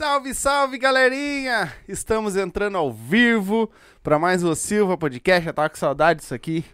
Salve, 0.00 0.32
salve, 0.32 0.78
galerinha! 0.78 1.70
Estamos 1.86 2.34
entrando 2.34 2.78
ao 2.78 2.90
vivo 2.90 3.70
para 4.02 4.18
mais 4.18 4.42
um 4.42 4.54
Silva 4.54 4.96
Podcast. 4.96 5.44
Já 5.44 5.52
tava 5.52 5.68
com 5.68 5.76
saudade 5.76 6.20
disso 6.20 6.32
aqui. 6.32 6.64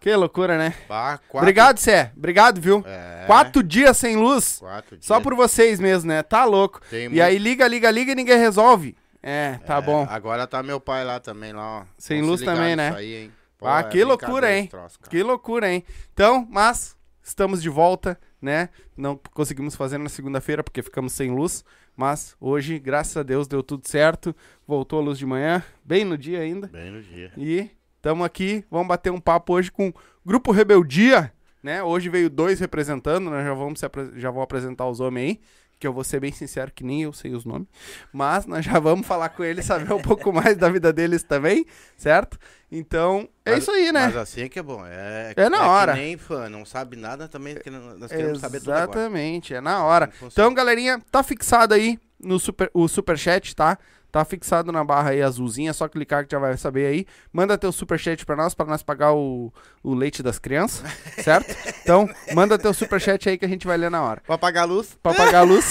Que 0.00 0.16
loucura, 0.16 0.56
né? 0.56 0.74
Bah, 0.88 1.18
quatro, 1.28 1.40
Obrigado, 1.40 1.76
Cé. 1.76 2.10
Obrigado, 2.16 2.62
viu? 2.62 2.82
É, 2.86 3.24
Quatro 3.26 3.62
dias 3.62 3.98
sem 3.98 4.16
luz. 4.16 4.60
quatro 4.60 4.96
Só 5.02 5.16
dias. 5.16 5.22
por 5.24 5.34
vocês 5.34 5.78
mesmo, 5.78 6.08
né? 6.08 6.22
Tá 6.22 6.46
louco. 6.46 6.80
Tem 6.88 7.04
E 7.04 7.08
muito- 7.10 7.22
aí 7.22 7.36
liga, 7.36 7.68
liga, 7.68 7.90
liga 7.90 8.12
e 8.12 8.14
ninguém 8.14 8.38
resolve. 8.38 8.96
É, 9.22 9.58
tá 9.66 9.76
É, 9.76 9.82
bom. 9.82 10.06
Agora 10.08 10.46
tá 10.46 10.62
meu 10.62 10.80
pai 10.80 11.04
lá 11.04 11.20
também, 11.20 11.52
lá, 11.52 11.80
ó. 11.80 11.84
Sem 11.98 12.22
Vamos 12.22 12.30
luz 12.30 12.40
se 12.40 12.46
também, 12.46 12.74
né? 12.74 12.94
Aí, 12.96 13.14
hein? 13.24 13.32
Pô, 13.58 13.66
Ah, 13.66 13.80
é 13.80 13.82
que 13.84 14.02
loucura, 14.02 14.50
hein? 14.50 14.68
troço. 14.68 14.98
Que 15.10 15.22
loucura, 15.22 15.70
hein? 15.70 15.84
Então, 16.14 16.48
mas 16.50 16.96
estamos 17.22 17.60
de 17.62 17.68
volta, 17.68 18.18
né? 18.40 18.70
Não 18.96 19.20
conseguimos 19.34 19.76
fazer 19.76 19.98
na 19.98 20.08
segunda-feira 20.08 20.64
porque 20.64 20.82
ficamos 20.82 21.12
sem 21.12 21.30
luz, 21.30 21.62
mas 21.96 22.36
hoje, 22.40 22.78
graças 22.78 23.16
a 23.16 23.22
Deus, 23.22 23.46
deu 23.46 23.62
tudo 23.62 23.86
certo. 23.88 24.34
Voltou 24.66 25.00
a 25.00 25.02
luz 25.02 25.18
de 25.18 25.26
manhã, 25.26 25.62
bem 25.84 26.04
no 26.04 26.18
dia 26.18 26.40
ainda. 26.40 26.66
Bem 26.66 26.90
no 26.90 27.02
dia. 27.02 27.32
E 27.36 27.70
estamos 27.96 28.24
aqui, 28.24 28.64
vamos 28.70 28.88
bater 28.88 29.10
um 29.10 29.20
papo 29.20 29.54
hoje 29.54 29.70
com 29.70 29.88
o 29.88 29.94
Grupo 30.24 30.52
Rebeldia, 30.52 31.32
né? 31.62 31.82
Hoje 31.82 32.08
veio 32.08 32.28
dois 32.28 32.60
representando, 32.60 33.30
nós 33.30 33.44
já 33.44 33.54
vamos 33.54 33.80
já 34.16 34.30
vou 34.30 34.42
apresentar 34.42 34.86
os 34.86 35.00
homens 35.00 35.30
aí, 35.30 35.40
que 35.84 35.88
eu 35.88 35.92
vou 35.92 36.02
ser 36.02 36.18
bem 36.18 36.32
sincero 36.32 36.72
que 36.74 36.82
nem 36.82 37.02
eu 37.02 37.12
sei 37.12 37.34
os 37.34 37.44
nomes, 37.44 37.68
mas 38.10 38.46
nós 38.46 38.64
já 38.64 38.78
vamos 38.80 39.06
falar 39.06 39.28
com 39.28 39.44
eles, 39.44 39.66
saber 39.66 39.92
um 39.92 40.00
pouco 40.00 40.32
mais 40.32 40.56
da 40.56 40.70
vida 40.70 40.90
deles 40.94 41.22
também, 41.22 41.66
certo? 41.94 42.38
Então, 42.72 43.28
é 43.44 43.50
Mas- 43.52 43.62
isso 43.64 43.70
aí, 43.70 43.92
né? 43.92 44.06
Mas 44.06 44.16
assim 44.16 44.40
é 44.44 44.48
que 44.48 44.58
é 44.58 44.62
bom. 44.62 44.82
É, 44.86 45.34
É 45.36 45.48
na 45.50 45.58
que 45.58 45.62
hora. 45.64 45.92
nem 45.94 46.16
fã, 46.16 46.48
não 46.48 46.64
sabe 46.64 46.96
nada 46.96 47.28
também, 47.28 47.54
que 47.56 47.68
nós 47.68 48.10
queremos 48.10 48.40
saber 48.40 48.60
tudo. 48.60 48.70
Exatamente, 48.72 49.52
é 49.52 49.60
na 49.60 49.84
hora. 49.84 50.10
Então, 50.22 50.54
galerinha, 50.54 51.02
tá 51.10 51.22
fixado 51.22 51.74
aí 51.74 51.98
no 52.24 52.38
super, 52.38 52.70
o 52.74 52.88
superchat, 52.88 53.54
tá? 53.54 53.78
Tá 54.10 54.24
fixado 54.24 54.70
na 54.70 54.84
barra 54.84 55.10
aí 55.10 55.20
azulzinha, 55.20 55.70
é 55.70 55.72
só 55.72 55.88
clicar 55.88 56.24
que 56.24 56.30
já 56.30 56.38
vai 56.38 56.56
saber 56.56 56.86
aí. 56.86 57.04
Manda 57.32 57.58
teu 57.58 57.72
superchat 57.72 58.24
pra 58.24 58.36
nós, 58.36 58.54
pra 58.54 58.64
nós 58.64 58.80
pagar 58.80 59.12
o, 59.12 59.52
o 59.82 59.92
leite 59.92 60.22
das 60.22 60.38
crianças, 60.38 60.88
certo? 61.20 61.52
Então, 61.82 62.08
manda 62.32 62.56
teu 62.56 62.72
superchat 62.72 63.28
aí 63.28 63.36
que 63.36 63.44
a 63.44 63.48
gente 63.48 63.66
vai 63.66 63.76
ler 63.76 63.90
na 63.90 64.00
hora. 64.02 64.22
Pra 64.24 64.36
apagar 64.36 64.62
a 64.62 64.66
luz? 64.66 64.96
Pra 65.02 65.14
pagar 65.14 65.40
a 65.40 65.42
luz 65.42 65.64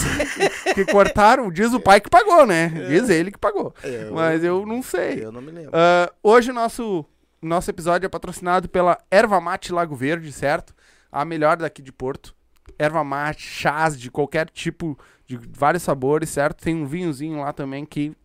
que 0.76 0.84
cortaram, 0.86 1.50
diz 1.50 1.74
o 1.74 1.80
pai 1.80 2.02
que 2.02 2.10
pagou, 2.10 2.46
né? 2.46 2.68
Diz 2.90 3.10
ele 3.10 3.32
que 3.32 3.38
pagou. 3.40 3.74
Eu- 3.82 4.14
Mas 4.14 4.44
eu 4.44 4.66
não 4.66 4.84
sei. 4.84 5.24
Eu 5.24 5.32
não 5.32 5.42
me 5.42 5.52
lembro. 5.52 5.72
Ah, 5.74 6.12
hoje 6.22 6.52
o 6.52 6.54
nosso, 6.54 7.06
nosso 7.42 7.70
episódio 7.70 8.06
é 8.06 8.10
patrocinado 8.10 8.68
pela 8.68 8.98
Erva 9.10 9.40
Mate 9.40 9.72
Lago 9.72 9.96
Verde, 9.96 10.34
certo? 10.34 10.74
A 11.10 11.24
melhor 11.24 11.56
daqui 11.56 11.82
de 11.82 11.94
Porto. 11.94 12.36
Erva 12.80 13.04
mate, 13.04 13.42
chás 13.42 14.00
de 14.00 14.10
qualquer 14.10 14.50
tipo, 14.50 14.98
de 15.26 15.38
vários 15.38 15.84
sabores, 15.84 16.30
certo? 16.30 16.64
Tem 16.64 16.76
um 16.76 16.86
vinhozinho 16.86 17.40
lá 17.40 17.54
também 17.54 17.86
que. 17.86 18.16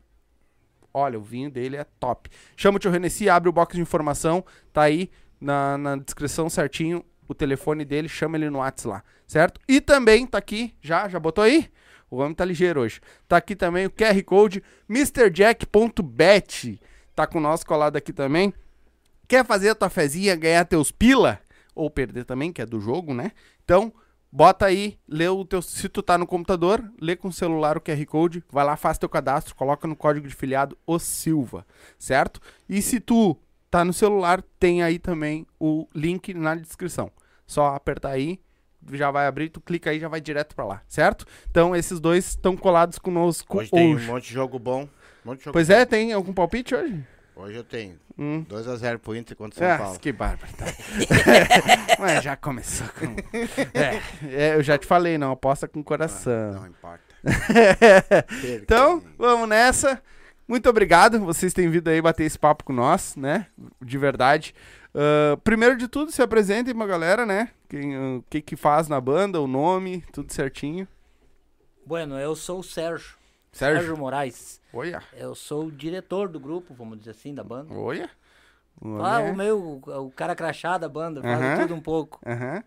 Olha, 0.93 1.19
o 1.19 1.23
vinho 1.23 1.51
dele 1.51 1.77
é 1.77 1.85
top. 2.01 2.31
Chama 2.57 2.77
o 2.77 2.79
tio 2.81 2.91
Renessi, 2.91 3.29
abre 3.29 3.49
o 3.49 3.53
box 3.53 3.77
de 3.77 3.81
informação, 3.81 4.45
tá 4.73 4.83
aí 4.83 5.11
na, 5.41 5.79
na 5.79 5.97
descrição 5.97 6.49
certinho 6.49 7.05
o 7.29 7.35
telefone 7.35 7.85
dele, 7.85 8.09
chama 8.09 8.37
ele 8.37 8.49
no 8.51 8.59
WhatsApp 8.59 8.89
lá, 8.89 9.05
certo? 9.27 9.61
E 9.69 9.81
também 9.81 10.27
tá 10.27 10.39
aqui, 10.39 10.75
já, 10.81 11.09
já 11.09 11.21
botou 11.21 11.45
aí? 11.45 11.71
O 12.11 12.17
homem 12.17 12.35
tá 12.35 12.45
ligeiro 12.45 12.81
hoje. 12.81 13.01
Tá 13.29 13.37
aqui 13.37 13.55
também 13.55 13.87
o 13.87 13.91
QR 13.91 14.23
Code 14.25 14.63
MrJack.bet. 14.89 16.81
Tá 17.15 17.27
com 17.27 17.39
nós 17.39 17.63
colado 17.63 17.97
aqui 17.97 18.15
também. 18.15 18.55
Quer 19.27 19.45
fazer 19.45 19.69
a 19.71 19.75
tua 19.75 19.91
fezinha, 19.91 20.35
ganhar 20.35 20.65
teus 20.65 20.91
pila? 20.91 21.39
Ou 21.75 21.91
perder 21.91 22.25
também, 22.25 22.51
que 22.51 22.63
é 22.63 22.67
do 22.67 22.81
jogo, 22.81 23.13
né? 23.13 23.33
Então, 23.63 23.93
bota 24.31 24.67
aí, 24.67 24.99
lê 25.09 25.29
o 25.29 25.45
teu. 25.45 25.61
Se 25.63 25.89
tu 25.89 26.03
tá 26.03 26.17
no 26.19 26.27
computador, 26.27 26.85
lê 27.01 27.17
com 27.17 27.29
o 27.29 27.33
celular 27.33 27.77
o 27.77 27.81
QR 27.81 28.05
Code, 28.07 28.45
vai 28.51 28.65
lá, 28.65 28.77
faz 28.77 28.99
teu 28.99 29.09
cadastro, 29.09 29.55
coloca 29.55 29.87
no 29.89 29.97
código 29.97 30.29
de 30.29 30.35
filiado 30.35 30.77
o 30.87 30.99
Silva, 30.99 31.67
certo? 31.99 32.41
E 32.69 32.81
se 32.83 33.01
tu 33.01 33.37
tá 33.71 33.85
no 33.85 33.93
celular, 33.93 34.43
tem 34.59 34.83
aí 34.83 34.99
também 34.99 35.47
o 35.59 35.87
link 35.95 36.33
na 36.35 36.55
descrição. 36.55 37.11
Só 37.47 37.75
apertar 37.75 38.11
aí, 38.11 38.39
já 38.93 39.11
vai 39.11 39.27
abrir, 39.27 39.49
tu 39.49 39.61
clica 39.61 39.91
aí, 39.91 39.99
já 39.99 40.09
vai 40.09 40.21
direto 40.21 40.55
pra 40.55 40.65
lá, 40.65 40.83
certo? 40.87 41.25
Então, 41.51 41.75
esses 41.75 41.99
dois 42.01 42.29
estão 42.29 42.57
colados 42.57 42.99
conosco 42.99 43.59
Hoje 43.59 43.71
hoje. 43.73 43.83
tem 43.83 43.97
um 43.97 44.07
monte 44.13 44.29
de 44.29 44.35
jogo 44.35 44.59
bom. 44.59 44.83
Um 45.25 45.31
monte 45.31 45.39
de 45.39 45.45
jogo 45.45 45.53
Pois 45.53 45.71
é, 45.71 45.85
tem 45.85 46.13
algum 46.13 46.33
palpite 46.33 46.75
hoje? 46.75 47.05
Hoje 47.39 47.57
eu 47.57 47.63
tenho. 47.65 47.99
Hum. 48.19 48.45
2x0 48.51 48.99
pro 48.99 49.15
Inter 49.15 49.37
contra 49.37 49.59
São 49.59 49.71
Ah, 49.71 49.79
Paulo. 49.79 49.99
que 50.01 50.11
bárbaro. 50.13 50.53
Tá. 50.55 50.65
Mas 52.01 52.25
já 52.25 52.37
começou 52.37 52.89
com... 52.89 53.15
É, 53.73 54.03
é, 54.29 54.55
eu 54.57 54.63
já 54.63 54.77
te 54.77 54.87
falei, 54.87 55.17
não 55.17 55.31
aposta 55.31 55.69
com 55.69 55.83
coração. 55.83 56.53
Não 56.55 56.67
importa. 56.67 57.05
Então, 58.63 59.03
vamos 59.17 59.49
nessa. 59.49 60.03
Muito 60.49 60.69
obrigado, 60.69 61.21
vocês 61.21 61.53
têm 61.53 61.69
vindo 61.71 61.89
aí 61.89 62.01
bater 62.03 62.25
esse 62.25 62.39
papo 62.39 62.65
com 62.65 62.73
nós, 62.73 63.15
né? 63.17 63.47
De 63.81 63.97
verdade. 63.99 64.55
Ah, 64.95 65.37
primeiro 65.45 65.77
de 65.77 65.87
tudo, 65.87 66.11
se 66.11 66.21
apresentem 66.21 66.75
pra 66.75 66.87
galera, 66.87 67.25
né? 67.25 67.51
Quem, 67.69 67.95
ah, 67.95 68.17
O 68.19 68.25
que 68.29 68.41
que 68.43 68.57
faz 68.57 68.89
na 68.89 69.01
banda, 69.01 69.41
o 69.41 69.47
nome, 69.47 70.03
tudo 70.13 70.33
certinho. 70.33 70.89
Bueno, 71.87 72.19
eu 72.19 72.35
sou 72.35 72.59
o 72.61 72.65
Sérgio. 72.65 73.17
Sérgio, 73.53 73.81
Sérgio. 73.81 73.97
Moraes. 73.97 74.61
Olha, 74.73 75.03
Eu 75.13 75.35
sou 75.35 75.67
o 75.67 75.73
diretor 75.73 76.29
do 76.29 76.39
grupo, 76.39 76.75
vamos 76.75 76.99
dizer 76.99 77.13
assim, 77.13 77.35
da 77.35 77.43
banda. 77.45 77.73
olha. 77.75 78.11
O 78.81 78.87
nome 78.89 79.03
Ah, 79.09 79.21
é- 79.21 79.31
o 79.33 79.37
meu, 79.37 79.81
o 79.85 80.11
cara 80.13 80.37
crachá 80.37 80.79
da 80.79 80.89
banda, 80.89 81.21
faz 81.21 81.41
Aham. 81.41 81.61
tudo 81.63 81.75
um 81.75 81.81
pouco. 81.81 82.21
Aham. 82.25 82.63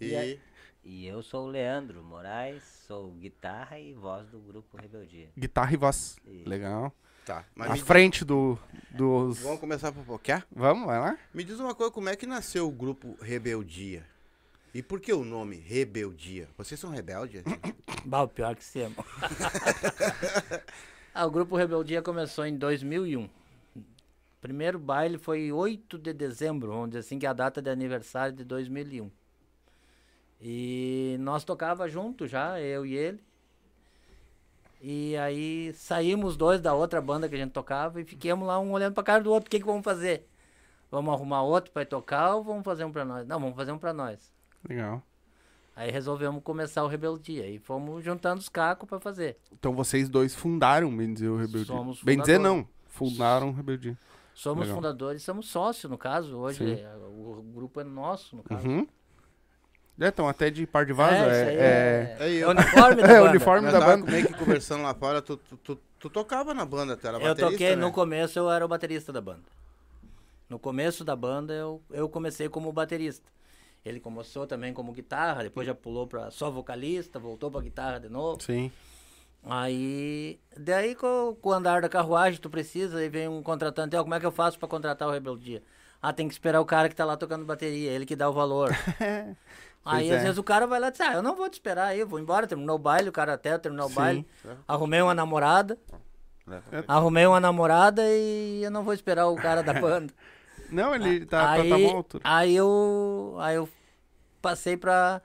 E, 0.00 0.08
E 0.10 0.16
aí? 0.16 0.40
E 0.84 1.04
eu 1.06 1.20
sou 1.20 1.46
o 1.46 1.50
Leandro 1.50 2.00
Moraes, 2.04 2.62
sou 2.86 3.10
guitarra 3.10 3.76
e 3.76 3.92
voz 3.92 4.28
do 4.28 4.38
grupo 4.38 4.76
Rebeldia. 4.76 5.28
Guitarra 5.36 5.72
e 5.72 5.76
voz. 5.76 6.16
Isso. 6.24 6.48
Legal. 6.48 6.92
tá. 7.24 7.44
Mas 7.56 7.70
À 7.70 7.72
me, 7.72 7.80
frente 7.80 8.24
do, 8.24 8.56
dos... 8.92 9.40
vamos 9.40 9.58
começar 9.58 9.90
por 9.90 10.20
quê? 10.20 10.40
Vamos, 10.54 10.86
vai 10.86 11.00
lá. 11.00 11.18
Me 11.34 11.42
diz 11.42 11.58
uma 11.58 11.74
coisa, 11.74 11.90
como 11.90 12.08
é 12.08 12.14
que 12.14 12.24
nasceu 12.24 12.68
o 12.68 12.70
grupo 12.70 13.16
Rebeldia? 13.20 14.06
E 14.76 14.82
por 14.82 15.00
que 15.00 15.10
o 15.10 15.24
nome 15.24 15.56
Rebeldia? 15.56 16.50
Vocês 16.54 16.78
são 16.78 16.90
rebeldes? 16.90 17.42
Bah, 18.04 18.20
o 18.20 18.28
pior 18.28 18.54
que 18.54 18.62
semos. 18.62 18.98
ah, 21.14 21.24
o 21.24 21.30
grupo 21.30 21.56
Rebeldia 21.56 22.02
começou 22.02 22.44
em 22.44 22.54
2001. 22.54 23.26
Primeiro 24.38 24.78
baile 24.78 25.16
foi 25.16 25.50
8 25.50 25.96
de 25.96 26.12
dezembro, 26.12 26.72
vamos 26.72 26.88
dizer 26.88 26.98
assim, 26.98 27.18
que 27.18 27.24
é 27.24 27.28
a 27.30 27.32
data 27.32 27.62
de 27.62 27.70
aniversário 27.70 28.36
de 28.36 28.44
2001. 28.44 29.10
E 30.42 31.16
nós 31.20 31.42
tocava 31.42 31.88
junto 31.88 32.28
já, 32.28 32.60
eu 32.60 32.84
e 32.84 32.94
ele. 32.94 33.24
E 34.82 35.16
aí 35.16 35.72
saímos 35.72 36.36
dois 36.36 36.60
da 36.60 36.74
outra 36.74 37.00
banda 37.00 37.30
que 37.30 37.34
a 37.34 37.38
gente 37.38 37.52
tocava 37.52 37.98
e 37.98 38.04
ficamos 38.04 38.46
lá 38.46 38.60
um 38.60 38.72
olhando 38.72 38.92
pra 38.92 39.02
cara 39.02 39.24
do 39.24 39.32
outro, 39.32 39.48
o 39.48 39.50
que 39.50 39.58
que 39.58 39.64
vamos 39.64 39.82
fazer? 39.82 40.28
Vamos 40.90 41.14
arrumar 41.14 41.44
outro 41.44 41.72
pra 41.72 41.80
ir 41.80 41.86
tocar 41.86 42.34
ou 42.34 42.44
vamos 42.44 42.62
fazer 42.62 42.84
um 42.84 42.92
pra 42.92 43.06
nós? 43.06 43.26
Não, 43.26 43.40
vamos 43.40 43.56
fazer 43.56 43.72
um 43.72 43.78
pra 43.78 43.94
nós. 43.94 44.35
Legal. 44.68 45.02
Aí 45.74 45.90
resolvemos 45.90 46.42
começar 46.42 46.82
o 46.84 46.88
Rebeldia 46.88 47.46
e 47.46 47.58
fomos 47.58 48.02
juntando 48.02 48.40
os 48.40 48.48
cacos 48.48 48.88
pra 48.88 48.98
fazer. 48.98 49.36
Então 49.52 49.74
vocês 49.74 50.08
dois 50.08 50.34
fundaram, 50.34 50.94
bem 50.96 51.12
dizer, 51.12 51.28
o 51.28 51.36
Rebeldia. 51.36 51.66
Somos 51.66 52.02
bem 52.02 52.18
dizer 52.18 52.36
fundadores. 52.38 52.64
não, 52.64 52.68
fundaram 52.86 53.48
o 53.50 53.52
Rebeldia. 53.52 53.98
Somos 54.34 54.62
Legal. 54.62 54.76
fundadores, 54.76 55.22
somos 55.22 55.48
sócios 55.48 55.90
no 55.90 55.98
caso. 55.98 56.36
Hoje 56.36 56.80
é, 56.80 56.94
o 56.96 57.42
grupo 57.54 57.80
é 57.80 57.84
nosso, 57.84 58.36
no 58.36 58.42
caso. 58.42 58.66
Uhum. 58.66 58.86
É, 59.98 60.08
então 60.08 60.28
até 60.28 60.50
de 60.50 60.66
par 60.66 60.84
de 60.84 60.92
vaso, 60.92 61.14
é, 61.14 61.26
é... 61.26 61.30
é- 61.30 61.56
é, 61.58 62.16
É 62.20 62.28
é 62.28 62.32
eu. 62.42 62.48
o 62.48 62.50
uniforme 62.52 63.02
da 63.02 63.08
É, 63.08 63.18
banda. 63.20 63.30
uniforme 63.30 63.62
Nós 63.62 63.72
da 63.72 63.80
tava 63.80 63.96
banda. 63.96 64.10
meio 64.12 64.26
que 64.26 64.34
conversando 64.34 64.82
lá 64.82 64.94
fora, 64.94 65.22
tu, 65.22 65.36
tu, 65.38 65.56
tu, 65.58 65.78
tu 65.98 66.10
tocava 66.10 66.52
na 66.54 66.64
banda, 66.66 66.96
tu 66.96 67.06
era 67.06 67.16
Eu 67.18 67.20
baterista, 67.22 67.50
toquei, 67.50 67.76
né? 67.76 67.82
no 67.82 67.92
começo 67.92 68.38
eu 68.38 68.50
era 68.50 68.64
o 68.64 68.68
baterista 68.68 69.10
da 69.12 69.20
banda. 69.22 69.44
No 70.50 70.58
começo 70.58 71.02
da 71.04 71.16
banda 71.16 71.52
eu, 71.54 71.82
eu 71.90 72.08
comecei 72.08 72.48
como 72.48 72.70
baterista. 72.72 73.26
Ele 73.86 74.00
começou 74.00 74.48
também 74.48 74.74
como 74.74 74.92
guitarra, 74.92 75.44
depois 75.44 75.64
já 75.64 75.74
pulou 75.74 76.08
pra 76.08 76.28
só 76.32 76.50
vocalista, 76.50 77.20
voltou 77.20 77.50
pra 77.52 77.60
guitarra 77.60 78.00
de 78.00 78.08
novo. 78.08 78.42
Sim. 78.42 78.72
Aí, 79.44 80.40
daí 80.58 80.96
com, 80.96 81.36
com 81.40 81.50
o 81.50 81.52
andar 81.52 81.80
da 81.80 81.88
carruagem, 81.88 82.40
tu 82.40 82.50
precisa, 82.50 82.98
aí 82.98 83.08
vem 83.08 83.28
um 83.28 83.44
contratante, 83.44 83.94
ó, 83.94 84.02
como 84.02 84.14
é 84.14 84.18
que 84.18 84.26
eu 84.26 84.32
faço 84.32 84.58
pra 84.58 84.66
contratar 84.66 85.06
o 85.06 85.12
Rebeldia? 85.12 85.62
Ah, 86.02 86.12
tem 86.12 86.26
que 86.26 86.34
esperar 86.34 86.60
o 86.60 86.64
cara 86.64 86.88
que 86.88 86.96
tá 86.96 87.04
lá 87.04 87.16
tocando 87.16 87.44
bateria, 87.44 87.92
ele 87.92 88.04
que 88.04 88.16
dá 88.16 88.28
o 88.28 88.32
valor. 88.32 88.70
aí, 89.86 90.10
é. 90.10 90.16
às 90.16 90.22
vezes, 90.22 90.38
o 90.38 90.42
cara 90.42 90.66
vai 90.66 90.80
lá 90.80 90.88
e 90.88 90.90
diz, 90.90 91.00
ah, 91.00 91.14
eu 91.14 91.22
não 91.22 91.36
vou 91.36 91.48
te 91.48 91.54
esperar 91.54 91.86
aí, 91.86 92.00
eu 92.00 92.08
vou 92.08 92.18
embora, 92.18 92.48
terminou 92.48 92.74
o 92.74 92.78
baile, 92.80 93.08
o 93.08 93.12
cara 93.12 93.34
até 93.34 93.56
terminou 93.56 93.86
o 93.86 93.88
Sim. 93.88 93.94
baile. 93.94 94.26
Arrumei 94.66 95.00
uma 95.00 95.14
namorada, 95.14 95.78
É. 96.50 96.82
arrumei 96.88 97.24
uma 97.24 97.38
namorada 97.38 98.02
e 98.04 98.64
eu 98.64 98.70
não 98.72 98.82
vou 98.82 98.94
esperar 98.94 99.28
o 99.28 99.36
cara 99.36 99.62
da 99.62 99.74
banda. 99.74 100.12
Não, 100.70 100.94
ele 100.94 101.24
tá, 101.26 101.52
aí, 101.52 101.68
tá, 101.70 101.76
tá 101.76 101.82
bom 101.82 101.96
altura. 101.96 102.22
aí 102.26 102.54
eu, 102.56 103.36
aí 103.38 103.56
eu 103.56 103.68
passei 104.42 104.76
pra 104.76 105.20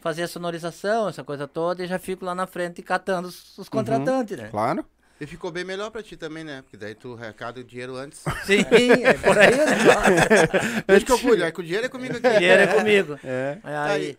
fazer 0.00 0.22
a 0.22 0.28
sonorização, 0.28 1.08
essa 1.08 1.24
coisa 1.24 1.46
toda, 1.48 1.82
e 1.84 1.86
já 1.86 1.98
fico 1.98 2.24
lá 2.24 2.34
na 2.34 2.46
frente 2.46 2.82
catando 2.82 3.28
os, 3.28 3.56
Uhum. 3.56 3.62
os 3.62 3.68
contratantes, 3.68 4.36
né? 4.36 4.48
Claro. 4.48 4.84
E 5.20 5.26
ficou 5.26 5.50
bem 5.50 5.64
melhor 5.64 5.90
pra 5.90 6.00
ti 6.00 6.16
também, 6.16 6.44
né? 6.44 6.62
Porque 6.62 6.76
daí 6.76 6.94
tu 6.94 7.16
recado 7.16 7.58
o 7.58 7.64
dinheiro 7.64 7.96
antes. 7.96 8.20
Sim, 8.46 8.60
é 9.02 9.14
por 9.14 9.36
aí 9.36 9.50
negócio. 9.50 10.84
Deixa 10.86 11.06
que 11.06 11.12
eu 11.12 11.18
cuido, 11.18 11.42
é 11.42 11.50
que 11.50 11.60
o 11.60 11.64
dinheiro 11.64 11.86
é 11.86 11.88
comigo 11.88 12.16
aqui. 12.16 12.26
O 12.28 12.38
dinheiro 12.38 12.62
é 12.62 12.66
comigo. 12.68 13.18
É. 13.24 13.58
Aí, 13.64 13.72
Tá 13.72 13.84
aí. 13.86 14.18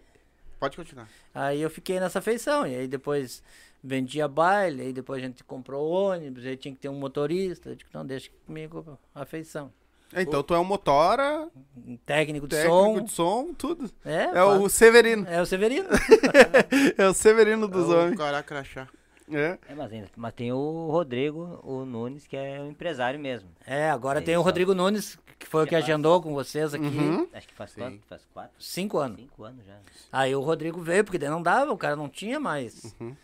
Pode 0.60 0.76
continuar. 0.76 1.08
aí 1.34 1.62
eu 1.62 1.70
fiquei 1.70 2.02
nessa 2.02 2.20
feição. 2.20 2.68
E 2.68 2.76
aí 2.76 2.86
depois 2.88 3.42
vendia 3.82 4.28
baile, 4.28 4.82
aí 4.82 4.92
depois 4.92 5.24
a 5.24 5.26
gente 5.26 5.42
comprou 5.46 5.90
ônibus, 5.90 6.46
aí 6.46 6.58
tinha 6.58 6.74
que 6.74 6.82
ter 6.82 6.90
um 6.90 6.96
motorista. 7.00 7.70
Eu 7.70 7.76
digo, 7.76 7.90
não, 7.94 8.06
deixa 8.06 8.30
comigo 8.46 9.00
a 9.16 9.24
feição. 9.24 9.72
Então 10.16 10.42
tu 10.42 10.54
é 10.56 10.60
um 10.60 10.64
motora, 10.64 11.48
Um 11.78 11.96
técnico 11.98 12.48
de 12.48 12.56
técnico 12.56 12.76
som. 12.98 13.02
de 13.04 13.12
som, 13.12 13.54
tudo. 13.54 13.92
É, 14.04 14.24
É 14.40 14.44
o 14.44 14.68
Severino. 14.68 15.28
é 15.28 15.42
o 15.42 15.46
Severino. 15.46 15.88
É 16.98 17.08
o 17.08 17.14
Severino 17.14 17.68
dos 17.68 17.88
o 17.88 17.96
homens. 17.98 18.18
cara 18.18 18.42
crachá. 18.44 18.88
É. 19.32 19.58
É, 19.70 19.76
mas, 19.76 19.92
ainda, 19.94 20.08
mas 20.18 20.34
tem 20.34 20.52
o 20.52 20.88
Rodrigo, 20.90 21.60
o 21.64 21.86
Nunes, 21.86 22.26
que 22.26 22.36
é 22.36 22.60
o 22.60 22.68
empresário 22.68 23.20
mesmo. 23.20 23.48
É, 23.66 23.90
agora 23.92 24.20
É 24.20 24.24
tem 24.24 24.36
o. 24.36 24.42
Rodrigo 24.42 24.74
Nunes, 24.74 25.20
que 25.38 25.46
foi 25.46 25.64
o 25.64 25.68
que 25.68 25.74
Já 25.74 25.78
agendou 25.78 26.20
com 26.20 26.34
vocês 26.34 26.74
aqui. 26.74 26.84
Uhum. 26.84 27.28
Acho 27.32 27.48
que 27.48 27.54
faz 27.54 27.70
Sim. 27.72 27.82
quanto? 27.82 28.00
Faz 28.08 28.26
quatro? 28.34 28.52
Cinco 28.60 28.98
anos. 28.98 29.20
Cinco 29.20 29.44
anos 29.44 29.64
já. 29.66 29.78
Aí 30.12 30.36
o 30.36 30.42
Rodrigo 30.42 30.82
veio, 30.82 31.04
porque 31.04 31.20
daí 31.20 31.30
não 31.30 31.44
dava, 31.44 31.72
o 31.72 31.78
cara 31.78 31.96
não 31.96 32.10
tinha 32.10 32.40
mais. 32.40 32.96
Uhum. 33.00 33.16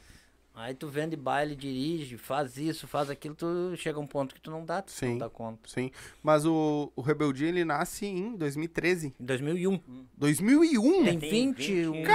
Aí 0.55 0.74
tu 0.74 0.88
vende 0.88 1.17
baile, 1.17 1.53
dirige, 1.53 2.17
faz 2.17 2.55
isso, 2.55 2.88
faz 2.88 3.09
aquilo, 3.09 3.35
tu 3.35 3.75
chega 3.75 3.97
a 4.00 4.01
um 4.01 4.07
ponto 4.07 4.33
que 4.33 4.39
tu 4.39 4.50
não 4.50 4.63
dá, 4.63 4.81
tu 4.81 4.91
Sim. 4.91 5.09
não 5.09 5.17
dá 5.17 5.29
conta. 5.29 5.69
Sim. 5.69 5.91
Mas 6.24 6.45
o, 6.45 6.91
o 6.95 7.01
Rebeldia, 7.01 7.50
ele 7.50 7.65
nasce 7.65 8.05
em 8.05 8.38
2013. 8.38 9.13
Em 9.19 9.25
2001. 9.25 9.81
2001? 10.17 11.03
Tem 11.03 11.19
tem 11.19 11.29
21. 11.53 11.91
20. 11.91 12.07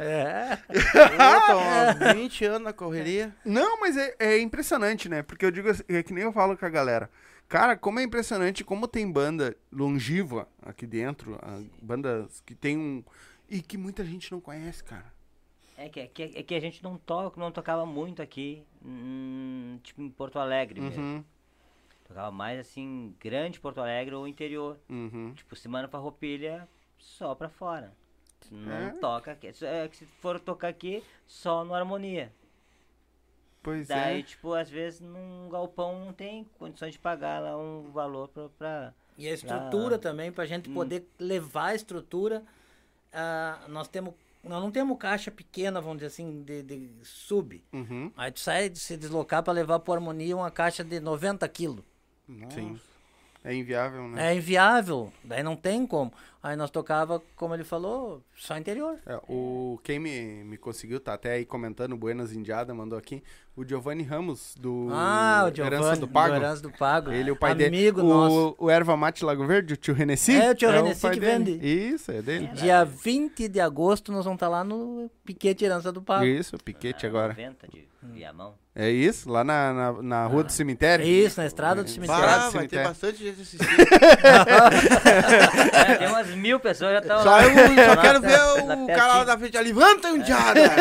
É. 0.00 0.56
Puta, 0.56 2.14
20 2.14 2.44
anos 2.46 2.62
na 2.62 2.72
correria. 2.72 3.34
Não, 3.44 3.78
mas 3.78 3.96
é, 3.96 4.14
é 4.18 4.40
impressionante, 4.40 5.08
né? 5.08 5.22
Porque 5.22 5.44
eu 5.44 5.50
digo 5.50 5.68
assim, 5.68 5.82
é 5.88 6.02
que 6.02 6.14
nem 6.14 6.24
eu 6.24 6.32
falo 6.32 6.56
com 6.56 6.64
a 6.64 6.70
galera. 6.70 7.10
Cara, 7.46 7.76
como 7.76 8.00
é 8.00 8.02
impressionante 8.02 8.64
como 8.64 8.88
tem 8.88 9.10
banda 9.10 9.54
longiva 9.70 10.48
aqui 10.62 10.86
dentro, 10.86 11.38
bandas 11.80 12.42
que 12.44 12.54
tem 12.54 12.78
um. 12.78 13.04
E 13.48 13.60
que 13.60 13.76
muita 13.76 14.02
gente 14.02 14.32
não 14.32 14.40
conhece, 14.40 14.82
cara. 14.82 15.13
É 15.76 15.88
que, 15.88 16.00
é, 16.00 16.06
que, 16.06 16.22
é 16.22 16.42
que 16.42 16.54
a 16.54 16.60
gente 16.60 16.82
não 16.84 16.96
toca, 16.96 17.40
não 17.40 17.50
tocava 17.50 17.84
muito 17.84 18.22
aqui, 18.22 18.62
hum, 18.84 19.78
tipo 19.82 20.00
em 20.02 20.08
Porto 20.10 20.38
Alegre 20.38 20.80
mesmo. 20.80 21.02
Uhum, 21.02 21.24
Tocava 22.06 22.30
mais 22.30 22.60
assim, 22.60 23.14
grande 23.18 23.58
Porto 23.58 23.80
Alegre 23.80 24.14
ou 24.14 24.28
interior. 24.28 24.78
uhum. 24.88 25.32
Tipo, 25.34 25.56
Semana 25.56 25.88
Farroupilha, 25.88 26.68
só 26.98 27.34
pra 27.34 27.48
fora. 27.48 27.92
Não 28.50 28.72
É? 28.72 28.90
toca 28.92 29.32
aqui. 29.32 29.48
É 29.62 29.88
que 29.88 29.96
se 29.96 30.04
for 30.06 30.38
tocar 30.38 30.68
aqui, 30.68 31.02
só 31.26 31.64
no 31.64 31.74
Harmonia. 31.74 32.30
Pois 33.62 33.88
Daí, 33.88 34.20
é. 34.20 34.22
tipo, 34.22 34.52
às 34.52 34.68
vezes 34.68 35.00
num 35.00 35.48
galpão 35.50 36.04
não 36.04 36.12
tem 36.12 36.44
condições 36.58 36.92
de 36.92 36.98
pagar 36.98 37.40
lá 37.40 37.56
um 37.56 37.90
valor 37.90 38.28
pra. 38.28 38.48
pra... 38.50 38.94
E 39.16 39.26
a 39.26 39.32
estrutura 39.32 39.96
Ah. 39.96 39.98
também, 39.98 40.30
pra 40.30 40.44
gente 40.44 40.68
Hum. 40.68 40.74
poder 40.74 41.08
levar 41.18 41.68
a 41.68 41.74
estrutura, 41.74 42.44
ah, 43.12 43.64
nós 43.68 43.88
temos. 43.88 44.14
Nós 44.44 44.62
não 44.62 44.70
temos 44.70 44.98
caixa 44.98 45.30
pequena, 45.30 45.80
vamos 45.80 45.98
dizer 45.98 46.08
assim, 46.08 46.42
de, 46.42 46.62
de 46.62 46.90
sub. 47.02 47.62
Uhum. 47.72 48.12
Aí 48.16 48.30
tu 48.30 48.40
sai 48.40 48.68
de 48.68 48.78
se 48.78 48.96
deslocar 48.96 49.42
pra 49.42 49.52
levar 49.52 49.78
pro 49.80 49.94
harmonia 49.94 50.36
uma 50.36 50.50
caixa 50.50 50.84
de 50.84 51.00
90 51.00 51.48
quilos. 51.48 51.84
Sim. 52.50 52.78
É 53.42 53.54
inviável, 53.54 54.08
né? 54.08 54.32
É 54.32 54.36
inviável, 54.36 55.12
daí 55.22 55.42
não 55.42 55.54
tem 55.54 55.86
como. 55.86 56.10
Aí 56.44 56.56
nós 56.56 56.70
tocava, 56.70 57.22
como 57.34 57.54
ele 57.54 57.64
falou, 57.64 58.22
só 58.36 58.58
interior. 58.58 58.98
É, 59.06 59.18
o, 59.26 59.80
quem 59.82 59.98
me, 59.98 60.44
me 60.44 60.58
conseguiu, 60.58 61.00
tá 61.00 61.14
até 61.14 61.32
aí 61.32 61.46
comentando, 61.46 61.96
Buenas 61.96 62.34
Indiada, 62.34 62.74
mandou 62.74 62.98
aqui, 62.98 63.22
o 63.56 63.66
Giovanni 63.66 64.02
Ramos, 64.02 64.54
do 64.60 64.88
ah, 64.92 65.48
o 65.50 65.56
Giovanni, 65.56 65.76
Herança 65.76 66.00
do 66.02 66.06
Pago. 66.06 66.34
Herança 66.34 66.62
do 66.62 66.70
Pago. 66.70 67.10
Ele, 67.12 67.30
o 67.30 67.36
pai 67.36 67.54
dele. 67.54 67.78
Amigo 67.78 68.02
o, 68.02 68.04
nosso. 68.06 68.56
O 68.58 68.68
Erva 68.68 68.94
Mate 68.94 69.24
Lago 69.24 69.46
Verde, 69.46 69.72
o 69.72 69.76
tio 69.78 69.94
Renessi. 69.94 70.36
É, 70.36 70.50
o 70.50 70.54
tio 70.54 70.70
Renessi 70.70 71.00
pai 71.00 71.14
que 71.14 71.20
dele. 71.20 71.52
vende. 71.52 71.66
Isso, 71.66 72.12
é 72.12 72.20
dele. 72.20 72.48
Dia 72.48 72.84
20 72.84 73.48
de 73.48 73.60
agosto 73.60 74.12
nós 74.12 74.26
vamos 74.26 74.36
estar 74.36 74.48
lá 74.50 74.62
no 74.62 75.10
Piquete 75.24 75.64
Herança 75.64 75.90
do 75.90 76.02
Pago. 76.02 76.26
Isso, 76.26 76.58
piquete 76.58 77.06
ah, 77.06 77.08
agora. 77.08 77.28
90 77.28 77.68
de 77.68 77.88
Viamão. 78.12 78.54
É 78.76 78.90
isso, 78.90 79.30
lá 79.30 79.44
na, 79.44 79.72
na, 79.72 80.02
na 80.02 80.26
rua 80.26 80.42
do 80.42 80.50
cemitério. 80.50 81.04
É 81.04 81.08
isso, 81.08 81.40
na 81.40 81.46
estrada 81.46 81.84
do 81.84 81.88
cemitério. 81.88 82.46
Do 82.46 82.50
vai 82.50 82.66
ter 82.66 82.82
bastante 82.82 83.18
gente 83.18 83.40
assistindo. 83.40 83.70
É, 85.74 85.96
tem 85.96 86.08
umas 86.08 86.28
mil 86.34 86.60
pessoas 86.60 86.92
já 86.92 86.98
estão 87.00 87.22
Só, 87.22 87.30
lá. 87.30 87.44
eu, 87.44 87.54
só 87.54 87.60
Lá 87.94 88.02
quero 88.02 88.20
ver 88.20 88.38
o 88.82 88.86
cara 88.86 89.14
lá 89.18 89.24
da 89.24 89.38
frente. 89.38 89.58
Levanta, 89.58 90.08
Indiada! 90.10 90.60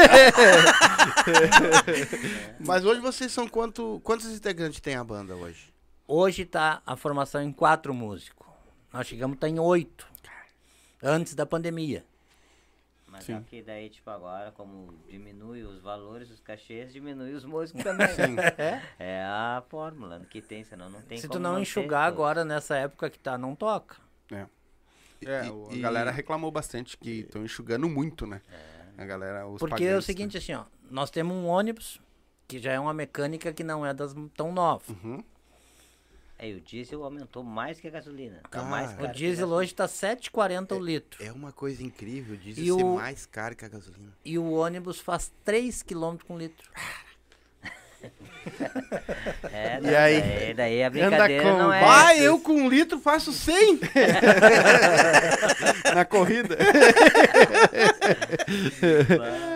Mas 2.60 2.86
hoje 2.86 3.00
vocês 3.00 3.32
são 3.32 3.48
quanto, 3.48 4.00
quantos 4.04 4.32
integrantes 4.32 4.80
tem 4.80 4.96
a 4.96 5.04
banda 5.04 5.36
hoje? 5.36 5.74
Hoje 6.08 6.46
tá 6.46 6.82
a 6.86 6.96
formação 6.96 7.42
em 7.42 7.52
quatro 7.52 7.94
músicos. 7.94 8.48
Nós 8.92 9.08
chegamos 9.08 9.36
estar 9.36 9.50
em 9.50 9.60
oito. 9.60 10.08
Antes 11.02 11.36
da 11.36 11.46
pandemia. 11.46 12.06
Mas 13.08 13.26
Sim. 13.26 13.44
que 13.44 13.62
daí, 13.62 13.90
tipo, 13.90 14.10
agora, 14.10 14.52
como 14.52 14.94
diminui 15.08 15.64
os 15.64 15.80
valores, 15.82 16.32
os 16.32 16.40
cachês, 16.40 16.92
diminui 16.92 17.34
os 17.34 17.46
músicos 17.46 17.84
também. 17.84 18.08
É 18.98 19.22
a 19.24 19.62
fórmula 19.70 20.20
que 20.30 20.42
tem, 20.42 20.64
senão 20.64 20.90
não 20.90 21.02
tem 21.02 21.18
Se 21.20 21.28
como 21.28 21.40
tu 21.40 21.44
não 21.44 21.60
enxugar 21.60 22.06
todos. 22.08 22.20
agora 22.20 22.46
nessa 22.46 22.76
época 22.76 23.10
que 23.12 23.20
tá, 23.20 23.38
não 23.38 23.54
toca. 23.54 23.98
É, 24.32 24.46
E- 25.24 25.50
o- 25.50 25.70
e- 25.72 25.80
a 25.80 25.82
galera 25.82 26.12
reclamou 26.12 26.52
bastante 26.52 26.98
que 26.98 27.22
estão 27.22 27.44
enxugando 27.44 27.88
muito, 27.90 28.26
né? 28.26 28.42
A 28.98 29.06
galera, 29.06 29.48
os 29.48 29.60
Porque 29.60 29.84
é 29.84 29.88
o 29.88 29.90
pagantes, 29.90 30.06
seguinte, 30.06 30.38
assim, 30.38 30.54
ó. 30.54 30.66
Nós 30.90 31.10
temos 31.10 31.36
um 31.36 31.46
ônibus 31.48 32.00
que 32.48 32.60
já 32.60 32.72
é 32.74 32.80
uma 32.80 32.94
mecânica 32.94 33.52
que 33.52 33.64
não 33.64 33.86
é 33.86 33.94
das 33.94 34.14
tão 34.36 34.52
novas. 34.52 34.88
né? 34.90 34.96
Uhum. 35.04 35.24
É, 36.38 36.50
e 36.50 36.56
o 36.56 36.62
diesel 36.62 37.04
aumentou 37.04 37.42
mais 37.44 37.80
que 37.80 37.88
a 37.88 37.92
gasolina. 37.92 38.40
Tá 38.44 38.50
Cara, 38.50 38.66
mais 38.68 38.92
O 38.92 39.08
diesel 39.08 39.48
gasolina. 39.48 39.56
hoje 39.56 39.74
tá 39.76 39.88
7,40 39.88 40.76
o 40.76 40.80
litro. 40.80 41.24
É 41.24 41.32
uma 41.32 41.52
coisa 41.54 41.82
incrível, 41.84 42.36
diz 42.36 42.58
E 42.58 42.66
ser 42.66 42.72
o- 42.74 42.96
mais 42.96 43.26
caro 43.26 43.56
que 43.56 43.64
a 43.64 43.70
gasolina. 43.70 44.12
E 44.26 44.38
o 44.38 44.52
ônibus 44.52 45.00
faz 45.00 45.32
3 45.46 45.82
km 45.82 46.18
com 46.28 46.38
litro. 46.38 46.70
É, 49.52 49.80
E 49.82 49.96
aí? 49.96 50.22
Daí, 50.22 50.54
daí 50.54 50.84
a 50.84 50.90
brincadeira 50.90 51.44
com- 51.44 51.58
não 51.58 51.74
é. 51.74 51.80
Vai, 51.82 52.20
eu 52.20 52.40
com 52.40 52.54
um 52.54 52.70
litro 52.70 53.00
faço 53.00 53.32
100! 53.32 53.80
Na 55.96 56.06
corrida. 56.06 56.58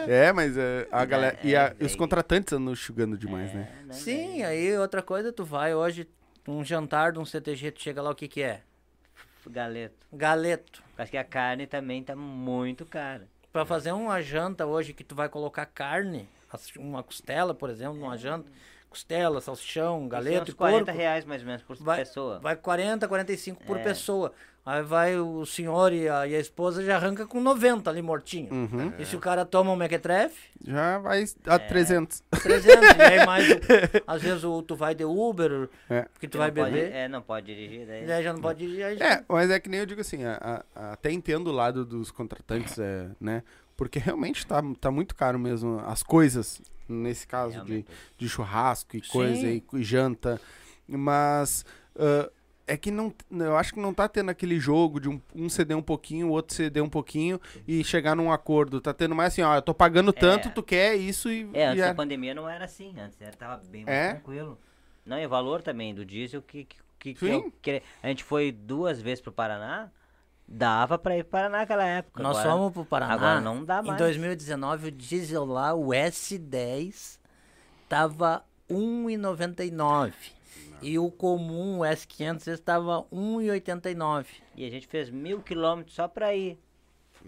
é, 0.07 0.31
mas 0.31 0.57
é, 0.57 0.87
a 0.91 1.05
galera. 1.05 1.37
E, 1.43 1.55
a- 1.55 1.67
é, 1.67 1.75
e 1.79 1.85
os 1.85 1.91
daí- 1.91 1.97
contratantes 1.97 2.53
andam 2.53 2.73
enxugando 2.73 3.17
demais, 3.17 3.53
né? 3.53 3.67
É, 3.81 3.85
não, 3.85 3.93
Sim, 3.93 4.27
daí- 4.41 4.43
aí 4.43 4.77
outra 4.77 5.01
coisa, 5.01 5.31
tu 5.31 5.43
vai 5.43 5.73
hoje, 5.73 6.07
um 6.47 6.63
jantar 6.63 7.11
de 7.11 7.19
um 7.19 7.25
CTG, 7.25 7.71
tu 7.71 7.81
chega 7.81 8.01
lá, 8.01 8.11
o 8.11 8.15
que 8.15 8.27
que 8.27 8.41
é? 8.41 8.61
Galeto. 9.49 9.95
Galeto. 10.11 10.83
Acho 10.97 11.11
que 11.11 11.17
a 11.17 11.23
carne 11.23 11.67
também 11.67 12.03
tá 12.03 12.15
muito 12.15 12.85
cara. 12.85 13.27
Pra 13.53 13.65
fazer 13.65 13.91
uma 13.93 14.21
janta 14.21 14.65
hoje 14.65 14.93
que 14.93 15.03
tu 15.03 15.15
vai 15.15 15.29
colocar 15.29 15.65
carne, 15.65 16.27
uma 16.77 17.03
costela, 17.03 17.53
por 17.53 17.69
exemplo, 17.69 17.95
numa 17.99 18.17
janta, 18.17 18.51
costela, 18.89 19.41
salsichão, 19.41 20.05
é 20.05 20.09
galeto 20.09 20.51
e 20.51 20.53
40 20.53 20.85
porco, 20.85 20.97
reais 20.99 21.25
mais 21.25 21.41
ou 21.41 21.47
menos 21.47 21.61
por 21.61 21.75
vai, 21.77 21.97
pessoa. 21.99 22.39
vai 22.39 22.55
40, 22.55 23.07
45 23.07 23.63
por 23.65 23.77
É. 23.77 23.83
pessoa. 23.83 24.31
Aí 24.65 24.83
vai 24.83 25.15
o 25.17 25.45
senhor 25.45 25.93
e 25.93 26.09
a, 26.09 26.27
e 26.27 26.35
a 26.35 26.39
esposa 26.41 26.83
já 26.83 26.97
arranca 26.97 27.25
com 27.25 27.39
90 27.39 27.89
ali 27.89 28.01
mortinho. 28.01 28.51
Uhum. 28.53 28.91
E 28.99 29.05
se 29.05 29.15
o 29.15 29.19
cara 29.19 29.45
toma 29.45 29.71
um 29.71 29.77
mequetrefe, 29.77 30.35
Já 30.61 30.97
vai 30.99 31.23
a 31.45 31.55
É. 31.55 31.59
300. 31.59 32.21
300. 32.43 32.73
e 32.97 33.01
aí 33.01 33.25
mais, 33.25 33.45
às 34.05 34.21
vezes 34.21 34.43
o, 34.43 34.61
tu 34.61 34.75
vai 34.75 34.93
de 34.93 35.05
Uber, 35.05 35.69
É. 35.89 36.01
porque 36.11 36.27
tu 36.27 36.33
Você 36.33 36.37
vai 36.39 36.47
não 36.49 36.55
pode- 36.55 36.71
beber, 36.71 36.91
é, 36.93 37.07
não 37.07 37.21
pode 37.21 37.45
dirigir 37.45 37.87
daí. 37.87 38.11
aí 38.11 38.23
já 38.23 38.33
não 38.33 38.41
pode 38.41 38.59
dirigir. 38.59 38.97
já- 38.97 39.05
É, 39.05 39.23
mas 39.29 39.49
é 39.49 39.57
que 39.57 39.69
nem 39.69 39.79
eu 39.79 39.85
digo 39.85 40.01
assim, 40.01 40.25
a- 40.25 40.63
a- 40.75 40.91
até 40.93 41.11
entendo 41.13 41.47
o 41.47 41.53
lado 41.53 41.85
dos 41.85 42.11
contratantes, 42.11 42.77
é, 42.77 43.07
né? 43.21 43.43
Porque 43.77 43.99
realmente 43.99 44.45
tá, 44.45 44.61
tá 44.81 44.89
muito 44.91 45.15
caro 45.15 45.37
mesmo 45.39 45.79
as 45.85 46.01
coisas, 46.03 46.59
nesse 46.89 47.25
caso 47.27 47.51
de, 47.51 47.57
Realmente. 47.57 47.87
de 48.17 48.27
churrasco 48.27 48.97
e 48.97 49.01
Sim. 49.05 49.11
coisa 49.11 49.47
e, 49.47 49.63
e 49.73 49.83
janta. 49.83 50.41
Mas 50.87 51.65
ah, 51.97 52.29
é 52.65 52.75
que 52.75 52.89
não. 52.91 53.13
Eu 53.31 53.55
acho 53.55 53.73
que 53.73 53.79
não 53.79 53.93
tá 53.93 54.07
tendo 54.07 54.29
aquele 54.29 54.59
jogo 54.59 54.99
de 54.99 55.07
um, 55.09 55.21
um 55.35 55.47
ceder 55.47 55.77
um 55.77 55.81
pouquinho, 55.81 56.27
o 56.27 56.31
outro 56.31 56.55
ceder 56.55 56.83
um 56.83 56.89
pouquinho 56.89 57.39
e 57.67 57.83
chegar 57.83 58.15
num 58.15 58.31
acordo. 58.31 58.81
Tá 58.81 58.93
tendo 58.93 59.13
mais 59.15 59.33
assim, 59.33 59.41
ó, 59.41 59.55
eu 59.55 59.61
tô 59.61 59.73
pagando 59.73 60.11
tanto, 60.11 60.47
É. 60.49 60.51
tu 60.51 60.63
quer 60.63 60.95
isso 60.95 61.29
e. 61.31 61.47
É, 61.53 61.67
antes 61.67 61.83
e 61.83 61.87
da 61.87 61.93
pandemia 61.95 62.33
não 62.33 62.49
era 62.49 62.65
assim, 62.65 62.93
antes 62.99 63.21
era, 63.21 63.33
tava 63.35 63.61
bem 63.69 63.85
mais 63.85 63.95
É? 63.95 64.09
tranquilo. 64.13 64.57
Não, 65.05 65.17
e 65.19 65.25
o 65.25 65.29
valor 65.29 65.61
também 65.61 65.93
do 65.95 66.03
diesel 66.03 66.41
que, 66.41 66.65
que, 66.65 66.75
que, 66.99 67.13
que 67.13 67.25
eu 67.25 67.51
queria- 67.61 67.81
a 68.03 68.07
gente 68.09 68.23
foi 68.25 68.51
duas 68.51 68.99
vezes 69.01 69.21
pro 69.21 69.31
Paraná, 69.31 69.89
dava 70.47 70.97
pra 70.97 71.17
ir 71.17 71.23
pro 71.23 71.31
Paraná 71.31 71.59
naquela 71.59 71.85
época. 71.85 72.23
Nós 72.23 72.37
agora, 72.37 72.55
fomos 72.55 72.73
pro 72.73 72.85
Paraná. 72.85 73.13
Agora 73.13 73.41
não 73.41 73.65
dá 73.65 73.81
Em 73.81 73.87
mais. 73.87 73.97
2019, 73.97 74.87
o 74.87 74.91
diesel 74.91 75.45
lá, 75.45 75.73
o 75.73 75.87
S10, 75.87 77.19
tava 77.89 78.43
1,99. 78.69 80.13
E 80.81 80.97
o 80.99 81.09
comum, 81.09 81.79
o 81.79 81.81
S500, 81.81 82.47
estava 82.47 83.03
1,89. 83.11 84.25
E 84.55 84.65
a 84.65 84.69
gente 84.69 84.87
fez 84.87 85.09
mil 85.09 85.41
quilômetros 85.41 85.95
só 85.95 86.07
pra 86.07 86.33
ir. 86.35 86.59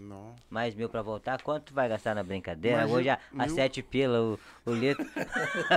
Não. 0.02 0.34
Mais 0.48 0.74
mil 0.74 0.88
pra 0.88 1.02
voltar. 1.02 1.42
Quanto 1.42 1.64
tu 1.66 1.74
vai 1.74 1.86
gastar 1.88 2.14
na 2.14 2.22
brincadeira? 2.22 2.86
Hoje 2.86 3.10
a, 3.10 3.18
a 3.38 3.48
sete 3.50 3.82
pila 3.82 4.18
o, 4.18 4.38
o 4.64 4.72
litro. 4.72 5.04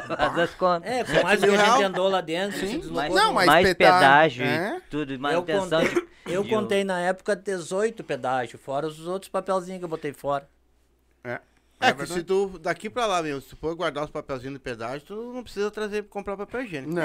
Faz 0.08 0.40
as 0.40 0.56
contas. 0.56 0.90
É, 0.90 1.04
com 1.04 1.24
mais 1.24 1.40
que 1.42 1.46
mil 1.48 1.60
a 1.60 1.66
gente 1.66 1.84
andou 1.84 2.08
lá 2.08 2.22
dentro, 2.22 2.60
mais, 2.94 3.14
Não, 3.14 3.34
mas 3.34 3.46
mais 3.46 3.74
pedágio 3.74 4.46
é. 4.46 4.78
e 4.78 4.82
tudo, 4.90 5.14
Eu 5.14 5.20
manutenção 5.20 5.82
contei, 5.86 5.90
de- 6.04 6.08
eu 6.34 6.44
de- 6.44 6.50
contei 6.50 6.84
na 6.86 7.00
época 7.02 7.36
18 7.36 8.02
pedágio, 8.04 8.58
fora 8.58 8.88
os 8.88 9.06
outros 9.08 9.30
papelzinhos 9.30 9.80
que 9.80 9.86
eu 9.86 9.90
botei 9.90 10.14
fora. 10.14 10.48
É. 11.24 11.40
É, 11.84 11.90
É 11.90 11.94
que 11.94 12.06
se 12.08 12.24
tu, 12.24 12.58
daqui 12.60 12.90
pra 12.90 13.06
lá 13.06 13.22
mesmo, 13.22 13.42
se 13.42 13.50
tu 13.50 13.58
for 13.58 13.76
guardar 13.76 14.04
os 14.06 14.10
papelzinhos 14.10 14.54
de 14.56 14.60
pedágio, 14.60 15.02
tu 15.06 15.34
não 15.34 15.44
precisa 15.44 15.70
trazer, 15.70 16.04
comprar 16.04 16.38
papel 16.38 16.62
higiênico. 16.64 16.94
Não, 16.94 17.04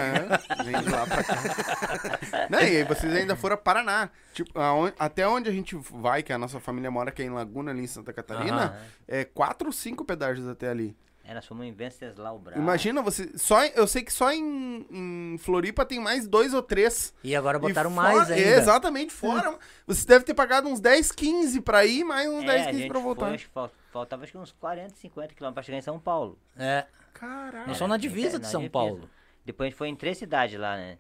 vem 0.65 0.83
de 0.83 0.89
lá 0.91 1.07
pra 1.07 1.25
cá. 1.25 1.35
Não, 2.51 2.59
e 2.61 2.77
aí 2.79 2.85
vocês 2.85 3.13
ainda 3.15 3.35
foram 3.37 3.55
a 3.55 3.59
Paraná. 3.59 4.11
Tipo, 4.33 4.59
aonde- 4.59 4.95
até 4.99 5.27
onde 5.27 5.49
a 5.49 5.53
gente 5.53 5.75
vai, 5.91 6.23
que 6.23 6.33
a 6.33 6.39
nossa 6.39 6.61
família 6.61 6.91
mora, 6.91 7.11
que 7.11 7.23
é 7.23 7.25
em 7.25 7.31
Laguna, 7.31 7.71
ali 7.71 7.83
em 7.83 7.87
Santa 7.87 8.13
Catarina, 8.13 8.67
Aham. 8.67 8.77
é 9.07 9.25
quatro 9.25 9.67
ou 9.69 9.73
cinco 9.73 10.05
pedágios 10.05 10.47
até 10.49 10.69
ali. 10.69 10.97
É, 11.25 11.35
nós 11.35 11.45
fomos 11.45 11.67
em 11.67 11.73
Venceslau 11.75 12.39
Bravo. 12.39 12.59
Imagina 12.59 13.03
você. 13.03 13.31
Só, 13.37 13.63
eu 13.63 13.87
sei 13.87 14.01
que 14.03 14.11
só 14.11 14.33
em, 14.33 14.87
em 14.91 15.37
Floripa 15.39 15.85
tem 15.85 16.01
mais 16.01 16.27
dois 16.27 16.55
ou 16.55 16.63
três. 16.63 17.13
E 17.23 17.37
agora 17.37 17.59
botaram 17.59 17.91
E 17.91 17.93
mais 17.93 18.31
ainda. 18.31 18.41
é, 18.49 18.57
exatamente, 18.59 19.13
fora. 19.13 19.59
Você 19.87 20.07
deve 20.07 20.25
ter 20.25 20.33
pagado 20.33 20.69
uns 20.69 20.81
10, 20.81 21.13
15 21.13 21.61
pra 21.61 21.85
ir, 21.85 22.03
mais 22.03 22.31
uns 22.31 22.45
É, 22.45 22.47
10, 22.47 22.61
a 22.63 22.65
15 22.71 22.79
gente 22.79 22.91
pra 22.91 23.01
voltar. 23.01 23.39
Foi, 23.53 23.69
faltava 23.99 24.23
acho 24.25 24.33
que 24.33 24.39
uns 24.39 24.53
40, 24.53 24.95
50 24.97 25.35
quilômetros 25.35 25.55
pra 25.55 25.63
chegar 25.63 25.79
em 25.79 25.83
São 25.83 25.99
Paulo. 25.99 26.39
É. 26.57 26.87
Caralho. 27.15 27.67
Nós 27.69 27.77
somos 27.77 27.91
na 27.91 27.97
É, 27.97 27.99
divisa 27.99 28.39
de 28.39 28.45
na 28.45 28.49
São 28.51 28.61
divisa. 28.61 28.73
Paulo. 28.73 29.11
Depois 29.45 29.67
a 29.67 29.71
gente 29.71 29.79
foi 29.79 29.89
em 29.89 29.97
três 29.97 30.19
cidades 30.19 30.59
lá, 30.59 30.77
né? 30.77 30.99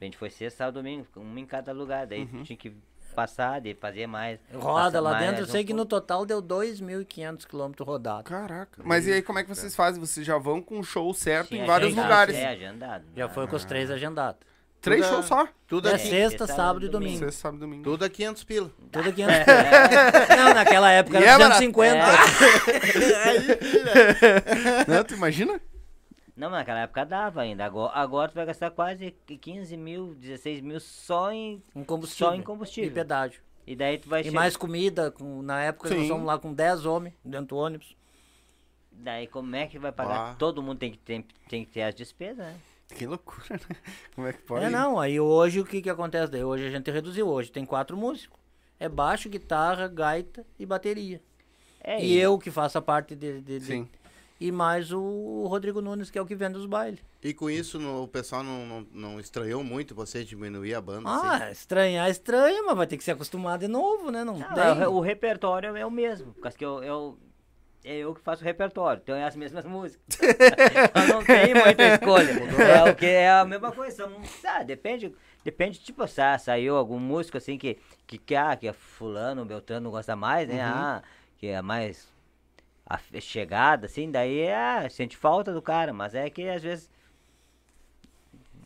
A 0.00 0.04
gente 0.04 0.16
foi 0.16 0.30
sexta, 0.30 0.58
sábado, 0.58 0.74
domingo, 0.74 1.06
um 1.16 1.38
em 1.38 1.44
cada 1.46 1.72
lugar. 1.72 2.06
Daí 2.06 2.22
Uhum. 2.24 2.42
tinha 2.44 2.56
que 2.56 2.72
passar, 3.14 3.60
de 3.60 3.74
fazer 3.74 4.06
mais. 4.06 4.38
Roda 4.54 5.00
lá 5.00 5.10
mais 5.12 5.26
dentro, 5.26 5.40
eu 5.42 5.48
um 5.48 5.50
sei 5.50 5.64
que 5.64 5.74
no 5.74 5.84
total 5.84 6.24
deu 6.24 6.40
2.500 6.40 7.44
quilômetros 7.44 7.84
rodados. 7.86 8.30
Caraca. 8.30 8.80
Mas 8.84 9.06
e 9.08 9.12
aí, 9.12 9.22
como 9.22 9.40
é 9.40 9.42
que 9.42 9.48
vocês 9.48 9.74
fazem? 9.74 10.00
Vocês 10.00 10.24
já 10.24 10.38
vão 10.38 10.62
com 10.62 10.78
um 10.78 10.82
show 10.84 11.12
certo 11.12 11.48
Sim, 11.48 11.62
em 11.62 11.66
vários 11.66 11.88
agendado, 11.88 12.06
lugares. 12.08 12.36
É, 12.36 12.46
agendado. 12.46 13.04
Já 13.16 13.28
foi 13.28 13.48
com 13.48 13.56
os 13.56 13.64
três 13.64 13.90
agendados. 13.90 14.40
Três 14.80 15.00
Tudo 15.00 15.08
é- 15.10 15.12
shows 15.14 15.26
só. 15.26 15.48
Tudo 15.66 15.88
É 15.88 15.94
aqui, 15.94 16.08
sexta, 16.08 16.46
sábado 16.46 16.86
e 16.86 16.88
domingo. 16.88 17.12
domingo. 17.12 17.18
Sexta, 17.24 17.40
sábado 17.42 17.58
e 17.58 17.60
domingo. 17.60 17.82
tudo 17.84 18.04
a 18.04 18.08
500 18.08 18.44
pila. 18.44 18.70
Tudo 18.92 19.12
500. 19.12 19.34
Não, 20.38 20.54
naquela 20.54 20.90
época 20.92 21.18
E 21.18 21.22
era 21.24 21.32
é 21.32 21.38
barato. 21.38 21.60
250. 21.60 22.04
Não, 24.86 25.04
tu 25.04 25.14
imagina? 25.14 25.60
Não, 26.36 26.50
mas 26.50 26.60
naquela 26.60 26.80
época 26.80 27.04
dava 27.04 27.42
ainda. 27.42 27.64
Agora, 27.64 27.92
agora 27.94 28.30
tu 28.30 28.34
vai 28.36 28.46
gastar 28.46 28.70
quase 28.70 29.10
15 29.40 29.76
mil, 29.76 30.14
16 30.14 30.60
mil 30.60 30.78
só 30.78 31.32
em. 31.32 31.62
Um 31.74 31.82
combustível. 31.84 32.28
Só 32.28 32.34
em 32.34 32.42
combustível. 32.42 32.90
E 32.90 32.94
pedágio. 32.94 33.40
E 33.66 33.74
daí 33.76 33.98
tu 33.98 34.08
vai 34.08 34.20
E 34.20 34.24
chegar- 34.24 34.36
mais 34.40 34.56
comida. 34.56 35.10
Com, 35.10 35.42
na 35.42 35.60
época 35.62 35.90
nós 35.90 35.98
Sim. 35.98 36.08
fomos 36.08 36.26
lá 36.26 36.38
com 36.38 36.54
10 36.54 36.86
homens 36.86 37.14
dentro 37.24 37.46
do 37.48 37.56
ônibus. 37.56 37.96
Daí 38.92 39.26
como 39.26 39.54
é 39.56 39.66
que 39.66 39.78
vai 39.78 39.90
pagar? 39.92 40.30
Ah. 40.32 40.34
Todo 40.38 40.62
mundo 40.62 40.78
tem 40.78 40.92
que, 40.92 40.98
tem, 40.98 41.26
tem 41.48 41.64
que 41.64 41.72
ter 41.72 41.82
as 41.82 41.94
despesas, 41.94 42.38
né? 42.38 42.54
Que 42.94 43.06
loucura, 43.06 43.60
né? 43.68 43.76
Como 44.14 44.26
é 44.26 44.32
que 44.32 44.42
pode? 44.42 44.64
É, 44.64 44.70
não. 44.70 44.98
Aí 44.98 45.20
hoje 45.20 45.60
o 45.60 45.64
que 45.64 45.80
que 45.82 45.90
acontece? 45.90 46.32
Daí 46.32 46.42
hoje 46.44 46.66
a 46.66 46.70
gente 46.70 46.90
reduziu. 46.90 47.28
Hoje 47.28 47.50
tem 47.52 47.64
quatro 47.64 47.96
músicos. 47.96 48.38
É 48.80 48.88
baixo, 48.88 49.28
guitarra, 49.28 49.88
gaita 49.88 50.46
e 50.58 50.64
bateria. 50.64 51.20
É, 51.82 52.02
E 52.04 52.16
eu 52.18 52.38
que 52.38 52.50
faço 52.50 52.78
a 52.78 52.82
parte 52.82 53.14
de... 53.14 53.40
de- 53.40 53.58
de- 53.60 53.64
Sim. 53.66 53.88
E 54.40 54.52
mais 54.52 54.92
o 54.92 55.46
Rodrigo 55.48 55.80
Nunes, 55.80 56.10
que 56.12 56.18
é 56.18 56.22
o 56.22 56.26
que 56.26 56.36
vende 56.36 56.56
os 56.56 56.64
bailes. 56.66 57.00
E 57.20 57.34
com 57.34 57.50
isso 57.50 57.76
no- 57.76 58.04
o 58.04 58.08
pessoal 58.08 58.44
não, 58.44 58.64
não, 58.64 58.86
não 58.92 59.20
estranhou 59.20 59.64
muito 59.64 59.96
você 59.96 60.22
diminuir 60.22 60.74
a 60.74 60.80
banda? 60.80 61.10
assim? 61.10 61.26
Ah, 61.44 61.50
estranhar, 61.50 62.08
estranha, 62.08 62.62
mas 62.62 62.76
vai 62.76 62.86
ter 62.86 62.96
que 62.96 63.02
se 63.02 63.10
acostumar 63.10 63.58
de 63.58 63.66
novo, 63.66 64.12
né? 64.12 64.22
Não 64.22 64.38
Não, 64.38 64.54
tem. 64.54 64.62
é, 64.82 64.86
o, 64.86 65.00
repertório 65.00 65.76
é 65.76 65.84
o 65.84 65.90
mesmo. 65.90 66.34
Porque 66.34 66.58
que 66.58 66.64
eu, 66.64 66.84
eu, 66.84 67.18
é 67.84 67.96
eu 67.98 68.14
que 68.14 68.20
faço 68.20 68.42
o 68.42 68.44
repertório, 68.44 69.00
então 69.02 69.14
é 69.14 69.24
as 69.24 69.36
mesmas 69.36 69.64
músicas. 69.64 70.02
eu 70.20 71.14
não 71.14 71.24
tenho 71.24 71.56
muita 71.56 71.94
escolha. 71.94 72.28
É 72.58 72.90
o 72.90 72.94
que 72.94 73.06
é 73.06 73.30
a 73.30 73.44
mesma 73.44 73.72
coisa. 73.72 74.10
Ah, 74.44 74.62
depende, 74.62 75.14
depende, 75.44 75.78
tipo, 75.80 76.06
sa, 76.06 76.36
saiu 76.38 76.76
algum 76.76 76.98
músico 76.98 77.38
assim 77.38 77.56
que, 77.56 77.78
que, 78.06 78.18
que, 78.18 78.34
ah, 78.34 78.56
que 78.56 78.66
é 78.66 78.72
fulano, 78.72 79.44
Beltrano 79.44 79.90
gosta 79.90 80.14
mais, 80.16 80.48
né? 80.48 80.60
Ah, 80.60 81.02
que 81.38 81.46
é 81.46 81.62
mais 81.62 82.12
a 82.86 82.98
chegada, 83.20 83.86
assim, 83.86 84.10
daí 84.10 84.50
ah, 84.50 84.88
sente 84.88 85.16
falta 85.16 85.52
do 85.52 85.60
cara, 85.60 85.92
mas 85.92 86.14
é 86.14 86.28
que 86.30 86.48
às 86.48 86.62
vezes. 86.62 86.90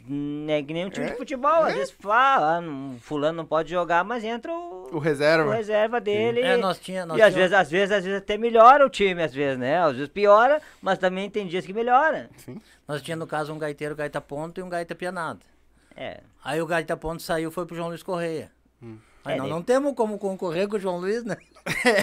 Hum, 0.09 0.47
É 0.49 0.63
que 0.63 0.73
nem 0.73 0.87
um 0.87 0.91
time 0.91 1.07
de 1.11 1.17
futebol, 1.17 1.65
às 1.65 1.75
vezes 1.75 1.91
fala, 1.91 2.59
ah, 2.59 2.63
fulano 3.01 3.37
não 3.39 3.47
pode 3.47 3.71
jogar, 3.71 4.05
mas 4.05 4.23
entra 4.25 4.53
o, 4.53 4.89
O 4.93 4.99
reserva. 4.99 5.49
o 5.49 5.53
reserva 5.53 6.01
dele. 6.01 6.41
É, 6.41 6.57
nós 6.57 6.79
tinha, 6.79 7.05
nós 7.07 7.19
e 7.19 7.23
às 7.23 7.33
tinha- 7.33 7.41
vezes, 7.43 7.57
às 7.57 7.71
vezes, 7.71 7.93
às 7.97 8.05
vezes 8.05 8.19
até 8.19 8.37
melhora 8.37 8.85
o 8.87 8.91
time, 8.91 9.23
às 9.23 9.33
vezes, 9.35 9.59
né? 9.59 9.79
Às 9.83 9.93
vezes 9.97 10.09
piora, 10.09 10.61
mas 10.81 10.99
também 10.99 11.29
tem 11.31 11.47
dias 11.47 11.65
que 11.67 11.73
melhora. 11.73 12.29
Sim. 12.37 12.61
Nós 12.87 13.01
tinha 13.03 13.17
no 13.17 13.27
caso 13.27 13.53
um 13.53 13.59
gaiteiro 13.59 13.95
gaita 13.97 14.21
ponto 14.21 14.59
e 14.61 14.63
um 14.63 14.69
gaita 14.69 14.95
pianada. 14.95 15.41
É. 15.97 16.21
Aí 16.45 16.61
o 16.61 16.67
gaita 16.67 16.97
ponto 16.97 17.23
saiu 17.23 17.51
foi 17.51 17.65
pro 17.67 17.77
João 17.77 17.89
Luiz 17.89 18.03
Correia. 18.03 18.51
Aí 19.25 19.35
É, 19.35 19.37
nós 19.37 19.47
daí- 19.47 19.51
não 19.55 19.63
temos 19.63 19.95
como 19.95 20.19
concorrer 20.19 20.67
com 20.69 20.77
o 20.77 20.81
João 20.81 20.99
Luiz, 20.99 21.25
né? 21.25 21.37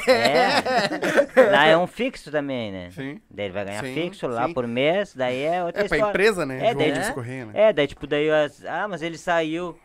É. 0.07 1.41
Lá 1.51 1.65
é 1.65 1.77
um 1.77 1.86
fixo 1.88 2.32
também, 2.32 2.71
né? 2.71 2.89
Sim. 2.91 3.19
Daí 3.29 3.45
ele 3.47 3.53
vai 3.53 3.65
ganhar 3.65 3.84
Sim, 3.84 3.93
fixo 3.93 4.27
lá 4.27 4.47
sim. 4.47 4.53
por 4.53 4.65
mês, 4.65 5.13
daí 5.13 5.43
é 5.43 5.63
outra 5.63 5.84
É 5.84 5.88
pra 5.88 5.97
história. 5.97 6.12
empresa, 6.12 6.45
né? 6.45 6.58
É, 6.58 6.60
João 6.71 6.75
daí, 6.77 6.91
Luiz 6.93 7.08
é. 7.10 7.12
Correia, 7.12 7.45
né? 7.45 7.51
É, 7.55 7.73
daí 7.73 7.88
tipo, 7.88 8.08
daí 8.08 8.29
as, 8.32 8.63
ah, 8.65 8.88
mas 8.88 9.01
ele 9.01 9.17
saiu. 9.17 9.77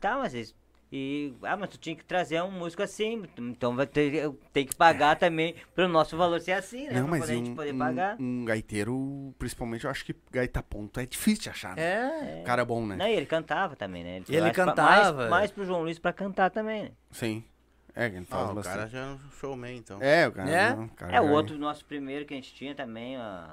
Tá, 0.00 0.16
mas 0.16 0.34
eles- 0.34 0.54
e 0.92 1.32
ah, 1.42 1.56
mas 1.56 1.68
tu 1.70 1.78
tinha 1.78 1.94
que 1.94 2.04
trazer 2.04 2.42
um 2.42 2.50
músico 2.50 2.82
assim, 2.82 3.22
então 3.38 3.76
vai 3.76 3.86
ter 3.86 4.28
tem 4.52 4.66
que 4.66 4.74
pagar 4.74 5.16
também 5.16 5.54
pro 5.74 5.86
nosso 5.88 6.16
valor 6.16 6.40
ser 6.40 6.52
assim, 6.52 6.88
né? 6.88 6.94
Não, 6.94 7.02
pra 7.02 7.10
mas 7.10 7.20
poder, 7.20 7.32
a 7.32 7.36
um, 7.36 7.44
gente 7.44 7.54
poder 7.56 7.72
um- 7.74 7.78
pagar. 7.78 8.16
um 8.18 8.44
gaiteiro, 8.44 9.34
principalmente, 9.38 9.84
eu 9.84 9.90
acho 9.90 10.04
que 10.04 10.14
gaita 10.32 10.62
ponto 10.62 10.98
é 10.98 11.06
difícil 11.06 11.44
de 11.44 11.50
achar, 11.50 11.76
né? 11.76 12.40
É. 12.40 12.42
Cara 12.44 12.64
bom, 12.64 12.84
né? 12.84 12.96
Não, 12.96 13.06
e 13.06 13.12
ele 13.12 13.26
cantava 13.26 13.76
também, 13.76 14.02
né? 14.02 14.22
E 14.28 14.32
ele 14.32 14.40
mais 14.42 14.52
pra- 14.54 14.64
cantava. 14.66 15.18
Mais, 15.18 15.30
mais 15.30 15.50
pro 15.52 15.64
João 15.64 15.82
Luiz 15.82 15.98
pra 15.98 16.12
cantar 16.12 16.50
também, 16.50 16.84
né? 16.84 16.90
Sim. 17.10 17.44
É, 17.94 18.06
ele 18.06 18.24
faz 18.24 18.48
Ah, 18.48 18.52
o 18.52 18.62
cara 18.62 18.86
já 18.88 18.98
é 19.00 19.06
um 19.06 19.18
showman, 19.38 19.76
então. 19.76 19.98
É, 20.00 20.26
o 20.26 20.32
cara. 20.32 20.50
É? 20.50 20.74
não, 20.74 20.84
o 20.84 20.88
cara 20.90 21.12
É, 21.14 21.20
o 21.20 21.26
já 21.26 21.30
outro 21.32 21.58
nosso 21.58 21.84
primeiro 21.84 22.24
que 22.24 22.32
a 22.32 22.36
gente 22.36 22.54
tinha 22.54 22.74
também, 22.74 23.16
ó, 23.18 23.44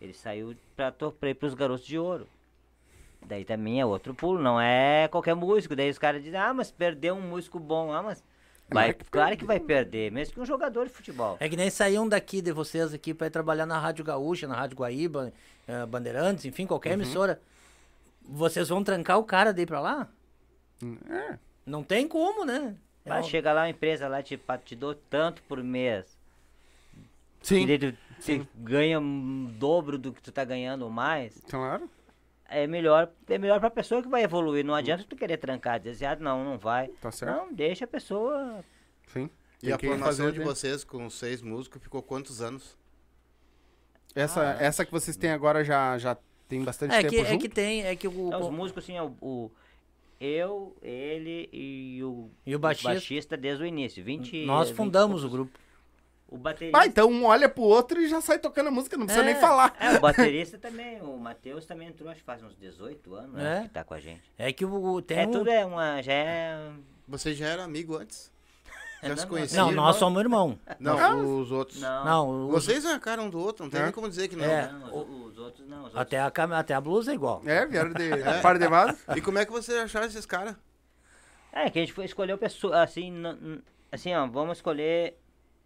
ele 0.00 0.14
saiu 0.14 0.56
pra, 0.74 0.90
to- 0.90 1.12
pra 1.12 1.28
ir 1.30 1.34
pros 1.34 1.54
Garotos 1.54 1.84
de 1.86 1.98
Ouro. 1.98 2.26
Daí 3.26 3.44
também 3.44 3.80
é 3.80 3.86
outro 3.86 4.14
pulo, 4.14 4.40
não 4.42 4.60
é 4.60 5.06
qualquer 5.08 5.34
músico. 5.34 5.76
Daí 5.76 5.90
os 5.90 5.98
caras 5.98 6.22
dizem, 6.22 6.38
ah, 6.40 6.52
mas 6.54 6.70
perdeu 6.70 7.14
um 7.14 7.20
músico 7.20 7.58
bom. 7.60 7.92
Ah, 7.92 8.02
mas 8.02 8.24
vai, 8.68 8.90
é 8.90 8.92
que 8.92 9.04
claro 9.04 9.36
que 9.36 9.44
vai 9.44 9.60
perder, 9.60 10.10
mesmo 10.10 10.34
que 10.34 10.40
um 10.40 10.46
jogador 10.46 10.86
de 10.86 10.92
futebol. 10.92 11.36
É 11.38 11.48
que 11.48 11.56
nem 11.56 11.70
saíam 11.70 12.08
daqui 12.08 12.40
de 12.42 12.50
vocês 12.52 12.92
aqui 12.94 13.12
pra 13.14 13.26
ir 13.26 13.30
trabalhar 13.30 13.66
na 13.66 13.78
Rádio 13.78 14.04
Gaúcha, 14.04 14.48
na 14.48 14.54
Rádio 14.56 14.76
Guaíba, 14.78 15.32
eh, 15.68 15.86
Bandeirantes, 15.86 16.44
enfim, 16.44 16.66
qualquer 16.66 16.90
Uhum. 16.96 17.02
emissora. 17.02 17.40
Vocês 18.22 18.68
vão 18.68 18.82
trancar 18.82 19.18
o 19.18 19.24
cara 19.24 19.52
daí 19.52 19.66
pra 19.66 19.80
lá? 19.80 20.08
É. 21.10 21.38
Não 21.66 21.82
tem 21.84 22.08
como, 22.08 22.44
né? 22.44 22.74
É 23.04 23.08
Vai, 23.10 23.20
um- 23.20 23.24
chega 23.24 23.52
lá 23.52 23.62
uma 23.62 23.70
empresa 23.70 24.08
lá, 24.08 24.22
te, 24.22 24.40
te 24.64 24.74
dou 24.76 24.94
tanto 24.94 25.42
por 25.44 25.62
mês. 25.62 26.18
Sim. 27.42 27.66
Tu, 27.66 27.92
tu 28.42 28.48
ganha 28.54 28.98
um 29.00 29.46
dobro 29.58 29.96
do 29.98 30.12
que 30.12 30.22
tu 30.22 30.30
tá 30.30 30.44
ganhando 30.44 30.82
ou 30.82 30.90
mais. 30.90 31.40
Claro. 31.48 31.88
É 32.52 32.66
melhor, 32.66 33.12
é 33.28 33.38
melhor 33.38 33.60
pra 33.60 33.70
pessoa 33.70 34.02
que 34.02 34.08
vai 34.08 34.24
evoluir. 34.24 34.64
Não 34.64 34.74
adianta 34.74 35.04
tu 35.08 35.14
querer 35.14 35.36
trancar, 35.36 35.78
dizer, 35.78 36.06
ah, 36.06 36.16
não, 36.16 36.44
não 36.44 36.58
vai. 36.58 36.88
Tá 37.00 37.10
certo. 37.12 37.32
Não, 37.36 37.52
deixa 37.52 37.84
a 37.84 37.88
pessoa 37.88 38.64
Sim. 39.06 39.30
E 39.62 39.66
Tem 39.66 39.72
a 39.72 39.78
formação 39.78 40.26
de 40.32 40.38
dentro. 40.38 40.52
vocês 40.54 40.82
com 40.84 41.08
seis 41.10 41.40
músicos 41.42 41.80
ficou 41.82 42.02
quantos 42.02 42.40
anos? 42.42 42.76
Essa, 44.14 44.56
essa 44.60 44.84
que 44.84 44.90
vocês 44.90 45.16
têm 45.16 45.30
agora 45.30 45.62
já, 45.62 45.96
já 45.98 46.16
tem 46.48 46.64
bastante 46.64 46.94
É 46.94 46.98
tempo 47.02 47.10
que, 47.14 47.20
é 47.20 47.24
junto? 47.26 47.40
que 47.42 47.48
tem, 47.48 47.82
é 47.84 47.94
que 47.94 48.08
o, 48.08 48.30
Não, 48.30 48.40
os 48.40 48.50
músicos, 48.50 48.82
assim, 48.84 48.96
é 48.96 49.02
o, 49.02 49.14
o- 49.20 49.50
eu, 50.20 50.76
ele 50.82 51.48
e 51.52 52.02
o, 52.02 52.30
E 52.44 52.54
o 52.54 52.58
baixista? 52.58 53.36
desde 53.36 53.62
o 53.62 53.66
início. 53.66 54.02
20, 54.04 54.44
nós 54.44 54.68
20 54.68 54.76
fundamos 54.76 55.22
e 55.22 55.26
o 55.26 55.30
poucos. 55.30 55.48
grupo. 55.50 55.58
O 56.30 56.38
baterista. 56.38 56.78
Ah, 56.78 56.86
então 56.86 57.10
um 57.10 57.24
olha 57.24 57.48
pro 57.48 57.62
outro 57.62 58.00
e 58.00 58.08
já 58.08 58.20
sai 58.20 58.38
tocando 58.38 58.68
a 58.68 58.70
música, 58.70 58.96
não 58.96 59.04
precisa 59.06 59.24
É. 59.28 59.32
nem 59.32 59.40
falar. 59.40 59.74
É, 59.80 59.96
o 59.96 60.00
baterista 60.00 60.56
também, 60.58 61.00
o 61.02 61.16
Matheus 61.18 61.66
também 61.66 61.88
entrou, 61.88 62.08
acho 62.08 62.20
que 62.20 62.24
faz 62.26 62.42
uns 62.42 62.56
18 62.56 63.14
anos, 63.14 63.32
né, 63.34 63.58
É. 63.58 63.62
que 63.62 63.68
tá 63.70 63.82
com 63.82 63.94
a 63.94 64.00
gente. 64.00 64.22
É 64.38 64.52
que 64.52 64.64
o 64.64 65.02
tem 65.02 65.18
é, 65.18 65.26
um- 65.26 65.30
tudo 65.32 65.50
é 65.50 65.64
uma, 65.66 66.00
já 66.02 66.12
é... 66.12 66.70
Você 67.08 67.34
já 67.34 67.46
era 67.48 67.64
amigo 67.64 67.96
antes? 67.96 68.30
Já 69.02 69.08
Não, 69.08 69.16
se 69.16 69.22
não, 69.22 69.28
conheciam? 69.30 69.66
Não, 69.66 69.72
nós 69.72 69.96
somos 69.96 70.20
irmão. 70.20 70.58
Não, 70.78 71.40
os 71.40 71.50
outros. 71.50 71.80
Não, 71.80 72.04
Não, 72.04 72.46
os- 72.48 72.52
Vocês 72.64 72.82
são 72.82 72.94
a 72.94 73.00
cara 73.00 73.20
um 73.22 73.30
do 73.30 73.38
outro, 73.40 73.64
não 73.64 73.70
tem 73.70 73.80
É. 73.80 73.84
nem 73.84 73.92
como 73.92 74.08
dizer 74.08 74.28
que 74.28 74.36
não. 74.36 74.44
É. 74.44 74.70
não, 74.70 74.94
os, 74.94 75.30
os 75.32 75.38
outros 75.38 75.66
não. 75.66 75.78
Os 75.78 75.84
outros 75.86 76.00
até 76.02 76.20
a 76.20 76.30
cam- 76.30 76.52
até 76.52 76.74
a 76.74 76.80
blusa 76.80 77.10
é 77.10 77.14
igual. 77.14 77.40
É, 77.46 77.64
vieram 77.66 77.92
de 77.92 78.10
par 78.42 78.58
de 78.58 78.68
vaso. 78.68 78.96
E 79.16 79.20
como 79.22 79.38
é 79.38 79.44
que 79.46 79.50
vocês 79.50 79.76
acharam 79.78 80.06
esses 80.06 80.26
caras? 80.26 80.54
É, 81.52 81.68
que 81.70 81.78
a 81.78 81.82
gente 81.82 81.92
foi 81.94 82.04
escolher 82.04 82.36
pessoas, 82.38 82.74
assim, 82.74 83.12
assim, 83.90 84.14
ó, 84.14 84.26
vamos 84.26 84.58
escolher 84.58 85.16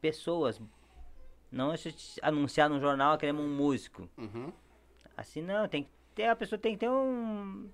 pessoas. 0.08 0.60
Não 1.50 1.70
a 1.70 1.76
gente 1.76 2.18
anunciar 2.20 2.68
no 2.68 2.78
jornal, 2.78 3.16
queremos 3.16 3.42
um 3.44 3.48
músico. 3.48 4.06
Uhum. 4.18 4.52
Assim 5.16 5.40
não, 5.40 5.66
tem 5.66 5.84
que 5.84 5.88
ter, 6.14 6.26
a 6.26 6.36
pessoa 6.36 6.58
tem 6.58 6.72
que 6.72 6.78
ter 6.80 6.90
um... 6.90 7.68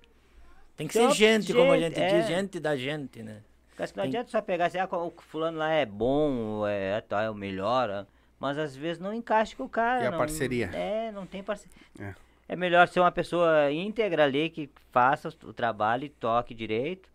Tem 0.77 0.87
que 0.87 0.93
Tem 0.93 1.01
ser 1.01 1.07
uma- 1.07 1.13
gente, 1.15 1.53
como 1.53 1.71
a 1.71 1.77
gente 1.79 1.95
gente, 1.99 2.09
diz, 2.15 2.23
é. 2.25 2.27
gente 2.27 2.59
da 2.59 2.77
gente, 2.77 3.21
né? 3.21 3.41
Porque 3.69 3.83
assim, 3.83 3.93
não 3.97 4.03
Tem- 4.03 4.09
adianta 4.11 4.31
só 4.31 4.41
pegar 4.41 4.67
assim, 4.67 4.77
ah, 4.77 4.87
o 4.89 5.11
fulano 5.17 5.57
lá 5.57 5.69
é 5.71 5.85
bom, 5.85 6.31
ou 6.59 6.67
é, 6.67 7.01
tá, 7.01 7.21
é 7.23 7.29
o 7.29 7.35
melhor, 7.35 7.89
ah, 7.89 8.07
mas 8.39 8.57
às 8.57 8.75
vezes 8.75 8.99
não 9.01 9.13
encaixa 9.13 9.55
com 9.55 9.63
o 9.65 9.69
cara. 9.69 10.03
E 10.03 10.07
a 10.07 10.11
não- 10.11 10.17
parceria. 10.17 10.67
É, 10.73 11.11
não 11.11 11.25
tem 11.25 11.43
parceria. 11.43 11.75
É. 11.99 12.15
É. 12.47 12.55
melhor 12.55 12.87
ser 12.87 12.99
uma 13.01 13.11
pessoa 13.11 13.71
íntegra 13.71 14.23
ali, 14.23 14.49
que 14.49 14.69
faça 14.91 15.27
o 15.43 15.53
trabalho 15.53 16.05
e 16.05 16.09
toque 16.09 16.53
direito. 16.53 17.09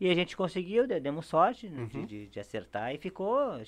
E 0.00 0.10
a 0.10 0.14
gente 0.14 0.36
conseguiu, 0.36 0.86
de- 0.86 0.98
demos 1.00 1.26
sorte 1.26 1.68
né, 1.68 1.82
Uhum. 1.82 1.86
de, 1.86 2.06
de- 2.06 2.26
de 2.28 2.40
acertar 2.40 2.92
e 2.94 2.98
ficou. 2.98 3.60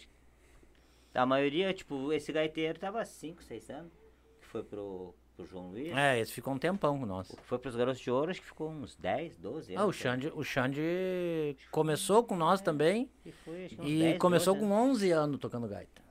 A 1.15 1.25
maioria, 1.25 1.73
tipo, 1.73 2.13
esse 2.13 2.33
gaiteiro 2.33 2.79
tava 2.79 3.05
5, 3.05 3.43
6 3.43 3.71
anos. 3.71 3.93
Que 4.41 4.47
foi 4.47 4.63
pro, 4.63 5.15
pro 5.37 5.47
João 5.47 5.71
Luiz. 5.71 5.97
É, 5.97 6.19
esse 6.19 6.33
ficou 6.33 6.55
um 6.55 6.59
tempão 6.59 6.99
com 6.99 7.07
nós. 7.07 7.31
O 7.31 7.37
que 7.37 7.45
foi 7.45 7.59
pros 7.59 7.77
Garotos 7.77 8.01
de 8.01 8.11
Ouro, 8.11 8.31
acho 8.31 8.41
que 8.41 8.47
ficou 8.47 8.69
uns 8.69 8.97
10, 8.97 9.37
12 9.37 9.73
anos. 9.75 9.85
Ah, 9.85 9.87
o 9.87 9.93
Xande, 9.93 10.33
o 10.35 10.43
Xande 10.43 11.57
começou 11.71 12.25
com 12.25 12.37
nós 12.37 12.61
também 12.61 13.09
E, 13.25 13.33
foi, 13.33 13.65
acho 13.67 13.77
que 13.77 13.81
uns 13.81 13.89
e 13.89 13.99
10, 13.99 14.19
começou 14.19 14.55
12 14.55 14.67
com 14.67 14.75
11 14.75 15.11
anos 15.13 15.39
tocando 15.39 15.69
gaita. 15.69 16.03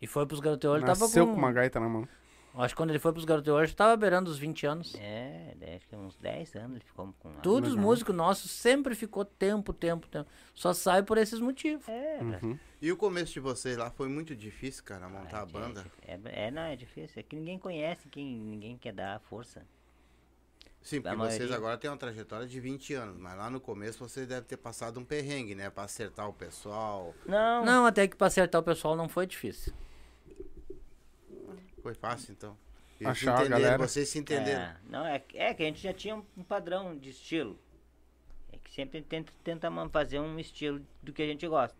E 0.00 0.06
foi 0.06 0.24
pros 0.26 0.38
garotos 0.38 0.70
hoje, 0.70 0.84
tava 0.86 1.00
Nasceu 1.00 1.26
com... 1.26 1.32
com 1.32 1.38
uma 1.38 1.52
gaita 1.52 1.80
na 1.80 1.88
mão. 1.88 2.08
Acho 2.58 2.74
que 2.74 2.76
quando 2.76 2.90
ele 2.90 2.98
foi 2.98 3.12
pros 3.12 3.24
garotos 3.24 3.52
hoje, 3.52 3.74
tava 3.74 3.96
beirando 3.96 4.30
os 4.30 4.38
20 4.38 4.66
anos. 4.66 4.94
É, 4.98 5.54
acho 5.76 5.86
que 5.88 5.94
uns 5.96 6.16
10 6.16 6.56
anos 6.56 6.76
ele 6.76 6.84
ficou 6.84 7.14
com 7.20 7.28
nós. 7.30 7.40
Todos 7.42 7.70
os 7.70 7.76
músicos 7.76 8.14
nossos 8.14 8.50
sempre 8.50 8.94
ficou 8.94 9.24
tempo, 9.24 9.72
tempo, 9.72 10.08
tempo. 10.08 10.28
Só 10.54 10.72
sai 10.72 11.02
por 11.02 11.18
esses 11.18 11.38
motivos. 11.40 11.88
É, 11.88 12.18
pra- 12.18 12.40
E 12.82 12.90
o 12.90 12.96
começo 12.96 13.32
de 13.32 13.40
vocês 13.40 13.76
lá 13.76 13.90
foi 13.90 14.08
muito 14.08 14.34
difícil, 14.34 14.82
cara, 14.84 15.08
montar 15.08 15.40
a 15.40 15.42
é, 15.42 15.46
banda? 15.46 15.86
É, 16.06 16.18
é, 16.46 16.50
não, 16.50 16.62
é 16.62 16.74
difícil. 16.74 17.20
É 17.20 17.22
que 17.22 17.36
ninguém 17.36 17.58
conhece, 17.58 18.08
quem, 18.08 18.26
ninguém 18.40 18.76
quer 18.76 18.92
dar 18.92 19.20
força. 19.20 19.64
Sim, 20.80 21.00
porque 21.02 21.08
A 21.14 21.18
vocês 21.18 21.38
maioria- 21.38 21.56
agora 21.56 21.76
têm 21.76 21.90
uma 21.90 21.96
trajetória 21.96 22.46
de 22.46 22.60
20 22.60 22.94
anos, 22.94 23.16
mas 23.18 23.36
lá 23.36 23.50
no 23.50 23.60
começo 23.60 23.98
vocês 23.98 24.26
devem 24.26 24.44
ter 24.44 24.56
passado 24.56 24.98
um 24.98 25.04
perrengue, 25.04 25.54
né? 25.54 25.68
Pra 25.70 25.84
acertar 25.84 26.28
o 26.28 26.32
pessoal. 26.32 27.14
Não, 27.26 27.64
Não, 27.64 27.84
até 27.86 28.06
que 28.08 28.16
pra 28.16 28.28
acertar 28.28 28.60
o 28.60 28.64
pessoal 28.64 28.96
não 28.96 29.08
foi 29.08 29.26
difícil. 29.26 29.72
Foi 31.88 31.94
fácil, 31.94 32.32
então. 32.32 32.54
E 33.00 33.06
Achar 33.06 33.40
a 33.40 33.48
galera. 33.48 33.78
vocês 33.78 34.10
se 34.10 34.18
entenderam. 34.18 34.60
É, 34.60 34.76
não, 34.90 35.06
é, 35.06 35.18
que- 35.18 35.38
é 35.38 35.54
que 35.54 35.62
a 35.62 35.66
gente 35.66 35.80
já 35.80 35.90
tinha 35.94 36.16
um 36.36 36.42
padrão 36.42 36.94
de 36.98 37.08
estilo. 37.08 37.58
É 38.52 38.58
que 38.58 38.70
sempre 38.70 39.00
tenta, 39.00 39.32
tenta 39.42 39.70
fazer 39.88 40.20
um 40.20 40.38
estilo 40.38 40.84
do 41.02 41.14
que 41.14 41.22
a 41.22 41.26
gente 41.26 41.46
gosta. 41.48 41.74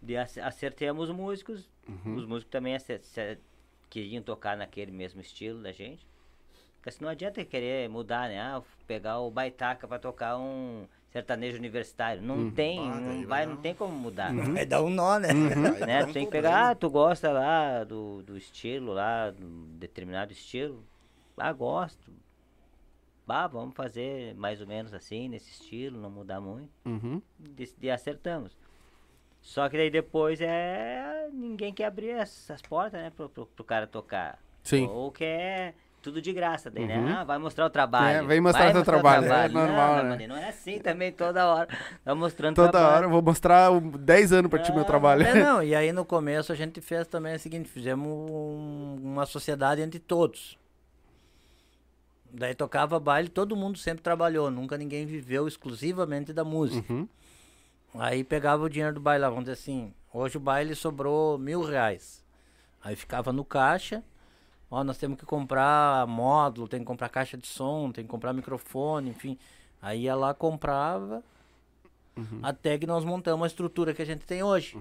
De 0.00 0.16
ace- 0.16 0.40
acertemos 0.40 1.10
os 1.10 1.14
músicos, 1.14 1.68
Uhum. 1.86 2.14
os 2.16 2.24
músicos 2.24 2.50
também 2.50 2.74
queriam 3.90 4.22
tocar 4.22 4.56
naquele 4.56 4.90
mesmo 4.90 5.20
estilo 5.20 5.62
da 5.62 5.70
gente. 5.70 6.06
Porque 6.76 6.88
assim, 6.88 7.02
não 7.04 7.10
adianta 7.10 7.44
querer 7.44 7.90
mudar, 7.90 8.30
né? 8.30 8.40
Ah, 8.40 8.62
pegar 8.86 9.18
o 9.18 9.30
baitaca 9.30 9.86
pra 9.86 9.98
tocar 9.98 10.38
um 10.38 10.88
sertanejo 11.12 11.58
universitário. 11.58 12.22
Não 12.22 12.50
tem, 12.50 12.78
Ah, 12.80 12.94
não, 13.00 13.26
vai 13.26 13.44
não 13.46 13.54
um- 13.54 13.56
tem 13.56 13.74
como 13.74 13.92
mudar. 13.94 14.32
Vai 14.34 14.64
dar 14.66 14.82
um 14.82 14.90
nó, 14.90 15.18
né? 15.18 15.28
Aí 15.76 15.86
né? 15.86 16.06
Tu 16.06 16.12
tem 16.12 16.24
que 16.24 16.30
pegar, 16.32 16.70
ah, 16.70 16.74
tu 16.74 16.88
gosta 16.90 17.30
lá 17.30 17.84
do, 17.84 18.22
do 18.22 18.36
estilo 18.36 18.92
lá, 18.92 19.30
do 19.30 19.46
determinado 19.78 20.32
estilo. 20.32 20.82
Ah, 21.36 21.52
gosto. 21.52 22.10
Ah, 23.28 23.46
vamos 23.46 23.74
fazer 23.74 24.34
mais 24.34 24.60
ou 24.60 24.66
menos 24.66 24.92
assim, 24.92 25.26
nesse 25.26 25.50
estilo, 25.50 25.98
não 25.98 26.10
mudar 26.10 26.38
muito. 26.38 26.68
Uhum. 26.84 27.22
E, 27.58 27.68
e 27.80 27.90
acertamos. 27.90 28.54
Só 29.40 29.68
que 29.70 29.76
daí 29.78 29.90
depois 29.90 30.38
é. 30.40 31.28
Ninguém 31.32 31.72
quer 31.72 31.86
abrir 31.86 32.10
essas 32.10 32.60
portas, 32.60 33.00
né? 33.00 33.10
Pro, 33.16 33.28
pro, 33.30 33.46
pro 33.46 33.64
cara 33.64 33.86
tocar. 33.86 34.38
Sim. 34.62 34.86
Ou 34.86 35.10
quer 35.10 35.74
tudo 36.02 36.20
de 36.20 36.32
graça, 36.32 36.70
daí, 36.70 36.82
Uhum. 36.82 37.04
né? 37.06 37.16
Ah, 37.20 37.24
vai 37.24 37.38
mostrar 37.38 37.64
o 37.64 37.70
trabalho. 37.70 38.24
É, 38.24 38.26
vem 38.26 38.40
mostrar 38.40 38.64
vai 38.64 38.72
teu 38.72 38.82
o 38.82 38.84
trabalho, 38.84 39.24
é 39.32 39.48
normal, 39.48 39.96
não, 39.96 40.02
né? 40.04 40.16
mas 40.18 40.28
Não 40.28 40.36
é 40.36 40.48
assim 40.48 40.78
também 40.80 41.12
toda 41.12 41.46
hora. 41.46 41.68
Tá 42.04 42.14
mostrando 42.14 42.56
Toda 42.56 42.70
trabalho. 42.72 42.96
hora 42.96 43.06
eu 43.06 43.10
vou 43.10 43.22
mostrar 43.22 43.70
o 43.70 43.80
10 43.80 44.32
anos 44.32 44.50
pra 44.50 44.58
ti 44.58 44.72
meu 44.72 44.82
Ah, 44.82 44.84
trabalho. 44.84 45.22
É, 45.22 45.34
não, 45.34 45.62
e 45.62 45.74
aí 45.74 45.92
no 45.92 46.04
começo 46.04 46.52
a 46.52 46.54
gente 46.56 46.80
fez 46.80 47.06
também 47.06 47.34
o 47.36 47.38
seguinte, 47.38 47.68
fizemos 47.68 48.06
um- 48.06 48.98
uma 49.02 49.24
sociedade 49.24 49.80
entre 49.80 50.00
todos. 50.00 50.58
Daí 52.34 52.54
tocava 52.54 52.98
baile, 52.98 53.28
todo 53.28 53.54
mundo 53.54 53.78
sempre 53.78 54.02
trabalhou, 54.02 54.50
nunca 54.50 54.76
ninguém 54.78 55.04
viveu 55.06 55.46
exclusivamente 55.46 56.32
da 56.32 56.42
música. 56.44 56.90
Uhum. 56.92 57.06
Aí 57.94 58.24
pegava 58.24 58.64
o 58.64 58.68
dinheiro 58.70 58.94
do 58.94 59.00
baile 59.00 59.22
lá, 59.22 59.28
vamos 59.28 59.44
dizer 59.44 59.52
assim, 59.52 59.92
hoje 60.12 60.38
o 60.38 60.40
baile 60.40 60.74
sobrou 60.74 61.36
mil 61.38 61.60
reais. 61.62 62.24
Aí 62.82 62.96
ficava 62.96 63.32
no 63.32 63.44
caixa, 63.44 64.02
ó, 64.72 64.82
nós 64.82 64.96
temos 64.96 65.18
que 65.18 65.26
comprar 65.26 66.06
módulo, 66.06 66.66
tem 66.66 66.80
que 66.80 66.86
comprar 66.86 67.10
caixa 67.10 67.36
de 67.36 67.46
som, 67.46 67.92
tem 67.92 68.02
que 68.04 68.10
comprar 68.10 68.32
microfone, 68.32 69.10
enfim. 69.10 69.38
Aí 69.80 70.04
ia 70.04 70.14
lá, 70.14 70.32
comprava, 70.32 71.22
até 72.42 72.78
que 72.78 72.86
nós 72.86 73.04
montamos 73.04 73.44
a 73.44 73.46
estrutura 73.46 73.92
que 73.92 74.00
a 74.00 74.04
gente 74.04 74.24
tem 74.24 74.42
hoje. 74.42 74.78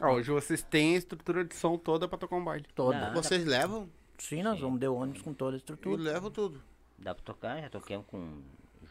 Ah, 0.00 0.12
hoje 0.12 0.30
vocês 0.30 0.62
têm 0.62 0.94
a 0.94 0.98
estrutura 0.98 1.44
de 1.44 1.54
som 1.54 1.78
toda 1.78 2.06
pra 2.06 2.18
tocar 2.18 2.36
um 2.36 2.44
baile. 2.44 2.66
Toda. 2.74 2.98
Não. 3.10 3.14
Vocês 3.14 3.44
levam? 3.46 3.88
Sim, 4.18 4.42
nós 4.42 4.60
vamos 4.60 4.78
de 4.78 4.86
ônibus 4.88 5.22
com 5.22 5.32
toda 5.32 5.52
a 5.52 5.56
Eu 5.56 5.58
estrutura. 5.58 6.02
levo 6.02 6.30
tudo. 6.30 6.60
Dá 6.98 7.14
pra 7.14 7.24
tocar, 7.24 7.60
já 7.60 7.70
toquemos 7.70 8.06
com 8.06 8.42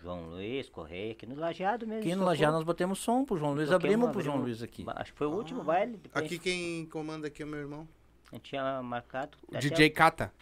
João 0.01 0.29
Luiz, 0.29 0.67
Correia, 0.69 1.11
aqui 1.11 1.25
no 1.25 1.35
Lajeado 1.35 1.85
mesmo. 1.85 2.01
Aqui 2.01 2.09
no 2.09 2.15
tocou. 2.15 2.27
Lajeado 2.27 2.53
nós 2.55 2.63
botemos 2.63 2.99
som 2.99 3.23
pro 3.23 3.37
João 3.37 3.53
Luiz, 3.53 3.69
Toquemos, 3.69 3.83
abrimos 3.85 4.11
pro 4.11 4.21
João 4.21 4.37
Luiz 4.37 4.61
aqui. 4.63 4.83
Acho 4.87 5.11
que 5.11 5.17
foi 5.17 5.27
o 5.27 5.31
último 5.31 5.63
baile. 5.63 5.97
depois 5.97 6.25
Aqui 6.25 6.39
quem 6.39 6.85
comanda 6.87 7.27
aqui 7.27 7.41
é 7.41 7.45
o 7.45 7.47
meu 7.49 7.59
irmão. 7.59 7.87
A 8.33 8.35
gente 8.35 8.49
tinha 8.49 8.81
marcado. 8.81 9.37
até- 9.49 9.59
DJ 9.59 9.89
Kata. 9.91 10.33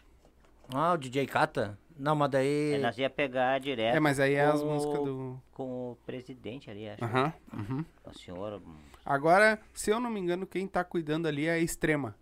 Ah, 0.74 0.94
o 0.94 0.98
DJ 0.98 1.28
Cata? 1.28 1.78
Não, 1.98 2.16
mas 2.16 2.32
daí... 2.32 2.76
é, 2.76 2.78
nós 2.80 2.98
ia 2.98 3.10
pegar 3.10 3.60
direto. 3.60 3.96
É, 3.96 4.00
mas 4.00 4.18
aí 4.18 4.34
é 4.36 4.46
as 4.46 4.64
músicas 4.64 5.00
o- 5.02 5.04
do. 5.04 5.42
Com 5.52 5.92
o 5.92 5.98
presidente 6.06 6.72
ali, 6.72 6.88
acho. 6.88 7.04
Aham. 7.04 7.34
uhum. 7.54 7.86
O 8.06 8.14
senhor. 8.18 8.62
hum, 8.66 8.76
Agora, 9.06 9.60
se 9.74 9.92
eu 9.92 10.00
não 10.00 10.10
me 10.10 10.20
engano, 10.22 10.48
quem 10.48 10.66
tá 10.68 10.84
cuidando 10.86 11.28
ali 11.28 11.48
é 11.48 11.52
a 11.52 11.60
Extrema, 11.60 12.16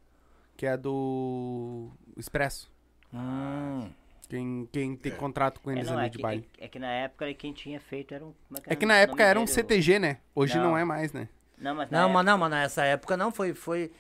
que 0.58 0.66
é 0.66 0.76
do 0.76 1.90
Expresso. 2.18 2.72
Hum, 3.14 3.90
Quem, 4.28 4.68
quem 4.72 4.96
tem 4.96 5.12
contrato 5.16 5.60
com 5.62 5.70
É, 5.72 5.76
eles 5.76 5.88
não, 5.90 5.98
ali 5.98 6.08
é, 6.08 6.10
de 6.10 6.18
que, 6.18 6.22
baile. 6.24 6.50
é, 6.60 6.66
é 6.66 6.68
que 6.68 6.80
na 6.80 6.92
época 6.92 7.32
quem 7.36 7.54
tinha 7.54 7.80
feito 7.80 8.14
era 8.14 8.26
um. 8.26 8.34
É 8.66 8.76
que 8.76 8.86
o 8.86 8.88
na 8.88 8.96
época 8.98 9.24
era 9.24 9.40
um? 9.40 9.44
O- 9.44 9.48
CTG, 9.48 10.00
né? 10.00 10.18
Hoje 10.34 10.56
não, 10.58 10.72
Não. 10.72 10.78
é 10.78 10.84
mais, 10.84 11.14
né? 11.14 11.30
Não, 11.58 11.76
mas 11.76 11.90
Não, 11.92 12.10
mas 12.10 12.10
época, 12.10 12.24
não, 12.24 12.38
mas 12.38 12.50
nessa 12.52 12.86
época 12.86 13.18
não, 13.18 13.32
foi... 13.32 13.54
Foi, 13.54 13.92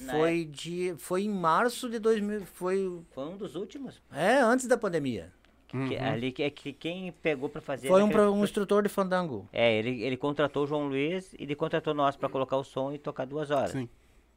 Na 0.00 0.12
foi, 0.12 0.44
de, 0.44 0.94
foi 0.98 1.22
em 1.24 1.28
março 1.30 1.88
de 1.88 1.98
2000, 1.98 2.46
foi... 2.46 3.00
foi 3.12 3.24
um 3.24 3.36
dos 3.36 3.54
últimos. 3.56 4.02
É, 4.12 4.38
antes 4.38 4.66
da 4.66 4.76
pandemia. 4.76 5.32
Que, 5.68 5.96
ali 5.98 6.32
que 6.32 6.42
é 6.42 6.48
que 6.48 6.72
quem 6.72 7.12
pegou 7.12 7.48
pra 7.48 7.60
fazer. 7.60 7.88
Foi 7.88 8.02
um, 8.02 8.06
naquele- 8.06 8.26
um 8.28 8.44
instrutor 8.44 8.82
de 8.82 8.88
fandango. 8.88 9.46
É, 9.52 9.74
ele, 9.78 10.02
ele 10.02 10.16
contratou 10.16 10.64
o 10.64 10.66
João 10.66 10.86
Luiz 10.88 11.32
e 11.34 11.42
ele 11.42 11.54
contratou 11.56 11.92
nós 11.92 12.16
pra 12.16 12.28
colocar 12.28 12.56
o 12.56 12.64
som 12.64 12.92
e 12.92 12.98
tocar 12.98 13.26
duas 13.26 13.50
horas. 13.50 13.72
Sim. 13.72 13.88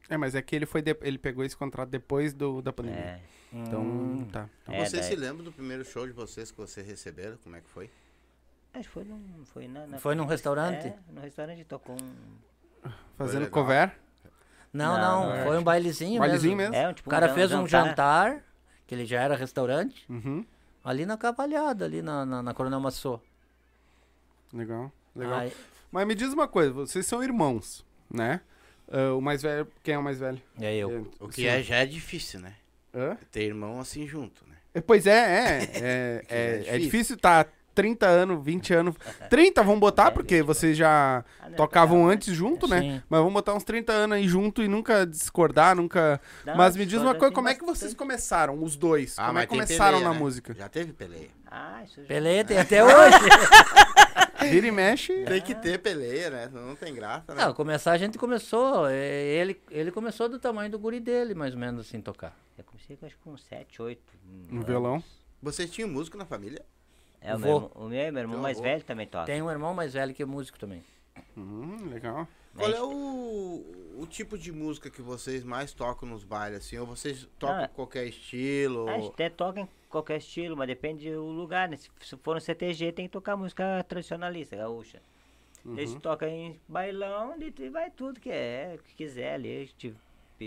É, 0.08 0.16
mas 0.16 0.34
é 0.34 0.42
que 0.42 0.54
ele 0.56 0.66
foi 0.66 0.82
de- 0.82 0.96
ele 1.02 1.16
pegou 1.18 1.44
esse 1.44 1.56
contrato 1.56 1.88
depois 1.88 2.34
do, 2.34 2.60
da 2.60 2.72
pandemia. 2.72 3.00
É. 3.00 3.20
Então, 3.52 4.26
tá. 4.30 4.48
É, 4.68 4.78
vocês 4.84 4.92
daí- 5.02 5.10
se 5.10 5.16
lembram 5.16 5.44
do 5.44 5.52
primeiro 5.52 5.84
show 5.84 6.06
de 6.06 6.12
vocês 6.12 6.50
que 6.50 6.56
vocês 6.58 6.86
receberam? 6.86 7.36
Como 7.42 7.54
é 7.56 7.60
que 7.60 7.68
foi? 7.68 7.88
Acho 8.74 8.88
que 8.88 8.92
foi 8.94 9.04
num. 9.04 9.44
Foi, 9.44 9.66
na, 9.68 9.86
na- 9.86 9.98
Foi 9.98 10.14
num 10.14 10.26
restaurante? 10.26 10.88
É, 10.88 10.96
no 11.12 11.20
restaurante 11.20 11.64
tocou 11.64 11.96
um. 11.96 12.88
Fazendo 13.16 13.48
cover. 13.50 13.92
Não, 14.72 14.96
Não, 14.98 15.00
não, 15.28 15.36
não, 15.36 15.44
foi 15.46 15.58
um 15.58 15.62
bailezinho, 15.64 16.20
Bailezinho 16.20 16.56
mesmo. 16.56 16.72
mesmo. 16.72 16.86
É, 16.86 16.88
um, 16.88 16.92
tipo, 16.92 17.08
O 17.08 17.10
cara 17.10 17.28
jan- 17.28 17.34
fez 17.34 17.52
um 17.52 17.66
jantar, 17.66 18.44
que 18.86 18.94
ele 18.94 19.04
já 19.04 19.20
era 19.20 19.34
restaurante, 19.34 20.04
Uhum. 20.08 20.44
ali 20.84 21.04
na 21.04 21.16
Cavalhada, 21.16 21.84
ali 21.84 22.00
na, 22.02 22.24
na, 22.24 22.42
na 22.42 22.54
Coronel 22.54 22.78
Massô. 22.80 23.20
Legal. 24.52 24.92
Legal. 25.14 25.38
Aí- 25.40 25.52
Mas 25.90 26.06
me 26.06 26.14
diz 26.14 26.32
uma 26.32 26.46
coisa, 26.46 26.72
vocês 26.72 27.04
são 27.06 27.22
irmãos, 27.22 27.84
né? 28.08 28.40
Ah, 28.90 29.14
o 29.14 29.20
mais 29.20 29.42
velho, 29.42 29.66
quem 29.82 29.94
é 29.94 29.98
o 29.98 30.02
mais 30.02 30.18
velho? 30.20 30.40
é 30.60 30.74
eu. 30.76 31.10
O 31.18 31.28
que 31.28 31.46
é, 31.46 31.62
já 31.62 31.76
é 31.76 31.86
difícil, 31.86 32.40
né? 32.40 32.54
Hã? 32.94 33.16
Ter 33.30 33.42
irmão 33.44 33.80
assim 33.80 34.06
junto, 34.06 34.44
né? 34.48 34.56
É, 34.74 34.80
Pois 34.80 35.06
é, 35.06 35.12
é. 35.12 35.58
É, 35.74 36.24
é, 36.28 36.52
é 36.54 36.56
difícil. 36.58 36.80
difícil 36.80 37.16
estar 37.16 37.48
30 37.74 38.06
anos, 38.06 38.44
20 38.44 38.74
anos. 38.74 38.94
30 39.28 39.62
vamos 39.62 39.80
botar, 39.80 40.08
É, 40.08 40.10
porque 40.10 40.36
20, 40.36 40.46
vocês 40.46 40.76
já 40.76 41.24
Ah, 41.40 41.50
tocavam 41.56 41.96
tocava, 41.98 42.12
antes 42.12 42.34
junto, 42.34 42.66
né? 42.68 42.80
Sim. 42.80 43.02
Mas 43.08 43.18
vamos 43.20 43.34
botar 43.34 43.54
uns 43.54 43.64
30 43.64 43.92
anos 43.92 44.16
aí 44.16 44.26
junto 44.28 44.62
e 44.62 44.68
nunca 44.68 45.06
discordar, 45.06 45.74
nunca. 45.76 46.20
Não, 46.44 46.56
Mas 46.56 46.76
me 46.76 46.84
diz 46.86 47.00
uma 47.00 47.14
coisa, 47.14 47.34
como 47.34 47.48
é 47.48 47.54
que 47.54 47.64
vocês 47.64 47.94
começaram, 47.94 48.62
os 48.62 48.76
dois? 48.76 49.14
como 49.16 49.26
é 49.26 49.30
Ah, 49.30 49.32
mas 49.32 49.42
que 49.44 49.48
começaram 49.50 49.98
peleia, 49.98 50.04
na 50.08 50.12
né? 50.14 50.18
música? 50.18 50.54
Já 50.54 50.68
teve 50.68 50.92
peleia. 50.92 51.28
Ah, 51.50 51.82
isso 51.84 52.00
já... 52.02 52.06
Pelé 52.06 52.44
tem 52.44 52.58
até 52.58 52.84
hoje. 52.84 53.16
Vira 54.50 54.66
e 54.66 54.70
mexe. 54.70 55.12
Tem 55.24 55.40
que 55.42 55.54
ter 55.54 55.78
peleia, 55.78 56.30
né? 56.30 56.50
Não 56.52 56.74
tem 56.74 56.94
graça, 56.94 57.34
né? 57.34 57.44
Não, 57.44 57.52
começar 57.52 57.92
a 57.92 57.98
gente 57.98 58.16
começou. 58.16 58.88
é, 58.88 58.96
Ele, 58.96 59.60
ele 59.70 59.90
começou 59.90 60.28
do 60.28 60.38
tamanho 60.38 60.70
do 60.70 60.78
guri 60.78 60.98
dele, 60.98 61.34
mais 61.34 61.52
ou 61.52 61.60
menos 61.60 61.86
assim, 61.86 62.00
tocar. 62.00 62.34
Eu 62.56 62.64
comecei 62.64 62.96
com, 62.96 63.04
acho 63.06 63.16
que 63.16 63.22
com 63.22 63.36
7, 63.36 63.82
8. 63.82 64.00
Um 64.50 64.60
violão. 64.62 65.02
Vocês 65.42 65.70
tinham 65.70 65.88
músico 65.90 66.16
na 66.16 66.24
família? 66.24 66.64
É, 67.20 67.34
o 67.34 67.38
meu, 67.38 67.48
irmão- 67.54 67.70
o 67.74 67.88
meu, 67.88 68.12
meu 68.12 68.22
irmão 68.22 68.38
mais 68.40 68.56
avô. 68.58 68.64
velho 68.68 68.82
também 68.84 69.06
toca. 69.06 69.26
Tem 69.26 69.42
um 69.42 69.50
irmão 69.50 69.74
mais 69.74 69.92
velho 69.92 70.14
que 70.14 70.22
é 70.22 70.26
músico 70.26 70.58
também. 70.58 70.82
Hum, 71.36 71.88
legal. 71.90 72.26
Qual 72.56 72.70
é 72.70 72.82
o, 72.82 73.64
o 73.98 74.06
tipo 74.08 74.36
de 74.36 74.50
música 74.50 74.90
que 74.90 75.00
vocês 75.02 75.44
mais 75.44 75.72
tocam 75.72 76.08
nos 76.08 76.24
bailes, 76.24 76.58
assim? 76.58 76.78
Ou 76.78 76.86
vocês 76.86 77.28
tocam 77.38 77.64
Ah. 77.64 77.68
qualquer 77.68 78.06
estilo? 78.06 78.88
A 78.88 78.98
gente 78.98 79.08
até 79.12 79.28
toca 79.30 79.60
em 79.60 79.68
qualquer 79.88 80.16
estilo, 80.18 80.56
mas 80.56 80.66
depende 80.66 81.12
do 81.12 81.22
lugar, 81.26 81.68
né? 81.68 81.76
Se, 81.76 81.88
se 82.00 82.16
for 82.16 82.34
no 82.34 82.40
CTG, 82.40 82.90
tem 82.92 83.06
que 83.06 83.12
tocar 83.12 83.36
música 83.36 83.84
tradicionalista, 83.88 84.56
gaúcha. 84.56 85.00
Uhum. 85.64 85.74
A 85.74 85.80
gente 85.80 86.00
toca 86.00 86.28
em 86.28 86.58
bailão, 86.66 87.34
e 87.40 87.68
vai 87.68 87.90
tudo 87.90 88.18
que 88.18 88.30
é, 88.30 88.76
o 88.78 88.82
que 88.82 88.94
quiser 88.94 89.34
ali. 89.34 89.56
A 89.56 89.60
gente 89.60 89.94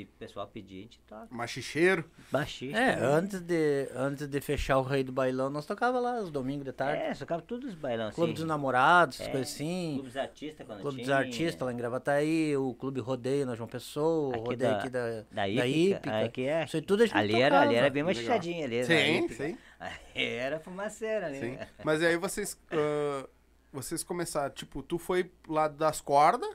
o 0.01 0.07
pessoal 0.17 0.47
pedir, 0.47 0.79
a 0.79 0.81
gente 0.81 0.99
toca. 1.07 1.27
Machicheiro. 1.29 2.09
Baixista. 2.31 2.77
É, 2.79 2.95
né? 2.95 3.05
antes 3.05 3.39
de, 3.41 3.87
antes 3.95 4.27
de 4.27 4.41
fechar 4.41 4.77
o 4.79 4.81
Rei 4.81 5.03
do 5.03 5.11
Bailão, 5.11 5.49
nós 5.49 5.65
tocava 5.65 5.99
lá 5.99 6.19
os 6.19 6.31
domingos 6.31 6.65
de 6.65 6.71
tarde. 6.73 7.03
É, 7.03 7.13
tocava 7.13 7.41
todos 7.41 7.69
os 7.69 7.75
bailão, 7.75 8.07
assim. 8.07 8.15
Clube 8.15 8.33
dos 8.33 8.43
Namorados, 8.45 9.17
essas 9.19 9.27
É, 9.27 9.31
coisas 9.31 9.53
assim. 9.53 9.91
Clube 9.93 10.07
dos 10.09 10.17
Artistas, 10.17 10.65
quando 10.67 10.81
Clube 10.81 10.97
dos 10.97 11.05
tinha. 11.05 11.17
Artistas 11.17 11.65
lá 11.65 11.71
em 11.73 11.77
Gravataí, 11.77 12.57
o 12.57 12.73
Clube 12.73 12.99
Rodeio 12.99 13.45
na 13.45 13.55
João 13.55 13.69
Pessoa, 13.69 14.29
o 14.29 14.31
Aqui 14.31 14.39
Rodeio 14.49 14.71
da- 14.71 14.77
aqui 14.79 14.89
da, 14.89 15.07
Da 15.21 15.23
da 15.31 15.47
Ípica. 15.47 15.67
Hípica. 15.67 16.19
Aqui 16.25 16.47
é. 16.47 16.63
Isso 16.65 16.75
aí 16.75 16.81
tudo 16.81 17.03
a 17.03 17.05
gente 17.05 17.17
ali, 17.17 17.41
era, 17.41 17.61
ali 17.61 17.75
era 17.75 17.89
bem 17.89 18.03
Legal. 18.03 18.23
machadinho 18.23 18.65
ali. 18.65 18.83
Sim, 18.85 19.17
Ípica. 19.25 19.43
sim, 19.45 19.57
Era 20.15 20.59
fumaceira 20.59 21.27
ali. 21.27 21.39
sim. 21.39 21.51
né? 21.51 21.67
Mas 21.83 22.01
aí 22.01 22.17
vocês. 22.17 22.57
ah, 22.71 23.27
vocês 23.71 24.03
começaram, 24.03 24.53
tipo, 24.53 24.81
tu 24.83 24.97
foi 24.97 25.31
lá 25.47 25.67
das 25.67 25.99
cordas 25.99 26.47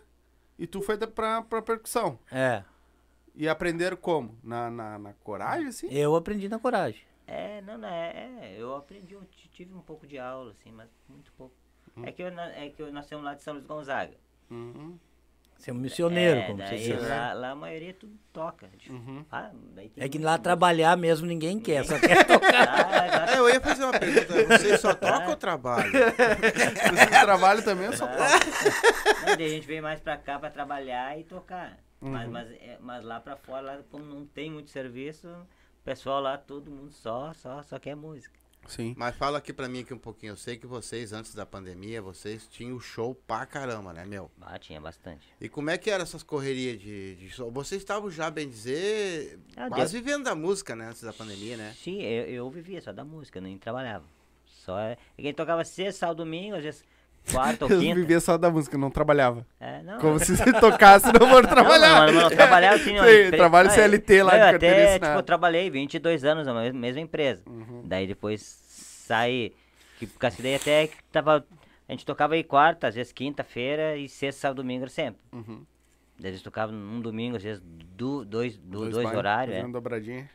e 0.59 0.66
tu 0.66 0.81
foi 0.81 0.96
da- 0.96 1.07
pra, 1.07 1.42
pra 1.42 1.61
percussão. 1.61 2.18
É, 2.31 2.62
E 3.38 3.48
aprenderam 3.48 3.96
como? 3.96 4.37
Na, 4.42 4.68
na, 4.68 4.98
na 4.98 5.12
coragem, 5.22 5.68
assim? 5.68 5.87
eu 5.90 6.16
aprendi 6.16 6.48
na 6.48 6.59
coragem. 6.59 7.01
É, 7.24 7.61
não, 7.62 7.79
não, 7.79 7.88
é, 7.88 8.11
é, 8.42 8.57
eu 8.59 8.74
aprendi, 8.74 9.14
eu 9.14 9.22
tive 9.53 9.72
um 9.74 9.81
pouco 9.81 10.07
de 10.09 10.18
aula, 10.18 10.51
assim, 10.51 10.72
mas 10.72 10.88
muito 11.09 11.31
pouco. 11.38 11.55
Hum. 11.96 12.03
É 12.05 12.11
que, 12.11 12.20
eu, 12.22 12.29
é 12.29 12.68
que 12.68 12.83
eu- 12.83 12.92
nós 12.92 13.07
somos 13.07 13.24
lá 13.24 13.35
de 13.35 13.42
São 13.42 13.55
Luís 13.55 13.64
Gonzaga. 13.64 14.14
Uhum. 14.51 14.98
Ser 15.57 15.72
um 15.72 15.74
missioneiro, 15.74 16.40
é, 16.40 16.46
como 16.46 16.59
você 16.59 16.64
daí 16.70 16.79
diz. 16.85 17.09
lá, 17.09 17.33
lá 17.33 17.51
a 17.51 17.55
maioria 17.55 17.92
tudo 17.94 18.16
toca. 18.33 18.68
Tipo, 18.79 18.94
Uhum. 18.94 19.24
ah, 19.31 19.51
É 19.96 20.09
que 20.09 20.18
lá 20.18 20.38
trabalhar 20.38 20.96
mesmo 20.96 21.27
ninguém 21.27 21.61
quer, 21.61 21.85
só 21.85 21.98
quer 21.98 22.24
tocar. 22.27 22.48
Ah, 23.29 23.35
É, 23.35 23.38
eu 23.38 23.48
ia 23.48 23.61
fazer 23.61 23.85
uma 23.85 23.98
pergunta. 23.98 24.59
Vocês 24.59 24.81
só 24.81 24.94
tocam 24.94 25.31
ou 25.31 25.37
trabalham? 25.37 25.90
Vocês 25.92 27.20
trabalham 27.22 27.62
também, 27.62 27.87
eu 27.87 27.92
só 27.92 28.07
Não, 28.07 29.37
daí 29.37 29.44
a 29.44 29.48
gente 29.48 29.66
veio 29.66 29.83
mais 29.83 30.01
pra 30.01 30.16
cá 30.16 30.38
pra 30.38 30.51
trabalhar 30.51 31.18
e 31.18 31.24
tocar. 31.24 31.77
Uhum. 32.00 32.11
Mas, 32.11 32.28
mas, 32.28 32.50
é, 32.52 32.78
mas 32.80 33.04
lá 33.04 33.20
pra 33.20 33.37
fora, 33.37 33.61
lá, 33.61 33.82
como 33.90 34.04
não 34.04 34.24
tem 34.26 34.50
muito 34.50 34.70
serviço, 34.70 35.28
o 35.28 35.84
pessoal 35.84 36.20
lá, 36.20 36.38
todo 36.38 36.70
mundo 36.70 36.92
só, 36.92 37.32
só, 37.34 37.62
só 37.62 37.78
quer 37.78 37.96
música. 37.96 38.38
Sim. 38.66 38.94
Mas 38.98 39.16
fala 39.16 39.38
aqui 39.38 39.52
pra 39.52 39.68
mim 39.68 39.80
aqui 39.80 39.94
um 39.94 39.98
pouquinho. 39.98 40.32
Eu 40.32 40.37
sei 40.37 40.56
que 40.56 40.66
vocês, 40.66 41.12
antes 41.12 41.34
da 41.34 41.46
pandemia, 41.46 42.02
vocês 42.02 42.46
tinham 42.50 42.78
show 42.78 43.14
pra 43.14 43.46
caramba, 43.46 43.92
né, 43.92 44.04
meu? 44.04 44.30
Ah, 44.40 44.58
tinha 44.58 44.80
bastante. 44.80 45.26
E 45.40 45.48
como 45.48 45.70
é 45.70 45.78
que 45.78 45.90
eram 45.90 46.02
essas 46.02 46.22
correrias 46.22 46.78
de, 46.78 47.16
de 47.16 47.30
show? 47.30 47.50
Vocês 47.50 47.80
estavam 47.80 48.11
já, 48.11 48.30
bem 48.30 48.48
dizer, 48.48 49.38
Ah, 49.56 49.68
quase 49.68 49.98
vivendo 49.98 50.24
da 50.24 50.34
música, 50.34 50.76
né, 50.76 50.88
antes 50.88 51.02
da 51.02 51.12
pandemia, 51.12 51.56
né? 51.56 51.74
Sim, 51.78 52.02
eu, 52.02 52.24
eu 52.26 52.50
vivia 52.50 52.80
só 52.80 52.92
da 52.92 53.04
música, 53.04 53.40
nem 53.40 53.56
trabalhava. 53.56 54.04
Só 54.44 54.78
é. 54.78 54.98
E 55.16 55.22
quem 55.22 55.32
tocava 55.32 55.64
sexta, 55.64 56.00
sábado, 56.00 56.18
domingo, 56.18 56.56
às 56.56 56.62
vezes 56.62 56.84
quarta 57.33 57.64
ou 57.64 57.70
Eu 57.70 57.81
quinta. 57.81 57.94
vivia 57.94 58.20
só 58.20 58.37
da 58.38 58.50
música, 58.50 58.76
não 58.78 58.90
trabalhava. 58.90 59.46
É, 59.61 59.83
não. 59.83 59.98
Como 59.98 60.18
se 60.18 60.37
você 60.37 60.52
tocasse 60.52 61.07
não 61.07 61.28
for 61.28 61.44
trabalhar. 61.48 62.07
Não, 62.07 62.12
não, 62.14 62.22
não, 62.22 62.31
trabalhava 62.31 62.76
assim, 62.76 62.94
não, 62.94 63.04
Sim, 63.04 63.31
trabalho 63.33 63.70
CLT 63.70 64.22
lá 64.22 64.35
eu 64.37 64.50
de 64.50 64.57
até, 64.57 64.94
tipo, 64.98 65.07
eu 65.07 65.22
trabalhei 65.22 65.70
22 65.70 66.24
anos 66.24 66.46
na 66.46 66.54
mes- 66.54 66.72
mesma 66.74 67.00
empresa. 67.00 67.42
Uhum. 67.46 67.83
Daí 67.85 68.07
depois 68.07 68.40
saí, 68.42 69.52
que, 69.98 70.07
porque 70.07 70.42
daí 70.42 70.54
até 70.54 70.87
que 70.87 70.96
tava, 71.12 71.44
a 71.88 71.92
gente 71.92 72.04
tocava 72.07 72.35
aí 72.35 72.44
quarta, 72.44 72.88
às 72.88 72.94
vezes 72.94 73.12
quinta-feira 73.12 73.96
e 73.96 74.09
sexta, 74.09 74.42
sábado, 74.42 74.59
domingo 74.59 74.85
era 74.85 74.90
sempre. 74.90 75.20
Uhum. 75.33 75.64
Daí 76.18 76.33
eles 76.33 76.42
tocavam 76.42 76.74
um 76.74 77.00
domingo, 77.00 77.37
às 77.37 77.42
vezes 77.42 77.62
du, 77.64 78.24
dois, 78.24 78.57
du- 78.57 78.81
dois, 78.90 78.94
bailes, 78.94 79.14
horários, 79.14 79.54
fazendo 79.57 79.70
é. 79.70 79.72
dobradinha. 79.72 80.31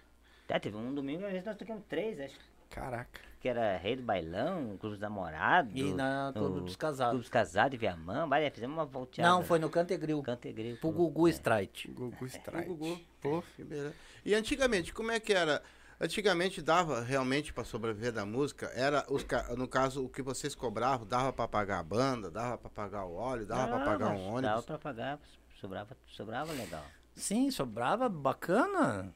Até 0.48 0.60
teve 0.60 0.78
um 0.78 0.94
domingo, 0.94 1.26
às 1.26 1.32
vezes 1.32 1.46
nós 1.46 1.58
tocamos 1.58 1.84
três, 1.90 2.20
acho 2.20 2.36
Caraca. 2.70 3.20
Que 3.44 3.50
era 3.50 3.76
Rei 3.76 3.98
do 3.98 4.02
Bailão, 4.04 4.78
Clube 4.78 4.96
dos 4.96 5.00
Namorados. 5.00 5.74
E 5.76 5.94
na 5.94 6.32
Clube 6.34 6.62
dos 6.62 6.78
Casados. 6.78 7.12
Clube 7.12 7.24
dos 7.24 7.30
Casados 7.30 7.72
de 7.72 7.78
Viamão, 7.78 8.30
vai, 8.30 8.50
fizemos 8.50 8.74
uma 8.78 8.86
volteada. 8.86 9.30
Não, 9.30 9.44
foi 9.44 9.60
no 9.60 9.70
Cantegril. 9.70 10.22
Cantegril. 10.24 10.78
Pro 10.78 10.92
Gugu 10.92 11.28
Strike. 11.28 11.92
Gugu 11.92 12.26
Strike. 12.26 12.70
Gugu. 12.70 12.98
Pô, 13.22 13.44
Que 13.58 13.66
beleza. 13.66 13.94
E 14.24 14.34
antigamente, 14.34 14.94
como 14.94 15.12
é 15.12 15.20
que 15.20 15.34
era? 15.34 15.62
Antigamente 16.00 16.62
dava 16.62 17.02
realmente 17.02 17.52
pra 17.52 17.66
sobreviver 17.66 18.14
da 18.14 18.26
música? 18.26 18.72
Era, 18.74 19.06
os, 19.10 19.24
ca- 19.26 19.54
no 19.58 19.68
caso, 19.68 20.06
o 20.06 20.08
que 20.10 20.22
vocês 20.22 20.56
cobravam, 20.56 21.06
dava 21.06 21.34
pra 21.34 21.46
pagar 21.46 21.80
a 21.80 21.84
banda, 21.84 22.32
dava 22.32 22.58
pra 22.58 22.70
pagar 22.70 23.04
o 23.06 23.14
óleo, 23.14 23.46
dava 23.46 23.68
pra 23.68 23.78
Não, 23.80 23.86
pagar 23.86 24.08
um 24.12 24.16
Dava 24.16 24.36
ônibus? 24.38 24.66
pra 24.66 24.78
pagar, 24.80 25.20
sobrava, 25.60 25.98
sobrava 26.08 26.54
legal. 26.54 26.86
Sim, 27.14 27.52
sobrava 27.52 28.08
bacana. 28.08 29.14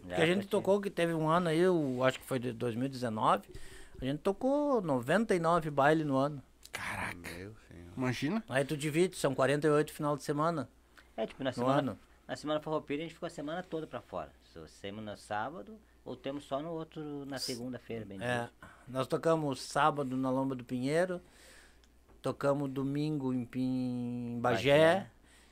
Porque 0.00 0.20
a 0.22 0.26
gente 0.26 0.46
tocou, 0.46 0.80
que 0.80 0.90
teve 0.90 1.12
um 1.14 1.28
ano 1.28 1.48
aí, 1.48 1.58
eu 1.58 2.02
acho 2.04 2.18
que 2.20 2.24
foi 2.26 2.38
de 2.38 2.52
2019, 2.52 3.48
a 4.00 4.04
gente 4.04 4.18
tocou 4.20 4.80
99 4.80 5.70
bailes 5.70 6.06
no 6.06 6.16
ano. 6.16 6.42
caraca. 6.72 7.28
Imagina. 7.96 8.42
Aí 8.48 8.64
tu 8.64 8.76
divide, 8.76 9.16
são 9.16 9.34
48 9.34 9.92
final 9.92 10.16
de 10.16 10.22
semana 10.22 10.68
É, 11.16 11.26
tipo, 11.26 11.42
na 11.42 11.50
no 11.50 11.54
semana, 11.54 11.78
ano. 11.92 11.98
na 12.28 12.36
semana 12.36 12.60
farroupilha 12.60 13.00
a 13.00 13.02
gente 13.02 13.14
ficou 13.14 13.26
a 13.26 13.30
semana 13.30 13.60
toda 13.62 13.86
pra 13.88 14.00
fora. 14.00 14.30
Se 14.52 14.60
Temos 14.80 15.04
no 15.04 15.16
sábado 15.16 15.76
ou 16.04 16.14
temos 16.16 16.44
só 16.44 16.60
no 16.62 16.70
outro, 16.70 17.24
na 17.26 17.38
segunda-feira, 17.38 18.04
bem 18.04 18.18
É, 18.22 18.48
nós 18.86 19.06
tocamos 19.08 19.60
sábado 19.60 20.16
na 20.16 20.30
Lomba 20.30 20.54
do 20.54 20.64
Pinheiro, 20.64 21.20
tocamos 22.22 22.70
domingo 22.70 23.32
em, 23.32 23.44
Pim- 23.44 24.34
em 24.36 24.40
Bagé, 24.40 24.78
Bagé. 24.94 25.06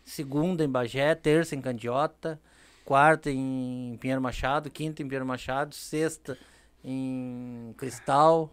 segunda 0.04 0.64
em 0.64 0.68
Bagé, 0.68 1.14
terça 1.14 1.54
em 1.54 1.61
Candiota, 1.61 2.40
quarta 2.87 3.31
em 3.31 3.99
Pinheiro 4.01 4.22
Machado, 4.22 4.70
quinta 4.70 5.03
em 5.03 5.07
Pinheiro 5.07 5.27
Machado, 5.27 5.75
sexta 5.75 6.38
em 6.83 7.75
Cristal. 7.77 8.51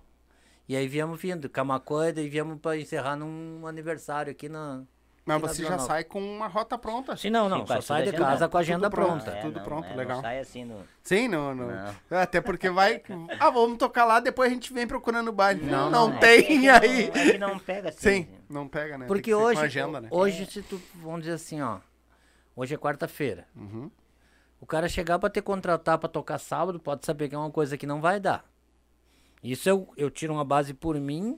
E 0.67 0.76
aí 0.76 0.88
viemos 0.88 1.22
vindo, 1.22 1.48
Camacoida, 1.50 2.19
e 2.22 2.28
viemos 2.28 2.60
para 2.60 2.76
encerrar 2.78 3.15
num 3.15 3.65
aniversário 3.67 4.32
aqui 4.32 4.50
na. 4.50 4.84
Mas 5.26 5.38
aqui 5.41 5.56
você 5.56 5.63
já 5.63 5.69
Nova. 5.72 5.84
sai 5.86 6.04
com 6.04 6.19
uma 6.19 6.48
rota 6.48 6.78
pronta. 6.78 7.15
Sim, 7.15 7.30
não, 7.30 7.48
não, 7.48 7.62
Sim, 7.62 7.67
só 7.67 7.82
sai 7.82 8.04
de 8.04 8.10
agendado. 8.10 8.32
casa 8.32 8.50
com 8.50 8.58
a 8.58 8.60
agenda 8.60 8.89
Tudo 8.89 8.96
pronto. 8.96 9.24
pronta. 9.24 9.41
tudo 9.41 9.62
pronto, 9.62 9.88
é, 9.88 9.96
legal. 9.96 10.15
Não 10.17 10.22
sai 10.22 10.39
assim 10.39 10.65
no... 10.65 10.82
Sim, 11.02 11.28
não, 11.30 11.56
não. 11.56 11.67
Não. 11.67 11.96
Até 12.19 12.41
porque 12.41 12.69
vai. 12.69 13.02
Ah, 13.39 13.50
vamos 13.50 13.78
tocar 13.78 14.04
lá, 14.04 14.19
depois 14.19 14.50
a 14.52 14.54
gente 14.54 14.74
vem 14.74 14.86
procurando 14.86 15.32
baile. 15.32 15.63
Não, 15.65 15.89
não, 15.89 16.10
não, 16.10 16.17
é 16.17 16.19
tem 16.19 16.43
que- 16.46 16.67
é 16.67 16.80
que 16.80 16.86
aí. 16.86 17.08
Não, 17.13 17.22
é 17.22 17.32
que 17.32 17.38
não 17.38 17.60
pega 17.60 17.89
assim. 17.89 18.00
Sim, 18.00 18.28
não 18.50 18.67
pega, 18.67 18.98
né? 18.98 19.06
Porque 19.06 19.34
hoje, 19.34 19.62
agenda, 19.62 20.02
né? 20.02 20.10
hoje 20.12 20.46
se 20.46 20.62
tu, 20.62 20.82
vamos 20.96 21.22
dizer 21.22 21.34
assim, 21.36 21.62
ó, 21.62 21.78
hoje 22.54 22.74
é 22.74 22.78
quarta-feira. 22.78 23.48
Uhum. 23.56 23.89
O 24.63 24.65
cara 24.65 24.88
chegar 24.88 25.19
pra 25.19 25.30
te 25.30 25.41
contratar 25.41 25.97
pra 25.97 26.08
tocar 26.08 26.38
sábado, 26.38 26.80
pode 26.80 27.06
saber 27.06 27.28
que 27.28 27.36
é 27.36 27.38
uma 27.38 27.52
coisa 27.52 27.78
que 27.78 27.86
não 27.86 27.99
vai 27.99 28.17
dar. 28.17 28.45
Isso 29.43 29.67
eu, 29.67 29.91
eu 29.97 30.10
tiro 30.10 30.32
uma 30.32 30.45
base 30.45 30.73
por 30.73 30.97
mim 30.97 31.38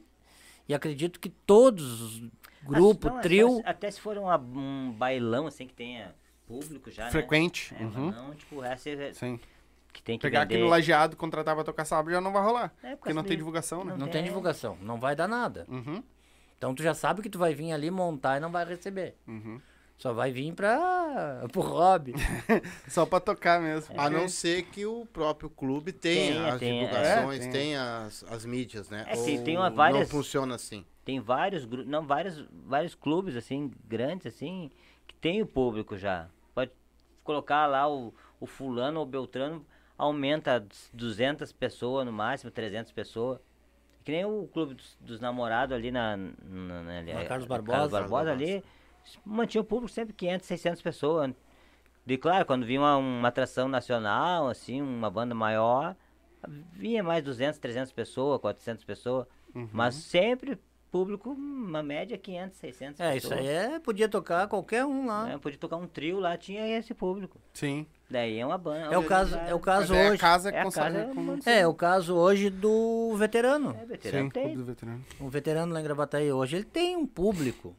e 0.70 0.76
acredito 0.76 1.20
que 1.20 1.28
todos 1.30 2.02
os 2.02 2.30
grupo, 2.64 3.08
Não, 3.08 3.14
é 3.16 3.18
só 3.18 3.22
trio, 3.24 3.62
até 3.66 3.90
se 3.90 4.00
for 4.00 4.16
uma- 4.20 4.38
um 4.38 4.92
bailão 4.92 5.48
assim 5.48 5.66
que 5.66 5.74
tenha 5.74 6.14
público 6.46 6.92
já, 6.92 7.10
Frequente. 7.10 7.74
né? 7.74 7.80
É, 7.82 7.84
Uhum. 7.86 8.12
não, 8.12 8.36
tipo, 8.36 8.64
essa 8.64 8.92
é 8.92 9.12
Sim. 9.14 9.40
que 9.92 10.04
tem 10.04 10.20
que 10.20 10.22
Pegar 10.22 10.42
vender. 10.42 10.54
aqui 10.56 10.64
no 10.64 10.70
lajeado, 10.70 11.18
contratar 11.18 11.56
pra 11.56 11.64
tocar 11.64 11.84
sábado 11.84 12.12
já 12.12 12.22
não 12.22 12.32
vai 12.32 12.44
rolar. 12.44 12.72
É, 12.84 12.96
porque 12.96 13.12
não 13.12 13.22
assim, 13.22 13.30
tem 13.30 13.38
divulgação, 13.38 13.84
né? 13.84 13.96
não 13.98 14.08
tem 14.08 14.22
É. 14.22 14.24
divulgação, 14.24 14.78
não 14.84 15.00
vai 15.00 15.16
dar 15.16 15.28
nada. 15.28 15.66
Uhum. 15.68 16.04
Então 16.60 16.76
tu 16.76 16.84
já 16.84 16.94
sabe 16.94 17.24
que 17.24 17.30
tu 17.30 17.40
vai 17.40 17.56
vir 17.56 17.72
ali 17.72 17.90
montar 17.90 18.38
e 18.38 18.40
não 18.40 18.52
vai 18.52 18.64
receber. 18.66 19.16
Uhum. 19.28 19.60
Só 19.98 20.12
vai 20.14 20.32
vir 20.32 20.54
pra 20.54 21.46
pro 21.52 21.62
hobby. 21.62 22.14
Só 22.88 23.06
pra 23.06 23.20
tocar 23.20 23.62
mesmo. 23.62 23.96
A 24.00 24.10
não 24.10 24.28
ser 24.28 24.64
que 24.64 24.86
o 24.86 25.06
próprio 25.06 25.50
clube 25.50 25.92
tenha 25.94 26.34
Tenha, 26.34 26.54
as 26.54 26.60
tenha, 26.60 26.88
divulgações, 26.88 27.46
é. 27.46 27.50
tenha 27.50 28.06
as, 28.06 28.24
as 28.26 28.46
mídias, 28.46 28.90
né? 28.90 29.06
É 29.08 29.16
Ou 29.18 29.26
tem 29.44 29.58
uma 29.58 29.70
Não 29.70 29.76
várias- 29.78 30.12
funciona 30.12 30.56
assim. 30.56 30.86
Tem 31.06 31.20
vários 31.20 31.66
grupos, 31.66 31.88
não, 31.88 32.06
vários, 32.06 32.46
vários 32.66 32.94
clubes 32.96 33.36
assim, 33.36 33.72
grandes 33.88 34.26
assim, 34.28 34.70
que 35.08 35.16
tem 35.16 35.42
o 35.42 35.46
público 35.46 35.96
já. 35.98 36.28
Pode 36.54 36.72
colocar 37.24 37.66
lá 37.68 37.88
o, 37.90 38.14
o 38.40 38.46
fulano 38.46 39.00
ou 39.00 39.06
beltrano, 39.06 39.66
aumenta 39.98 40.66
200 40.92 41.52
pessoas 41.54 42.06
no 42.06 42.12
máximo, 42.12 42.52
300 42.52 42.92
pessoas. 42.92 43.40
Que 44.04 44.12
nem 44.12 44.26
o 44.26 44.48
clube 44.52 44.74
dos, 44.76 44.98
dos 45.00 45.20
namorados 45.20 45.76
ali 45.76 45.90
na, 45.92 46.18
na, 46.18 46.84
na- 46.84 47.00
ali, 47.00 47.12
é, 47.12 47.26
Carlos 47.26 47.48
Barbosa. 47.48 47.72
Carlos 47.78 47.92
Barbosa 47.92 48.32
ali, 48.32 48.64
mantinha 49.26 49.62
o 49.62 49.66
público 49.66 49.92
sempre 49.92 50.14
500, 50.14 50.48
600 50.48 50.82
pessoas. 50.82 51.32
E 52.08 52.18
claro, 52.18 52.46
quando 52.46 52.66
vinha 52.66 52.80
uma, 52.82 52.98
uma 52.98 53.28
atração 53.28 53.68
nacional, 53.68 54.48
assim, 54.48 54.82
uma 54.82 55.10
banda 55.10 55.34
maior, 55.34 55.96
vinha 56.74 57.04
mais 57.04 57.24
200, 57.24 57.58
300 57.60 57.92
pessoas, 57.92 58.40
400 58.40 58.84
pessoas. 58.84 59.26
Uhum. 59.56 59.68
Mas 59.72 59.96
sempre 59.96 60.60
público, 60.92 61.32
uma 61.32 61.84
média 61.84 62.18
500, 62.18 62.58
600 62.58 63.00
É, 63.02 63.18
isso 63.18 63.28
pessoas. 63.30 63.48
aí 63.50 63.54
é, 63.54 63.80
podia 63.80 64.08
tocar 64.08 64.48
qualquer 64.48 64.86
um 64.86 65.08
lá. 65.08 65.30
É, 65.32 65.38
podia 65.38 65.58
tocar 65.60 65.76
um 65.78 65.88
trio 65.88 66.20
lá, 66.20 66.38
tinha 66.38 66.66
esse 66.78 66.94
público. 66.94 67.38
Sim. 67.54 67.86
Daí 68.10 68.38
é 68.40 68.46
uma 68.46 68.58
banda. 68.58 68.94
É 68.94 68.98
o 68.98 69.04
caso, 69.04 69.36
é 69.36 69.54
o 69.54 69.60
caso 69.60 69.94
Mas 69.94 70.02
é 70.04 70.08
a 70.08 70.12
hoje. 70.12 70.20
casa 70.22 70.52
que 70.52 70.58
É 70.58 70.62
a 70.62 70.64
consegue. 70.64 70.96
casa, 70.98 71.14
com- 71.14 71.50
É, 71.50 71.68
o 71.68 71.74
caso 71.74 72.16
hoje 72.16 72.50
do 72.50 73.14
veterano. 73.18 73.76
É, 73.82 73.86
veterano 73.86 74.26
Sim, 74.26 74.30
tem. 74.30 74.56
do 74.56 74.64
veterano. 74.64 75.04
O 75.20 75.28
veterano 75.30 75.74
lá 75.74 75.82
em 75.82 75.84
Gravataí 75.84 76.32
hoje, 76.32 76.56
ele 76.58 76.66
tem 76.66 76.96
um 76.96 77.06
público. 77.08 77.76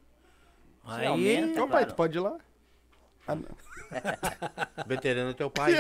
Aí, 0.87 1.07
aumenta. 1.07 1.62
Ô 1.62 1.68
pai, 1.68 1.83
claro. 1.83 1.87
tu 1.87 1.94
pode 1.94 2.16
ir 2.16 2.20
lá? 2.20 2.38
Ah, 3.27 3.35
não. 3.35 3.44
Veterano 4.87 5.31
é 5.31 5.35
teu 5.35 5.51
pai. 5.51 5.72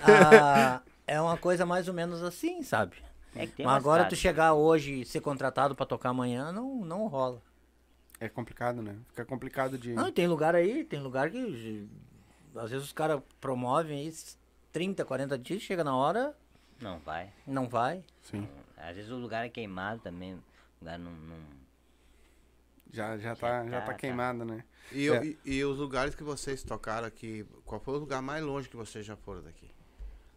ah, 0.00 0.80
é 1.06 1.20
uma 1.20 1.36
coisa 1.36 1.64
mais 1.66 1.88
ou 1.88 1.94
menos 1.94 2.22
assim, 2.22 2.62
sabe? 2.62 2.96
É 3.34 3.46
que 3.46 3.52
tem 3.52 3.66
Mas 3.66 3.76
agora 3.76 4.04
tu 4.04 4.14
chegar 4.16 4.52
hoje 4.54 5.00
e 5.00 5.04
ser 5.06 5.20
contratado 5.20 5.74
pra 5.74 5.86
tocar 5.86 6.10
amanhã, 6.10 6.52
não, 6.52 6.84
não 6.84 7.06
rola. 7.06 7.40
É 8.20 8.28
complicado, 8.28 8.82
né? 8.82 8.96
Fica 9.08 9.24
complicado 9.24 9.78
de. 9.78 9.94
Não, 9.94 10.08
e 10.08 10.12
tem 10.12 10.26
lugar 10.26 10.54
aí, 10.54 10.84
tem 10.84 11.00
lugar 11.00 11.30
que 11.30 11.88
às 12.54 12.70
vezes 12.70 12.86
os 12.86 12.92
caras 12.92 13.20
promovem 13.40 13.98
aí 13.98 14.12
30, 14.70 15.04
40 15.04 15.38
dias, 15.38 15.62
chega 15.62 15.82
na 15.82 15.96
hora, 15.96 16.36
Não 16.80 16.98
vai. 17.00 17.30
não 17.46 17.68
vai. 17.68 18.04
Sim. 18.22 18.46
Às 18.76 18.96
vezes 18.96 19.10
o 19.10 19.16
lugar 19.16 19.44
é 19.44 19.48
queimado 19.48 20.00
também. 20.00 20.34
O 20.34 20.40
lugar 20.80 20.98
não. 20.98 21.10
não- 21.10 21.61
Já, 22.92 23.16
já, 23.16 23.34
tá, 23.34 23.64
já 23.64 23.70
tá, 23.70 23.80
tá 23.80 23.86
tá. 23.86 23.94
queimado, 23.94 24.44
né? 24.44 24.62
E, 24.92 25.08
É. 25.08 25.24
e, 25.24 25.38
e 25.44 25.64
os 25.64 25.78
lugares 25.78 26.14
que 26.14 26.22
vocês 26.22 26.62
tocaram 26.62 27.06
aqui, 27.06 27.46
qual 27.64 27.80
foi 27.80 27.94
o 27.94 27.98
lugar 27.98 28.20
mais 28.20 28.42
longe 28.44 28.68
que 28.68 28.76
vocês 28.76 29.04
já 29.06 29.16
foram 29.16 29.42
daqui? 29.42 29.70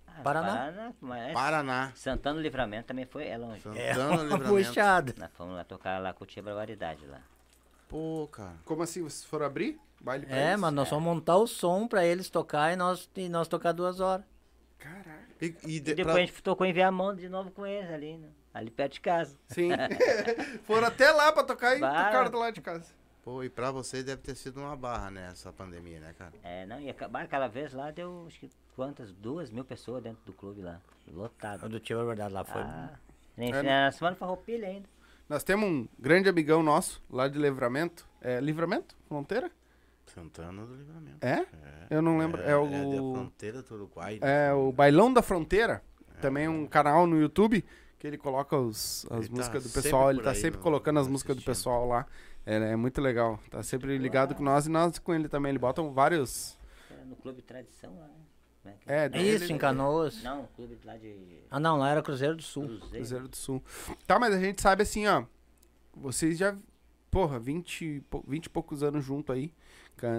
Ah, 0.07 0.21
Paraná. 0.23 0.93
Paraná 1.01 1.33
Paraná. 1.33 1.91
Santana 1.95 2.35
do 2.37 2.41
Livramento 2.41 2.87
também 2.87 3.05
foi. 3.05 3.27
É 3.27 3.37
longe. 3.37 3.61
É 3.75 3.93
Santana, 3.93 4.13
uma 4.13 4.23
Livramento. 4.37 4.67
puxada. 4.67 5.13
Nós 5.17 5.31
fomos 5.33 5.55
lá 5.55 5.63
tocar 5.65 5.99
lá 6.01 6.13
com 6.13 6.25
Tia 6.25 6.41
Barbaridade 6.41 7.05
lá. 7.05 7.21
Pô, 7.89 8.27
cara. 8.31 8.55
Como 8.63 8.81
assim? 8.83 9.01
Vocês 9.01 9.25
foram 9.25 9.45
abrir? 9.45 9.77
Baile 9.99 10.25
pra 10.25 10.35
É, 10.37 10.47
eles? 10.49 10.59
mas 10.61 10.73
nós 10.73 10.89
vamos 10.89 11.03
montar 11.05 11.35
o 11.37 11.45
som 11.47 11.87
pra 11.87 12.05
eles 12.05 12.29
tocar 12.29 12.71
e 12.71 12.75
nós, 12.77 13.09
e 13.15 13.27
nós 13.27 13.47
tocar 13.49 13.73
duas 13.73 13.99
horas. 13.99 14.25
Caraca. 14.79 15.25
E, 15.41 15.45
e 15.45 15.75
E 15.75 15.79
de- 15.81 15.93
depois 15.95 16.13
pra- 16.13 16.23
a 16.23 16.25
gente 16.25 16.41
tocou 16.43 16.65
em 16.65 16.71
Viamão 16.73 17.13
de 17.13 17.27
novo 17.27 17.51
com 17.51 17.65
eles 17.65 17.89
ali, 17.91 18.17
né? 18.17 18.29
Ali 18.55 18.71
perto 18.71 18.93
de 18.93 19.01
casa. 19.01 19.35
Sim. 19.47 19.69
foram 20.63 20.87
até 20.87 21.11
lá 21.11 21.31
pra 21.31 21.43
tocar 21.43 21.75
e 21.75 21.79
Bah. 21.79 22.05
tocaram 22.05 22.31
do 22.31 22.37
lado 22.39 22.53
de 22.53 22.61
casa. 22.61 22.85
Pô, 23.23 23.43
e 23.43 23.49
pra 23.49 23.71
vocês 23.71 24.03
deve 24.03 24.21
ter 24.21 24.35
sido 24.35 24.59
uma 24.61 24.75
barra, 24.75 25.09
né, 25.11 25.29
essa 25.31 25.51
pandemia, 25.51 25.99
né, 25.99 26.13
cara? 26.17 26.31
É, 26.43 26.65
não, 26.65 26.79
e 26.79 26.89
acabar 26.89 27.23
aquela 27.23 27.47
vez 27.47 27.73
lá 27.73 27.89
deu 27.91 28.25
acho 28.27 28.39
que 28.39 28.49
quantas? 28.75 29.11
Duas 29.11 29.49
mil 29.49 29.65
pessoas 29.65 30.01
dentro 30.03 30.23
do 30.25 30.31
clube 30.31 30.61
lá. 30.61 30.79
O 31.07 31.15
Lotado. 31.17 31.67
do 31.67 31.79
tio 31.79 31.99
é 31.99 32.05
verdade 32.05 32.33
lá 32.33 32.43
foi. 32.43 32.61
Ah, 32.61 32.91
nem, 33.35 33.51
É, 33.51 33.61
na 33.63 33.91
semana 33.91 34.15
farroupilha 34.15 34.67
ainda. 34.67 34.87
Nós 35.27 35.43
temos 35.43 35.67
um 35.67 35.87
grande 35.97 36.29
amigão 36.29 36.61
nosso, 36.61 37.01
lá 37.09 37.27
de 37.27 37.39
Livramento. 37.39 38.07
É 38.21 38.39
Livramento? 38.39 38.95
Fronteira? 39.07 39.49
Santana 40.05 40.63
do 40.65 40.75
Livramento. 40.75 41.17
É? 41.25 41.45
Eu 41.89 42.01
não 42.03 42.17
lembro. 42.19 42.39
É, 42.41 42.49
É 42.49 42.51
da 42.51 42.59
o. 42.61 43.13
fronteira 43.15 43.61
do 43.63 43.73
Uruguai. 43.75 44.19
É 44.21 44.53
o 44.53 44.71
Bailão 44.71 45.11
da 45.11 45.23
Fronteira. 45.23 45.81
Também 46.21 46.47
um 46.47 46.67
canal 46.67 47.07
no 47.07 47.19
YouTube 47.19 47.65
que 47.99 48.05
ele 48.07 48.17
coloca 48.17 48.57
os, 48.57 49.05
as 49.09 49.19
Ele 49.19 49.29
tá 49.29 49.35
músicas 49.35 49.63
do 49.63 49.69
sempre 49.69 49.83
pessoal. 49.83 50.09
Ele 50.11 50.21
tá 50.21 50.29
aí 50.31 50.35
sempre 50.35 50.57
no- 50.57 50.63
colocando 50.63 50.99
as 50.99 51.07
músicas 51.07 51.35
do 51.35 51.41
pessoal 51.41 51.87
lá. 51.87 52.05
É, 52.45 52.55
é 52.55 52.75
muito 52.75 53.01
legal. 53.01 53.39
Tá 53.49 53.63
sempre 53.63 53.97
ligado 53.97 54.35
com 54.35 54.43
nós 54.43 54.67
e 54.67 54.69
nós 54.69 54.99
com 54.99 55.13
ele 55.13 55.27
também. 55.29 55.49
Ele 55.49 55.59
bota 55.59 55.81
vários. 55.81 56.57
Era 56.91 57.03
no 57.05 57.15
clube 57.15 57.41
Tradição 57.41 57.95
lá, 57.97 58.07
né? 58.63 58.75
É 58.85 58.95
É, 58.95 59.05
É 59.05 59.09
dele- 59.09 59.29
Isso, 59.43 59.51
em 59.51 59.57
Canoas. 59.57 60.21
Não, 60.23 60.43
o 60.43 60.47
clube 60.49 60.77
lá 60.83 60.95
de 60.97 61.39
Ah, 61.49 61.59
não, 61.59 61.77
lá 61.77 61.89
era 61.89 62.01
Cruzeiro 62.03 62.35
do 62.35 62.43
Sul. 62.43 62.63
Cruzeiro. 62.67 62.89
Cruzeiro 62.91 63.27
do 63.27 63.35
Sul. 63.35 63.63
Tá, 64.05 64.19
mas 64.19 64.33
a 64.35 64.39
gente 64.39 64.61
sabe 64.61 64.83
assim, 64.83 65.07
ó. 65.07 65.23
Vocês 65.95 66.37
já. 66.37 66.55
Porra, 67.09 67.39
20, 67.39 67.85
e 67.85 68.01
pou- 68.01 68.23
20 68.27 68.47
e 68.47 68.49
poucos 68.49 68.83
anos 68.83 69.03
junto 69.05 69.31
aí, 69.31 69.53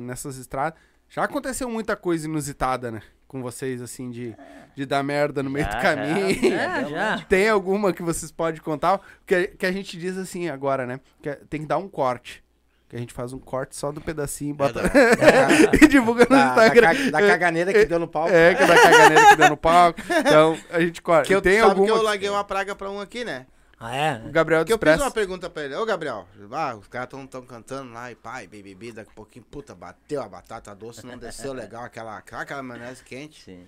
nessas 0.02 0.38
estradas. 0.38 0.78
Já 1.08 1.24
aconteceu 1.24 1.68
muita 1.70 1.96
coisa 1.96 2.26
inusitada, 2.26 2.90
né? 2.90 3.02
Com 3.28 3.42
vocês, 3.42 3.80
assim, 3.82 4.10
de, 4.10 4.36
de 4.74 4.86
dar 4.86 5.02
merda 5.02 5.42
no 5.42 5.50
meio 5.50 5.66
do 5.66 5.76
caminho. 5.80 6.54
É, 6.54 6.80
deu 6.82 6.90
já. 6.90 7.18
Tem 7.28 7.48
alguma 7.48 7.92
que 7.92 8.02
vocês 8.02 8.30
podem 8.30 8.60
contar? 8.60 9.00
Que, 9.26 9.48
que 9.48 9.66
a 9.66 9.72
gente 9.72 9.96
diz 9.98 10.16
assim 10.16 10.48
agora, 10.48 10.86
né? 10.86 11.00
Que 11.22 11.30
é- 11.30 11.40
tem 11.48 11.60
que 11.62 11.66
dar 11.66 11.78
um 11.78 11.88
corte. 11.88 12.44
Que 12.88 12.94
a 12.94 12.98
gente 13.00 13.12
faz 13.12 13.32
um 13.32 13.38
corte 13.40 13.74
só 13.74 13.90
do 13.90 14.00
pedacinho 14.00 14.50
e 14.50 14.54
bota. 14.54 14.80
e 15.82 15.88
divulga 15.88 16.22
no 16.24 16.36
Da, 16.36 16.54
da, 16.54 16.66
Instagram. 16.68 16.94
ca- 16.94 17.10
da 17.10 17.26
caganeira 17.26 17.72
que 17.72 17.84
deu 17.84 17.98
no 17.98 18.06
palco. 18.06 18.30
É, 18.32 18.54
que 18.54 18.64
vai 18.64 18.80
caganeira 18.80 19.26
que 19.30 19.36
deu 19.36 19.48
no 19.48 19.56
palco. 19.56 20.00
Então, 20.20 20.56
a 20.70 20.80
gente 20.80 21.02
corta. 21.02 21.26
Que 21.26 21.34
eu, 21.34 21.42
tem 21.42 21.58
sabe 21.58 21.70
alguma. 21.70 21.86
que 21.86 21.92
eu 21.92 22.02
larguei 22.02 22.28
uma 22.28 22.44
praga 22.44 22.76
pra 22.76 22.88
um 22.88 23.00
aqui, 23.00 23.24
né? 23.24 23.46
Ah, 23.78 23.94
é? 23.94 24.26
O 24.26 24.30
Gabriel 24.30 24.64
Que 24.64 24.72
eu 24.72 24.78
fiz 24.78 25.00
uma 25.00 25.10
pergunta 25.10 25.50
pra 25.50 25.64
ele. 25.64 25.74
Ô, 25.74 25.84
Gabriel, 25.84 26.26
ah, 26.50 26.74
os 26.76 26.88
caras 26.88 27.10
tão, 27.10 27.26
tão 27.26 27.44
cantando 27.44 27.92
lá 27.92 28.10
e 28.10 28.14
pai, 28.14 28.46
bebi, 28.46 28.90
daqui 28.90 29.10
a 29.10 29.14
pouquinho, 29.14 29.44
puta, 29.44 29.74
bateu 29.74 30.22
a 30.22 30.28
batata 30.28 30.74
doce, 30.74 31.04
não 31.04 31.18
desceu 31.18 31.52
legal, 31.52 31.84
aquela, 31.84 32.16
aquela 32.16 32.62
maionese 32.62 33.04
quente. 33.04 33.44
Sim. 33.44 33.66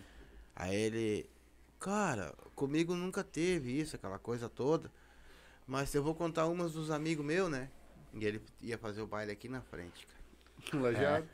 Aí 0.56 0.74
ele, 0.74 1.30
cara, 1.78 2.34
comigo 2.54 2.94
nunca 2.94 3.22
teve 3.22 3.78
isso, 3.78 3.96
aquela 3.96 4.18
coisa 4.18 4.48
toda. 4.48 4.90
Mas 5.66 5.94
eu 5.94 6.02
vou 6.02 6.14
contar 6.14 6.46
umas 6.46 6.72
dos 6.72 6.90
amigos 6.90 7.24
meus, 7.24 7.50
né? 7.50 7.68
E 8.14 8.24
ele 8.24 8.42
ia 8.62 8.78
fazer 8.78 9.02
o 9.02 9.06
baile 9.06 9.30
aqui 9.30 9.48
na 9.48 9.60
frente, 9.60 10.06
cara. 10.06 10.17
Lajeado. 10.72 11.26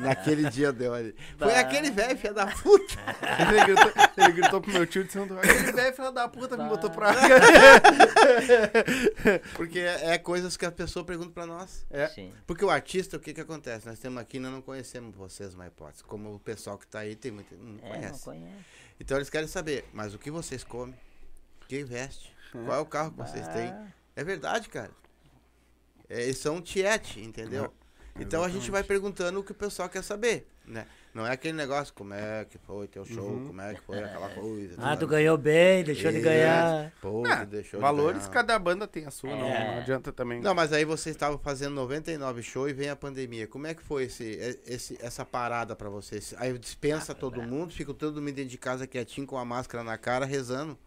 Naquele 0.00 0.48
dia 0.48 0.72
deu 0.72 0.94
ali. 0.94 1.14
Foi 1.36 1.48
Bah. 1.52 1.60
aquele 1.60 1.90
velho, 1.90 2.16
filho 2.18 2.32
da 2.34 2.46
puta. 2.46 2.94
Ele 3.50 3.64
gritou, 3.66 3.92
ele 4.16 4.32
gritou 4.32 4.60
pro 4.62 4.72
meu 4.72 4.86
tio 4.86 5.04
de 5.04 5.12
Santo 5.12 5.38
Aquele 5.38 5.72
velho 5.72 5.94
filho 5.94 6.10
da 6.10 6.26
puta 6.28 6.56
me 6.56 6.68
botou 6.68 6.90
pra. 6.90 7.12
Porque 9.54 9.78
é, 9.78 10.14
é 10.14 10.18
coisas 10.18 10.56
que 10.56 10.64
a 10.66 10.72
pessoa 10.72 11.04
pergunta 11.04 11.30
pra 11.30 11.46
nós. 11.46 11.86
É. 11.90 12.08
Sim. 12.08 12.32
Porque 12.46 12.64
o 12.64 12.70
artista, 12.70 13.16
o 13.16 13.20
que 13.20 13.32
que 13.34 13.40
acontece? 13.40 13.86
Nós 13.86 13.98
temos 13.98 14.20
aqui, 14.20 14.38
nós 14.38 14.52
não 14.52 14.62
conhecemos 14.62 15.14
vocês, 15.14 15.54
uma 15.54 15.66
hipótese. 15.66 16.02
Como 16.04 16.34
o 16.34 16.38
pessoal 16.40 16.78
que 16.78 16.86
tá 16.86 17.00
aí, 17.00 17.14
tem 17.14 17.32
muito, 17.32 17.54
não 17.56 17.78
É, 17.78 17.82
não 17.82 17.90
conhece. 18.00 18.24
conhece. 18.24 18.64
Então 19.00 19.16
eles 19.18 19.30
querem 19.30 19.48
saber, 19.48 19.84
mas 19.92 20.14
o 20.14 20.18
que 20.18 20.30
vocês 20.30 20.64
comem? 20.64 20.94
Quem 21.68 21.84
veste? 21.84 22.34
Qual 22.52 22.76
é 22.76 22.80
o 22.80 22.86
carro 22.86 23.10
que 23.12 23.18
vocês 23.18 23.46
têm? 23.48 23.68
Ah, 23.68 23.86
É 24.16 24.24
verdade, 24.24 24.68
cara. 24.68 24.90
É, 26.08 26.22
eles 26.22 26.38
são 26.38 26.60
tiete, 26.62 27.20
entendeu? 27.20 27.72
Então 28.18 28.42
a 28.42 28.48
gente 28.48 28.70
vai 28.70 28.82
perguntando 28.82 29.38
o 29.40 29.44
que 29.44 29.52
o 29.52 29.54
pessoal 29.54 29.88
quer 29.88 30.02
saber, 30.02 30.46
né? 30.66 30.86
Não 31.14 31.26
é 31.26 31.32
aquele 31.32 31.56
negócio, 31.56 31.92
como 31.94 32.14
é 32.14 32.44
que 32.44 32.58
foi 32.58 32.86
teu 32.86 33.04
show, 33.04 33.24
Uhum. 33.24 33.46
como 33.48 33.60
é 33.60 33.74
que 33.74 33.80
foi 33.80 33.98
aquela 33.98 34.28
coisa. 34.28 34.74
Ah, 34.78 34.96
tu 34.96 35.06
ganhou 35.06 35.36
bem, 35.38 35.82
deixou 35.84 36.10
de 36.10 36.18
Isso. 36.18 36.26
ganhar. 36.26 36.92
Pô, 37.00 37.24
Ah, 37.26 37.38
tu 37.44 37.46
deixou 37.46 37.78
de 37.78 37.82
Valores, 37.82 38.18
ganhar. 38.20 38.30
cada 38.32 38.58
banda 38.58 38.86
tem 38.86 39.06
a 39.06 39.10
sua, 39.10 39.30
não, 39.30 39.46
É. 39.46 39.72
não 39.72 39.78
adianta 39.78 40.12
também. 40.12 40.40
Não, 40.40 40.54
mas 40.54 40.72
aí 40.72 40.84
vocês 40.84 41.16
estavam 41.16 41.38
fazendo 41.38 41.74
99 41.74 42.42
shows 42.42 42.70
e 42.70 42.74
vem 42.74 42.90
a 42.90 42.96
pandemia. 42.96 43.46
Como 43.46 43.66
é 43.66 43.74
que 43.74 43.82
foi 43.82 44.04
esse, 44.04 44.24
esse, 44.66 44.98
essa 45.00 45.24
parada 45.24 45.74
pra 45.74 45.88
vocês? 45.88 46.34
Aí 46.38 46.56
dispensa 46.58 47.14
todo 47.14 47.42
mundo, 47.42 47.72
fica 47.72 47.92
todo 47.94 48.20
mundo 48.20 48.32
dentro 48.34 48.50
de 48.50 48.58
casa 48.58 48.86
quietinho 48.86 49.26
com 49.26 49.38
a 49.38 49.44
máscara 49.44 49.82
na 49.82 49.96
cara, 49.96 50.24
rezando. 50.26 50.78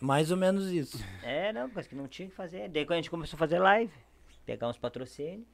Mais 0.00 0.30
ou 0.30 0.36
menos 0.36 0.66
isso. 0.70 0.98
É, 1.22 1.52
não, 1.52 1.70
mas 1.74 1.86
que 1.86 1.94
não 1.94 2.08
tinha 2.08 2.26
o 2.26 2.30
que 2.30 2.36
fazer. 2.36 2.68
Daí 2.70 2.84
quando 2.86 2.94
a 2.94 2.96
gente 3.02 3.10
começou 3.10 3.36
a 3.36 3.38
fazer 3.38 3.58
live, 3.58 3.92
pegar 4.46 4.68
uns 4.68 4.78
patrocínios, 4.78 5.46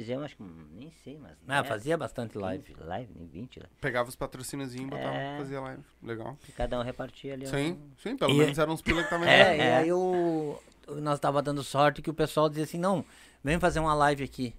fizemos, 0.00 0.24
acho 0.26 0.36
que, 0.36 0.42
nem 0.74 0.90
sei, 1.02 1.18
mas... 1.18 1.32
Ah, 1.48 1.62
né, 1.62 1.64
fazia 1.68 1.96
bastante 1.96 2.38
live. 2.38 2.62
15 2.72 2.82
live, 2.88 3.12
nem 3.16 3.26
20 3.26 3.60
lá. 3.60 3.66
Pegava 3.80 4.08
os 4.08 4.14
patrocínios 4.14 4.74
e 4.74 4.80
botava 4.84 5.16
É. 5.16 5.38
fazer 5.38 5.58
live. 5.58 5.82
Legal. 6.02 6.36
Que 6.44 6.52
cada 6.52 6.78
um 6.78 6.82
repartia 6.82 7.34
ali. 7.34 7.46
Sim, 7.48 7.72
um- 7.72 7.90
sim, 8.00 8.16
pelo 8.16 8.32
E- 8.32 8.38
menos 8.38 8.58
eram 8.58 8.72
uns 8.74 8.82
pila 8.82 9.02
que 9.02 9.10
tava 9.10 9.28
É, 9.28 9.54
entrando. 9.54 9.58
e 9.68 9.72
aí 9.72 9.92
o, 9.92 10.58
nós 11.00 11.18
tava 11.18 11.42
dando 11.42 11.64
sorte 11.64 12.00
que 12.00 12.10
o 12.10 12.14
pessoal 12.14 12.48
dizia 12.48 12.64
assim, 12.64 12.78
não, 12.78 13.04
vem 13.42 13.58
fazer 13.58 13.80
uma 13.80 13.94
live 13.94 14.22
aqui. 14.22 14.54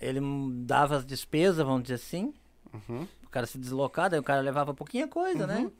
Ele 0.00 0.20
dava 0.64 0.96
as 0.96 1.04
despesas, 1.06 1.64
vamos 1.64 1.82
dizer 1.82 1.94
assim, 1.94 2.34
Uhum. 2.72 3.06
o 3.24 3.28
cara 3.30 3.46
se 3.46 3.58
deslocar, 3.58 4.10
daí 4.10 4.18
o 4.20 4.22
cara 4.22 4.40
levava 4.40 4.74
pouquinha 4.74 5.08
coisa, 5.08 5.46
né? 5.46 5.70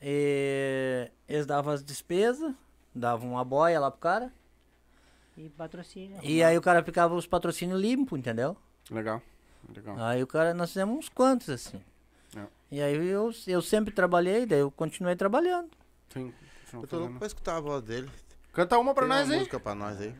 E 0.00 1.10
eles 1.28 1.44
davam 1.46 1.72
as 1.72 1.82
despesas, 1.82 2.54
davam 2.94 3.30
uma 3.32 3.44
boia 3.44 3.80
lá 3.80 3.90
pro 3.90 4.00
cara, 4.00 4.32
E 5.38 5.48
patrocínio. 5.50 6.18
e 6.22 6.42
aí 6.42 6.58
o 6.58 6.60
cara 6.60 6.82
ficava 6.82 7.14
os 7.14 7.26
patrocínios 7.26 7.80
limpos, 7.80 8.18
entendeu? 8.18 8.56
Legal. 8.90 9.22
Legal. 9.74 9.96
Aí 10.00 10.22
o 10.22 10.26
cara, 10.26 10.52
nós 10.52 10.70
fizemos 10.70 10.96
uns 10.98 11.08
quantos, 11.08 11.48
assim. 11.48 11.80
É. 12.36 12.42
E 12.72 12.80
aí 12.82 13.06
eu, 13.06 13.30
eu 13.46 13.62
sempre 13.62 13.94
trabalhei, 13.94 14.44
daí 14.46 14.58
eu 14.60 14.70
continuei 14.70 15.14
trabalhando. 15.14 15.70
Sim. 16.12 16.32
Eu 16.72 16.86
tô 16.86 16.98
louco 16.98 17.18
pra 17.18 17.26
escutar 17.26 17.56
a 17.56 17.60
voz 17.60 17.82
dele. 17.84 18.10
Canta 18.52 18.76
uma 18.78 18.92
pra 18.92 19.04
Tem 19.04 19.10
uma 19.12 19.20
nós 19.20 19.30
aí. 19.30 19.38
música 19.38 19.60
pra 19.60 19.74
nós 19.74 20.00
aí. 20.00 20.14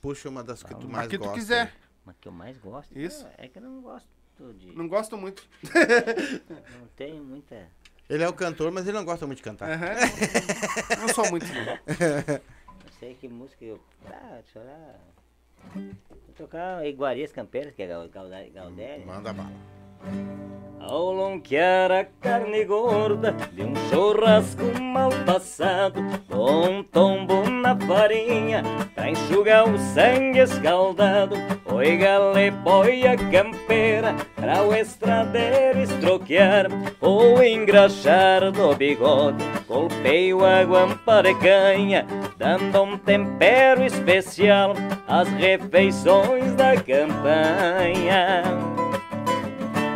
Puxa 0.00 0.28
uma 0.28 0.42
das 0.42 0.62
que 0.62 0.74
tu 0.74 0.86
A 0.86 0.90
mais 0.90 1.06
que 1.08 1.18
tu 1.18 1.24
gosta. 1.24 1.38
quiser. 1.38 1.66
aí. 1.66 1.72
Mas 2.04 2.16
que 2.20 2.26
eu 2.28 2.32
mais 2.32 2.56
gosto 2.58 2.98
Isso. 2.98 3.26
é 3.38 3.46
que 3.48 3.58
eu 3.58 3.62
não 3.62 3.80
gosto 3.82 4.08
de. 4.58 4.72
Não 4.74 4.88
gosto 4.88 5.16
muito. 5.16 5.46
Não 6.80 6.86
tenho 6.96 7.22
muita. 7.22 7.68
Ele 8.08 8.22
é 8.24 8.28
o 8.28 8.32
cantor, 8.32 8.70
mas 8.72 8.86
ele 8.86 8.96
não 8.98 9.04
gosta 9.04 9.26
muito 9.26 9.38
de 9.38 9.44
cantar. 9.44 9.70
Aham. 9.70 9.94
Não 11.00 11.08
sou 11.14 11.30
muito, 11.30 11.46
não. 11.46 11.78
Sei 13.02 13.16
que 13.16 13.26
música 13.26 13.64
eu. 13.64 13.80
Ah, 14.06 14.38
deixa 14.44 14.60
eu. 14.60 14.94
Vou 15.74 16.34
tocar 16.36 16.86
Iguarias 16.86 17.32
Campeiras, 17.32 17.74
que 17.74 17.82
é. 17.82 17.88
Gaudério. 17.88 19.04
Manda 19.04 19.32
bala. 19.32 19.50
Ao 20.84 21.12
lonquear 21.12 21.92
a 21.92 22.04
carne 22.20 22.64
gorda 22.64 23.32
de 23.52 23.62
um 23.62 23.72
churrasco 23.88 24.64
mal 24.80 25.10
passado, 25.24 26.02
com 26.28 26.78
um 26.78 26.82
tombo 26.82 27.48
na 27.48 27.76
farinha, 27.76 28.64
pra 28.92 29.08
enxugar 29.08 29.68
o 29.68 29.78
sangue 29.78 30.40
escaldado, 30.40 31.36
oi 31.66 31.96
gale 31.96 32.50
boia 32.50 33.16
campeira, 33.16 34.12
pra 34.34 34.64
o 34.64 34.74
estradeiro 34.74 35.78
estroquear, 35.78 36.66
ou 37.00 37.40
engraxar 37.42 38.50
do 38.50 38.74
bigode, 38.74 39.44
golpeio 39.68 40.44
a 40.44 40.64
guampa 40.64 41.22
de 41.22 41.34
canha, 41.36 42.04
dando 42.36 42.82
um 42.82 42.98
tempero 42.98 43.84
especial 43.84 44.74
às 45.06 45.28
refeições 45.28 46.52
da 46.54 46.74
campanha. 46.74 48.71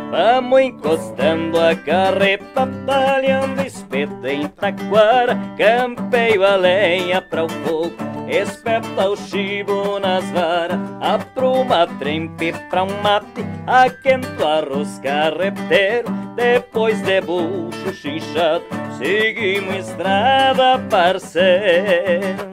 Vamos 0.09 0.61
encostando 0.61 1.59
a 1.59 1.75
carreta, 1.75 2.67
talhando 2.85 3.61
espeto 3.61 4.25
em 4.25 4.47
taquara, 4.47 5.37
campeio 5.57 6.45
a 6.45 6.55
lenha 6.55 7.21
para 7.21 7.43
o 7.43 7.49
fogo, 7.49 7.93
espeta 8.29 9.09
o 9.09 9.17
chibo 9.17 9.99
nas 9.99 10.23
varas, 10.31 10.79
apruma 11.01 11.85
trempe 11.99 12.53
pra 12.69 12.83
um 12.83 13.01
mate, 13.01 13.45
aquento 13.65 14.45
arroz 14.45 14.97
carreteiro, 14.99 16.09
depois 16.35 17.01
de 17.01 17.19
bucho 17.19 17.93
chinchado, 17.93 18.63
seguimos 18.97 19.89
estrada 19.89 20.79
parceiro. 20.89 22.47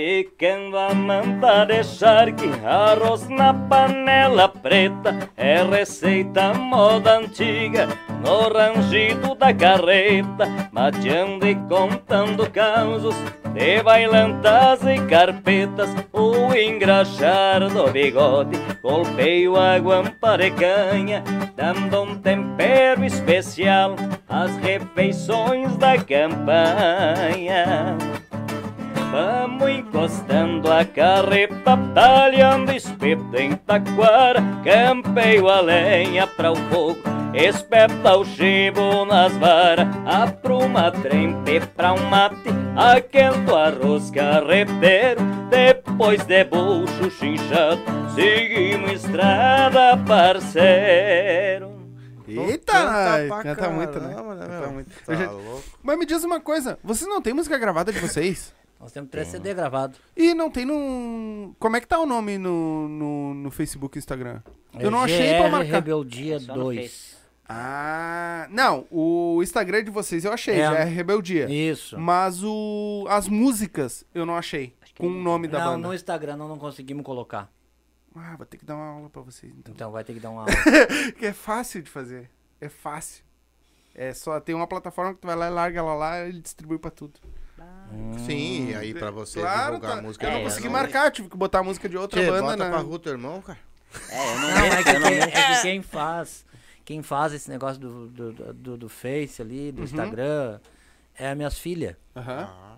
Picando 0.00 0.78
a 0.78 0.94
manta 0.94 1.66
de 1.66 1.84
charque, 1.84 2.48
arroz 2.64 3.28
na 3.28 3.52
panela 3.52 4.48
preta 4.48 5.28
É 5.36 5.62
receita 5.62 6.54
moda 6.54 7.18
antiga, 7.18 7.86
no 8.24 8.48
rangido 8.48 9.34
da 9.34 9.52
carreta 9.52 10.70
Mateando 10.72 11.46
e 11.46 11.54
contando 11.54 12.50
causos 12.50 13.14
de 13.52 13.82
bailantas 13.82 14.80
e 14.86 14.98
carpetas 15.06 15.90
O 16.14 16.50
engraxar 16.54 17.68
do 17.68 17.90
bigode, 17.90 18.58
golpeio 18.82 19.58
a 19.58 19.78
guampa 19.78 20.38
de 20.38 20.50
canha 20.52 21.22
Dando 21.54 22.04
um 22.04 22.16
tempero 22.16 23.04
especial 23.04 23.96
às 24.26 24.56
refeições 24.56 25.76
da 25.76 25.98
campanha 25.98 27.98
Vamos 29.10 29.68
encostando 29.68 30.70
a 30.70 30.84
carreta, 30.84 31.76
talhando 31.94 32.70
espeto 32.72 33.36
em 33.36 33.56
taquara, 33.56 34.40
campeio 34.62 35.48
a 35.48 35.60
lenha 35.60 36.26
para 36.28 36.52
o 36.52 36.56
fogo, 36.56 37.00
espeta 37.34 38.16
o 38.16 38.24
chibo 38.24 39.04
nas 39.04 39.32
varas, 39.36 39.88
apruma 40.06 40.92
trempe 40.92 41.60
pra 41.76 41.92
um 41.92 42.08
mate, 42.08 42.36
aquento 42.76 43.56
arroz 43.56 44.10
carreteiro, 44.12 45.20
depois 45.50 46.24
de 46.24 46.44
bucho 46.44 47.10
chinchado, 47.10 47.80
seguimos 48.14 48.92
estrada 49.04 49.96
parceiro. 50.06 51.70
Eita, 52.28 52.72
Canta 52.72 53.24
pra 53.26 53.42
canta 53.42 53.70
muito, 53.70 53.98
né? 53.98 54.08
né, 54.14 54.46
Canta 54.46 54.68
muito. 54.68 54.90
Tá 55.04 55.30
louco. 55.32 55.64
Mas 55.82 55.98
me 55.98 56.06
diz 56.06 56.22
uma 56.22 56.38
coisa, 56.40 56.78
vocês 56.84 57.10
não 57.10 57.20
têm 57.20 57.34
música 57.34 57.58
gravada 57.58 57.92
de 57.92 57.98
vocês? 57.98 58.54
Nós 58.80 58.92
temos 58.92 59.10
três 59.10 59.28
CD 59.28 59.52
gravados. 59.52 60.00
E 60.16 60.32
não 60.32 60.50
tem 60.50 60.64
no. 60.64 61.54
Como 61.58 61.76
é 61.76 61.80
que 61.80 61.86
tá 61.86 61.98
o 62.00 62.06
nome 62.06 62.38
no, 62.38 62.88
no, 62.88 63.34
no 63.34 63.50
Facebook 63.50 63.96
e 63.96 64.00
Instagram? 64.00 64.40
Eu 64.78 64.88
É 64.88 64.90
não 64.90 65.00
achei 65.02 65.34
pra 65.36 65.50
marcar. 65.50 65.70
Rebeldia 65.74 66.40
Só 66.40 66.56
no 66.56 66.62
2. 66.64 66.80
Face. 66.80 67.16
Ah. 67.46 68.46
Não, 68.50 68.86
o 68.90 69.42
Instagram 69.42 69.84
de 69.84 69.90
vocês 69.90 70.24
eu 70.24 70.32
achei, 70.32 70.54
É. 70.54 70.64
já 70.70 70.74
é 70.78 70.84
Rebeldia. 70.84 71.50
Isso. 71.50 71.98
Mas 71.98 72.42
o. 72.42 73.04
As 73.08 73.28
músicas 73.28 74.04
eu 74.14 74.24
não 74.24 74.36
achei. 74.36 74.74
Com 74.96 75.08
o 75.08 75.10
nome 75.10 75.46
da 75.48 75.58
Não, 75.58 75.72
banda. 75.72 75.88
no 75.88 75.94
Instagram 75.94 76.36
não, 76.36 76.48
não 76.48 76.58
conseguimos 76.58 77.04
colocar. 77.04 77.50
Ah, 78.14 78.34
vou 78.36 78.44
ter 78.46 78.56
que 78.58 78.64
dar 78.64 78.76
uma 78.76 78.86
aula 78.86 79.10
pra 79.10 79.22
vocês 79.22 79.52
então. 79.56 79.72
Então 79.74 79.90
vai 79.92 80.02
ter 80.04 80.14
que 80.14 80.20
dar 80.20 80.30
uma 80.30 80.44
Que 81.18 81.26
é 81.26 81.32
fácil 81.32 81.80
de 81.82 81.90
fazer. 81.90 82.30
É 82.60 82.68
fácil. 82.68 83.24
É 83.94 84.12
só 84.14 84.38
tem 84.40 84.54
uma 84.54 84.66
plataforma 84.66 85.14
que 85.14 85.20
tu 85.20 85.26
vai 85.26 85.36
lá 85.36 85.46
e 85.48 85.50
larga 85.50 85.78
ela 85.80 85.94
lá 85.94 86.20
e 86.24 86.28
ele 86.30 86.40
distribui 86.40 86.78
pra 86.78 86.90
tudo. 86.90 87.18
Sim, 88.26 88.70
e 88.70 88.74
aí 88.74 88.94
pra 88.94 89.10
você 89.10 89.40
claro, 89.40 89.74
divulgar 89.74 89.92
tá. 89.92 89.98
a 89.98 90.02
música. 90.02 90.24
eu 90.26 90.28
É, 90.28 90.32
não 90.32 90.38
eu 90.40 90.44
consegui 90.44 90.66
não- 90.66 90.72
marcar, 90.72 91.06
eu 91.06 91.10
tive 91.10 91.28
que 91.28 91.36
botar 91.36 91.58
a 91.60 91.62
música 91.62 91.88
de 91.88 91.96
outra 91.96 92.20
Tchê, 92.20 92.30
banda, 92.30 92.42
bota 92.42 92.56
né? 92.64 92.70
pra 92.70 92.78
rua 92.80 92.98
teu 92.98 93.12
irmão, 93.12 93.42
cara. 93.42 93.58
É, 94.10 94.32
eu 94.34 94.38
não 94.38 94.48
Não, 94.50 94.64
é 94.66 94.82
que, 94.84 94.88
eu 94.90 95.00
não 95.00 95.08
é 95.08 95.26
que 95.56 95.62
quem 95.62 95.82
faz, 95.82 96.44
quem 96.84 97.02
faz 97.02 97.32
esse 97.32 97.50
negócio 97.50 97.80
do, 97.80 98.06
do, 98.08 98.52
do, 98.54 98.76
do 98.76 98.88
Face 98.88 99.42
ali, 99.42 99.68
Uhum. 99.70 99.72
do 99.74 99.82
Instagram, 99.82 100.60
é 101.18 101.28
as 101.30 101.36
minhas 101.36 101.58
filhas. 101.58 101.96
Aham. 102.14 102.48
Ah, 102.48 102.76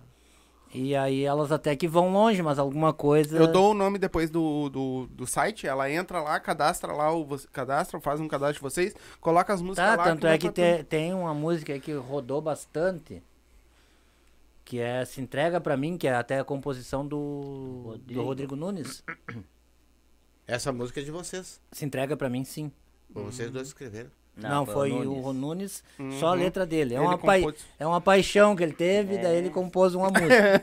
E 0.73 0.95
aí 0.95 1.23
elas 1.23 1.51
até 1.51 1.75
que 1.75 1.87
vão 1.87 2.11
longe, 2.11 2.41
mas 2.41 2.57
alguma 2.57 2.91
coisa. 2.91 3.37
Eu 3.37 3.45
dou 3.51 3.71
o 3.71 3.73
nome 3.75 3.99
depois 3.99 4.31
do, 4.31 4.69
do, 4.69 5.07
do 5.11 5.27
site, 5.27 5.67
ela 5.67 5.87
entra 5.91 6.19
lá, 6.19 6.39
cadastra 6.39 6.91
lá, 6.91 7.13
o, 7.13 7.27
cadastra, 7.51 7.99
faz 8.01 8.19
um 8.19 8.27
cadastro 8.27 8.55
de 8.55 8.61
vocês, 8.61 8.95
coloca 9.21 9.53
as 9.53 9.61
músicas 9.61 9.91
Tá, 9.91 9.95
lá. 9.95 10.03
tanto 10.05 10.25
é 10.25 10.35
que 10.39 10.49
te- 10.49 10.83
tem 10.85 11.13
uma 11.13 11.33
música 11.35 11.73
aí 11.73 11.79
que 11.79 11.93
rodou 11.93 12.41
bastante. 12.41 13.21
Que 14.65 14.79
é 14.79 15.03
Se 15.05 15.21
Entrega 15.21 15.59
Pra 15.59 15.75
Mim, 15.75 15.97
que 15.97 16.07
é 16.07 16.13
até 16.13 16.39
a 16.39 16.43
composição 16.43 17.05
do 17.07 17.83
Rodrigo, 17.85 18.21
do 18.21 18.25
Rodrigo 18.25 18.55
Nunes. 18.55 19.03
Essa 20.47 20.71
música 20.71 20.99
é 21.01 21.03
de 21.03 21.11
vocês. 21.11 21.61
Se 21.71 21.85
Entrega 21.85 22.15
Pra 22.17 22.29
Mim, 22.29 22.43
sim. 22.43 22.71
Vocês 23.09 23.51
dois 23.51 23.67
escreveram. 23.67 24.09
Não, 24.35 24.65
foi 24.65 24.91
o 24.91 25.31
Nunes. 25.31 25.83
Nunes, 25.99 26.19
só 26.19 26.27
a 26.27 26.31
Uhum. 26.31 26.39
letra 26.39 26.65
dele. 26.65 26.95
É 26.95 26.97
Ele 26.97 27.05
uma, 27.05 27.17
compôs. 27.19 27.55
é 27.79 27.85
uma 27.85 28.01
paixão 28.01 28.55
que 28.55 28.63
ele 28.63 28.73
teve, 28.73 29.19
daí 29.19 29.35
ele 29.37 29.51
compôs 29.51 29.93
uma 29.93 30.07
música. 30.09 30.61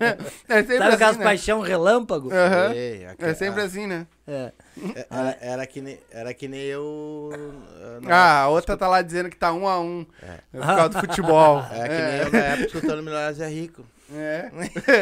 É 0.48 0.56
sempre 0.62 0.78
Sabe 0.78 0.94
aquelas 0.94 1.02
assim, 1.10 1.18
né? 1.20 1.24
paixão 1.24 1.60
relâmpago? 1.60 2.30
Ei, 2.74 3.06
aqui- 3.06 3.24
É 3.24 3.32
sempre 3.34 3.62
assim, 3.62 3.86
né? 3.86 4.06
É. 4.26 4.52
é- 4.96 5.06
Era, 5.10 5.38
era 5.40 5.66
que 5.66 5.80
nem, 5.80 5.98
era 6.10 6.34
que 6.34 6.48
nem 6.48 6.60
eu. 6.62 7.30
ah, 7.32 8.00
na- 8.02 8.14
Ah, 8.16 8.40
a 8.42 8.48
outra 8.48 8.76
tá 8.76 8.88
lá 8.88 9.02
dizendo 9.02 9.30
que 9.30 9.36
tá 9.36 9.52
um 9.52 9.68
a 9.68 9.80
um. 9.80 10.04
É. 10.20 10.38
Por 10.58 10.66
causa 10.66 10.88
do 10.88 11.00
futebol. 11.00 11.62
É 11.72 11.88
que 11.88 12.02
nem 12.02 12.16
eu 12.22 12.32
na 12.32 12.38
época 12.38 12.66
escutando 12.66 13.02
Milionários 13.02 13.40
é 13.40 13.48
Rico. 13.48 13.84
É. 14.12 14.50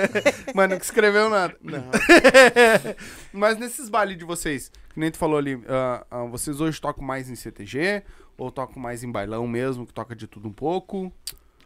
Mas 0.54 0.68
nunca 0.70 0.84
escreveu 0.84 1.28
nada. 1.30 1.56
Não. 1.62 1.82
Mas 3.32 3.59
nesses 3.59 3.88
bailes 3.88 4.16
de 4.18 4.24
vocês, 4.24 4.70
que 4.92 5.00
nem 5.00 5.11
tu 5.11 5.18
falou 5.18 5.38
ali, 5.38 5.61
ah, 5.68 6.06
ah, 6.11 6.24
vocês 6.24 6.61
hoje 6.61 6.80
tocam 6.80 7.04
mais 7.04 7.30
em 7.30 7.34
CTG? 7.36 8.02
Ou 8.36 8.50
tocam 8.52 8.80
mais 8.80 9.02
em 9.02 9.11
bailão 9.11 9.46
mesmo, 9.48 9.86
que 9.86 9.92
toca 9.92 10.14
de 10.14 10.26
tudo 10.26 10.48
um 10.48 10.52
pouco? 10.52 11.12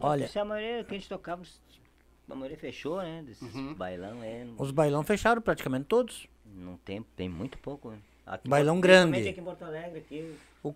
Olha, 0.00 0.30
é 0.34 0.38
a 0.38 0.44
maioria 0.44 0.84
que 0.84 0.94
a 0.94 0.98
gente 0.98 1.08
tocava, 1.08 1.42
a 2.30 2.34
maioria 2.34 2.56
fechou, 2.56 2.96
né? 3.02 3.22
Desses 3.26 3.54
Uhum. 3.54 3.74
bailão, 3.74 4.22
é. 4.22 4.46
Os 4.56 4.70
bailão 4.70 5.02
fecharam 5.02 5.42
praticamente 5.42 5.84
todos. 5.84 6.26
não 6.46 6.76
tem, 6.78 7.02
tem 7.14 7.28
muito 7.28 7.58
pouco. 7.58 7.90
né? 7.90 7.98
Aqui, 8.24 8.48
Bailão 8.48 8.80
grande. 8.80 9.28
aqui 9.28 9.40
em 9.40 9.44
Porto 9.44 9.64
Alegre, 9.64 9.98
aqui. 9.98 10.34
O, 10.62 10.72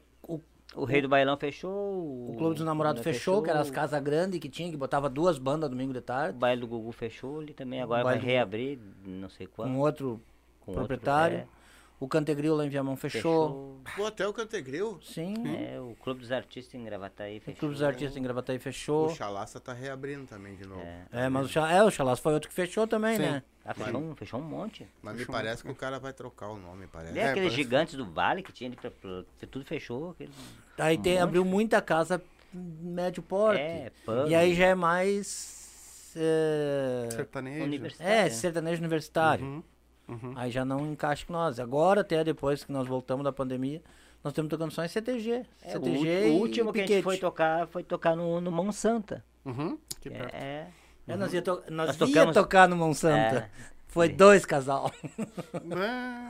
o, 0.77 0.83
O 0.83 0.85
Rei 0.85 1.01
do 1.03 1.09
Bailão 1.09 1.37
fechou. 1.37 1.70
o 1.72 2.35
Clube 2.37 2.55
dos 2.57 2.64
Namorados 2.64 3.03
fechou, 3.03 3.43
que 3.43 3.51
era 3.51 3.61
as 3.61 3.70
casas 3.70 4.01
grandes 4.03 4.39
que 4.39 4.49
tinha, 4.49 4.70
que 4.70 4.77
botava 4.77 5.09
duas 5.09 5.39
bandas 5.39 5.68
domingo 5.70 5.93
de 5.93 5.99
O 5.99 6.03
tarde, 6.03 6.39
baile 6.39 6.61
do 6.61 6.66
Gugu 6.66 6.93
fechou 6.93 7.41
ali 7.41 7.53
também. 7.55 7.81
Agora 7.83 8.05
vai 8.05 8.18
reabrir, 8.18 8.79
não 9.05 9.29
sei 9.29 9.47
quando. 9.47 9.77
outro 9.79 10.20
com 10.61 10.72
proprietário. 10.72 11.39
outro, 11.39 11.51
O 11.99 12.07
Cantegril 12.09 12.55
lá 12.55 12.66
em 12.66 12.68
Viamão 12.68 12.95
é, 12.95 12.97
fechou. 12.97 13.81
Pô, 13.97 14.05
até 14.07 14.27
o 14.29 14.33
Cantegril. 14.33 14.99
Sim. 15.03 15.35
É, 15.47 15.81
o 15.81 15.95
Clube 16.03 16.20
dos 16.20 16.31
Artistas 16.31 16.74
em 16.74 16.85
Gravataí 16.85 17.39
O 17.39 17.41
fechou. 17.41 17.59
Clube 17.61 17.74
dos 17.74 17.83
Artistas 17.83 18.16
em 18.16 18.22
Gravataí 18.22 18.59
fechou. 18.59 19.07
O 19.07 19.14
Chalaça 19.14 19.59
tá 19.59 19.72
reabrindo 19.72 20.27
também 20.27 20.57
de 20.57 20.66
novo. 20.66 20.83
É. 20.83 21.07
É, 21.12 21.29
mas 21.31 21.47
o, 21.47 21.49
Cha- 21.49 21.72
é, 21.72 21.83
o 21.83 21.91
Chalas 21.91 22.18
foi 22.18 22.35
outro 22.35 22.49
que 22.51 22.55
fechou 22.55 22.87
também, 22.87 23.16
Sim. 23.16 23.22
né? 23.22 23.43
Ah, 23.69 23.75
fechou, 23.75 24.01
um, 24.01 24.14
fechou 24.14 24.41
um 24.41 24.45
monte. 24.45 24.87
Mas 25.03 25.17
me 25.17 25.27
parece 25.27 25.62
que 25.62 25.71
o 25.71 25.75
cara 25.75 25.99
vai 25.99 26.12
trocar 26.12 26.49
o 26.51 26.57
nome, 26.57 26.87
parece. 26.87 27.19
É, 27.19 27.23
É, 27.23 27.25
aqueles 27.31 27.49
parece- 27.49 27.57
gigantes 27.57 27.95
do 27.95 28.05
vale 28.11 28.43
que 28.43 28.53
tinha 28.53 28.69
ali 28.69 28.77
pra, 28.77 28.91
pra- 28.91 29.25
tudo 29.51 29.64
fechou. 29.64 30.11
Aquele, 30.11 30.31
Aí 30.79 30.97
tem, 30.97 31.14
monte. 31.14 31.23
abriu 31.23 31.45
muita 31.45 31.83
casa 31.83 32.23
médio 32.53 33.23
porte. 33.23 33.61
É, 33.61 33.91
pub. 34.05 34.29
e 34.29 34.35
aí 34.35 34.55
já 34.55 34.67
é 34.67 34.75
mais. 34.75 36.12
É, 36.17 37.09
Sertanejo. 37.11 37.64
universitário. 37.64 38.12
é 38.12 38.23
né? 38.25 38.31
sertanejo 38.31 38.81
universitário. 38.81 39.45
Uhum, 39.45 39.62
uhum. 40.09 40.33
Aí 40.37 40.51
já 40.51 40.64
não 40.64 40.91
encaixa 40.91 41.27
com 41.27 41.33
nós. 41.33 41.59
Agora, 41.61 42.01
até 42.01 42.25
depois 42.25 42.64
que 42.64 42.73
nós 42.73 42.87
voltamos 42.87 43.25
da 43.25 43.33
pandemia, 43.33 43.83
nós 44.25 44.33
temos 44.33 44.49
tocando 44.49 44.71
só 44.71 44.85
em 44.85 44.89
CTG. 44.89 45.45
É, 45.62 45.69
o, 45.69 45.73
CTG 45.73 45.97
ulti- 45.99 46.09
e 46.09 46.31
o 46.31 46.35
último 46.35 46.73
que 46.73 46.81
a 46.81 46.87
gente 46.87 47.03
foi 47.03 47.19
tocar 47.19 47.67
foi 47.67 47.83
tocar 47.83 48.17
no, 48.17 48.41
no 48.41 48.51
Mão 48.51 48.73
Santa. 48.73 49.25
Uhum. 49.45 49.79
Aqui 49.99 50.09
perto. 50.11 50.35
É, 50.35 50.69
É, 51.07 51.17
nós 51.17 51.33
ia, 51.33 51.41
to 51.43 51.63
nós 51.71 51.87
Nós 51.89 52.01
ia 52.01 52.07
tocamos- 52.07 52.35
tocar 52.35 52.69
no 52.69 52.77
Monsanto. 52.77 53.37
É. 53.37 53.51
Foi 53.89 54.09
dois 54.09 54.45
casal. 54.45 54.91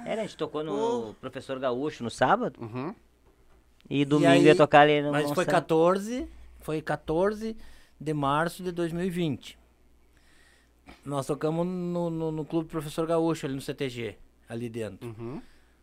É. 0.05 0.12
Era, 0.12 0.22
a 0.22 0.24
gente 0.27 0.37
tocou 0.37 0.62
no 0.62 1.14
Professor 1.14 1.59
Gaúcho 1.59 2.05
no 2.05 2.11
sábado 2.11 2.61
Uhum. 2.61 2.95
e 3.91 4.05
domingo 4.05 4.31
aí- 4.31 4.45
ia 4.45 4.55
tocar 4.55 4.83
ali 4.83 5.03
no 5.03 5.11
Mas 5.12 5.24
Mão 5.27 5.35
foi 5.35 5.45
Santa. 5.45 5.57
14, 5.57 6.29
foi 6.61 6.81
14 6.83 7.57
de 8.01 8.14
março 8.14 8.62
de 8.62 8.70
2020. 8.70 9.59
Nós 11.05 11.27
tocamos 11.27 11.66
no, 11.66 12.11
no, 12.11 12.31
no 12.31 12.45
Clube 12.45 12.68
Professor 12.68 13.07
Gaúcho, 13.07 13.47
ali 13.47 13.55
no 13.55 13.61
CTG, 13.61 14.16
ali 14.49 14.68
dentro. 14.68 15.09
Uhum. 15.09 15.41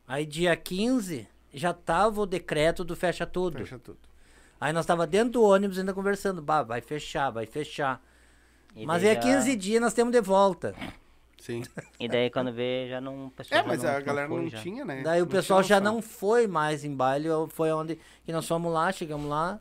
Aí 0.08 0.26
dia 0.26 0.56
15 0.56 1.28
já 1.54 1.74
tava 1.74 2.22
o 2.22 2.26
decreto 2.26 2.84
do 2.84 2.96
fecha 2.96 3.26
tudo. 3.26 3.58
Fecha 3.58 3.80
tudo. 3.80 4.00
Aí 4.60 4.72
nós 4.72 4.86
tava 4.86 5.06
dentro 5.06 5.34
do 5.34 5.44
ônibus 5.44 5.78
ainda 5.78 5.94
conversando, 5.94 6.42
bah, 6.42 6.64
vai 6.64 6.80
fechar, 6.82 7.30
vai 7.30 7.46
fechar. 7.46 8.02
E 8.76 8.86
Mas 8.86 9.02
daí 9.02 9.12
é 9.12 9.16
já- 9.16 9.22
15 9.22 9.56
dias 9.56 9.82
nós 9.82 9.94
temos 9.94 10.12
de 10.12 10.22
volta. 10.22 10.74
Sim. 11.40 11.62
E 12.00 12.08
daí 12.08 12.30
quando 12.30 12.54
vê, 12.54 12.88
já 12.90 13.02
não... 13.02 13.32
É, 13.38 13.44
já 13.44 13.64
mas 13.64 13.84
não, 13.84 13.90
a 13.90 14.00
galera 14.00 14.28
foi 14.30 14.42
não 14.44 14.50
já. 14.50 14.62
tinha, 14.62 14.86
né? 14.86 15.02
Daí 15.04 15.22
o 15.22 15.26
Não 15.26 15.32
pessoal 15.32 15.62
já 15.62 15.80
não 15.80 16.02
foi 16.02 16.48
mais 16.48 16.84
em 16.86 16.96
baile, 16.96 17.28
foi 17.50 17.72
onde 17.74 18.00
que 18.24 18.32
nós 18.32 18.48
fomos 18.48 18.72
lá, 18.72 18.92
chegamos 18.94 19.30
lá, 19.30 19.60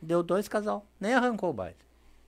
deu 0.00 0.22
dois 0.22 0.48
casal, 0.48 0.84
nem 1.00 1.14
arrancou 1.14 1.50
o 1.50 1.52
baile. 1.52 1.76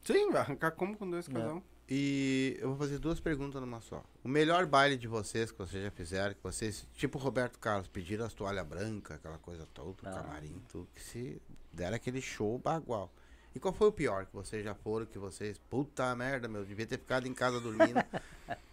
Sim, 0.04 0.30
vai 0.30 0.42
arrancar 0.42 0.70
como 0.72 0.96
com 0.96 1.10
dois 1.10 1.26
casal. 1.26 1.60
E 1.90 2.56
eu 2.60 2.68
vou 2.68 2.78
fazer 2.78 2.98
duas 2.98 3.18
perguntas 3.20 3.60
numa 3.60 3.80
só. 3.80 4.02
O 4.22 4.28
melhor 4.28 4.64
baile 4.64 4.96
de 4.96 5.06
vocês 5.08 5.50
que 5.50 5.58
vocês 5.58 5.82
já 5.82 5.90
fizeram, 5.90 6.32
que 6.32 6.42
vocês, 6.42 6.86
tipo 6.94 7.18
Roberto 7.18 7.58
Carlos, 7.58 7.88
pediram 7.88 8.24
as 8.24 8.32
toalhas 8.32 8.66
brancas, 8.66 9.16
aquela 9.16 9.38
coisa 9.38 9.66
toda, 9.74 9.90
o 9.90 10.08
Ah. 10.08 10.22
camarim, 10.22 10.62
tudo, 10.70 10.88
que 10.94 11.02
se 11.02 11.42
deram 11.72 11.96
aquele 11.96 12.20
show 12.22 12.58
bagual. 12.58 13.12
E 13.55 13.61
qual 13.61 13.72
foi 13.72 13.88
o 13.88 13.92
pior 13.92 14.26
que 14.26 14.34
vocês 14.34 14.64
já 14.64 14.74
foram, 14.74 15.07
que 15.07 15.18
vocês, 15.18 15.59
puta 15.70 16.14
merda, 16.16 16.48
meu, 16.48 16.64
devia 16.64 16.86
ter 16.86 16.98
ficado 16.98 17.26
em 17.28 17.34
casa 17.34 17.61
dormindo. 17.61 18.02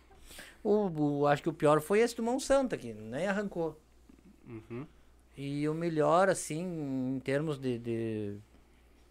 O, 0.63 1.21
o- 1.21 1.27
acho 1.27 1.41
que 1.41 1.49
o 1.49 1.53
pior 1.53 1.81
foi 1.81 2.01
esse 2.01 2.15
do 2.15 2.21
Monsanto, 2.21 2.77
que 2.77 2.93
nem 2.93 3.25
arrancou. 3.25 3.75
Uhum. 4.47 4.85
E 5.35 5.67
o 5.67 5.73
melhor, 5.73 6.29
assim, 6.29 6.61
em 7.15 7.19
termos 7.19 7.57
de, 7.57 7.79
de 7.79 8.35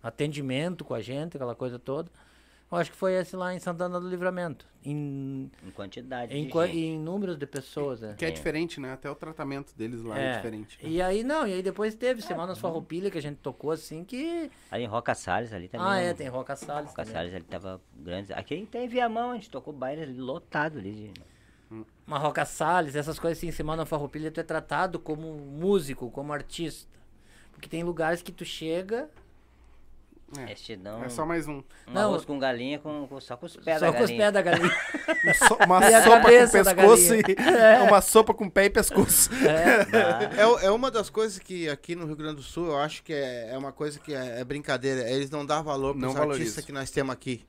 atendimento 0.00 0.84
com 0.84 0.94
a 0.94 1.02
gente, 1.02 1.36
aquela 1.36 1.56
coisa 1.56 1.76
toda, 1.76 2.08
eu 2.70 2.78
acho 2.78 2.90
que 2.90 2.96
foi 2.96 3.14
esse 3.14 3.34
lá 3.36 3.54
em 3.54 3.58
Santana 3.58 3.98
do 4.00 4.08
Livramento. 4.08 4.66
Em, 4.84 5.50
Em 5.66 5.70
quantidade 5.72 6.34
em, 6.34 6.44
de 6.44 6.50
qua- 6.50 6.66
em 6.68 6.98
números 6.98 7.36
de 7.36 7.46
pessoas, 7.46 8.00
né? 8.00 8.14
Que 8.16 8.24
é, 8.24 8.28
É. 8.28 8.30
diferente, 8.30 8.80
né? 8.80 8.92
Até 8.92 9.10
o 9.10 9.14
tratamento 9.14 9.74
deles 9.76 10.02
lá 10.02 10.18
é, 10.18 10.24
É. 10.32 10.36
diferente. 10.36 10.78
né? 10.82 10.88
E 10.90 11.02
aí, 11.02 11.22
não, 11.22 11.46
e 11.46 11.52
aí 11.52 11.62
depois 11.62 11.94
teve 11.94 12.22
Semanas 12.22 12.58
Farroupilha 12.58 13.10
que 13.10 13.18
a 13.18 13.22
gente 13.22 13.36
tocou 13.38 13.72
assim 13.72 14.04
que. 14.04 14.50
Ali 14.70 14.84
em 14.84 14.86
Roca 14.86 15.14
Salles 15.14 15.52
ali 15.52 15.68
também. 15.68 15.86
Ah, 15.86 15.94
né? 15.96 16.06
é, 16.10 16.14
tem 16.14 16.28
Roca 16.28 16.56
Salles. 16.56 16.90
Roca 16.90 17.02
também. 17.04 17.12
Salles 17.14 17.34
ali 17.34 17.44
tava 17.44 17.80
grande. 17.94 18.32
Aqui 18.32 18.66
tem 18.70 18.88
Viamão, 18.88 19.32
a 19.32 19.34
gente 19.34 19.50
tocou 19.50 19.72
baile 19.72 20.02
ali 20.02 20.18
lotado 20.18 20.78
ali. 20.78 21.12
De... 21.70 21.84
Uma 22.06 22.18
Roca 22.18 22.44
Salles, 22.44 22.96
essas 22.96 23.18
coisas 23.18 23.38
assim, 23.38 23.50
Semana 23.52 23.84
Farroupilha, 23.86 24.30
tu 24.30 24.40
é 24.40 24.42
tratado 24.42 24.98
como 24.98 25.32
músico, 25.36 26.10
como 26.10 26.32
artista. 26.32 26.88
Porque 27.52 27.68
tem 27.68 27.82
lugares 27.84 28.22
que 28.22 28.32
tu 28.32 28.44
chega, 28.44 29.08
É. 30.38 30.52
É 31.04 31.08
só 31.08 31.26
mais 31.26 31.48
um. 31.48 31.58
Um 31.86 31.92
Não, 31.92 32.02
arroz 32.10 32.24
com 32.24 32.38
galinha 32.38 32.78
com, 32.78 33.06
com- 33.08 33.20
só 33.20 33.36
com 33.36 33.46
os 33.46 33.56
pés 33.56 33.80
só 33.80 33.86
da 33.86 33.92
com 33.92 34.04
os 34.04 34.10
galinha. 34.10 34.18
pés 34.18 34.32
da 34.32 34.42
galinha. 34.42 35.34
So- 35.34 35.58
uma 35.66 35.80
E 35.90 36.02
sopa 36.02 36.20
com 36.20 36.50
pescoço 36.50 37.14
e. 37.14 37.22
galinha. 37.22 37.82
Uma 37.84 38.00
sopa 38.00 38.34
com 38.34 38.48
pé 38.50 38.64
e 38.66 38.70
pescoço. 38.70 39.30
é. 39.34 40.40
É, 40.42 40.46
o- 40.46 40.58
é 40.60 40.70
uma 40.70 40.90
das 40.90 41.10
coisas 41.10 41.38
que 41.40 41.68
aqui 41.68 41.96
no 41.96 42.06
Rio 42.06 42.14
Grande 42.16 42.36
do 42.36 42.42
Sul 42.42 42.66
eu 42.68 42.78
acho 42.78 43.02
que 43.02 43.12
é, 43.12 43.50
é 43.52 43.58
uma 43.58 43.72
coisa 43.72 43.98
que 43.98 44.14
é, 44.14 44.40
é 44.40 44.44
brincadeira. 44.44 45.10
Eles 45.10 45.30
não 45.30 45.44
dão 45.44 45.62
valor 45.64 45.92
para 45.94 46.00
Não 46.02 46.08
os 46.10 46.14
valoriza. 46.14 46.40
artistas 46.42 46.64
que 46.64 46.72
nós 46.72 46.90
temos 46.90 47.12
aqui. 47.12 47.44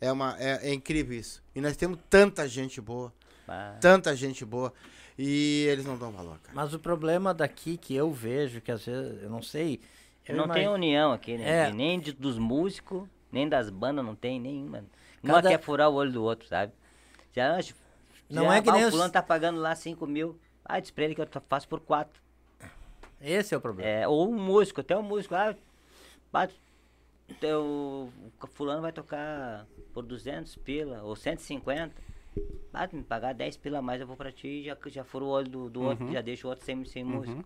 É, 0.00 0.10
uma, 0.10 0.36
é, 0.38 0.70
é 0.70 0.74
incrível 0.74 1.16
isso. 1.18 1.42
E 1.54 1.60
nós 1.60 1.76
temos 1.76 1.98
tanta 2.10 2.48
gente 2.48 2.80
boa, 2.80 3.12
Bah. 3.46 3.76
tanta 3.80 4.14
gente 4.16 4.44
boa. 4.44 4.72
E 5.16 5.66
eles 5.70 5.84
não 5.84 5.96
dão 5.96 6.10
valor, 6.10 6.38
cara. 6.42 6.52
Mas 6.52 6.74
o 6.74 6.78
problema 6.80 7.32
daqui 7.32 7.76
que 7.76 7.94
eu 7.94 8.10
vejo, 8.12 8.60
que 8.60 8.72
às 8.72 8.84
vezes, 8.84 9.22
eu 9.22 9.30
não 9.30 9.40
sei. 9.40 9.80
Eu 10.32 10.36
não 10.36 10.48
tem 10.48 10.68
união 10.68 11.12
aqui, 11.12 11.36
né? 11.38 11.68
É. 11.68 11.72
Nem 11.72 11.98
de- 12.00 12.12
dos 12.12 12.38
músicos, 12.38 13.08
nem 13.30 13.48
das 13.48 13.68
bandas, 13.70 14.04
não 14.04 14.14
tem 14.14 14.40
nenhuma. 14.40 14.84
Uma 15.22 15.34
Cada- 15.34 15.48
quer 15.50 15.60
furar 15.60 15.90
o 15.90 15.94
olho 15.94 16.12
do 16.12 16.22
outro, 16.22 16.46
sabe? 16.48 16.72
Já, 17.32 17.60
já, 17.60 17.74
Não 18.30 18.52
é 18.52 18.60
que 18.62 18.70
ah, 18.70 18.72
nem 18.72 18.84
o 18.84 18.86
os- 18.86 18.92
fulano 18.92 19.12
tá 19.12 19.22
pagando 19.22 19.60
lá 19.60 19.74
5 19.74 20.06
mil. 20.06 20.38
Ah, 20.64 20.80
diz 20.80 20.90
pra 20.90 21.04
ele 21.04 21.14
que 21.14 21.20
eu 21.20 21.28
faço 21.48 21.68
por 21.68 21.80
4. 21.80 22.22
Esse 23.20 23.54
é 23.54 23.56
o 23.56 23.60
problema. 23.60 23.88
É, 23.88 24.06
ou 24.08 24.28
um 24.30 24.34
músico, 24.38 24.80
até 24.80 24.96
um 24.96 25.02
músico. 25.02 25.34
Ah, 25.34 25.54
bate, 26.32 26.58
teu, 27.40 27.62
o 28.42 28.46
fulano 28.48 28.82
vai 28.82 28.92
tocar 28.92 29.66
por 29.92 30.02
200 30.04 30.56
pila, 30.56 31.02
ou 31.02 31.16
150. 31.16 31.94
Ah, 32.72 32.88
me 32.92 33.02
pagar 33.02 33.32
10 33.34 33.56
pila 33.56 33.78
a 33.78 33.82
mais, 33.82 34.00
eu 34.00 34.06
vou 34.06 34.16
pra 34.16 34.32
ti 34.32 34.48
e 34.48 34.64
já, 34.64 34.76
já 34.86 35.04
furo 35.04 35.26
o 35.26 35.28
olho 35.28 35.48
do, 35.48 35.70
do 35.70 35.82
outro, 35.82 36.04
já 36.12 36.20
deixo 36.20 36.46
o 36.46 36.50
outro 36.50 36.64
sem, 36.64 36.84
sem 36.84 37.04
músico. 37.04 37.44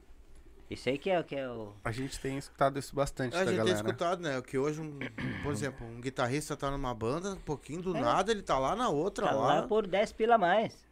Isso 0.71 0.89
aí 0.89 0.99
que 0.99 1.09
é, 1.09 1.23
que 1.23 1.35
é 1.35 1.49
o... 1.49 1.73
A 1.83 1.91
gente 1.91 2.21
tem 2.21 2.37
escutado 2.37 2.79
isso 2.79 2.95
bastante 2.95 3.35
A 3.35 3.39
da 3.39 3.45
gente 3.47 3.49
tem 3.49 3.59
galera. 3.59 3.77
escutado, 3.77 4.21
né? 4.21 4.43
Que 4.43 4.59
hoje, 4.59 4.81
um, 4.83 4.99
por 5.43 5.51
exemplo, 5.53 5.87
um 5.87 5.99
guitarrista 6.01 6.57
tá 6.57 6.71
numa 6.71 6.93
banda, 6.95 7.31
um 7.33 7.37
pouquinho 7.41 7.81
do 7.81 7.95
nada, 7.95 8.31
ele 8.31 8.43
tá 8.43 8.59
lá 8.59 8.77
na 8.77 8.89
outra 8.91 9.29
Tá 9.29 9.37
hora. 9.37 9.61
lá 9.61 9.67
por 9.67 9.87
10 9.87 10.13
pila 10.13 10.35
a 10.35 10.39
mais. 10.39 10.87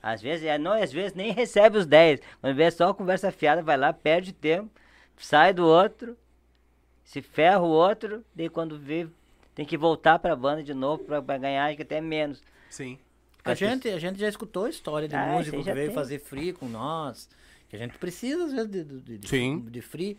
Às 0.00 0.22
vezes, 0.22 0.46
é, 0.46 0.56
não, 0.56 0.72
às 0.72 0.92
vezes 0.92 1.14
nem 1.14 1.32
recebe 1.32 1.78
os 1.78 1.86
10. 1.86 2.20
Quando 2.40 2.54
vê 2.56 2.70
só 2.70 2.90
a 2.90 2.94
conversa 2.94 3.32
fiada, 3.32 3.60
vai 3.62 3.76
lá, 3.76 3.92
perde 3.92 4.32
tempo, 4.32 4.70
sai 5.16 5.52
do 5.52 5.66
outro, 5.66 6.16
se 7.04 7.20
ferra 7.20 7.60
o 7.60 7.68
outro, 7.68 8.24
daí 8.34 8.48
quando 8.48 8.78
vê, 8.78 9.08
tem 9.54 9.66
que 9.66 9.76
voltar 9.76 10.18
pra 10.20 10.36
banda 10.36 10.62
de 10.62 10.74
novo 10.74 11.02
pra, 11.04 11.20
pra 11.20 11.38
ganhar 11.38 11.66
acho 11.66 11.76
que 11.76 11.82
até 11.82 12.00
menos. 12.00 12.40
Sim. 12.70 12.98
A 13.44 13.54
gente, 13.54 13.88
a 13.88 13.98
gente 13.98 14.20
já 14.20 14.28
escutou 14.28 14.68
história 14.68 15.08
de 15.08 15.16
Ah, 15.16 15.26
músico 15.26 15.56
que 15.64 15.72
veio 15.72 15.86
tem. 15.88 15.94
fazer 15.94 16.20
free 16.20 16.52
com 16.52 16.68
nós. 16.68 17.28
Que 17.72 17.76
a 17.76 17.78
gente 17.78 17.96
precisa, 17.96 18.44
às 18.44 18.52
vezes, 18.52 18.68
de, 18.70 18.84
de, 18.84 19.16
de, 19.16 19.26
Sim. 19.28 19.60
de 19.60 19.80
free. 19.80 20.18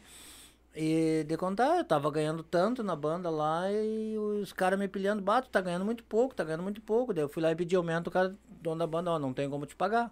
E 0.76 1.24
de 1.28 1.38
contar, 1.38 1.78
eu 1.78 1.86
tava 1.86 2.10
ganhando 2.10 2.42
tanto 2.42 2.82
na 2.82 2.96
banda 2.96 3.30
lá 3.30 3.72
e 3.72 4.18
os 4.18 4.52
caras 4.52 4.80
me 4.80 4.88
pilhando, 4.88 5.22
bato, 5.22 5.48
tá 5.50 5.62
ganhando 5.62 5.86
muito 5.86 6.04
pouco, 6.04 6.34
tá 6.34 6.44
ganhando 6.44 6.64
muito 6.64 6.82
pouco. 6.82 7.14
Daí 7.14 7.24
eu 7.24 7.30
fui 7.30 7.44
lá 7.44 7.52
e 7.52 7.56
pedi 7.56 7.76
aumento, 7.76 8.08
o 8.08 8.12
cara, 8.12 8.34
dono 8.60 8.80
da 8.80 8.88
banda, 8.88 9.12
ó, 9.12 9.20
não 9.20 9.32
tem 9.32 9.48
como 9.48 9.68
te 9.68 9.76
pagar. 9.76 10.12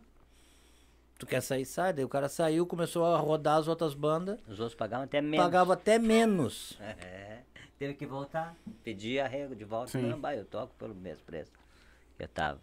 Tu 1.18 1.26
quer 1.26 1.42
sair, 1.42 1.66
sai. 1.66 1.94
Daí 1.94 2.06
o 2.06 2.10
cara 2.10 2.30
saiu, 2.30 2.64
começou 2.68 3.06
a 3.06 3.18
rodar 3.18 3.58
as 3.58 3.68
outras 3.68 3.96
bandas, 3.96 4.40
Os 4.48 4.60
outros 4.60 4.76
pagavam 4.76 5.06
até 5.06 5.20
menos. 5.20 5.44
pagava 5.44 5.74
até 5.74 5.98
menos. 5.98 6.78
É, 7.02 7.40
teve 7.80 7.96
que 7.96 8.06
voltar. 8.06 8.56
Pedi 8.84 9.20
arrego 9.20 9.56
de 9.56 9.64
volta. 9.66 9.94
Sim. 9.94 10.04
Não, 10.04 10.22
vai, 10.22 10.38
eu 10.38 10.46
toco 10.46 10.76
pelo 10.78 10.94
mesmo 10.94 11.24
preço. 11.26 11.52
que 12.18 12.24
Eu 12.24 12.28
tava. 12.28 12.60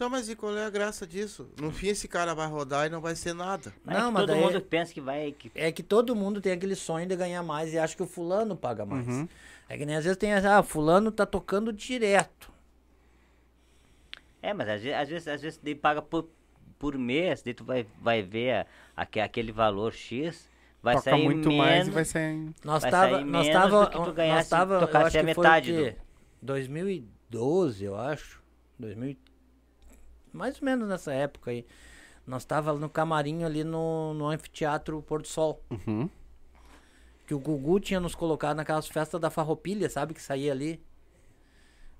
Então, 0.00 0.08
mas 0.08 0.30
e 0.30 0.34
qual 0.34 0.56
é 0.56 0.64
a 0.64 0.70
graça 0.70 1.06
disso? 1.06 1.46
No 1.60 1.70
fim, 1.70 1.88
esse 1.88 2.08
cara 2.08 2.34
vai 2.34 2.46
rodar 2.48 2.86
e 2.86 2.88
não 2.88 3.02
vai 3.02 3.14
ser 3.14 3.34
nada. 3.34 3.70
Mas 3.84 3.94
é 3.96 4.00
Não, 4.00 4.06
que 4.06 4.12
mas 4.14 4.22
todo 4.22 4.28
daí- 4.34 4.40
mundo 4.42 4.60
pensa 4.62 4.94
que 4.94 5.00
vai. 5.02 5.30
Que... 5.32 5.52
É 5.54 5.70
que 5.70 5.82
todo 5.82 6.16
mundo 6.16 6.40
tem 6.40 6.52
aquele 6.54 6.74
sonho 6.74 7.06
de 7.06 7.14
ganhar 7.14 7.42
mais 7.42 7.74
e 7.74 7.78
acha 7.78 7.94
que 7.94 8.02
o 8.02 8.06
fulano 8.06 8.56
paga 8.56 8.86
mais. 8.86 9.06
Uhum. 9.06 9.28
É 9.68 9.76
que 9.76 9.84
nem 9.84 9.96
às 9.96 10.04
vezes 10.04 10.16
tem, 10.16 10.32
ah, 10.32 10.62
fulano 10.62 11.12
tá 11.12 11.26
tocando 11.26 11.70
direto. 11.70 12.50
É, 14.40 14.54
mas 14.54 14.70
às 14.70 14.80
vezes, 14.80 14.98
às 14.98 15.08
vezes, 15.10 15.28
às 15.28 15.42
vezes 15.42 15.60
daí 15.62 15.74
paga 15.74 16.00
por, 16.00 16.30
por 16.78 16.96
mês, 16.96 17.42
daí 17.42 17.52
tu 17.52 17.62
vai, 17.62 17.86
vai 18.00 18.22
ver 18.22 18.52
a- 18.54 18.66
aque- 18.96 19.20
aquele 19.20 19.52
valor 19.52 19.92
X, 19.92 20.48
vai 20.82 20.94
Toca 20.94 21.10
sair 21.10 21.22
muito 21.24 21.50
menos. 21.50 21.58
mais 21.66 21.88
e 21.88 21.90
vai 21.90 22.04
ser. 22.06 22.38
Nós 22.64 22.80
Vai 22.80 22.90
tava, 22.90 23.16
sair 23.16 23.24
nós 23.26 23.46
menos 23.46 23.62
tava, 23.62 23.80
do 23.84 23.86
que 23.90 23.92
tu 23.98 23.98
nós 24.06 24.14
ganhasse 24.14 24.44
se 24.44 24.50
tava, 24.50 24.74
eu 24.76 24.96
acho 24.96 25.06
a 25.08 25.10
que 25.10 25.22
metade 25.26 25.74
foi 25.74 25.82
o 25.82 25.92
quê? 25.92 25.96
2012, 26.40 27.84
eu 27.84 27.96
acho. 27.96 28.40
2000, 28.78 29.14
mais 30.32 30.58
ou 30.60 30.64
menos 30.64 30.88
nessa 30.88 31.12
época 31.12 31.50
aí. 31.50 31.66
Nós 32.26 32.44
tava 32.44 32.72
no 32.74 32.88
camarim 32.88 33.44
ali 33.44 33.64
no, 33.64 34.14
no 34.14 34.28
anfiteatro 34.28 35.02
Porto 35.02 35.28
Sol. 35.28 35.62
Uhum. 35.70 36.08
Que 37.26 37.34
o 37.34 37.38
Gugu 37.38 37.80
tinha 37.80 38.00
nos 38.00 38.14
colocado 38.14 38.56
naquelas 38.56 38.88
festas 38.88 39.20
da 39.20 39.30
farroupilha, 39.30 39.88
sabe? 39.88 40.14
Que 40.14 40.22
saía 40.22 40.52
ali. 40.52 40.80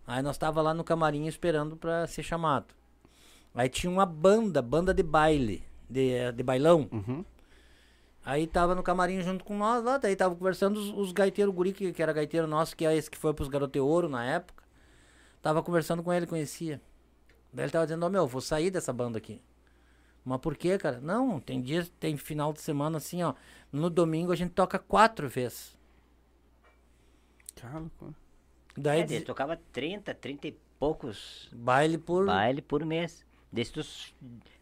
Aí 0.06 0.22
nós 0.22 0.36
tava 0.38 0.60
lá 0.60 0.74
no 0.74 0.84
camarim 0.84 1.26
esperando 1.26 1.76
pra 1.76 2.06
ser 2.06 2.22
chamado. 2.22 2.74
Aí 3.54 3.68
tinha 3.68 3.90
uma 3.90 4.06
banda, 4.06 4.62
banda 4.62 4.94
de 4.94 5.02
baile, 5.02 5.64
de, 5.88 6.32
de 6.32 6.42
bailão. 6.42 6.88
Uhum. 6.92 7.24
Aí 8.24 8.46
tava 8.46 8.74
no 8.74 8.82
camarim 8.82 9.22
junto 9.22 9.44
com 9.44 9.56
nós 9.56 9.82
lá, 9.82 9.98
daí 9.98 10.14
tava 10.14 10.36
conversando 10.36 10.78
os, 10.78 10.90
os 10.90 11.12
gaiteiros, 11.12 11.52
o 11.52 11.56
guri 11.56 11.72
que, 11.72 11.92
que 11.92 12.02
era 12.02 12.12
gaiteiro 12.12 12.46
nosso, 12.46 12.76
que 12.76 12.84
é 12.84 12.94
esse 12.94 13.10
que 13.10 13.16
foi 13.16 13.32
pros 13.32 13.48
Garote 13.48 13.80
Ouro 13.80 14.08
na 14.08 14.24
época. 14.24 14.62
Tava 15.40 15.62
conversando 15.62 16.02
com 16.02 16.12
ele, 16.12 16.26
conhecia. 16.26 16.80
Daí 17.52 17.64
ele 17.64 17.72
tava 17.72 17.86
dizendo, 17.86 18.04
ó 18.06 18.08
meu, 18.08 18.26
vou 18.26 18.40
sair 18.40 18.70
dessa 18.70 18.92
banda 18.92 19.18
aqui. 19.18 19.40
Mas 20.24 20.38
por 20.40 20.56
quê, 20.56 20.76
cara? 20.78 21.00
Não, 21.00 21.40
tem 21.40 21.60
dias, 21.60 21.90
tem 21.98 22.16
final 22.16 22.52
de 22.52 22.60
semana 22.60 22.98
assim, 22.98 23.22
ó. 23.22 23.34
No 23.72 23.88
domingo 23.90 24.32
a 24.32 24.36
gente 24.36 24.52
toca 24.52 24.78
quatro 24.78 25.28
vezes. 25.28 25.76
Cara, 27.60 27.78
loucura. 27.78 28.12
Daí 28.76 29.00
É, 29.00 29.04
diz- 29.04 29.16
ele 29.16 29.24
tocava 29.24 29.58
30, 29.72 30.14
30 30.14 30.48
e 30.48 30.56
poucos 30.78 31.48
baile 31.52 31.98
por. 31.98 32.26
baile 32.26 32.62
por 32.62 32.84
mês. 32.84 33.24
Desse 33.52 33.72
tu 33.72 33.80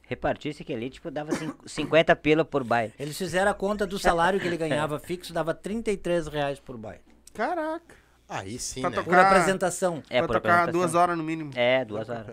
repartisse 0.03 0.63
aquele 0.63 0.79
ali, 0.87 0.91
tipo, 0.91 1.11
dava 1.11 1.33
cin- 1.33 1.53
50 1.67 2.17
pila 2.17 2.45
por 2.45 2.65
baile. 2.65 2.95
Eles 2.99 3.17
fizeram 3.19 3.51
a 3.51 3.55
conta 3.55 3.87
do 3.87 3.99
salário 3.99 4.41
que 4.41 4.47
ele 4.47 4.57
ganhava 4.57 4.99
fixo, 5.01 5.33
dava 5.33 5.53
33 5.53 6.27
reais 6.29 6.59
por 6.59 6.77
baile. 6.79 7.03
Caraca. 7.35 7.95
Aí 8.29 8.59
sim, 8.59 8.81
Pra 8.81 8.91
né? 8.91 8.97
Por 8.97 9.05
tocar- 9.05 9.27
apresentação. 9.27 10.03
É, 10.09 10.19
vai 10.21 10.27
por 10.29 10.35
tocar 10.35 10.49
apresentação. 10.63 10.81
duas 10.81 10.95
horas 10.95 11.17
no 11.17 11.23
mínimo. 11.25 11.51
É, 11.55 11.85
duas 11.85 12.09
horas. 12.09 12.27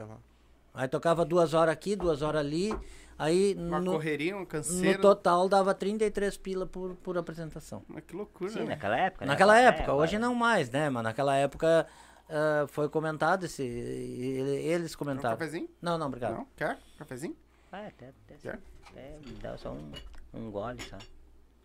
Aí 0.76 0.88
tocava 0.88 1.23
duas 1.26 1.53
horas 1.53 1.73
aqui, 1.73 1.95
duas 1.95 2.21
horas 2.21 2.41
ali. 2.41 2.78
Aí 3.17 3.55
Uma 3.57 3.80
no, 3.80 3.93
correria, 3.93 4.36
um 4.36 4.41
no 4.41 4.45
canseiro. 4.45 5.01
total 5.01 5.47
dava 5.47 5.73
33 5.73 6.36
pila 6.38 6.65
por, 6.65 6.95
por 6.95 7.17
apresentação. 7.17 7.82
Mas 7.88 8.03
que 8.05 8.13
loucura, 8.15 8.51
Sim, 8.51 8.59
né? 8.59 8.65
naquela 8.65 8.97
época. 8.97 9.26
né? 9.26 9.32
Naquela 9.32 9.57
É, 9.59 9.65
época, 9.67 9.93
hoje 9.93 10.17
agora- 10.17 10.30
não 10.30 10.36
mais, 10.36 10.69
né? 10.69 10.89
Mas 10.89 11.03
naquela 11.03 11.36
época 11.38 11.88
ah, 12.30 12.65
foi 12.67 12.89
comentado 12.89 13.45
esse. 13.45 13.63
ele- 13.63 14.57
Eles 14.65 14.93
Quer 14.93 15.03
um 15.03 15.05
comentaram. 15.05 15.38
cafezinho? 15.38 15.69
Não, 15.82 15.97
não, 15.97 16.07
obrigado. 16.07 16.34
Não? 16.34 16.47
Quer? 16.57 16.78
Cafezinho? 16.97 17.36
Ah, 17.71 17.88
até, 17.88 18.09
até, 18.09 18.36
Quer? 18.41 18.59
é, 18.97 19.17
me 19.26 19.32
dá 19.41 19.57
só 19.57 19.71
um, 19.71 19.91
um 20.34 20.51
gole 20.51 20.82
só. 20.82 20.97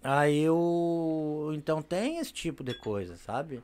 Aí 0.05 0.49
o. 0.49 1.51
Então 1.55 1.83
tem 1.83 2.19
esse 2.19 2.33
tipo 2.33 2.63
de 2.65 2.75
coisa, 2.75 3.17
sabe? 3.17 3.61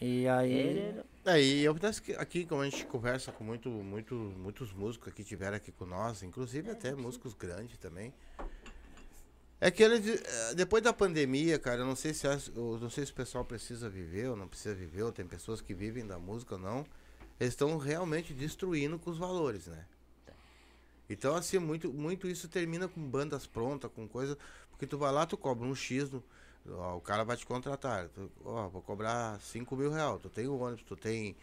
E 0.00 0.28
aí. 0.28 0.94
É, 1.24 1.42
e 1.42 1.64
eu 1.64 1.74
penso 1.74 2.02
que 2.02 2.12
aqui, 2.12 2.46
como 2.46 2.62
a 2.62 2.64
gente 2.64 2.86
conversa 2.86 3.32
com 3.32 3.44
muito, 3.44 3.68
muito, 3.68 4.14
muitos 4.14 4.72
músicos 4.72 5.12
que 5.12 5.24
tiveram 5.24 5.56
aqui 5.56 5.72
com 5.72 5.84
nós, 5.84 6.22
inclusive 6.22 6.70
até 6.70 6.94
músicos 6.94 7.34
grandes 7.34 7.76
também. 7.78 8.14
É 9.60 9.72
que 9.72 9.82
ele, 9.82 10.14
eh, 10.14 10.54
depois 10.54 10.82
da 10.82 10.92
pandemia, 10.92 11.58
cara, 11.58 11.80
eu 11.80 11.86
não 11.86 11.96
sei 11.96 12.14
se 12.14 12.26
eu 12.26 12.78
não 12.80 12.88
sei 12.88 13.04
se 13.04 13.10
o 13.10 13.14
pessoal 13.14 13.44
precisa 13.44 13.90
viver 13.90 14.30
ou 14.30 14.36
não 14.36 14.46
precisa 14.46 14.72
viver, 14.72 15.02
ou 15.02 15.10
tem 15.10 15.26
pessoas 15.26 15.60
que 15.60 15.74
vivem 15.74 16.06
da 16.06 16.18
música 16.18 16.54
ou 16.54 16.60
não. 16.60 16.86
Eles 17.40 17.54
estão 17.54 17.76
realmente 17.76 18.32
destruindo 18.32 18.98
com 18.98 19.10
os 19.10 19.18
valores, 19.18 19.66
né? 19.66 19.84
Então, 21.10 21.34
assim, 21.34 21.58
muito, 21.58 21.92
muito 21.92 22.28
isso 22.28 22.48
termina 22.48 22.86
com 22.86 23.00
bandas 23.00 23.46
prontas, 23.46 23.90
com 23.92 24.06
coisa. 24.06 24.38
Porque 24.70 24.86
tu 24.86 24.96
vai 24.96 25.10
lá, 25.10 25.26
tu 25.26 25.36
cobra 25.36 25.66
um 25.66 25.74
X 25.74 26.10
no, 26.10 26.22
Ó, 26.70 26.96
o 26.96 27.00
cara 27.00 27.24
vai 27.24 27.36
te 27.36 27.46
contratar. 27.46 28.08
Tu, 28.08 28.30
ó, 28.44 28.68
vou 28.68 28.82
cobrar 28.82 29.40
5 29.40 29.74
mil 29.76 29.90
reais. 29.92 30.20
Tu 30.20 30.28
tem 30.28 30.46
o 30.46 30.58
ônibus, 30.58 30.82
tu 30.84 30.96
tem. 30.96 31.36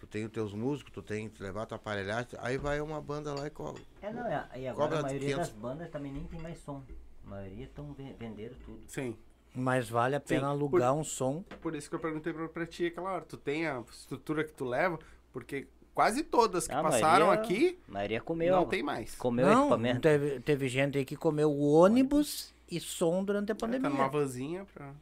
Tu 0.00 0.06
tem 0.06 0.24
os 0.26 0.30
teus 0.30 0.52
músicos, 0.54 0.92
tu 0.92 1.02
tem 1.02 1.28
que 1.28 1.42
levar 1.42 1.66
tua 1.66 1.76
aparelhagem. 1.76 2.28
Aí 2.38 2.56
vai 2.56 2.80
uma 2.80 3.00
banda 3.00 3.34
lá 3.34 3.46
e 3.46 3.50
cobra. 3.50 3.82
É, 4.00 4.12
não, 4.12 4.24
é, 4.26 4.48
e 4.56 4.68
agora 4.68 4.88
Cobra 4.90 4.98
a 5.00 5.02
maioria 5.02 5.28
500. 5.34 5.48
das 5.48 5.58
bandas 5.58 5.90
também 5.90 6.12
nem 6.12 6.24
tem 6.24 6.40
mais 6.40 6.58
som. 6.60 6.82
A 7.26 7.30
maioria 7.30 7.64
estão 7.64 7.92
vendendo 8.18 8.54
tudo. 8.64 8.80
Sim. 8.86 9.16
Mas 9.54 9.88
vale 9.88 10.14
a 10.14 10.20
pena 10.20 10.42
Sim, 10.42 10.46
alugar 10.46 10.94
um 10.94 11.02
som. 11.02 11.42
Por 11.60 11.74
isso 11.74 11.88
que 11.88 11.96
eu 11.96 11.98
perguntei 12.00 12.32
pra, 12.32 12.48
pra 12.48 12.64
ti 12.66 12.86
aquela 12.86 13.10
hora. 13.12 13.24
Tu 13.24 13.36
tem 13.36 13.66
a 13.66 13.82
estrutura 13.90 14.44
que 14.44 14.52
tu 14.52 14.64
leva? 14.64 15.00
Porque 15.32 15.66
quase 15.92 16.22
todas 16.22 16.68
que 16.68 16.74
A 16.74 16.80
passaram 16.82 17.26
maioria- 17.26 17.42
aqui 17.44 17.78
A 17.88 17.92
maioria 17.92 18.20
comeu. 18.20 18.54
não 18.54 18.66
tem 18.66 18.84
mais. 18.84 19.16
Comeu 19.16 19.46
Não, 19.46 19.60
equipamento. 19.62 20.00
teve, 20.02 20.38
teve 20.40 20.68
gente 20.68 20.96
aí 20.96 21.04
que 21.04 21.16
comeu 21.16 21.52
ônibus 21.58 22.54
e 22.70 22.78
som 22.80 23.24
durante 23.24 23.52
a 23.52 23.54
Tá 23.54 23.66
pandemia. 23.66 23.88
numa 23.88 24.08
vanzinha 24.08 24.64
pra. 24.72 24.92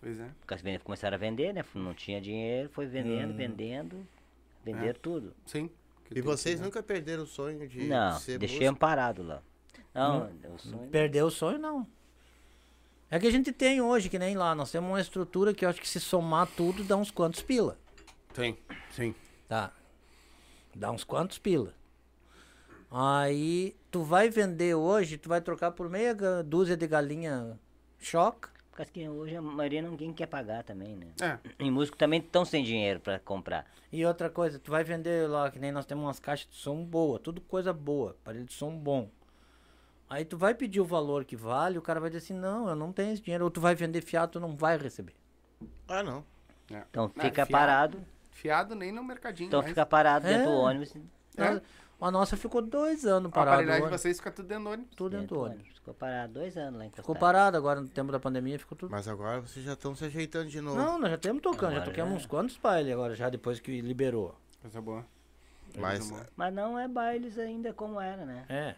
Pois 0.00 0.18
é. 0.18 0.28
Porque 0.40 0.54
as 0.54 0.60
vendas 0.62 0.82
começaram 0.82 1.14
a 1.14 1.18
vender, 1.18 1.52
né? 1.54 1.64
Não 1.74 1.94
tinha 1.94 2.20
dinheiro, 2.20 2.68
foi 2.70 2.86
vendendo, 2.86 3.34
vendendo. 3.34 4.06
Venderam 4.64 4.98
tudo. 5.00 5.34
Sim. 5.46 5.70
E 6.14 6.20
vocês 6.20 6.56
que- 6.56 6.60
né? 6.60 6.66
nunca 6.66 6.82
perderam 6.82 7.22
o 7.22 7.26
sonho 7.26 7.66
de 7.68 7.84
Não, 7.84 8.18
ser 8.18 8.38
deixei 8.38 8.60
músico? 8.60 8.78
parado 8.78 9.22
lá. 9.22 9.42
Não, 9.94 10.30
o 10.54 10.58
sonho. 10.58 10.88
Perdeu 10.88 11.26
o 11.26 11.30
sonho, 11.30 11.58
não. 11.58 11.86
É 13.10 13.18
que 13.18 13.26
a 13.26 13.30
gente 13.30 13.52
tem 13.52 13.80
hoje, 13.80 14.08
que 14.08 14.18
nem 14.18 14.36
lá. 14.36 14.54
Nós 14.54 14.70
temos 14.72 14.88
uma 14.90 15.00
estrutura 15.00 15.52
que 15.54 15.64
eu 15.64 15.68
acho 15.68 15.80
que 15.80 15.88
se 15.88 16.00
somar 16.00 16.46
tudo 16.56 16.82
dá 16.84 16.96
uns 16.96 17.10
quantos 17.10 17.42
pila. 17.42 17.78
Tem, 18.34 18.56
sim. 18.90 19.14
Tá. 19.48 19.70
Dá 20.74 20.90
uns 20.90 21.04
quantos 21.04 21.38
pila. 21.38 21.74
Aí 22.94 23.74
tu 23.90 24.02
vai 24.02 24.28
vender 24.28 24.74
hoje, 24.74 25.16
tu 25.16 25.28
vai 25.28 25.40
trocar 25.40 25.70
por 25.70 25.88
meia 25.88 26.14
dúzia 26.44 26.76
de 26.76 26.86
galinha 26.86 27.58
choque. 27.98 28.48
Porque 28.70 28.84
que 29.00 29.08
hoje 29.08 29.36
a 29.36 29.42
maioria 29.42 29.82
ninguém 29.82 30.12
quer 30.12 30.26
pagar 30.26 30.62
também, 30.62 30.96
né? 30.96 31.06
É. 31.20 31.38
E 31.58 31.70
músicos 31.70 31.98
também 31.98 32.20
estão 32.20 32.44
sem 32.44 32.62
dinheiro 32.64 33.00
pra 33.00 33.18
comprar. 33.18 33.66
E 33.90 34.04
outra 34.04 34.30
coisa, 34.30 34.58
tu 34.58 34.70
vai 34.70 34.82
vender 34.82 35.28
lá, 35.28 35.50
que 35.50 35.58
nem 35.58 35.70
nós 35.72 35.84
temos 35.86 36.04
umas 36.04 36.18
caixas 36.18 36.48
de 36.50 36.56
som 36.56 36.82
boa, 36.84 37.18
tudo 37.18 37.40
coisa 37.42 37.72
boa, 37.72 38.12
aparelho 38.12 38.44
de 38.46 38.52
som 38.54 38.74
bom. 38.76 39.10
Aí 40.08 40.24
tu 40.24 40.36
vai 40.38 40.54
pedir 40.54 40.80
o 40.80 40.84
valor 40.86 41.24
que 41.24 41.36
vale, 41.36 41.78
o 41.78 41.82
cara 41.82 42.00
vai 42.00 42.08
dizer 42.10 42.18
assim, 42.24 42.34
não, 42.34 42.68
eu 42.68 42.74
não 42.76 42.92
tenho 42.92 43.12
esse 43.12 43.22
dinheiro. 43.22 43.44
Ou 43.44 43.50
tu 43.50 43.60
vai 43.60 43.74
vender 43.74 44.00
fiado, 44.02 44.32
tu 44.32 44.40
não 44.40 44.54
vai 44.54 44.76
receber. 44.78 45.14
Ah, 45.88 46.02
não. 46.02 46.24
é. 46.70 46.82
Então 46.90 47.08
fica 47.10 47.30
fiado- 47.46 47.50
parado. 47.50 48.04
Fiado 48.30 48.74
nem 48.74 48.90
no 48.92 49.04
mercadinho. 49.04 49.48
Então 49.48 49.60
mais. 49.60 49.70
fica 49.70 49.84
parado 49.84 50.26
dentro 50.26 50.42
É. 50.42 50.46
do 50.46 50.52
ônibus. 50.52 50.94
É. 51.36 51.50
Nós- 51.50 51.62
A 52.02 52.10
nossa 52.10 52.36
ficou 52.36 52.60
dois 52.60 53.04
anos 53.06 53.28
A 53.30 53.34
parado. 53.34 53.50
aparelhagem 53.62 53.84
de 53.84 53.90
vocês 53.98 54.16
fica 54.18 54.30
tudo 54.30 54.48
dentro 54.48 54.64
do 54.64 54.70
ônibus. 54.70 54.94
Tudo 54.96 55.10
dentro 55.18 55.36
do 55.36 55.40
ônibus. 55.42 55.68
Ficou 55.74 55.94
parado 55.94 56.32
dois 56.34 56.56
anos 56.56 56.78
lá 56.78 56.84
encostado. 56.86 57.02
Ficou 57.04 57.16
parado 57.16 57.56
agora 57.56 57.80
no 57.80 57.88
tempo 57.88 58.12
da 58.12 58.20
pandemia, 58.20 58.58
ficou 58.58 58.76
tudo. 58.76 58.90
Mas 58.90 59.06
agora 59.08 59.40
vocês 59.40 59.64
já 59.64 59.72
estão 59.72 59.94
se 59.94 60.04
ajeitando 60.04 60.48
de 60.48 60.60
novo. 60.60 60.76
Não, 60.76 60.98
nós 60.98 61.10
já 61.10 61.18
temos 61.18 61.42
tocando, 61.42 61.74
já 61.74 61.82
tocamos 61.82 62.10
já. 62.12 62.16
uns 62.18 62.26
quantos 62.26 62.56
bailes 62.56 62.92
agora, 62.92 63.14
já 63.14 63.28
depois 63.28 63.58
que 63.60 63.80
liberou. 63.80 64.34
Coisa 64.60 64.80
boa. 64.80 65.04
Mas- 65.76 65.98
Coisa 66.00 66.14
boa. 66.14 66.26
Mas 66.36 66.54
não 66.54 66.78
é 66.78 66.86
bailes 66.86 67.38
ainda 67.38 67.72
como 67.72 68.00
era, 68.00 68.24
né? 68.24 68.44
É. 68.48 68.74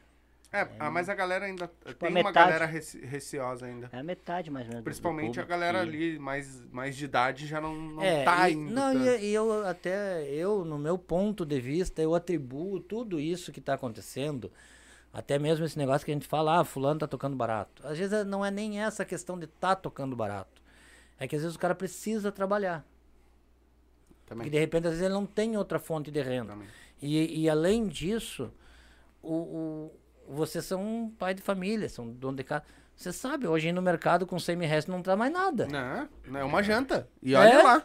É, 0.55 0.69
ah, 0.79 0.89
mas 0.91 1.09
a 1.09 1.15
galera 1.15 1.47
ainda. 1.47 1.69
Tipo, 1.85 2.07
tem 2.07 2.21
uma 2.21 2.31
galera 2.31 2.65
rece- 2.65 3.05
receosa 3.05 3.67
ainda. 3.67 3.89
É 3.93 3.99
a 3.99 4.03
metade 4.05 4.51
mais 4.51 4.67
ou 4.67 4.71
menos. 4.71 4.85
Principalmente 4.85 5.41
a 5.41 5.45
galera 5.45 5.81
que- 5.83 5.89
ali 5.89 6.19
mais, 6.19 6.65
mais 6.71 6.97
de 6.97 7.05
idade 7.07 7.47
já 7.47 7.61
não, 7.61 7.75
não 7.75 8.03
é, 8.03 8.23
tá 8.23 8.49
e, 8.49 8.53
indo. 8.55 8.73
não, 8.73 8.93
tanto. 8.93 9.05
e, 9.05 9.31
e 9.31 9.35
eu 9.35 9.67
até, 9.67 10.29
eu, 10.31 10.65
no 10.65 10.79
meu 10.79 10.97
ponto 10.97 11.45
de 11.45 11.61
vista, 11.61 12.01
eu 12.01 12.15
atribuo 12.15 12.79
tudo 12.79 13.19
isso 13.19 13.51
que 13.51 13.61
tá 13.61 13.75
acontecendo, 13.75 14.53
até 15.13 15.39
mesmo 15.41 15.65
esse 15.65 15.77
negócio 15.77 16.05
que 16.05 16.13
a 16.13 16.15
gente 16.15 16.29
fala, 16.29 16.61
ah, 16.61 16.65
fulano 16.65 17.01
tá 17.01 17.09
tocando 17.09 17.35
barato. 17.37 17.85
Às 17.85 17.99
vezes 17.99 18.25
não 18.25 18.45
é 18.47 18.51
nem 18.51 18.81
essa 18.81 19.05
questão 19.05 19.37
de 19.39 19.49
tá 19.49 19.75
tocando 19.75 20.15
barato. 20.15 20.63
É 21.19 21.27
que 21.27 21.35
às 21.35 21.43
vezes 21.43 21.57
o 21.57 21.59
cara 21.61 21.75
precisa 21.75 22.31
trabalhar. 22.31 22.85
Também. 24.27 24.45
Porque 24.45 24.51
de 24.51 24.59
repente, 24.59 24.87
às 24.87 24.93
vezes, 24.93 25.05
ele 25.05 25.15
não 25.15 25.27
tem 25.27 25.57
outra 25.57 25.79
fonte 25.79 26.11
de 26.11 26.21
renda. 26.23 26.57
E, 27.03 27.43
e 27.43 27.49
além 27.51 27.87
disso, 27.87 28.51
o, 29.23 29.35
o, 29.35 29.93
vocês 30.29 30.65
são 30.65 30.83
um 30.83 31.11
pai 31.11 31.35
de 31.35 31.43
família, 31.43 31.89
são 31.89 32.09
dono 32.11 32.37
de 32.37 32.45
casa. 32.45 32.63
Você 32.97 33.13
sabe, 33.13 33.49
hoje 33.49 33.73
no 33.73 33.83
mercado 33.83 34.25
com 34.25 34.39
100 34.39 34.55
mil 34.57 34.69
reais 34.69 34.87
não 34.87 35.03
traz 35.03 35.19
mais 35.19 35.33
nada. 35.33 35.67
Não, 35.67 36.09
não 36.29 36.41
é 36.41 36.45
uma 36.45 36.63
janta. 36.63 37.09
E 37.21 37.35
olha 37.35 37.49
É? 37.49 37.63
lá. 37.63 37.83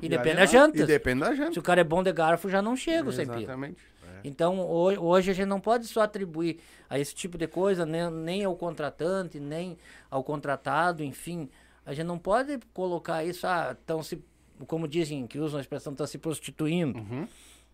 E 0.00 0.06
E 0.06 0.08
depende 0.08 0.36
da 0.36 0.46
janta. 0.46 0.78
E 0.78 0.86
depende 0.86 1.20
da 1.20 1.34
janta. 1.34 1.52
Se 1.52 1.58
o 1.58 1.62
cara 1.62 1.80
é 1.80 1.84
bom 1.84 2.00
de 2.02 2.12
garfo, 2.12 2.48
já 2.48 2.62
não 2.62 2.76
chega 2.76 3.08
o 3.08 3.12
100 3.12 3.26
pila. 3.26 3.38
Exatamente. 3.38 3.82
Então, 4.22 4.60
ho- 4.60 5.00
hoje 5.04 5.30
a 5.30 5.34
gente 5.34 5.46
não 5.48 5.60
pode 5.60 5.86
só 5.88 6.02
atribuir 6.02 6.60
a 6.88 6.98
esse 6.98 7.14
tipo 7.14 7.36
de 7.38 7.46
coisa, 7.48 7.84
nem, 7.86 8.08
nem 8.10 8.44
ao 8.44 8.54
contratante, 8.54 9.40
nem 9.40 9.76
ao 10.10 10.22
contratado, 10.22 11.02
enfim. 11.02 11.48
A 11.84 11.92
gente 11.94 12.06
não 12.06 12.18
pode 12.18 12.60
colocar 12.74 13.24
isso, 13.24 13.46
ah, 13.46 13.74
estão 13.78 14.02
se, 14.02 14.22
como 14.66 14.86
dizem, 14.86 15.26
que 15.26 15.38
usam 15.40 15.58
a 15.58 15.60
expressão, 15.62 15.92
estão 15.92 16.06
se 16.06 16.18
prostituindo. 16.18 16.98
Uhum. 16.98 17.26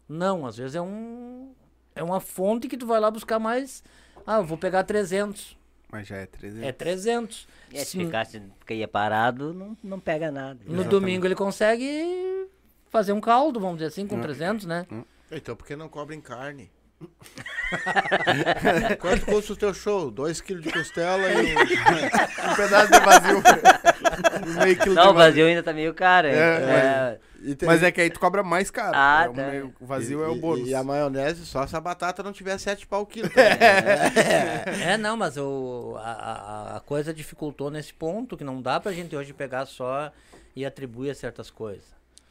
Não, 0.08 0.46
às 0.46 0.56
vezes 0.56 0.76
é 0.76 0.80
um 0.80 1.52
é 1.96 2.02
uma 2.02 2.20
fonte 2.20 2.68
que 2.68 2.76
tu 2.76 2.86
vai 2.86 3.00
lá 3.00 3.10
buscar 3.10 3.38
mais, 3.40 3.82
ah, 4.26 4.36
eu 4.36 4.44
vou 4.44 4.56
pegar 4.56 4.84
300. 4.84 5.56
Mas 5.90 6.06
já 6.06 6.16
é 6.16 6.26
300. 6.26 6.68
É 6.68 6.72
300. 6.72 7.48
É, 7.72 7.78
se 7.80 7.84
Se- 7.86 7.98
ficasse, 8.04 8.42
ficaria 8.60 8.86
parado, 8.86 9.52
não, 9.54 9.76
não 9.82 9.98
pega 9.98 10.30
nada. 10.30 10.60
no 10.66 10.84
domingo 10.84 11.26
ele 11.26 11.34
consegue 11.34 12.46
fazer 12.90 13.12
um 13.12 13.20
caldo, 13.20 13.58
vamos 13.58 13.78
dizer 13.78 13.88
assim, 13.88 14.06
com 14.06 14.20
300, 14.20 14.66
né? 14.66 14.86
Então 15.30 15.56
por 15.56 15.66
que 15.66 15.74
não 15.74 15.88
cobrem 15.88 16.20
carne? 16.20 16.70
Quanto 19.00 19.26
custa 19.26 19.52
o 19.52 19.56
teu 19.56 19.74
show? 19.74 20.10
2 20.10 20.40
quilos 20.40 20.62
de 20.62 20.72
costela 20.72 21.28
e 21.30 21.54
um... 21.54 21.58
Um 22.50 22.54
pedaço 22.56 22.92
de 22.92 23.00
vazio. 23.00 23.42
Meio 24.64 24.78
quilo 24.78 24.94
Não, 24.94 25.06
o 25.06 25.12
de 25.12 25.18
vazio 25.18 25.46
ainda 25.46 25.62
tá 25.62 25.72
meio 25.72 25.92
caro. 25.94 26.28
É, 26.28 26.32
É, 26.32 27.18
e 27.18 27.20
tem- 27.54 27.66
Mas 27.68 27.82
é 27.82 27.92
que 27.92 28.00
aí 28.00 28.10
tu 28.10 28.18
cobra 28.18 28.42
mais 28.42 28.70
caro. 28.70 28.92
Ah, 28.94 29.24
É 29.26 29.28
o 29.28 29.32
tá. 29.34 29.46
meio- 29.50 29.74
O 29.80 29.86
vazio 29.86 30.24
é 30.24 30.28
e- 30.28 30.30
o 30.30 30.40
bônus. 30.40 30.68
E, 30.68 30.74
a 30.74 30.82
maionese, 30.82 31.46
só 31.46 31.66
se 31.66 31.76
a 31.76 31.80
batata 31.80 32.22
não 32.22 32.32
tiver 32.32 32.58
7 32.58 32.86
pau 32.86 33.02
o 33.02 33.06
quilo. 33.06 33.28
também, 33.28 33.44
né? 34.80 34.92
É, 34.94 34.96
não, 34.96 35.16
mas 35.16 35.36
o, 35.36 35.94
a, 35.98 36.76
a, 36.76 36.80
coisa 36.80 37.12
dificultou 37.14 37.70
nesse 37.70 37.92
ponto, 37.94 38.36
que 38.36 38.44
não 38.44 38.60
dá 38.60 38.80
pra 38.80 38.92
gente 38.92 39.14
hoje 39.14 39.32
pegar 39.32 39.66
só 39.66 40.10
e 40.54 40.64
atribuir 40.66 41.10
a 41.10 41.14
certas 41.14 41.50
coisas. 41.50 41.84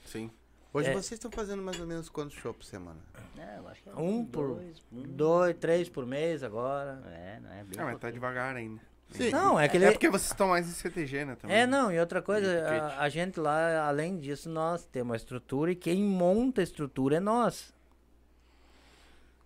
Sim. 0.06 0.30
Hoje 0.74 0.90
É. 0.90 0.94
vocês 0.94 1.14
estão 1.14 1.32
fazendo 1.32 1.62
mais 1.64 1.80
ou 1.80 1.88
menos 1.88 2.10
quantos 2.10 2.36
shows 2.36 2.56
por 2.58 2.66
semana? 2.66 3.00
é, 3.38 3.60
eu 3.60 3.68
acho 3.70 3.82
que 3.82 3.90
é 3.90 3.94
Um 3.96 4.26
por 4.26 4.56
dois, 4.56 4.82
um. 4.92 5.04
dois, 5.04 5.56
três 5.58 5.88
por 5.88 6.06
mês 6.06 6.44
agora. 6.44 7.02
É, 7.14 7.40
não 7.42 7.50
é 7.52 7.64
bem 7.64 7.80
Ah, 7.80 7.86
mas 7.86 8.00
tá 8.00 8.10
devagar 8.12 8.56
ainda. 8.56 8.82
Sim. 9.12 9.30
Não, 9.30 9.58
é 9.60 9.70
que 9.70 9.78
ele... 9.78 9.86
É 9.86 9.92
porque 9.92 10.10
vocês 10.10 10.32
estão 10.32 10.50
mais 10.50 10.68
em 10.68 10.72
CTG, 10.72 11.26
né? 11.26 11.36
Também. 11.36 11.56
É, 11.56 11.66
não, 11.66 11.92
e 11.92 12.00
outra 12.00 12.22
coisa, 12.22 12.68
a, 12.68 13.02
a 13.04 13.10
gente 13.10 13.40
lá, 13.40 13.88
além 13.88 14.18
disso, 14.18 14.50
nós 14.50 14.84
temos 14.86 15.12
uma 15.12 15.16
estrutura 15.16 15.72
e 15.72 15.76
quem 15.76 16.04
monta 16.04 16.60
a 16.62 16.64
estrutura 16.64 17.18
é 17.18 17.20
nós. 17.20 17.74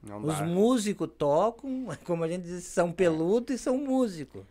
Não 0.01 0.23
Os 0.23 0.37
dá. 0.39 0.45
músicos 0.45 1.09
tocam, 1.17 1.87
como 2.05 2.23
a 2.23 2.27
gente 2.27 2.43
diz, 2.43 2.63
são 2.63 2.91
peludos 2.91 3.53
e 3.55 3.57
são 3.59 3.77
músicos. 3.77 4.43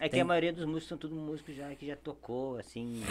É 0.00 0.04
que 0.04 0.12
Tem- 0.12 0.20
a 0.22 0.24
maioria 0.24 0.52
dos 0.52 0.64
músicos 0.64 0.88
são 0.88 0.98
tudo 0.98 1.14
músicos 1.14 1.54
já 1.54 1.72
que 1.74 1.86
já 1.86 1.96
tocou, 1.96 2.56
assim, 2.58 3.02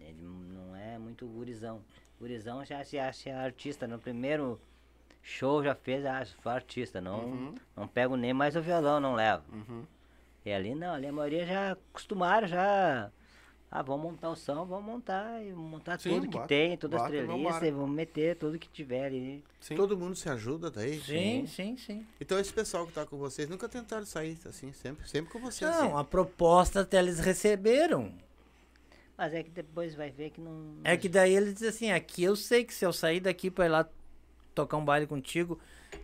ele 0.00 0.22
não 0.22 0.76
é 0.76 0.98
muito 0.98 1.26
gurizão. 1.26 1.80
Gurizão 2.20 2.64
já 2.64 2.82
se 2.84 2.98
acha 2.98 3.34
artista, 3.36 3.86
no 3.86 3.98
primeiro 3.98 4.58
show 5.22 5.62
já 5.64 5.74
fez, 5.74 6.06
ah, 6.06 6.24
sou 6.42 6.52
artista, 6.52 7.00
não, 7.00 7.54
não 7.76 7.88
pego 7.88 8.16
nem 8.16 8.32
mais 8.32 8.54
o 8.54 8.62
violão, 8.62 9.00
não 9.00 9.14
levo. 9.14 9.42
Uhum. 9.52 9.82
E 10.46 10.52
ali 10.52 10.76
não, 10.76 10.94
ali 10.94 11.08
a 11.08 11.12
maioria 11.12 11.44
já 11.44 11.72
acostumaram, 11.72 12.46
já. 12.46 13.10
Ah, 13.68 13.82
vamos 13.82 14.12
montar 14.12 14.30
o 14.30 14.36
som, 14.36 14.64
vamos 14.64 14.84
montar, 14.86 15.44
e 15.44 15.52
montar 15.52 15.98
Sim, 15.98 16.10
tudo 16.10 16.28
que 16.28 16.34
bota- 16.34 16.46
tem, 16.46 16.76
todas 16.78 17.02
as 17.02 17.08
e 17.08 17.10
treliças, 17.10 17.72
vamos 17.74 17.90
meter 17.90 18.36
tudo 18.36 18.56
que 18.56 18.68
tiver 18.68 19.06
ali. 19.06 19.44
Sim. 19.60 19.74
Todo 19.74 19.98
mundo 19.98 20.14
se 20.14 20.28
ajuda 20.28 20.70
daí? 20.70 21.00
Sim, 21.00 21.48
sim, 21.48 21.76
sim. 21.76 22.06
Então 22.20 22.38
esse 22.38 22.52
pessoal 22.52 22.86
que 22.86 22.92
tá 22.92 23.04
com 23.04 23.18
vocês 23.18 23.48
nunca 23.48 23.68
tentaram 23.68 24.06
sair 24.06 24.38
assim, 24.46 24.72
sempre, 24.72 25.08
sempre 25.08 25.32
com 25.32 25.40
vocês. 25.40 25.68
Não, 25.68 25.98
a 25.98 26.04
proposta 26.04 26.82
até 26.82 27.00
eles 27.00 27.18
receberam. 27.18 28.14
Mas 29.18 29.34
é 29.34 29.42
que 29.42 29.50
depois 29.50 29.96
vai 29.96 30.10
ver 30.10 30.30
que 30.30 30.40
não. 30.40 30.76
É 30.84 30.96
que 30.96 31.08
daí 31.08 31.34
eles 31.34 31.54
dizem 31.54 31.68
assim, 31.70 31.90
aqui 31.90 32.22
eu 32.22 32.36
sei 32.36 32.64
que 32.64 32.72
se 32.72 32.86
eu 32.86 32.92
sair 32.92 33.18
daqui 33.18 33.50
pra 33.50 33.66
ir 33.66 33.70
lá 33.70 33.88
tocar 34.54 34.76
um 34.76 34.84
baile 34.84 35.08
contigo, 35.08 35.58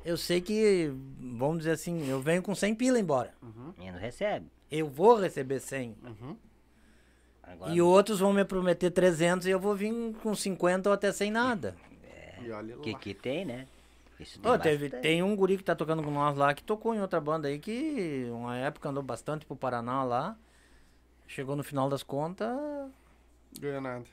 eu 0.05 0.17
sei 0.17 0.41
que, 0.41 0.93
vamos 1.21 1.59
dizer 1.59 1.73
assim, 1.73 2.09
eu 2.09 2.21
venho 2.21 2.43
com 2.43 2.55
100 2.55 2.75
pila 2.75 2.99
embora. 2.99 3.33
E 3.79 3.91
não 3.91 3.99
recebe. 3.99 4.47
Eu 4.71 4.89
vou 4.89 5.17
receber 5.17 5.61
100. 5.61 5.97
Uhum. 6.03 6.37
Agora, 7.43 7.73
E 7.73 7.83
outros 7.83 8.21
vão 8.21 8.33
me 8.33 8.45
prometer 8.45 8.91
300 8.91 9.47
e 9.47 9.51
eu 9.51 9.61
vou 9.61 9.75
vir 9.75 9.93
com 10.23 10.35
50 10.35 10.89
ou 10.89 10.95
até 10.95 11.13
sem 11.13 11.31
nada. 11.31 11.77
E 12.43 12.49
lá. 12.49 12.63
que, 12.83 12.95
que 12.95 13.15
tem, 13.15 13.45
né? 13.45 13.67
Isso 14.19 14.39
tem 14.39 14.51
Ô, 14.51 14.59
teve, 14.59 14.89
tem 14.89 15.23
um 15.23 15.35
guri 15.35 15.57
que 15.57 15.65
tá 15.65 15.75
tocando 15.75 16.03
com 16.03 16.11
nós 16.11 16.37
lá, 16.37 16.55
que 16.55 16.63
tocou 16.63 16.95
em 16.95 17.01
outra 17.01 17.21
banda 17.21 17.49
aí, 17.49 17.59
que 17.59 18.27
uma 18.31 18.57
época 18.57 18.89
andou 18.89 19.03
bastante 19.03 19.45
pro 19.45 19.57
Paraná 19.57 20.05
lá. 20.05 20.37
Chegou 21.27 21.57
no 21.57 21.65
final 21.65 21.89
das 21.89 22.03
contas, 22.03 22.49
Ganha 23.59 23.81
nada. 23.81 24.05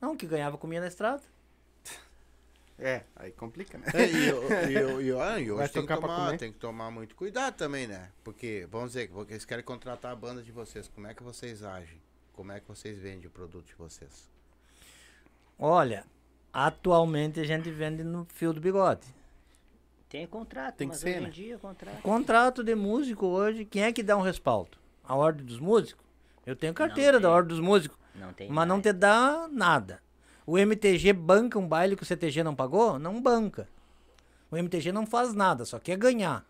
não, 0.00 0.16
que 0.16 0.26
ganhava 0.26 0.56
comida 0.56 0.82
na 0.82 0.88
estrada. 0.88 1.22
É, 2.82 3.02
aí 3.14 3.30
complica, 3.32 3.76
né? 3.76 3.84
É, 3.92 4.08
e, 4.10 4.32
o- 4.32 4.70
e, 4.70 4.84
o- 4.84 5.00
e, 5.02 5.12
o- 5.12 5.20
ah, 5.20 5.38
e 5.38 5.50
hoje 5.50 5.68
tem 5.70 5.86
que, 5.86 5.94
tomar, 5.94 6.38
tem 6.38 6.50
que 6.52 6.58
tomar 6.58 6.90
muito 6.90 7.14
cuidado 7.14 7.54
também, 7.54 7.86
né? 7.86 8.10
Porque, 8.24 8.66
vamos 8.70 8.88
dizer, 8.92 9.08
que 9.08 9.12
vocês 9.12 9.44
querem 9.44 9.62
contratar 9.64 10.12
a 10.12 10.16
banda 10.16 10.42
de 10.42 10.50
vocês, 10.50 10.88
como 10.88 11.06
é 11.06 11.12
que 11.12 11.22
vocês 11.22 11.62
agem? 11.62 12.00
Como 12.32 12.50
é 12.52 12.58
que 12.58 12.66
vocês 12.66 12.98
vendem 12.98 13.26
o 13.26 13.30
produto 13.30 13.66
de 13.66 13.74
vocês? 13.74 14.30
Olha, 15.58 16.06
atualmente 16.52 17.38
a 17.38 17.44
gente 17.44 17.70
vende 17.70 18.02
no 18.02 18.24
fio 18.24 18.52
do 18.52 18.60
bigode. 18.60 19.06
Tem 20.08 20.26
contrato, 20.26 20.76
Tem 20.76 20.88
que 20.88 20.94
mas 20.94 21.00
ser, 21.00 21.10
hoje 21.10 21.20
né? 21.20 21.28
em 21.28 21.30
dia 21.30 21.58
contrato. 21.58 22.02
Contrato 22.02 22.64
de 22.64 22.74
músico 22.74 23.26
hoje, 23.26 23.64
quem 23.64 23.82
é 23.84 23.92
que 23.92 24.02
dá 24.02 24.16
um 24.16 24.22
respaldo? 24.22 24.76
A 25.04 25.14
Ordem 25.14 25.44
dos 25.44 25.60
Músicos? 25.60 26.04
Eu 26.46 26.56
tenho 26.56 26.72
carteira 26.74 27.20
Não 27.20 27.28
da. 27.28 27.30
Ordem 27.30 27.48
dos 27.50 27.60
Músicos, 27.60 27.98
Não 28.14 28.32
tem 28.32 28.48
mas 28.48 28.66
não 28.66 28.76
mais. 28.76 28.82
te 28.86 28.92
dá 28.92 29.46
nada. 29.52 30.00
O 30.46 30.58
MTG 30.58 31.12
banca 31.12 31.58
um 31.58 31.66
baile 31.68 31.96
que 31.96 32.02
o 32.02 32.06
CTG 32.06 32.42
não 32.42 32.54
pagou? 32.54 32.98
Não 32.98 33.20
banca. 33.20 33.68
O 34.50 34.56
MTG 34.56 34.90
não 34.92 35.06
faz 35.06 35.32
nada, 35.34 35.64
só 35.64 35.78
quer 35.78 35.96
ganhar. 35.96 36.44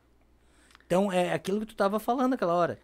Então 0.86 1.12
é 1.12 1.32
aquilo 1.32 1.60
que 1.60 1.66
tu 1.66 1.76
tava 1.76 2.00
falando 2.00 2.34
aquela 2.34 2.54
hora. 2.54 2.78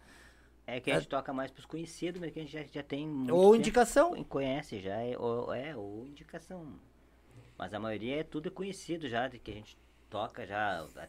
É 0.65 0.79
que 0.79 0.91
a 0.91 0.95
gente 0.99 1.07
toca 1.07 1.31
mais 1.33 1.49
pros 1.49 1.65
conhecidos, 1.65 2.19
mas 2.19 2.31
que 2.31 2.39
a 2.39 2.41
gente 2.43 2.51
já, 2.51 2.63
já 2.63 2.83
tem 2.83 3.07
muito 3.07 3.33
Ou 3.33 3.43
tempo. 3.51 3.55
indicação. 3.55 4.23
Conhece 4.25 4.79
já, 4.81 4.95
é, 5.01 5.17
ou, 5.17 5.53
é, 5.53 5.75
ou 5.75 6.05
indicação. 6.05 6.67
Mas 7.57 7.73
a 7.73 7.79
maioria 7.79 8.19
é 8.19 8.23
tudo 8.23 8.51
conhecido 8.51 9.07
já, 9.07 9.27
de 9.27 9.39
que 9.39 9.49
a 9.51 9.53
gente 9.53 9.77
toca 10.09 10.45
já 10.45 10.81
há- 10.97 11.07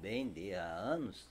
bem 0.00 0.28
de, 0.28 0.54
há 0.54 0.64
anos. 0.64 1.28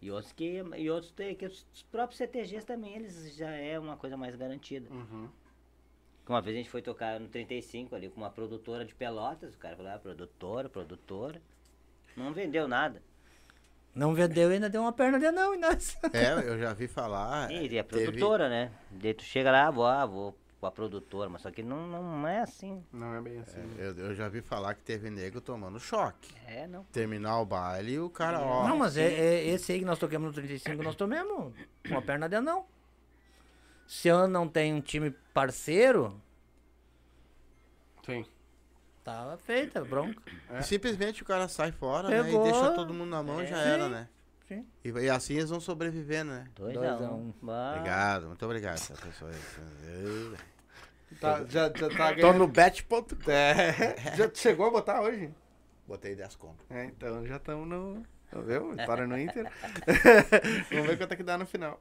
E 0.00 0.10
outros 0.10 0.32
que. 0.32 0.62
E 0.76 0.90
outros 0.90 1.12
tem, 1.12 1.34
que 1.34 1.44
os 1.46 1.66
próprios 1.90 2.18
CTGs 2.18 2.64
também, 2.64 2.94
eles 2.96 3.34
já 3.36 3.50
é 3.50 3.78
uma 3.78 3.96
coisa 3.96 4.16
mais 4.16 4.34
garantida. 4.34 4.88
Uma 6.28 6.42
vez 6.42 6.54
a 6.56 6.58
gente 6.58 6.70
foi 6.70 6.82
tocar 6.82 7.18
no 7.18 7.28
35 7.28 7.94
ali 7.94 8.08
com 8.10 8.20
uma 8.20 8.30
produtora 8.30 8.84
de 8.84 8.94
pelotas, 8.94 9.54
o 9.54 9.58
cara 9.58 9.76
falou, 9.76 9.92
ah, 9.92 9.98
produtora, 9.98 10.68
produtora. 10.68 11.40
Não 12.16 12.32
vendeu 12.32 12.68
nada. 12.68 13.02
Não 13.94 14.14
vendeu 14.14 14.50
e 14.50 14.54
ainda 14.54 14.68
deu 14.68 14.82
uma 14.82 14.92
perna 14.92 15.18
de 15.18 15.26
em 15.26 15.58
nós. 15.58 15.96
É, 16.12 16.32
eu 16.48 16.58
já 16.58 16.72
vi 16.72 16.86
falar. 16.86 17.50
E 17.50 17.64
é 17.64 17.82
teve- 17.82 18.04
produtora, 18.04 18.48
né? 18.48 18.70
Daí 18.90 19.14
tu 19.14 19.22
chega 19.22 19.50
lá, 19.50 19.70
vou, 19.70 19.86
ah, 19.86 20.04
vou 20.04 20.36
com 20.60 20.66
a 20.66 20.70
produtora, 20.70 21.30
mas 21.30 21.42
só 21.42 21.50
que 21.50 21.62
não, 21.62 21.86
não 21.86 22.26
é 22.26 22.40
assim. 22.40 22.84
Não 22.92 23.14
é 23.14 23.20
bem 23.20 23.38
assim. 23.38 23.60
Eu, 23.78 23.96
eu 23.96 24.14
já 24.14 24.28
vi 24.28 24.42
falar 24.42 24.74
que 24.74 24.82
teve 24.82 25.08
nego 25.08 25.40
tomando 25.40 25.78
choque. 25.78 26.34
É, 26.46 26.66
não. 26.66 26.84
Terminar 26.92 27.40
o 27.40 27.46
baile 27.46 27.92
e 27.92 27.98
o 28.00 28.10
cara, 28.10 28.40
ó. 28.40 28.68
Não, 28.68 28.76
mas 28.76 28.96
é, 28.96 29.06
é 29.06 29.46
esse 29.48 29.72
aí 29.72 29.78
que 29.78 29.84
nós 29.84 29.98
tocamos 29.98 30.28
no 30.28 30.34
35, 30.34 30.82
nós 30.82 30.96
tomamos 30.96 31.54
uma 31.88 32.02
perna 32.02 32.28
de 32.28 32.36
anão. 32.36 32.66
Se 33.88 34.06
eu 34.06 34.28
não 34.28 34.46
tenho 34.46 34.76
um 34.76 34.82
time 34.82 35.10
parceiro, 35.32 36.20
Sim. 38.04 38.22
tava 39.02 39.38
feita 39.38 39.80
a 39.80 39.84
bronca. 39.84 40.22
E 40.60 40.62
simplesmente 40.62 41.22
o 41.22 41.24
cara 41.24 41.48
sai 41.48 41.72
fora, 41.72 42.10
né? 42.10 42.30
E 42.30 42.38
deixa 42.42 42.72
todo 42.72 42.92
mundo 42.92 43.08
na 43.08 43.22
mão 43.22 43.42
e 43.42 43.46
já 43.46 43.56
Sim. 43.56 43.68
era, 43.68 43.88
né? 43.88 44.08
Sim. 44.46 44.66
E, 44.84 44.90
e 44.90 45.08
assim 45.08 45.36
eles 45.36 45.48
vão 45.48 45.58
sobrevivendo, 45.58 46.32
né? 46.32 46.46
2 46.54 46.74
Dois 46.74 46.86
a 46.86 47.06
a 47.06 47.10
1 47.12 47.14
um. 47.14 47.34
Bah. 47.40 47.72
Obrigado, 47.76 48.26
muito 48.26 48.44
obrigado, 48.44 48.78
pessoal. 48.78 49.30
Tá, 51.18 51.44
já, 51.46 51.72
já 51.74 51.88
tá 51.88 52.14
Tô 52.14 52.34
no 52.34 52.46
bet.com. 52.46 53.06
É, 53.26 54.14
já 54.16 54.30
chegou 54.34 54.66
a 54.66 54.70
botar 54.70 55.00
hoje? 55.00 55.32
Botei 55.86 56.14
10 56.14 56.36
conto. 56.36 56.62
É, 56.68 56.84
então 56.84 57.26
já 57.26 57.36
estamos 57.36 57.66
no. 57.66 58.02
Tá 58.30 58.38
vendo? 58.40 58.76
Vitória 58.76 59.06
no 59.06 59.18
Inter. 59.18 59.50
Vamos 60.70 60.86
ver 60.86 60.98
quanto 60.98 61.12
é 61.12 61.16
que 61.16 61.22
dá 61.22 61.38
no 61.38 61.46
final. 61.46 61.80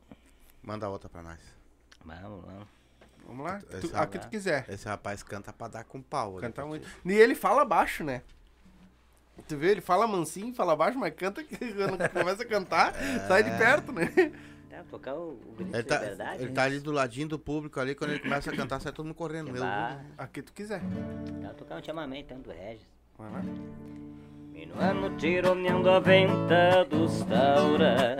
Manda 0.63 0.87
outra 0.87 1.09
pra 1.09 1.21
nós. 1.21 1.56
Vamos, 2.07 2.45
vamos. 2.45 2.67
Vamos 3.27 3.45
lá. 3.45 3.59
Tu, 3.81 3.91
a 3.93 4.07
que 4.07 4.17
tu 4.19 4.29
quiser. 4.29 4.65
Esse 4.69 4.87
rapaz 4.87 5.21
canta 5.21 5.51
pra 5.51 5.67
dar 5.67 5.83
com 5.83 6.01
pau. 6.01 6.35
Canta 6.35 6.65
muito. 6.65 6.87
E 7.05 7.11
ele 7.13 7.35
fala 7.35 7.65
baixo, 7.65 8.03
né? 8.03 8.21
Tu 9.47 9.55
vê, 9.57 9.71
ele 9.71 9.81
fala 9.81 10.07
mansinho, 10.07 10.53
fala 10.53 10.75
baixo, 10.75 10.97
mas 10.97 11.13
canta 11.13 11.43
que 11.43 11.55
quando 11.73 12.09
começa 12.09 12.43
a 12.43 12.45
cantar, 12.45 12.93
sai 13.27 13.43
de 13.43 13.51
perto, 13.57 13.91
né? 13.91 14.07
Tá, 14.69 14.83
tocar 14.89 15.13
o, 15.15 15.31
o 15.33 15.53
grito 15.57 15.73
Ele 15.75 15.83
de 15.83 15.89
tá, 15.89 15.97
verdade. 15.99 16.41
ele 16.41 16.49
né? 16.49 16.55
tá 16.55 16.63
ali 16.63 16.79
do 16.79 16.91
ladinho 16.91 17.27
do 17.27 17.37
público 17.39 17.79
ali, 17.79 17.93
quando 17.95 18.11
ele 18.11 18.19
começa 18.19 18.49
a 18.51 18.55
cantar, 18.55 18.79
sai 18.79 18.91
todo 18.91 19.05
mundo 19.05 19.15
correndo. 19.15 19.51
Meu 19.51 19.61
Bah, 19.61 19.99
A 20.17 20.25
que 20.27 20.41
tu 20.41 20.53
quiser. 20.53 20.81
tá, 21.41 21.49
tocar 21.49 21.79
um 21.79 21.83
chamamento 21.83 22.29
tanto 22.29 22.49
do 22.49 22.51
Regis. 22.51 22.85
Vai 23.17 23.31
lá. 23.31 23.43
Minuano 24.51 25.15
tironeando 25.17 25.89
a 25.89 25.99
venta 25.99 26.83
dos 26.89 27.19
tauras 27.25 28.17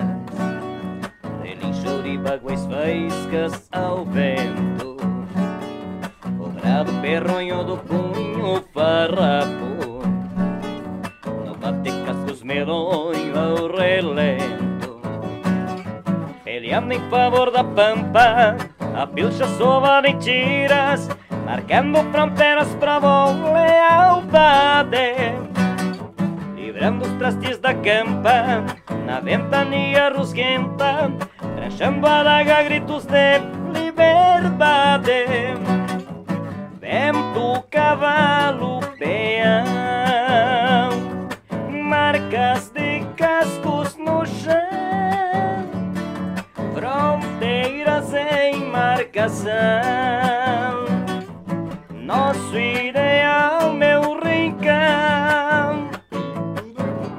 Relinchou 1.48 2.04
de 2.04 2.18
baguas 2.18 2.66
faíscas 2.66 3.70
ao 3.72 4.04
vento. 4.04 4.98
O 6.42 6.50
brado 6.50 6.92
perronho 7.00 7.64
do 7.64 7.78
cunho 7.78 8.62
farrapo. 8.74 10.04
No 11.46 11.56
bate 11.56 11.90
cascos 12.06 12.44
medonho 12.44 13.40
ao 13.40 13.74
relento. 13.74 15.00
Peleando 16.44 16.94
em 16.94 17.10
favor 17.10 17.50
da 17.50 17.64
pampa 17.64 18.58
A 18.94 19.08
pilcha 19.08 19.48
sova 19.58 20.02
de 20.02 20.16
tiras 20.16 21.08
Marcando 21.46 22.00
fronteiras 22.12 22.74
pra 22.76 22.98
lealdade 22.98 24.98
Livrando 26.56 27.06
os 27.06 27.14
trastes 27.14 27.60
da 27.60 27.76
campa 27.76 28.66
Na 29.06 29.20
ventania 29.20 30.10
rusguenta 30.10 31.12
Tranchando 31.58 32.06
a 32.06 32.22
daga 32.22 32.62
gritos 32.62 33.08
de 33.08 33.40
liberdade. 33.74 35.26
Vento, 36.80 37.64
cavalo, 37.72 38.80
peão 39.00 39.58
Marcas 41.84 42.70
de 42.70 43.04
cascos 43.16 43.98
no 43.98 44.24
chão 44.24 44.54
Fronteiras 46.76 48.14
em 48.14 48.64
marcação. 48.70 49.56
Nosso 51.90 52.56
ideal, 52.56 53.74
meu 53.74 54.20
rincão. 54.20 55.90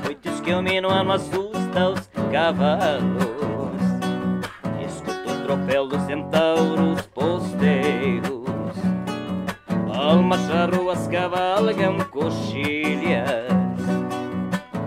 Noites 0.05 0.41
que 0.41 0.53
o 0.53 0.62
minuano 0.62 1.14
assusta 1.14 1.89
os 1.89 2.09
cavalos 2.30 3.57
tropel 5.49 5.88
dos 5.88 6.03
centauros 6.03 7.07
posteiros. 7.07 8.76
Almas 9.96 10.46
charruas 10.46 11.09
cavalgam 11.09 11.99
coxilhas 12.11 13.49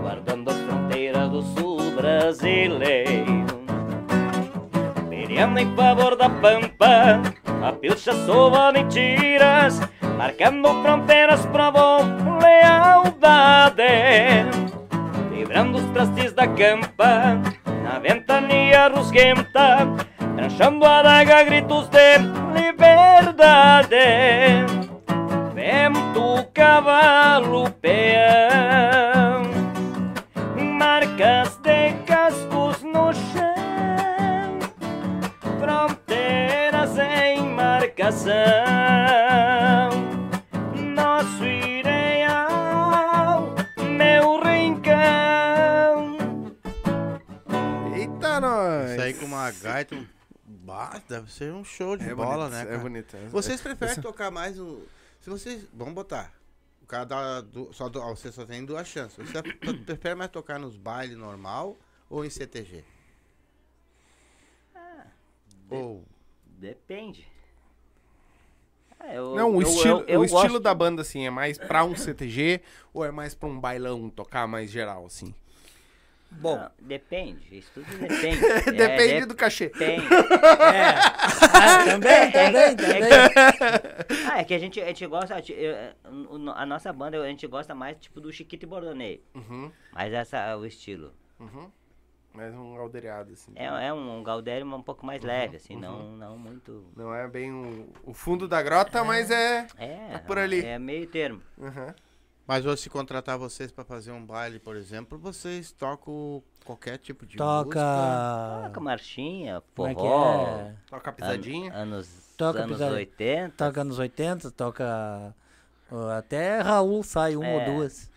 Guardando 0.01 0.51
as 0.51 0.57
fronteiras 0.57 1.29
do 1.29 1.41
sul 1.41 1.91
brasileiro. 1.95 3.47
Peleando 5.09 5.59
em 5.59 5.75
favor 5.75 6.15
da 6.15 6.29
pampa 6.29 7.21
A 7.63 7.73
pilcha 7.73 8.13
sova 8.25 8.71
mentiras 8.71 9.81
Marcando 10.15 10.69
fronteiras 10.83 11.43
pra 11.47 11.71
lealdade. 12.39 13.81
Livrando 15.31 15.79
os 15.79 15.85
trastes 15.91 16.33
da 16.33 16.47
campa 16.47 17.41
Na 17.83 17.97
ventania 17.99 18.87
rusguenta 18.89 20.11
Tranchando 20.35 20.85
a 20.85 21.01
daga 21.01 21.43
gritos 21.43 21.87
de 21.89 22.17
liberdade 22.55 23.95
Vento, 25.53 26.45
cavalo, 26.53 27.69
peão 27.81 29.43
Marcas 30.77 31.57
de 31.57 31.93
cascos 32.05 32.81
no 32.83 33.13
chão 33.13 34.59
Fronteiras 35.59 36.97
em 36.97 37.41
marcação 37.53 38.31
Nosso 40.95 41.43
ideal, 41.45 41.93
meu 43.97 44.39
rincão 44.41 46.17
Eita, 47.95 48.39
nós! 48.39 48.91
Isso 48.91 49.01
aí 49.01 49.13
com 49.13 49.25
uma 49.25 49.51
gaita. 49.51 49.95
um- 49.95 50.10
Bah, 50.89 51.01
deve 51.07 51.31
ser 51.31 51.53
um 51.53 51.63
show 51.63 51.95
de 51.97 52.09
É 52.09 52.15
bola, 52.15 52.45
bonito, 52.45 52.51
né? 52.53 52.61
É 52.61 52.65
cara? 52.65 52.77
bonito. 52.79 53.15
é- 53.15 53.27
Vocês 53.27 53.59
é- 53.59 53.63
preferem 53.63 53.91
esse- 53.93 54.01
tocar 54.01 54.31
mais 54.31 54.57
no. 54.57 54.85
Se 55.19 55.29
vocês. 55.29 55.65
Vamos 55.73 55.93
botar. 55.93 56.31
O 56.81 56.85
cara 56.85 57.05
dá. 57.05 57.41
du- 57.41 57.71
Só, 57.73 57.89
ó, 57.95 58.15
você 58.15 58.31
só 58.31 58.45
tem 58.45 58.65
duas 58.65 58.87
chances. 58.87 59.17
Você 59.17 59.41
prefere 59.85 60.15
mais 60.15 60.29
tocar 60.31 60.59
nos 60.59 60.75
bailes 60.75 61.15
normal 61.17 61.77
ou 62.09 62.25
em 62.25 62.29
CTG? 62.29 62.83
Ou. 65.69 66.03
Depende. 66.45 67.27
Ah, 68.99 69.13
eu- 69.15 69.35
Não, 69.35 69.51
o 69.55 69.61
eu- 69.61 69.67
estilo, 69.67 69.99
eu- 70.01 70.07
eu 70.07 70.19
o 70.21 70.25
estilo 70.25 70.59
da 70.59 70.75
banda, 70.75 71.01
assim, 71.01 71.25
é 71.25 71.29
mais 71.29 71.57
pra 71.57 71.83
um 71.83 71.95
CTG 71.95 72.61
ou 72.93 73.03
é 73.03 73.09
mais 73.09 73.33
pra 73.33 73.49
um 73.49 73.59
bailão 73.59 74.09
tocar 74.09 74.47
mais 74.47 74.69
geral, 74.69 75.05
assim? 75.05 75.33
Bom, 76.31 76.55
Ah, 76.57 76.71
depende, 76.79 77.57
isso 77.57 77.71
tudo 77.73 77.85
depende. 77.99 78.39
Depende 78.71 79.13
é, 79.13 79.25
do 79.25 79.35
cachê. 79.35 79.67
Depende. 79.67 80.07
ah, 80.09 81.85
também, 81.85 82.31
também, 82.31 82.75
também. 82.75 84.27
Ah, 84.31 84.39
é 84.39 84.43
que 84.43 84.53
a 84.53 84.59
gente, 84.59 84.81
a 84.81 84.87
gente 84.87 85.05
gosta, 85.07 85.35
a, 86.55 86.65
nossa 86.65 86.93
banda, 86.93 87.21
a 87.21 87.27
gente 87.27 87.45
gosta 87.47 87.75
mais 87.75 87.97
tipo 87.97 88.21
do 88.21 88.31
Chiquito 88.31 88.63
e 88.63 88.65
Bordonei. 88.65 89.23
Uhum, 89.35 89.71
Mas 89.91 90.13
essa 90.13 90.37
é 90.37 90.55
o 90.55 90.65
estilo. 90.65 91.11
uhum. 91.39 91.69
Mais 92.33 92.55
um 92.55 92.75
galdeirado, 92.75 93.33
assim. 93.33 93.51
É, 93.55 93.65
é 93.65 93.93
um 93.93 94.23
Galdério 94.23 94.65
um 94.65 94.81
pouco 94.81 95.05
mais 95.05 95.21
leve, 95.21 95.57
assim, 95.57 95.75
não, 95.75 96.15
não 96.15 96.37
muito. 96.37 96.85
Não 96.95 97.13
é 97.13 97.27
bem 97.27 97.51
o, 97.51 97.89
o 98.05 98.13
fundo 98.13 98.47
da 98.47 98.61
grota, 98.61 99.03
mas 99.03 99.29
é. 99.29 99.67
É, 99.77 100.17
por 100.19 100.39
ali. 100.39 100.63
É 100.63 100.79
meio 100.79 101.05
termo. 101.07 101.41
Aham. 101.61 101.93
Mas 102.51 102.65
hoje, 102.65 102.81
se 102.81 102.89
contratar 102.89 103.37
vocês 103.37 103.71
pra 103.71 103.85
fazer 103.85 104.11
um 104.11 104.25
baile, 104.25 104.59
por 104.59 104.75
exemplo, 104.75 105.17
vocês 105.17 105.71
tocam 105.71 106.43
qualquer 106.65 106.97
tipo 106.97 107.25
de 107.25 107.37
Toca. 107.37 107.63
música. 107.79 108.67
Toca 108.67 108.79
marchinha, 108.81 109.55
é 109.55 109.59
que 109.61 109.67
forró. 109.73 110.47
é? 110.59 110.75
Toca 110.89 111.09
a 111.09 111.13
an- 111.13 111.15
pisadinha. 111.15 111.73
Anos, 111.73 112.09
Toca 112.35 112.59
anos 112.59 112.73
pisada- 112.73 112.95
80. 112.95 113.55
Toca 113.55 113.83
nos 113.85 113.97
80, 113.99 114.51
toca. 114.51 115.33
Até 116.17 116.59
Raul 116.59 117.01
sai 117.03 117.37
uma 117.37 117.47
É. 117.47 117.69
ou 117.69 117.73
duas. 117.75 118.11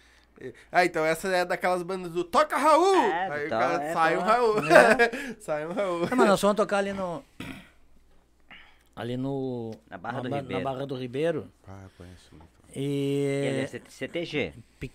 Ah, 0.73 0.85
então 0.85 1.05
essa 1.05 1.29
é 1.29 1.45
daquelas 1.45 1.85
bandas 1.85 2.11
do 2.11 2.25
Toca 2.25 2.57
Raul! 2.57 2.97
É, 2.97 3.31
Aí 3.31 3.43
o 3.45 3.47
então, 3.47 3.59
cara 3.61 3.85
é, 3.85 3.93
sai 3.93 4.17
um. 4.17 4.21
Raul. 4.21 4.55
sai 5.39 5.65
um 5.69 5.73
Raul. 5.73 6.09
Ah, 6.11 6.17
mas 6.17 6.29
nós 6.29 6.41
fomos 6.41 6.57
tocar 6.57 6.79
ali 6.79 6.93
no. 6.93 7.23
Ali 8.97 9.17
no. 9.17 9.71
Na 9.89 9.97
Barra 9.97 10.23
do 10.23 10.29
ba- 10.29 10.39
Ribeiro. 10.39 10.65
Na 10.65 10.71
Barra 10.73 10.87
do 10.89 10.97
Ribeiro. 10.97 11.53
Ah, 11.69 11.83
eu 11.85 11.91
conheço 11.97 12.35
muito. 12.35 12.54
É 12.75 13.65
E. 13.65 13.69
C- 13.69 13.83
CTG. 13.89 14.53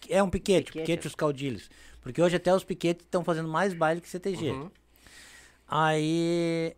É 0.09 0.21
um 0.23 0.29
piquete, 0.29 0.65
Piquete. 0.67 0.85
piquete 0.85 1.07
os 1.07 1.15
caudilhos. 1.15 1.69
Porque 2.01 2.21
hoje 2.21 2.35
até 2.35 2.53
os 2.53 2.63
piquetes 2.63 3.05
estão 3.05 3.23
fazendo 3.23 3.47
mais 3.49 3.73
baile 3.73 4.01
que 4.01 4.09
CTG. 4.09 4.51
Uhum. 4.51 4.71
Aí. 5.67 6.75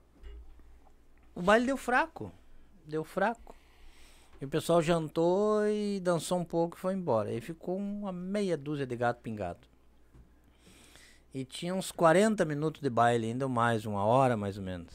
O 1.35 1.41
baile 1.41 1.65
deu 1.65 1.77
fraco. 1.77 2.31
Deu 2.85 3.03
fraco. 3.03 3.55
E 4.41 4.45
o 4.45 4.49
pessoal 4.49 4.81
jantou 4.81 5.65
e 5.67 5.99
dançou 5.99 6.39
um 6.39 6.43
pouco 6.45 6.75
e 6.75 6.79
foi 6.79 6.93
embora. 6.93 7.29
Aí 7.29 7.39
ficou 7.39 7.77
uma 7.77 8.11
meia 8.11 8.57
dúzia 8.57 8.85
de 8.85 8.95
gato 8.95 9.21
pingado. 9.21 9.59
E 11.33 11.45
tinha 11.45 11.73
uns 11.73 11.91
40 11.91 12.43
minutos 12.43 12.81
de 12.81 12.89
baile, 12.89 13.27
ainda 13.27 13.47
mais, 13.47 13.85
uma 13.85 14.03
hora 14.03 14.35
mais 14.35 14.57
ou 14.57 14.63
menos. 14.63 14.91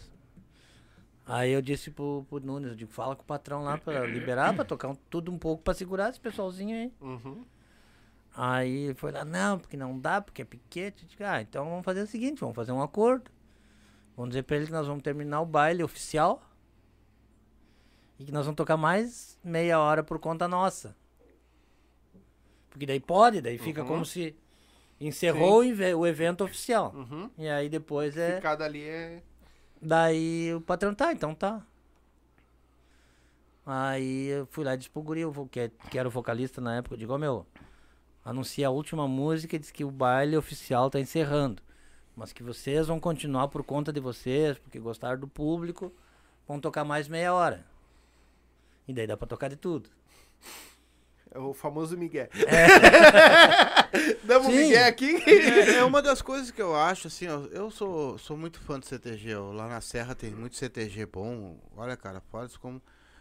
Aí 1.29 1.51
eu 1.51 1.61
disse 1.61 1.91
pro, 1.91 2.25
pro 2.29 2.39
Nunes, 2.39 2.71
eu 2.71 2.77
digo, 2.77 2.93
fala 2.93 3.17
com 3.17 3.23
o 3.23 3.27
patrão 3.27 3.63
lá 3.65 3.77
pra 3.77 4.07
liberar, 4.07 4.55
pra 4.55 4.65
tocar 4.65 4.89
um- 4.89 4.95
tudo 5.11 5.33
um 5.33 5.39
pouco 5.39 5.61
pra 5.63 5.75
segurar 5.75 6.09
esse 6.11 6.21
pessoalzinho 6.21 6.77
aí. 6.77 6.93
Uhum. 7.01 7.45
Aí 8.35 8.85
ele 8.85 8.95
foi 8.95 9.11
lá, 9.11 9.25
não, 9.25 9.59
porque 9.59 9.77
não 9.77 9.99
dá, 9.99 10.21
porque 10.21 10.43
é 10.43 10.45
piquete. 10.45 11.03
Eu 11.05 11.09
digo, 11.09 11.25
ah, 11.25 11.41
então 11.41 11.65
vamos 11.69 11.85
fazer 11.85 12.03
o 12.03 12.07
seguinte, 12.07 12.39
vamos 12.41 12.55
fazer 12.55 12.71
um 12.71 12.81
acordo. 12.83 13.29
Vamos 14.17 14.31
dizer 14.31 14.45
pra 14.45 14.57
ele 14.57 14.67
que 14.67 14.73
nós 14.73 14.87
vamos 14.87 15.03
terminar 15.03 15.41
o 15.41 15.47
baile 15.47 15.83
oficial. 15.83 16.41
E 18.19 18.25
que 18.25 18.33
nós 18.33 18.47
vamos 18.47 18.57
tocar 18.57 18.77
mais 18.77 19.39
meia 19.43 19.81
hora 19.81 20.05
por 20.05 20.19
conta 20.19 20.47
nossa. 20.47 20.95
Porque 22.71 22.87
daí 22.87 23.01
pode, 23.01 23.41
daí 23.41 23.59
fica 23.59 23.83
Uhum. 23.83 23.89
como 23.89 24.05
se 24.07 24.37
encerrou 25.01 25.63
o, 25.63 25.99
o 25.99 26.07
evento 26.07 26.45
oficial. 26.45 26.93
Uhum. 26.95 27.31
E 27.39 27.49
aí 27.49 27.69
depois 27.69 28.17
é. 28.17 28.37
Ficada 28.37 28.65
ali 28.65 28.83
é. 28.85 29.23
Daí 29.81 30.55
o 30.55 30.61
patrão, 30.61 30.95
tá, 30.95 31.13
então 31.13 31.35
tá. 31.35 31.63
Aí 33.65 34.27
eu 34.29 34.47
fui 34.47 34.65
lá 34.65 34.75
e 34.75 34.77
disse 34.77 34.91
pro 34.91 35.03
guri, 35.03 35.23
que, 35.51 35.71
que 35.91 35.99
era 35.99 36.09
o 36.09 36.11
vocalista 36.11 36.61
na 36.61 36.77
época, 36.77 36.95
eu 36.95 36.99
digo, 36.99 37.13
ó 37.13 37.19
meu, 37.19 37.45
anuncia 38.25 38.69
a 38.69 38.71
última 38.71 39.09
música 39.09 39.57
e 39.57 39.59
diz 39.59 39.71
que 39.71 39.85
o 39.85 39.91
baile 39.91 40.37
oficial 40.37 40.89
tá 40.89 41.01
encerrando. 41.01 41.63
Mas 42.17 42.33
que 42.33 42.43
vocês 42.43 42.87
vão 42.87 42.99
continuar 42.99 43.49
por 43.49 43.63
conta 43.63 43.93
de 43.93 44.01
vocês, 44.01 44.59
porque 44.59 44.79
gostaram 44.79 45.19
do 45.19 45.29
público, 45.29 45.93
vão 46.47 46.61
tocar 46.61 46.85
mais 46.85 47.09
meia 47.09 47.35
hora. 47.35 47.67
E 48.89 48.93
daí 48.93 49.07
dá 49.07 49.17
pra 49.17 49.27
tocar 49.27 49.49
de 49.49 49.57
tudo. 49.57 49.91
É 51.37 51.39
o 51.39 51.53
famoso 51.53 51.97
Miguel. 51.99 52.29
É. 52.47 52.67
Damos 54.25 54.49
um 54.49 54.51
Sim. 54.51 54.57
Miguel 54.57 54.87
aqui. 54.89 55.17
É, 55.31 55.75
é 55.77 55.85
uma 55.85 56.01
das 56.01 56.23
coisas 56.23 56.51
que 56.51 56.63
eu 56.63 56.75
acho, 56.75 57.09
assim, 57.09 57.29
ó, 57.29 57.41
eu 57.51 57.71
sou, 57.71 58.17
sou 58.17 58.37
muito 58.37 58.59
fã 58.61 58.79
do 58.79 58.87
CTG, 58.87 59.35
ó, 59.35 59.53
lá 59.53 59.69
na 59.69 59.81
Serra 59.83 60.15
tem 60.15 60.31
muito 60.31 60.57
CTG 60.57 61.05
bom, 61.07 61.59
olha, 61.77 61.97
cara, 61.97 62.21
fora 62.31 62.47
isso 62.47 62.59
como... 62.59 62.81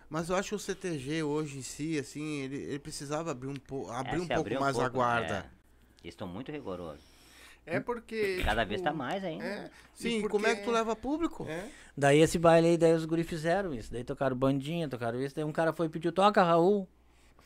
Mas 0.10 0.30
eu 0.30 0.36
acho 0.36 0.50
que 0.50 0.56
o 0.56 0.60
CTG 0.60 1.24
hoje 1.24 1.58
em 1.58 1.62
si, 1.62 2.00
assim, 2.00 2.42
ele, 2.44 2.58
ele 2.58 2.80
precisava 2.80 3.32
abrir 3.32 3.48
um, 3.50 3.56
po 3.56 3.90
abrir 3.92 4.16
É, 4.18 4.22
um 4.22 4.28
pouco 4.28 4.40
abrir 4.42 4.58
um 4.58 4.62
mais 4.62 4.78
a 4.78 4.82
pouco, 4.82 4.96
guarda. 4.98 5.34
é. 5.34 5.40
Eles 6.04 6.14
estão 6.14 6.28
muito 6.28 6.52
rigorosos. 6.52 7.04
É 7.66 7.80
porque. 7.80 8.42
Cada 8.46 8.62
tipo, 8.62 8.70
vez 8.70 8.82
tá 8.82 8.94
mais 8.94 9.24
ainda. 9.24 9.44
É. 9.44 9.72
Sim, 9.96 10.22
porque- 10.22 10.30
como 10.32 10.46
é 10.46 10.56
que 10.56 10.64
tu 10.64 10.70
leva 10.70 10.96
público? 10.96 11.48
É. 11.50 11.66
Daí 11.98 12.20
esse 12.20 12.38
baile 12.38 12.68
aí, 12.68 12.78
daí 12.78 12.94
os 12.94 13.04
guri 13.06 13.24
fizeram 13.24 13.74
isso. 13.74 13.92
Daí 13.92 14.04
tocaram 14.04 14.38
bandinha, 14.38 14.88
tocaram 14.88 15.20
isso. 15.20 15.34
Daí 15.36 15.44
um 15.44 15.52
cara 15.52 15.74
foi 15.74 15.88
e 15.88 15.90
pediu, 15.90 16.12
toca 16.12 16.44
Raul. 16.44 16.88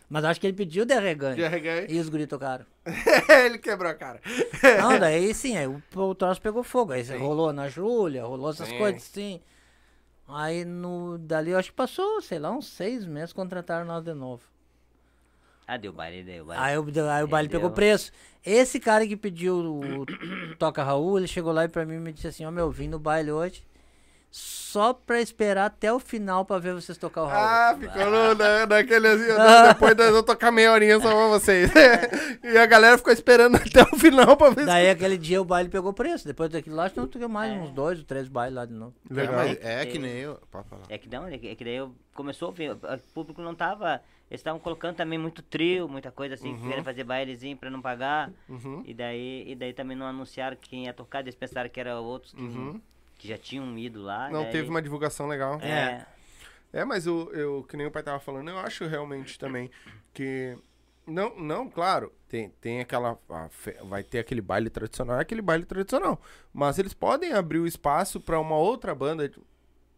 Mas 0.10 0.26
acho 0.26 0.42
que 0.42 0.48
ele 0.48 0.56
pediu 0.58 0.86
de 0.86 0.94
arregante. 0.94 1.36
De 1.36 1.46
arregante. 1.46 1.94
E 1.94 2.00
os 2.00 2.10
guri 2.10 2.26
tocaram. 2.26 2.66
Ele 3.46 3.60
quebrou 3.60 3.92
a 3.92 3.94
cara. 3.94 4.20
Não, 4.82 4.98
daí 4.98 5.32
sim, 5.36 5.56
aí 5.56 5.68
o, 5.68 5.82
o 5.96 6.16
troço 6.16 6.42
pegou 6.42 6.64
fogo. 6.64 6.94
Aí 6.94 7.06
Sim. 7.06 7.18
rolou 7.18 7.54
na 7.54 7.70
Júlia, 7.70 8.26
rolou 8.26 8.50
essas 8.50 8.70
Sim. 8.70 8.78
coisas 8.80 9.04
assim. 9.04 9.40
Aí 10.28 10.66
no, 10.66 11.18
dali 11.20 11.52
eu 11.52 11.60
acho 11.60 11.70
que 11.70 11.76
passou, 11.76 12.22
sei 12.22 12.40
lá, 12.40 12.52
uns 12.52 12.68
seis 12.68 13.06
meses, 13.06 13.32
contrataram 13.34 13.86
nós 13.86 14.04
de 14.04 14.14
novo. 14.16 14.42
Ah, 15.68 15.78
deu 15.78 15.94
baile, 15.94 16.24
deu 16.24 16.46
baile. 16.46 16.64
Aí, 16.64 16.78
o- 16.78 17.10
aí 17.12 17.24
o 17.24 17.28
baile 17.28 17.48
Entendeu? 17.48 17.62
pegou 17.62 17.70
preço. 17.72 18.12
Esse 18.44 18.80
cara 18.80 19.06
que 19.06 19.16
pediu 19.16 19.58
o 19.60 20.06
Toca 20.58 20.82
Raul, 20.84 21.20
ele 21.20 21.28
chegou 21.28 21.52
lá 21.54 21.66
e 21.66 21.68
pra 21.68 21.86
mim 21.86 22.00
me 22.00 22.12
disse 22.12 22.26
assim, 22.28 22.46
ó 22.46 22.50
meu, 22.50 22.72
vim 22.72 22.88
no 22.88 22.98
baile 22.98 23.32
hoje 23.32 23.64
só 24.72 24.94
pra 24.94 25.20
esperar 25.20 25.66
até 25.66 25.92
o 25.92 26.00
final 26.00 26.46
pra 26.46 26.60
ver 26.60 26.74
vocês 26.74 26.98
tocar 26.98 27.24
o 27.24 27.26
Raul. 27.26 27.42
Ah, 27.44 27.78
ficou 27.80 28.06
no, 28.06 28.36
na, 28.36 28.66
naquele 28.68 29.08
assim, 29.08 29.32
Ah. 29.32 29.68
depois 29.74 29.96
vamos 29.96 30.22
tocar 30.24 30.52
meia 30.52 30.72
horinha 30.72 31.00
só 31.00 31.10
pra 31.10 31.28
vocês. 31.28 31.72
e 32.44 32.58
a 32.58 32.66
galera 32.66 32.98
ficou 32.98 33.12
esperando 33.12 33.56
até 33.56 33.82
o 33.82 33.98
final 33.98 34.38
pra 34.38 34.52
ver 34.52 34.66
Daí 34.66 34.90
aquele 34.90 35.18
dia 35.18 35.42
o 35.42 35.46
baile 35.46 35.70
pegou 35.70 35.92
preço. 35.94 36.28
Depois 36.28 36.50
daquilo 36.50 36.76
lá, 36.76 36.86
acho 36.86 36.94
que 36.94 37.00
não 37.00 37.08
toquei 37.08 37.28
mais 37.28 37.52
uns 37.62 37.72
dois 37.72 38.00
ou 38.00 38.06
três 38.06 38.28
bailes 38.28 38.56
lá 38.56 38.66
de 38.66 38.74
novo. 38.74 38.94
se... 39.08 39.14
É, 39.14 39.16
Legal. 39.22 39.36
mas 39.36 39.58
é 39.62 39.86
que 39.86 39.98
nem 40.00 40.12
eu. 40.18 40.40
Pode 40.52 40.68
falar. 40.70 40.84
É 40.90 40.98
que 40.98 41.10
não, 41.10 41.26
é 41.28 41.38
que, 41.38 41.48
é 41.48 41.56
que 41.56 41.64
daí 41.64 41.76
eu 41.76 41.96
começou 42.14 42.50
a 42.50 42.52
ver, 42.52 42.72
o 42.74 42.78
público 43.14 43.42
não 43.42 43.56
tava. 43.56 44.02
Eles 44.30 44.42
estavam 44.42 44.60
colocando 44.60 44.96
também 44.96 45.18
muito 45.18 45.42
trio, 45.42 45.90
muita 45.90 46.12
coisa 46.12 46.36
assim, 46.36 46.52
Uhum. 46.54 46.68
querendo 46.70 46.84
fazer 46.86 47.04
bailezinho 47.04 47.58
pra 47.58 47.72
não 47.72 47.82
pagar. 47.82 48.30
Uhum. 48.48 48.84
E 48.86 48.94
daí, 48.94 49.44
e 49.48 49.56
daí 49.56 49.74
também 49.74 49.98
não 49.98 50.06
anunciaram 50.06 50.56
quem 50.62 50.86
ia 50.86 50.94
tocar, 50.94 51.22
eles 51.22 51.34
pensaram 51.34 51.68
que 51.68 51.80
era 51.80 52.00
outros 52.00 52.34
que, 52.34 52.42
Uhum. 52.44 52.80
Que 53.20 53.28
já 53.28 53.38
tinham 53.38 53.78
ido 53.78 54.02
lá. 54.02 54.30
Não 54.32 54.44
daí- 54.44 54.52
teve 54.52 54.70
uma 54.70 54.82
divulgação 54.82 55.28
legal. 55.28 55.60
É. 55.62 56.08
É, 56.72 56.86
mas 56.86 57.06
eu, 57.06 57.32
eu, 57.34 57.64
que 57.68 57.76
nem 57.76 57.86
o 57.86 57.92
pai 57.92 58.02
tava 58.02 58.20
falando, 58.20 58.50
eu 58.50 58.58
acho 58.58 58.88
realmente 58.88 59.38
também 59.38 59.70
que. 60.14 60.58
Não, 61.06 61.36
não, 61.40 61.68
claro, 61.68 62.14
tem, 62.28 62.50
tem 62.62 62.80
aquela. 62.80 63.20
a 63.30 63.50
vai 63.84 64.04
ter 64.04 64.20
aquele 64.20 64.42
baile 64.42 64.70
tradicional, 64.70 65.18
é 65.18 65.22
aquele 65.22 65.42
baile 65.42 65.66
tradicional. 65.66 66.22
Mas 66.54 66.78
eles 66.80 66.94
podem 66.94 67.34
abrir 67.34 67.60
o 67.60 67.68
espaço 67.68 68.20
pra 68.22 68.40
uma 68.40 68.56
outra 68.56 68.96
banda. 68.96 69.30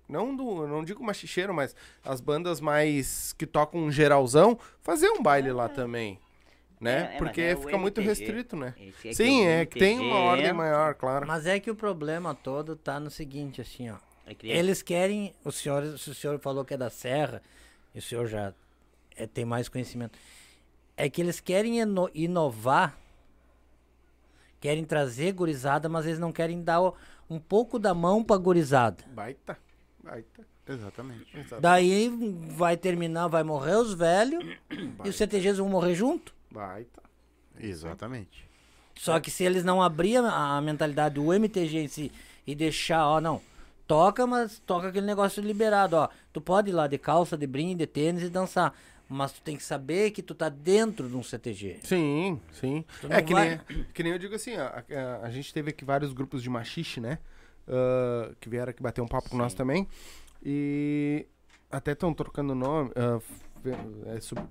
Não 0.07 0.35
do. 0.35 0.63
eu 0.63 0.67
Não 0.67 0.83
digo 0.83 1.03
machicheiro, 1.03 1.53
mas 1.53 1.75
as 2.03 2.21
bandas 2.21 2.59
mais 2.61 3.33
que 3.33 3.45
tocam 3.45 3.81
um 3.81 3.91
geralzão, 3.91 4.57
fazer 4.81 5.09
um 5.09 5.21
baile 5.21 5.51
lá 5.51 5.67
também. 5.69 6.19
Né? 6.81 7.11
É, 7.11 7.15
é, 7.15 7.17
Porque 7.19 7.41
é 7.41 7.55
fica 7.55 7.77
muito 7.77 8.01
restrito, 8.01 8.55
né? 8.55 8.73
É 9.03 9.09
é 9.09 9.13
Sim, 9.13 9.45
o 9.45 9.49
é 9.49 9.65
que 9.67 9.77
tem 9.77 9.99
uma 9.99 10.17
ordem 10.17 10.51
maior, 10.51 10.95
claro. 10.95 11.27
Mas 11.27 11.45
é 11.45 11.59
que 11.59 11.69
o 11.69 11.75
problema 11.75 12.33
todo 12.33 12.75
tá 12.75 12.99
no 12.99 13.11
seguinte, 13.11 13.61
assim, 13.61 13.91
ó. 13.91 13.97
é 14.25 14.35
Eles 14.43 14.81
querem, 14.81 15.35
o 15.45 15.51
senhor, 15.51 15.95
se 15.99 16.09
o 16.09 16.15
senhor 16.15 16.39
falou 16.39 16.65
que 16.65 16.73
é 16.73 16.77
da 16.77 16.89
Serra, 16.89 17.39
e 17.93 17.99
o 17.99 18.01
senhor 18.01 18.25
já 18.25 18.51
é, 19.15 19.27
tem 19.27 19.45
mais 19.45 19.69
conhecimento, 19.69 20.17
é 20.97 21.07
que 21.07 21.21
eles 21.21 21.39
querem 21.39 21.79
ino- 21.79 22.09
inovar, 22.15 22.97
querem 24.59 24.83
trazer 24.83 25.33
gurizada, 25.33 25.87
mas 25.87 26.07
eles 26.07 26.17
não 26.19 26.31
querem 26.31 26.63
dar 26.63 26.81
o- 26.81 26.95
um 27.29 27.39
pouco 27.39 27.77
da 27.77 27.93
mão 27.93 28.23
pra 28.23 28.37
gurizada. 28.37 29.03
Baita. 29.07 29.55
Baita. 30.03 30.47
Exatamente. 30.67 31.37
Exato. 31.37 31.61
Daí 31.61 32.09
vai 32.55 32.75
terminar, 32.75 33.27
vai 33.27 33.43
morrer 33.43 33.75
os 33.75 33.93
velhos 33.93 34.43
e 35.03 35.09
os 35.09 35.15
CTGs 35.15 35.59
vão 35.59 35.69
morrer 35.69 35.93
junto. 35.93 36.33
Baita. 36.51 37.01
Exatamente. 37.59 38.49
Só 38.95 39.19
que 39.19 39.31
se 39.31 39.43
eles 39.43 39.63
não 39.63 39.81
abrir 39.81 40.17
a, 40.17 40.57
a 40.57 40.61
mentalidade 40.61 41.15
do 41.15 41.33
MTG 41.33 41.79
em 41.79 41.87
si 41.87 42.11
e 42.45 42.53
deixar, 42.53 43.05
ó, 43.07 43.21
não, 43.21 43.41
toca, 43.87 44.27
mas 44.27 44.59
toca 44.59 44.89
aquele 44.89 45.05
negócio 45.05 45.41
liberado, 45.41 45.95
ó. 45.95 46.09
Tu 46.33 46.41
pode 46.41 46.69
ir 46.69 46.73
lá 46.73 46.87
de 46.87 46.97
calça, 46.97 47.37
de 47.37 47.47
brim, 47.47 47.75
de 47.75 47.87
tênis 47.87 48.23
e 48.23 48.29
dançar. 48.29 48.73
Mas 49.09 49.33
tu 49.33 49.41
tem 49.41 49.57
que 49.57 49.63
saber 49.63 50.11
que 50.11 50.21
tu 50.21 50.33
tá 50.33 50.47
dentro 50.47 51.09
de 51.09 51.15
um 51.17 51.23
CTG. 51.23 51.79
Sim, 51.83 52.39
sim. 52.53 52.85
É 53.09 53.21
que 53.21 53.33
vai- 53.33 53.59
nem, 53.69 53.83
que 53.93 54.03
nem 54.03 54.11
eu 54.13 54.17
digo 54.19 54.35
assim, 54.35 54.55
ó, 54.57 54.61
a, 54.67 54.83
a- 54.89 55.25
a 55.27 55.29
gente 55.31 55.53
teve 55.53 55.69
aqui 55.71 55.83
vários 55.83 56.13
grupos 56.13 56.41
de 56.41 56.49
machixe, 56.49 56.99
né? 57.01 57.17
Ah, 57.67 58.31
que 58.39 58.47
vieram 58.49 58.69
aqui 58.71 58.81
bater 58.81 59.01
um 59.01 59.07
papo 59.07 59.29
com 59.29 59.37
nós 59.37 59.53
também. 59.53 59.87
E 60.43 61.25
até 61.69 61.91
estão 61.91 62.13
trocando 62.13 62.55
nome. 62.55 62.91
su- 62.95 63.21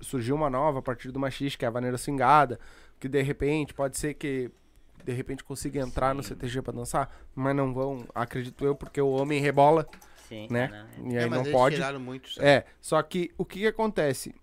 surgiu 0.01 0.35
uma 0.35 0.49
nova 0.49 0.79
a 0.79 0.81
partir 0.81 1.11
do 1.11 1.19
machixe, 1.19 1.57
que 1.57 1.65
é 1.65 1.67
a 1.67 1.71
vaneira 1.71 1.97
cingada. 1.97 2.59
Que 2.99 3.07
de 3.09 3.21
repente, 3.21 3.73
pode 3.73 3.97
ser 3.97 4.13
que 4.13 4.51
de 5.03 5.11
repente 5.13 5.43
consiga 5.43 5.79
entrar 5.79 6.13
no 6.13 6.21
CTG 6.21 6.61
pra 6.61 6.71
dançar, 6.73 7.11
mas 7.33 7.55
não 7.55 7.73
vão, 7.73 8.05
acredito 8.13 8.63
eu, 8.63 8.75
porque 8.75 9.01
o 9.01 9.09
homem 9.09 9.41
rebola, 9.41 9.87
Sim, 10.29 10.47
né? 10.51 10.67
não, 10.99 11.07
é. 11.07 11.13
E 11.13 11.17
É, 11.17 11.23
aí 11.23 11.29
mas 11.29 11.39
não 11.39 11.45
eles 11.47 11.51
pode. 11.51 11.75
tiraram 11.75 11.99
muito 11.99 12.29
isso. 12.29 12.41
É, 12.41 12.65
só 12.79 13.01
que 13.01 13.31
o 13.37 13.43
que, 13.43 13.59
que 13.61 13.67
acontece? 13.67 14.35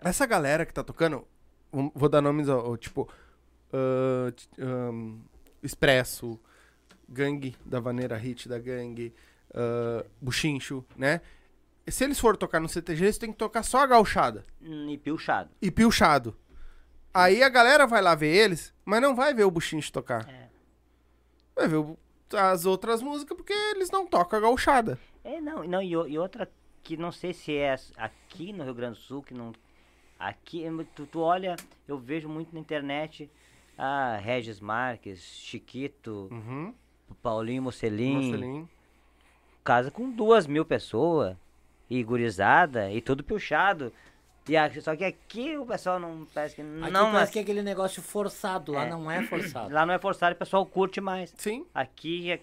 Essa 0.00 0.26
galera 0.26 0.66
que 0.66 0.74
tá 0.74 0.82
tocando, 0.82 1.24
vou 1.72 1.92
vou 1.94 2.08
dar 2.08 2.20
nomes, 2.20 2.48
ó, 2.48 2.76
tipo, 2.76 3.08
t- 3.70 4.62
ahn, 4.62 5.18
Expresso, 5.62 6.38
gangue 7.08 7.56
da 7.64 7.80
vaneira 7.80 8.16
hit 8.16 8.48
da 8.48 8.58
gangue, 8.58 9.14
ah, 9.54 10.04
buchincho, 10.20 10.84
né? 10.96 11.20
Se 11.88 12.04
eles 12.04 12.18
forem 12.18 12.38
tocar 12.38 12.60
no 12.60 12.68
CTG, 12.68 13.04
eles 13.04 13.18
têm 13.18 13.30
que 13.32 13.38
tocar 13.38 13.62
só 13.62 13.78
a 13.80 13.86
gauchada 13.86 14.44
Hum, 14.62 14.88
E 14.90 14.96
pilchado. 14.98 15.50
e 15.60 15.70
pilchado. 15.70 16.34
Aí 17.12 17.42
a 17.42 17.48
galera 17.48 17.86
vai 17.86 18.00
lá 18.02 18.14
ver 18.14 18.34
eles, 18.34 18.72
mas 18.84 19.00
não 19.02 19.14
vai 19.14 19.32
ver 19.34 19.44
o 19.44 19.50
buchincho 19.50 19.92
tocar. 19.92 20.28
É. 20.28 20.48
Vai 21.54 21.68
ver 21.68 21.76
o- 21.76 21.98
as 22.36 22.64
outras 22.66 23.00
músicas 23.02 23.36
porque 23.36 23.52
eles 23.52 23.90
não 23.90 24.06
tocam 24.06 24.38
a 24.38 24.42
gauchada. 24.42 24.98
É, 25.22 25.40
não, 25.40 25.62
não 25.64 25.80
e, 25.82 25.90
e 25.90 26.18
outra 26.18 26.50
que 26.82 26.96
não 26.96 27.12
sei 27.12 27.32
se 27.32 27.54
é 27.56 27.76
aqui 27.96 28.52
no 28.52 28.64
Rio 28.64 28.74
Grande 28.74 28.98
do 28.98 29.02
Sul, 29.02 29.22
que 29.22 29.32
não. 29.34 29.52
Aqui, 30.18 30.64
tu, 30.96 31.06
tu 31.06 31.20
olha, 31.20 31.54
eu 31.86 31.98
vejo 31.98 32.28
muito 32.28 32.52
na 32.54 32.60
internet, 32.60 33.30
ah, 33.76 34.16
Regis 34.22 34.58
Marques, 34.58 35.20
Chiquito, 35.20 36.28
Uhum. 36.30 36.74
Paulinho 37.22 37.62
Mocelin, 37.62 38.14
Marcelinho. 38.30 38.68
casa 39.62 39.90
com 39.90 40.10
duas 40.10 40.46
mil 40.46 40.64
pessoas, 40.64 41.36
e 41.98 42.02
gurizada, 42.04 42.90
e 42.90 43.00
tudo 43.00 43.22
puxado. 43.22 43.92
E 44.48 44.56
a- 44.56 44.70
só 44.82 44.94
que 44.94 45.04
aqui 45.04 45.56
o 45.56 45.64
pessoal 45.64 45.98
não 45.98 46.26
parece 46.34 46.54
que 46.56 46.60
Aqui 46.62 46.90
não 46.90 47.12
parece 47.12 47.30
é- 47.30 47.32
que 47.32 47.38
é 47.38 47.42
aquele 47.42 47.62
negócio 47.62 48.02
forçado, 48.02 48.72
lá 48.72 48.84
É. 48.84 48.90
não 48.90 49.10
é 49.10 49.22
forçado. 49.22 49.72
Lá 49.72 49.86
não 49.86 49.94
é 49.94 49.98
forçado, 49.98 50.34
o 50.34 50.38
pessoal 50.38 50.66
curte 50.66 51.00
mais. 51.00 51.32
Sim. 51.36 51.64
Aqui 51.74 52.30
é. 52.32 52.40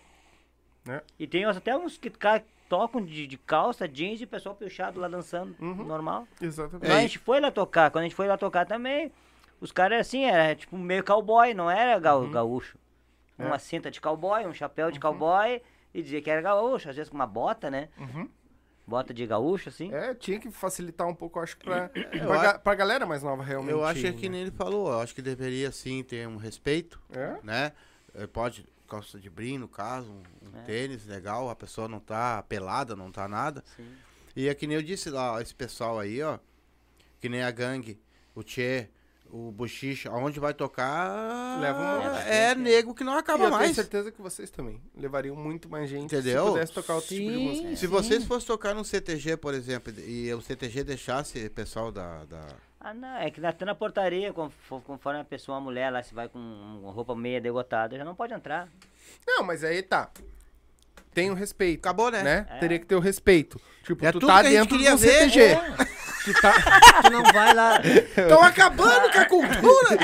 É. 0.88 1.02
E 1.20 1.28
tem 1.28 1.46
até 1.46 1.78
uns 1.78 1.98
que 1.98 2.10
ca- 2.10 2.42
tocam 2.68 3.04
de, 3.06 3.28
de 3.28 3.38
calça, 3.38 3.88
jeans 3.88 4.20
e 4.20 4.24
o 4.24 4.28
pessoal 4.28 4.56
puxado 4.56 5.00
lá 5.00 5.08
dançando, 5.08 5.56
Uhum. 5.60 5.84
normal. 5.84 6.28
Exatamente. 6.42 6.88
Quando 6.88 6.98
a 6.98 7.02
gente 7.02 7.20
foi 7.20 7.40
lá 7.40 7.52
tocar, 7.52 7.92
quando 7.92 8.02
a 8.04 8.06
gente 8.08 8.16
foi 8.16 8.28
lá 8.28 8.38
tocar 8.38 8.66
também, 8.66 9.12
os 9.60 9.72
caras 9.72 10.00
assim, 10.08 10.24
era 10.24 10.56
tipo 10.56 10.76
meio 10.78 11.04
cowboy, 11.04 11.54
não 11.54 11.70
era 11.70 12.00
ga- 12.00 12.16
Uhum. 12.18 12.32
gaúcho. 12.32 12.78
É. 13.38 13.46
Uma 13.46 13.60
cinta 13.60 13.92
de 13.92 14.02
cowboy, 14.02 14.48
um 14.48 14.54
chapéu 14.54 14.90
de 14.90 15.00
cowboy 15.00 15.62
e 15.94 16.02
dizia 16.02 16.22
que 16.22 16.32
era 16.32 16.42
gaúcho, 16.42 16.90
às 16.90 16.96
vezes 16.96 17.10
com 17.10 17.16
uma 17.16 17.28
bota, 17.28 17.70
né? 17.70 17.90
Uhum. 18.00 18.28
Bota 18.92 19.14
de 19.14 19.26
gaúcho, 19.26 19.70
assim. 19.70 19.92
É, 19.94 20.14
tinha 20.14 20.38
que 20.40 20.52
facilitar 20.52 21.08
um 21.08 21.16
pouco, 21.16 21.40
acho 21.40 21.56
que 21.58 21.64
pra, 21.64 21.88
pra, 21.90 22.42
ga- 22.42 22.60
pra 22.60 22.76
galera 22.76 23.06
mais 23.06 23.24
nova, 23.24 23.42
realmente. 23.42 23.72
Eu 23.72 23.86
acho 23.86 24.02
que 24.02 24.08
é 24.08 24.12
que 24.12 24.24
né? 24.28 24.34
nem 24.34 24.42
ele 24.42 24.52
falou, 24.52 24.92
eu 24.92 25.00
acho 25.00 25.16
que 25.16 25.22
deveria 25.22 25.72
sim 25.72 26.04
ter 26.04 26.28
um 26.28 26.36
respeito, 26.36 27.02
É? 27.10 27.38
né? 27.42 27.72
Eh, 28.14 28.28
Pode, 28.28 28.66
calça 28.90 29.18
de 29.18 29.30
brim, 29.30 29.58
no 29.58 29.70
caso, 29.70 30.12
um, 30.12 30.24
um 30.50 30.60
É. 30.60 30.64
tênis 30.64 31.06
legal, 31.08 31.50
a 31.50 31.56
pessoa 31.56 31.88
não 31.88 32.02
tá 32.02 32.44
pelada, 32.44 32.94
não 32.96 33.10
tá 33.12 33.28
nada. 33.30 33.64
Sim. 33.78 33.88
E 34.36 34.50
é 34.50 34.54
que 34.54 34.68
nem 34.68 34.76
eu 34.76 34.84
disse 34.84 35.10
lá, 35.10 35.34
ó, 35.36 35.40
esse 35.40 35.56
pessoal 35.56 35.98
aí, 35.98 36.22
ó, 36.22 36.38
que 37.22 37.30
nem 37.30 37.42
a 37.44 37.52
gangue, 37.52 37.98
o 38.36 38.44
Tchê, 38.44 38.90
o 39.32 39.52
Buchicha, 39.52 40.10
aonde 40.10 40.40
vai 40.40 40.54
tocar 40.54 41.60
Leva 41.60 41.80
uma- 41.80 42.20
é 42.24 42.54
nego 42.54 42.94
que 42.94 43.04
não 43.04 43.16
E 43.16 43.20
acaba 43.20 43.46
eu 43.46 43.50
tenho 43.50 43.60
mais. 43.62 43.76
certeza 43.76 44.12
que 44.12 44.22
vocês 44.22 44.50
também 44.50 44.82
levariam 44.96 45.36
muito 45.36 45.70
mais 45.70 45.90
gente 45.90 46.14
Entendeu? 46.14 46.46
se 46.46 46.52
pudesse 46.52 46.74
tocar 46.74 46.96
outro 46.96 47.10
tipo 47.10 47.30
de 47.32 47.36
Sim. 47.38 47.48
música. 47.48 47.76
Se 47.78 47.88
vocês 47.88 48.24
fossem 48.26 48.48
tocar 48.48 48.74
num 48.76 48.84
CTG, 48.84 49.38
por 49.38 49.54
exemplo, 49.54 49.94
e 50.00 50.34
o 50.34 50.42
CTG 50.42 50.84
deixasse 50.84 51.46
o 51.46 51.50
pessoal 51.52 51.92
da, 51.92 52.26
da- 52.26 52.48
Ah, 52.80 52.94
não, 52.94 53.16
é 53.18 53.30
que 53.30 53.46
até 53.46 53.64
na 53.64 53.76
portaria, 53.76 54.34
confo- 54.34 54.82
conforme 54.82 55.20
a 55.22 55.24
pessoa, 55.24 55.56
uma 55.58 55.64
mulher 55.64 55.92
lá, 55.92 56.02
se 56.04 56.14
vai 56.14 56.28
com 56.28 56.40
uma 56.40 56.92
roupa 56.92 57.16
meia 57.16 57.40
degotada, 57.40 57.96
já 57.96 58.04
não 58.04 58.16
pode 58.16 58.34
entrar. 58.34 58.68
Não, 59.26 59.44
mas 59.44 59.64
aí 59.64 59.82
tá. 59.84 60.10
Tem 61.14 61.30
o 61.30 61.34
respeito. 61.34 61.80
Acabou, 61.80 62.10
né? 62.10 62.24
né? 62.24 62.48
É. 62.50 62.58
Teria 62.60 62.80
que 62.80 62.86
ter 62.86 62.96
o 62.96 63.00
respeito. 63.00 63.60
Tipo, 63.84 64.06
É 64.06 64.12
tu 64.12 64.20
tá 64.26 64.38
a 64.38 64.42
dentro 64.44 64.78
do 64.78 64.84
ver. 64.98 64.98
CTG. 65.30 65.42
É, 65.42 65.62
Tu 66.26 66.34
tá... 66.42 66.54
tu 67.04 67.12
não 67.12 67.24
vai 67.24 67.54
lá. 67.54 67.80
Estão 67.82 68.42
acabando 68.44 69.12
com 69.12 69.18
a 69.20 69.26
cultura! 69.26 69.98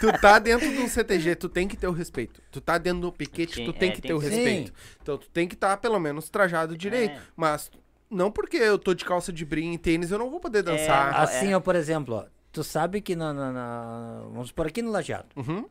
tu 0.00 0.12
tá 0.20 0.38
dentro 0.38 0.68
de 0.70 0.78
um 0.78 0.88
CTG, 0.88 1.34
tu 1.36 1.48
tem 1.48 1.66
que 1.68 1.76
ter 1.76 1.86
o 1.86 1.92
respeito. 1.92 2.40
Tu 2.50 2.60
tá 2.60 2.78
dentro 2.78 3.00
do 3.02 3.12
piquete, 3.12 3.56
Sim, 3.56 3.64
tu 3.66 3.72
tem 3.72 3.90
é, 3.90 3.92
que 3.92 4.00
tem 4.00 4.08
ter 4.10 4.14
o 4.14 4.20
que 4.20 4.28
respeito. 4.28 4.72
Então 5.02 5.18
tu 5.18 5.28
tem 5.30 5.46
que 5.48 5.54
estar 5.54 5.76
pelo 5.78 5.98
menos 5.98 6.28
trajado 6.28 6.76
direito. 6.76 7.18
É. 7.18 7.22
Mas 7.36 7.70
não 8.10 8.30
porque 8.30 8.56
eu 8.56 8.78
tô 8.78 8.94
de 8.94 9.04
calça 9.04 9.32
de 9.32 9.44
brim 9.44 9.72
e 9.72 9.78
tênis 9.78 10.10
eu 10.10 10.18
não 10.18 10.30
vou 10.30 10.40
poder 10.40 10.62
dançar. 10.62 11.12
Ah, 11.14 11.22
Assim, 11.22 11.52
é. 11.52 11.56
ó, 11.56 11.60
por 11.60 11.74
exemplo, 11.76 12.14
ó, 12.16 12.24
tu 12.52 12.64
sabe 12.64 13.00
que 13.00 13.14
na, 13.14 13.32
na- 13.32 13.52
na- 13.52 14.20
Vamos 14.32 14.52
por 14.52 14.66
aqui 14.66 14.80
no 14.82 14.90
Lajeado. 14.90 15.28
Uhum. 15.36 15.66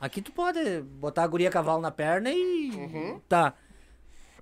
Aqui 0.00 0.20
tu 0.20 0.30
pode 0.30 0.82
botar 0.82 1.24
a 1.24 1.26
guria 1.26 1.50
cavalo 1.50 1.80
na 1.80 1.90
perna 1.90 2.30
e. 2.30 2.70
Uhum. 2.74 3.20
Tá. 3.28 3.54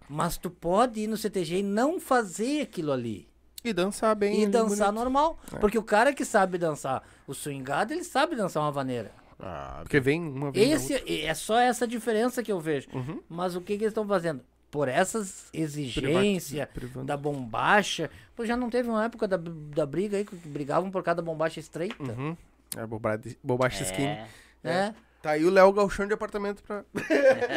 Mas 0.08 0.36
tu 0.36 0.50
pode 0.50 1.00
ir 1.00 1.06
no 1.06 1.16
CTG 1.16 1.58
e 1.58 1.62
não 1.62 1.98
fazer 2.00 2.62
aquilo 2.62 2.92
ali. 2.92 3.28
E 3.64 3.72
dançar 3.72 4.14
bem. 4.14 4.42
E 4.42 4.46
dançar 4.46 4.88
bonito. 4.88 4.94
normal. 4.94 5.38
Porque 5.60 5.78
o 5.78 5.82
cara 5.82 6.12
que 6.12 6.24
sabe 6.24 6.58
dançar 6.58 7.02
o 7.26 7.32
swingado, 7.32 7.92
ele 7.94 8.04
sabe 8.04 8.36
dançar 8.36 8.62
uma 8.62 8.70
vaneira. 8.70 9.10
Ah, 9.40 9.80
Porque 9.82 9.98
vem 10.00 10.20
uma 10.22 10.50
vez. 10.52 10.90
Esse, 10.90 11.22
é 11.22 11.32
só 11.34 11.58
essa 11.58 11.86
diferença 11.88 12.42
que 12.42 12.52
eu 12.52 12.60
vejo. 12.60 12.88
Uhum. 12.92 13.20
Mas 13.28 13.56
o 13.56 13.60
que, 13.60 13.76
que 13.78 13.84
eles 13.84 13.90
estão 13.92 14.06
fazendo? 14.06 14.42
Por 14.70 14.88
essas 14.88 15.48
exigências 15.52 16.68
da 17.04 17.16
bombacha. 17.16 18.10
Pô, 18.34 18.44
já 18.44 18.56
não 18.56 18.68
teve 18.68 18.88
uma 18.88 19.04
época 19.04 19.26
da, 19.28 19.36
da 19.38 19.86
briga 19.86 20.16
aí 20.16 20.24
que 20.24 20.34
brigavam 20.36 20.90
por 20.90 21.02
cada 21.02 21.22
bombacha 21.22 21.60
estreita. 21.60 22.02
Uhum. 22.12 22.36
É 22.76 22.86
bobade- 22.86 23.38
bobagem 23.42 23.82
skin. 23.82 24.02
É, 24.04 24.26
Né? 24.62 24.94
Tá 25.24 25.30
aí 25.30 25.44
o 25.46 25.50
Léo 25.50 25.72
Galchão 25.72 26.06
de 26.06 26.12
apartamento 26.12 26.62
pra. 26.62 26.84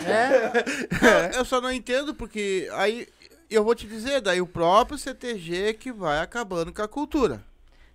É. 0.08 1.36
Eu 1.38 1.44
só 1.44 1.60
não 1.60 1.70
entendo 1.70 2.16
porque 2.16 2.70
aí 2.72 3.06
eu 3.50 3.62
vou 3.62 3.76
te 3.76 3.86
dizer, 3.86 4.22
daí 4.22 4.40
o 4.40 4.48
próprio 4.48 4.98
CTG 4.98 5.74
que 5.74 5.92
vai 5.92 6.20
acabando 6.20 6.72
com 6.72 6.82
a 6.82 6.88
cultura. 6.88 7.44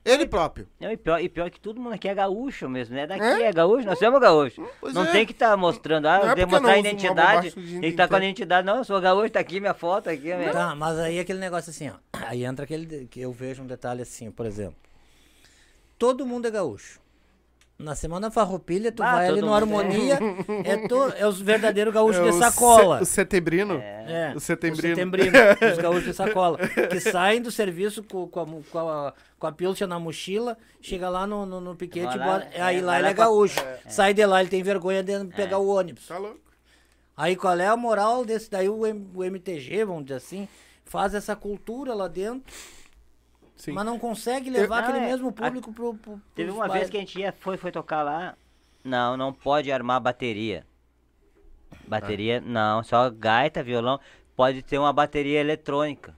Ele 0.05 0.27
próprio. 0.27 0.69
Não, 0.79 0.93
e, 0.93 0.97
pior, 0.99 1.23
e 1.23 1.29
pior 1.29 1.51
que 1.51 1.59
todo 1.59 1.81
mundo 1.81 1.95
aqui 1.95 2.07
é 2.07 2.15
gaúcho 2.15 2.69
mesmo, 2.69 2.95
né? 2.95 3.07
Daqui 3.07 3.23
É? 3.23 3.45
é, 3.45 3.53
gaúcho, 3.53 3.87
nós 3.87 3.99
somos 3.99 4.21
gaúchos. 4.21 4.63
Pois 4.79 4.93
não 4.93 5.05
é. 5.05 5.11
tem 5.11 5.25
que 5.25 5.33
estar 5.33 5.57
mostrando, 5.57 6.07
ah, 6.07 6.19
Não 6.19 6.31
é 6.33 6.35
demonstrar 6.35 6.63
não 6.63 6.71
a 6.71 6.79
identidade. 6.79 7.53
Tem 7.53 7.81
que 7.81 7.87
estar 7.87 8.09
com 8.09 8.15
a 8.15 8.19
inteiro. 8.19 8.25
identidade. 8.25 8.67
Não, 8.67 8.77
eu 8.77 8.85
sou 8.85 9.01
gaúcho, 9.01 9.31
tá 9.31 9.41
aqui 9.41 9.59
minha 9.59 9.73
foto, 9.73 10.11
aqui 10.11 10.33
a 10.33 10.37
minha... 10.37 10.53
Tá, 10.53 10.75
mas 10.75 10.99
aí 10.99 11.19
aquele 11.19 11.39
negócio 11.39 11.71
assim, 11.71 11.89
ó. 11.89 11.95
Aí 12.27 12.45
entra 12.45 12.65
aquele 12.65 13.07
que 13.07 13.23
eu 13.23 13.33
vejo 13.33 13.63
um 13.63 13.67
detalhe 13.67 14.03
assim, 14.03 14.31
por 14.31 14.45
exemplo. 14.45 14.77
Todo 15.99 16.27
mundo 16.27 16.47
é 16.47 16.51
gaúcho. 16.51 17.02
Na 17.83 17.95
semana 17.95 18.31
farroupilha, 18.31 18.93
tu 18.93 19.03
Ah, 19.03 19.13
vai 19.17 19.29
ali 19.29 19.41
no 19.41 19.49
é. 19.53 19.57
Harmonia, 19.57 20.19
é, 20.65 20.89
to, 20.89 21.13
é 21.17 21.27
os 21.27 21.41
verdadeiros 21.41 21.93
gaúchos 21.93 22.21
É 22.21 22.25
de 22.25 22.29
o 22.31 22.39
sacola. 22.39 23.01
O 23.03 23.05
setembrino. 23.05 23.75
É, 23.75 24.33
O 24.37 24.41
setembrino. 24.41 24.93
Os 24.93 24.99
setembrino, 24.99 25.39
os 25.73 25.79
gaúchos 25.83 26.05
de 26.05 26.15
sacola. 26.15 26.59
Que 26.91 27.01
saem 27.01 27.43
do 27.43 27.51
serviço 27.51 28.03
com, 28.05 28.27
com, 28.29 28.41
a, 28.41 28.47
com, 28.71 28.79
a, 28.89 29.15
com 29.39 29.47
a 29.47 29.53
pilcha 29.53 29.87
na 29.87 29.99
mochila, 29.99 30.57
chega 30.81 31.09
lá 31.09 31.27
no, 31.27 31.45
no, 31.45 31.61
no 31.61 31.75
piquete 31.75 32.15
e 32.15 32.19
lá, 32.19 32.25
bota. 32.39 32.49
é, 32.53 32.61
aí 32.63 32.81
lá 32.81 32.99
ele 32.99 33.09
é 33.09 33.15
gaúcho. 33.15 33.61
Sai 33.89 34.15
de 34.15 34.25
lá, 34.25 34.41
ele 34.41 34.51
tem 34.51 34.63
vergonha 34.63 35.03
de 35.03 35.25
pegar 35.35 35.59
o 35.59 35.67
ônibus. 35.69 36.07
Tá 36.07 36.19
louco? 36.19 36.41
Aí 37.17 37.37
qual 37.37 37.59
é 37.59 37.67
a 37.67 37.77
moral 37.77 38.25
desse 38.25 38.51
daí? 38.51 38.69
O, 38.69 38.87
M- 38.87 39.07
o 39.15 39.23
MTG, 39.23 39.85
vamos 39.85 40.05
dizer 40.05 40.17
assim, 40.17 40.49
faz 40.85 41.15
essa 41.15 41.37
cultura 41.37 41.93
lá 41.95 42.09
dentro, 42.09 42.43
Sim. 43.57 43.73
mas 43.73 43.85
não 43.85 43.99
consegue 43.99 44.51
levar 44.51 44.83
Não, 44.83 44.89
aquele 44.89 45.05
é, 45.05 45.09
mesmo 45.09 45.29
a- 45.29 45.33
público 45.33 45.73
pro, 45.73 45.95
pro, 45.95 46.21
Teve 46.35 46.51
uma 46.51 46.63
vez 46.65 46.73
bailes. 46.73 46.91
que 46.91 46.97
a 46.97 47.01
gente 47.01 47.19
ia, 47.21 47.33
foi, 47.33 47.57
foi 47.57 47.71
tocar 47.71 48.03
lá. 48.03 48.35
Não, 48.83 49.17
não 49.17 49.33
pode 49.33 49.71
armar 49.71 50.01
bateria. 50.01 50.67
Bateria, 51.87 52.41
não, 52.41 52.83
só 52.83 53.09
gaita, 53.11 53.63
violão. 53.63 53.99
Pode 54.35 54.63
ter 54.63 54.79
uma 54.79 54.93
bateria 54.93 55.41
eletrônica. 55.41 56.17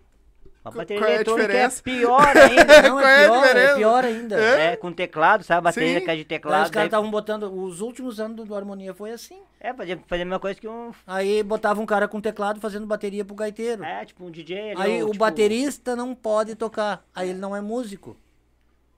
Uma 0.64 0.72
bateria 0.72 1.00
qual 1.02 1.08
é 1.10 1.12
a 1.12 1.14
eletrônica 1.16 1.52
é 1.52 1.68
pior 1.82 2.36
ainda. 2.36 2.82
Não, 2.88 2.90
Qual 2.96 3.04
é 3.04 3.14
a 3.14 3.20
é 3.20 3.24
pior, 3.26 3.34
é 3.44 3.46
diferença? 3.48 3.74
pior 3.76 4.04
ainda. 4.04 4.40
é, 4.40 4.76
com 4.76 4.92
teclado, 4.92 5.44
sabe? 5.44 5.58
A 5.58 5.60
bateria 5.60 5.98
Sim. 5.98 6.04
que 6.06 6.10
é 6.10 6.14
de 6.16 6.20
Daí 6.20 6.24
teclado. 6.24 6.64
os 6.64 6.70
caras 6.70 6.74
daí- 6.74 6.86
estavam 6.86 7.10
botando. 7.10 7.42
Os 7.62 7.80
últimos 7.82 8.18
anos 8.18 8.36
do, 8.36 8.44
do 8.46 8.54
Harmonia 8.56 8.94
foi 8.94 9.10
assim. 9.10 9.42
É, 9.60 9.74
fazer, 9.74 9.98
fazer 10.06 10.22
a 10.22 10.24
mesma 10.24 10.40
coisa 10.40 10.58
que 10.58 10.66
um. 10.66 10.90
Aí 11.06 11.42
botava 11.42 11.80
um 11.80 11.86
cara 11.86 12.08
com 12.08 12.18
teclado 12.20 12.60
fazendo 12.60 12.86
bateria 12.86 13.24
pro 13.24 13.34
gaiteiro. 13.34 13.84
É, 13.84 14.04
tipo 14.06 14.24
um 14.24 14.30
DJ 14.30 14.72
ali. 14.72 14.82
Aí 14.82 15.02
ou, 15.02 15.08
o 15.08 15.12
tipo, 15.12 15.18
baterista 15.24 15.94
não 15.94 16.14
pode 16.14 16.54
tocar. 16.54 17.04
Aí 17.14 17.28
ele 17.28 17.38
não 17.38 17.54
é 17.54 17.60
músico. 17.60 18.16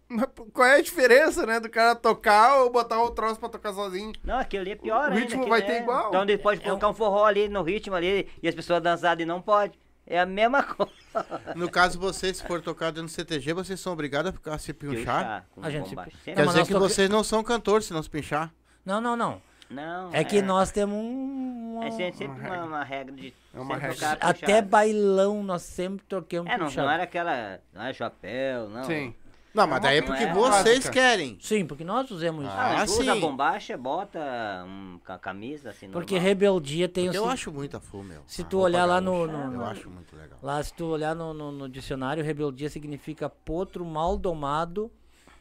Mas 0.08 0.28
qual 0.52 0.68
é 0.68 0.76
a 0.76 0.80
diferença, 0.80 1.44
né? 1.44 1.58
Do 1.58 1.68
cara 1.68 1.96
tocar 1.96 2.58
ou 2.62 2.70
botar 2.70 3.02
o 3.02 3.10
troço 3.10 3.40
pra 3.40 3.48
tocar 3.48 3.72
sozinho? 3.72 4.12
Não, 4.22 4.38
aquilo 4.38 4.62
ali 4.62 4.70
é 4.70 4.76
pior 4.76 5.00
O 5.00 5.02
ainda. 5.06 5.16
ritmo 5.16 5.40
aquilo 5.42 5.48
vai 5.50 5.62
ter 5.62 5.72
é- 5.72 5.80
igual. 5.82 6.08
Então 6.10 6.22
ele 6.22 6.38
pode 6.38 6.60
É 6.60 6.64
colocar 6.64 6.88
um 6.88 6.94
forró 6.94 7.24
ali 7.24 7.48
no 7.48 7.62
ritmo 7.64 7.96
ali 7.96 8.28
e 8.40 8.48
as 8.48 8.54
pessoas 8.54 8.80
dançarem 8.80 9.24
e 9.24 9.26
não 9.26 9.42
pode. 9.42 9.76
É 10.06 10.20
a 10.20 10.26
mesma 10.26 10.62
coisa. 10.62 10.92
No 11.56 11.70
caso, 11.70 11.98
vocês, 11.98 12.36
se 12.36 12.44
for 12.44 12.60
tocar 12.60 12.90
dentro 12.90 13.04
do 13.04 13.10
CTG, 13.10 13.54
vocês 13.54 13.80
são 13.80 13.94
obrigados 13.94 14.34
a 14.44 14.58
se 14.58 14.74
pinchar. 14.74 15.46
A 15.62 15.70
gente 15.70 15.88
se 15.88 15.96
Quer 16.24 16.36
mas 16.36 16.48
dizer 16.48 16.66
que 16.66 16.74
vocês 16.74 17.08
não 17.08 17.24
são 17.24 17.42
cantores 17.42 17.86
se 17.86 17.94
não 17.94 18.02
se 18.02 18.10
pinchar. 18.10 18.52
Não, 18.84 19.00
não, 19.00 19.16
não. 19.16 19.40
Não. 19.70 20.14
É 20.14 20.22
que 20.22 20.40
nós 20.42 20.70
temos 20.70 20.96
um. 20.96 21.80
É 21.82 21.90
sempre, 21.90 22.26
uma, 22.26 22.64
uma 22.64 22.84
regra 22.84 23.14
de. 23.14 23.34
É 23.52 23.58
uma 23.58 23.76
regra. 23.76 24.18
Até 24.20 24.62
bailão 24.62 25.42
nós 25.42 25.62
sempre 25.62 26.04
toquemos 26.06 26.50
É, 26.50 26.56
não, 26.56 26.70
não 26.70 26.90
era 26.90 27.02
aquela. 27.02 27.58
Não 27.72 27.82
é 27.82 27.92
chapéu, 27.92 28.68
não. 28.68 28.84
Sim. 28.84 29.14
Não, 29.56 29.66
mas 29.66 29.80
daí 29.82 29.98
é 29.98 30.02
porque 30.02 30.24
é 30.24 30.32
vocês 30.34 30.64
básica. 30.80 30.92
querem. 30.92 31.38
Sim, 31.40 31.64
porque 31.66 31.82
nós 31.82 32.10
usamos 32.10 32.44
isso. 32.44 32.52
Ah, 32.54 32.80
Ah, 32.80 32.84
usa 32.84 33.14
sim. 33.14 33.20
bombacha, 33.20 33.76
bota 33.76 34.20
um, 34.68 34.98
ca- 35.02 35.18
camisa 35.18 35.70
assim. 35.70 35.88
Porque 35.90 36.14
normal. 36.16 36.28
rebeldia 36.28 36.88
tem 36.88 37.08
o 37.08 37.12
Eu 37.14 37.26
acho 37.28 37.50
muita 37.50 37.80
fu, 37.80 38.02
meu. 38.02 38.22
Se 38.26 38.42
A 38.42 38.44
tu 38.44 38.58
olhar 38.58 38.84
lá 38.84 39.00
no- 39.00 39.26
gaúcha, 39.26 39.32
no- 39.32 39.42
Eu 39.54 39.58
no- 39.58 39.64
acho 39.64 39.88
muito 39.90 40.14
legal. 40.14 40.38
Lá, 40.42 40.62
se 40.62 40.74
tu 40.74 40.84
olhar 40.84 41.14
no, 41.16 41.32
no- 41.32 41.50
no 41.50 41.68
dicionário, 41.68 42.22
rebeldia 42.22 42.68
significa 42.68 43.30
potro 43.30 43.82
mal 43.84 44.16
domado 44.18 44.90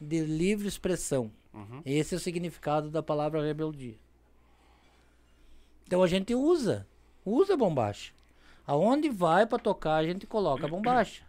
de 0.00 0.20
livre 0.20 0.66
expressão. 0.66 1.30
Uhum. 1.52 1.82
Esse 1.84 2.14
é 2.14 2.16
o 2.16 2.20
significado 2.20 2.90
da 2.90 3.02
palavra 3.02 3.42
rebeldia. 3.42 3.96
Então 5.86 6.02
a 6.02 6.06
gente 6.06 6.34
usa, 6.34 6.86
usa 7.24 7.56
bombacha. 7.56 8.12
Aonde 8.66 9.08
vai 9.08 9.46
pra 9.46 9.58
tocar, 9.58 9.96
a 9.96 10.04
gente 10.04 10.26
coloca 10.26 10.66
a 10.66 10.68
bombacha. 10.68 11.22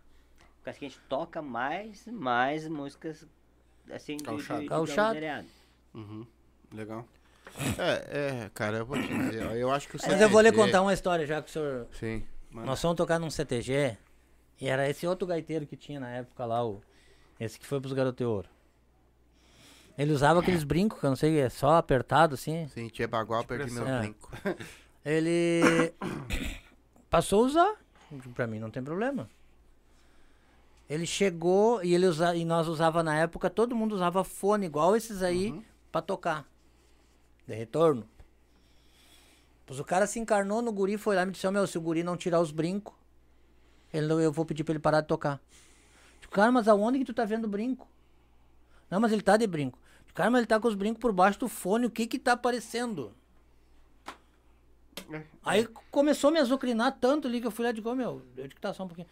Causa 0.68 0.80
que 0.80 0.86
a 0.86 0.90
gente 0.90 1.00
toca 1.08 1.42
mais, 1.42 2.06
mais 2.08 2.68
músicas 2.68 3.26
assim 3.90 4.18
de, 4.18 4.24
Gauchado. 4.24 4.60
de, 4.60 4.66
de 4.66 4.70
gauchariado. 4.70 5.48
Uhum. 5.94 6.28
Legal. 6.74 7.06
É, 7.78 8.44
é, 8.46 8.52
cara, 8.54 8.78
eu 8.80 8.86
vou 8.86 9.02
te 9.02 9.08
dizer, 9.08 9.48
ó, 9.48 9.52
eu 9.52 9.72
acho 9.72 9.88
que 9.88 9.96
o 9.96 10.00
Mas 10.06 10.20
eu 10.22 10.30
vou 10.30 10.42
lhe 10.42 10.50
CTG 10.50 10.66
contar 10.66 10.82
uma 10.82 10.94
história 10.94 11.26
já 11.26 11.42
que 11.42 11.50
o 11.50 11.52
senhor. 11.54 11.88
Sim. 11.94 12.24
Mano. 12.52 12.68
Nós 12.68 12.82
fomos 12.82 12.98
tocar 12.98 13.18
num 13.20 13.30
CTG 13.30 13.98
e 14.60 14.68
era 14.68 14.90
esse 14.90 15.08
outro 15.08 15.26
gaiteiro 15.26 15.66
que 15.66 15.78
tinha 15.78 16.00
na 16.00 16.10
época 16.10 16.46
lá, 16.46 16.66
o, 16.66 16.82
esse 17.40 17.58
que 17.58 17.66
foi 17.66 17.80
pros 17.80 17.94
Garoto 17.94 18.18
de 18.18 18.26
Ouro. 18.26 18.50
Ele 19.98 20.12
usava 20.12 20.42
aqueles 20.42 20.64
brincos, 20.64 21.00
que 21.00 21.06
eu 21.06 21.10
não 21.10 21.16
sei, 21.16 21.40
é 21.40 21.50
só 21.50 21.76
apertado 21.78 22.36
assim. 22.36 22.68
Sim, 22.68 22.88
tinha 22.90 23.08
bagual, 23.08 23.44
perdi 23.46 23.72
meu 23.72 23.88
É. 23.88 24.00
brinco. 24.02 24.30
Ele 25.04 25.94
passou 27.10 27.44
a 27.44 27.48
usar. 27.48 27.76
Pra 28.36 28.46
mim 28.46 28.60
não 28.60 28.70
tem 28.70 28.84
problema. 28.84 29.28
Ele 30.90 31.06
chegou 31.06 31.84
e 31.84 31.94
ele 31.94 32.06
usa, 32.06 32.36
e 32.36 32.46
nós 32.46 32.68
usava 32.68 33.04
na 33.04 33.16
época, 33.18 33.50
todo 33.50 33.76
mundo 33.76 33.94
usava 33.94 34.24
fone 34.24 34.66
igual 34.66 34.96
esses 34.96 35.22
aí 35.22 35.62
pra 35.92 36.02
tocar. 36.02 36.46
De 37.46 37.54
retorno. 37.54 38.08
Pois 39.66 39.80
o 39.80 39.84
cara 39.84 40.08
se 40.08 40.18
encarnou 40.18 40.62
no 40.62 40.72
guri, 40.72 40.98
foi 40.98 41.16
lá 41.16 41.24
e 41.24 41.26
me 41.26 41.32
disse, 41.34 41.46
"Ô, 41.46 41.52
meu, 41.52 41.68
se 41.68 41.78
o 41.78 41.82
guri 41.82 42.04
não 42.04 42.16
tirar 42.16 42.40
os 42.40 42.52
brincos, 42.52 42.94
ele, 43.94 44.12
eu 44.14 44.32
vou 44.32 44.46
pedir 44.46 44.64
pra 44.64 44.74
ele 44.74 44.80
parar 44.80 45.02
de 45.02 45.08
tocar. 45.08 45.42
Digo, 46.22 46.32
cara, 46.32 46.52
mas 46.52 46.68
aonde 46.70 47.00
que 47.00 47.06
tu 47.06 47.14
tá 47.14 47.26
vendo 47.26 47.48
brinco? 47.50 47.88
Não, 48.90 49.00
mas 49.00 49.12
ele 49.12 49.22
tá 49.22 49.36
de 49.36 49.46
brinco. 49.46 49.78
Digo, 50.06 50.16
Cara, 50.16 50.32
mas 50.32 50.40
ele 50.40 50.48
tá 50.48 50.58
com 50.60 50.68
os 50.70 50.76
brincos 50.76 51.02
por 51.02 51.12
baixo 51.12 51.40
do 51.40 51.50
fone, 51.50 51.86
o 51.86 51.92
que 51.92 52.08
que 52.08 52.18
tá 52.18 52.32
aparecendo? 52.32 53.14
É. 55.12 55.24
Aí 55.44 55.68
começou 55.92 56.30
a 56.30 56.34
me 56.34 56.40
azucrinar 56.40 56.98
tanto 57.00 57.28
ali 57.28 57.40
que 57.42 57.48
eu 57.48 57.52
fui 57.52 57.64
lá 57.64 57.72
e 57.72 57.74
digo, 57.74 57.90
"Ô, 57.90 57.96
meu, 57.96 58.22
eu 58.36 58.48
digo, 58.48 58.60
tá 58.60 58.74
só 58.74 58.84
um 58.84 58.88
pouquinho. 58.88 59.08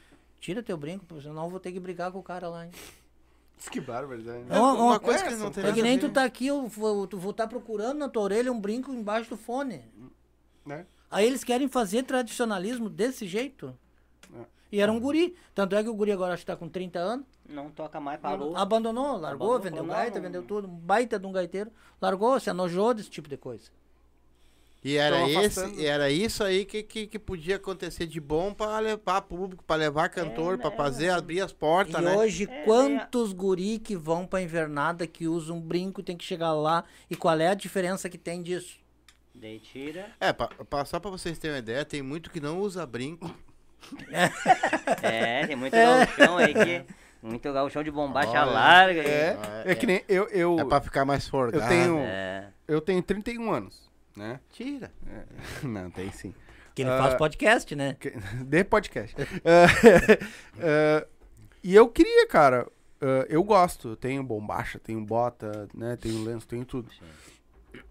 Tira 0.46 0.62
teu 0.62 0.78
brinco, 0.78 1.04
porque 1.08 1.24
senão 1.24 1.46
eu 1.46 1.50
vou 1.50 1.60
ter 1.60 1.72
que 1.72 1.80
brigar 1.80 2.12
com 2.12 2.20
o 2.20 2.24
cara 2.24 2.48
lá, 2.48 2.66
hein? 2.68 2.72
Que 3.72 3.82
barbaridade. 3.82 4.44
né? 4.44 4.56
É 4.56 4.60
uma, 4.60 4.74
uma 4.74 5.00
coisa 5.00 5.24
que 5.24 5.34
não 5.34 5.50
tem 5.50 5.66
É 5.66 5.74
que 5.74 5.80
a 5.80 5.84
nem 5.84 5.98
tu 5.98 6.08
tá 6.08 6.24
aqui, 6.24 6.46
eu 6.46 6.68
vou, 6.68 7.08
tu 7.08 7.18
vou 7.18 7.32
estar 7.32 7.48
procurando 7.48 7.98
na 7.98 8.08
tua 8.08 8.22
orelha 8.22 8.52
um 8.52 8.62
brinco 8.62 8.94
embaixo 8.94 9.32
do 9.32 9.38
fone. 9.38 9.82
Né? 10.64 10.86
Aí 11.10 11.26
eles 11.26 11.44
querem 11.44 11.68
fazer 11.68 12.04
tradicionalismo 12.04 12.92
desse 12.92 13.26
jeito. 13.26 13.76
É. 14.36 14.46
E 14.74 14.80
era 14.80 14.92
um 14.92 15.00
guri. 15.00 15.36
Tanto 15.56 15.76
é 15.76 15.82
que 15.82 15.90
o 15.90 15.96
guri 15.96 16.12
agora 16.12 16.36
acho 16.36 16.44
que 16.44 16.48
tá 16.52 16.56
com 16.56 16.70
30 16.70 17.00
anos. 17.00 17.26
Não 17.50 17.72
toca 17.72 18.00
mais, 18.00 18.20
parou. 18.20 18.56
Abandonou, 18.56 19.18
largou, 19.18 19.56
Abandonou, 19.56 19.60
vendeu 19.60 19.84
não, 19.84 19.96
gaita, 19.96 20.16
não- 20.18 20.22
vendeu 20.22 20.44
tudo. 20.44 20.68
Um 20.68 20.76
baita 20.76 21.18
de 21.18 21.26
um 21.26 21.32
gaiteiro. 21.32 21.72
Largou, 22.00 22.40
se 22.40 22.52
anojou 22.52 22.94
desse 22.94 23.10
tipo 23.10 23.28
de 23.28 23.38
coisa. 23.38 23.72
E 24.88 24.98
era, 24.98 25.28
esse, 25.28 25.84
era 25.84 26.12
isso 26.12 26.44
aí 26.44 26.64
que, 26.64 26.84
que, 26.84 27.08
que 27.08 27.18
podia 27.18 27.56
acontecer 27.56 28.06
de 28.06 28.22
bom 28.22 28.54
pra 28.54 28.78
levar 28.78 29.20
público, 29.24 29.64
pra 29.64 29.76
levar 29.76 30.10
cantor, 30.10 30.54
É, 30.54 30.58
pra 30.58 30.70
né? 30.70 30.76
fazer, 30.78 31.10
abrir 31.10 31.42
as 31.42 31.52
portas, 31.52 32.00
e 32.00 32.06
né? 32.06 32.16
hoje, 32.16 32.44
É, 32.48 32.64
quantos 32.66 33.34
guri 33.34 33.80
que 33.80 33.96
vão 33.98 34.28
pra 34.28 34.44
invernada 34.44 35.08
que 35.08 35.28
usam 35.28 35.60
brinco 35.60 36.04
tem 36.04 36.16
que 36.16 36.24
chegar 36.24 36.54
lá? 36.54 36.84
E 37.10 37.16
qual 37.16 37.40
é 37.40 37.48
a 37.48 37.54
diferença 37.56 38.08
que 38.08 38.18
tem 38.18 38.44
disso? 38.44 38.78
Daí 39.34 39.60
tira. 39.60 40.06
É, 40.20 40.32
pra, 40.32 40.48
pra- 40.50 40.86
só 40.86 41.00
pra 41.00 41.10
vocês 41.10 41.40
terem 41.40 41.56
uma 41.56 41.60
ideia, 41.60 41.84
tem 41.84 42.04
muito 42.04 42.30
que 42.30 42.40
não 42.40 42.60
usa 42.60 42.86
brinco. 42.86 43.30
É, 45.02 45.46
tem 45.48 45.56
muito 45.56 45.74
gauchão 45.74 46.38
aí 46.38 46.54
que. 46.54 46.84
Muito 47.22 47.52
gauchão 47.52 47.84
de 47.84 47.90
bombacha 47.90 48.30
Olha, 48.30 48.46
larga. 48.46 49.02
É, 49.02 49.38
é 49.66 49.76
que 49.76 49.88
nem 49.88 50.04
eu, 50.08 50.28
eu, 50.30 50.60
É 50.60 50.66
pra 50.66 50.80
ficar 50.80 51.06
mais 51.06 51.28
forgado. 51.28 51.64
eu 51.64 51.68
tenho, 51.68 51.98
É. 52.00 52.48
eu 52.68 52.80
tenho 52.82 53.02
31 53.02 53.52
anos, 53.52 53.90
né? 54.16 54.40
Tira. 54.50 54.92
Não, 55.64 55.90
tem 55.92 56.12
sim. 56.12 56.34
Que 56.74 56.82
ele 56.82 56.90
Ah, 56.92 56.98
faz 56.98 57.14
podcast, 57.16 57.76
né? 57.76 57.96
Que- 58.00 58.12
De 58.46 58.64
podcast. 58.64 59.16
Ah, 59.46 59.68
ah, 61.04 61.08
e 61.64 61.74
eu 61.76 61.88
queria, 61.90 62.28
cara. 62.28 62.68
ah, 63.02 63.26
eu 63.30 63.44
gosto. 63.44 63.90
Eu 63.90 63.96
tenho 63.96 64.24
bombacha, 64.24 64.80
tenho 64.80 65.02
bota, 65.02 65.68
né? 65.74 65.96
Tenho 65.96 66.24
lenço, 66.24 66.48
tenho 66.48 66.66
tudo. 66.66 66.90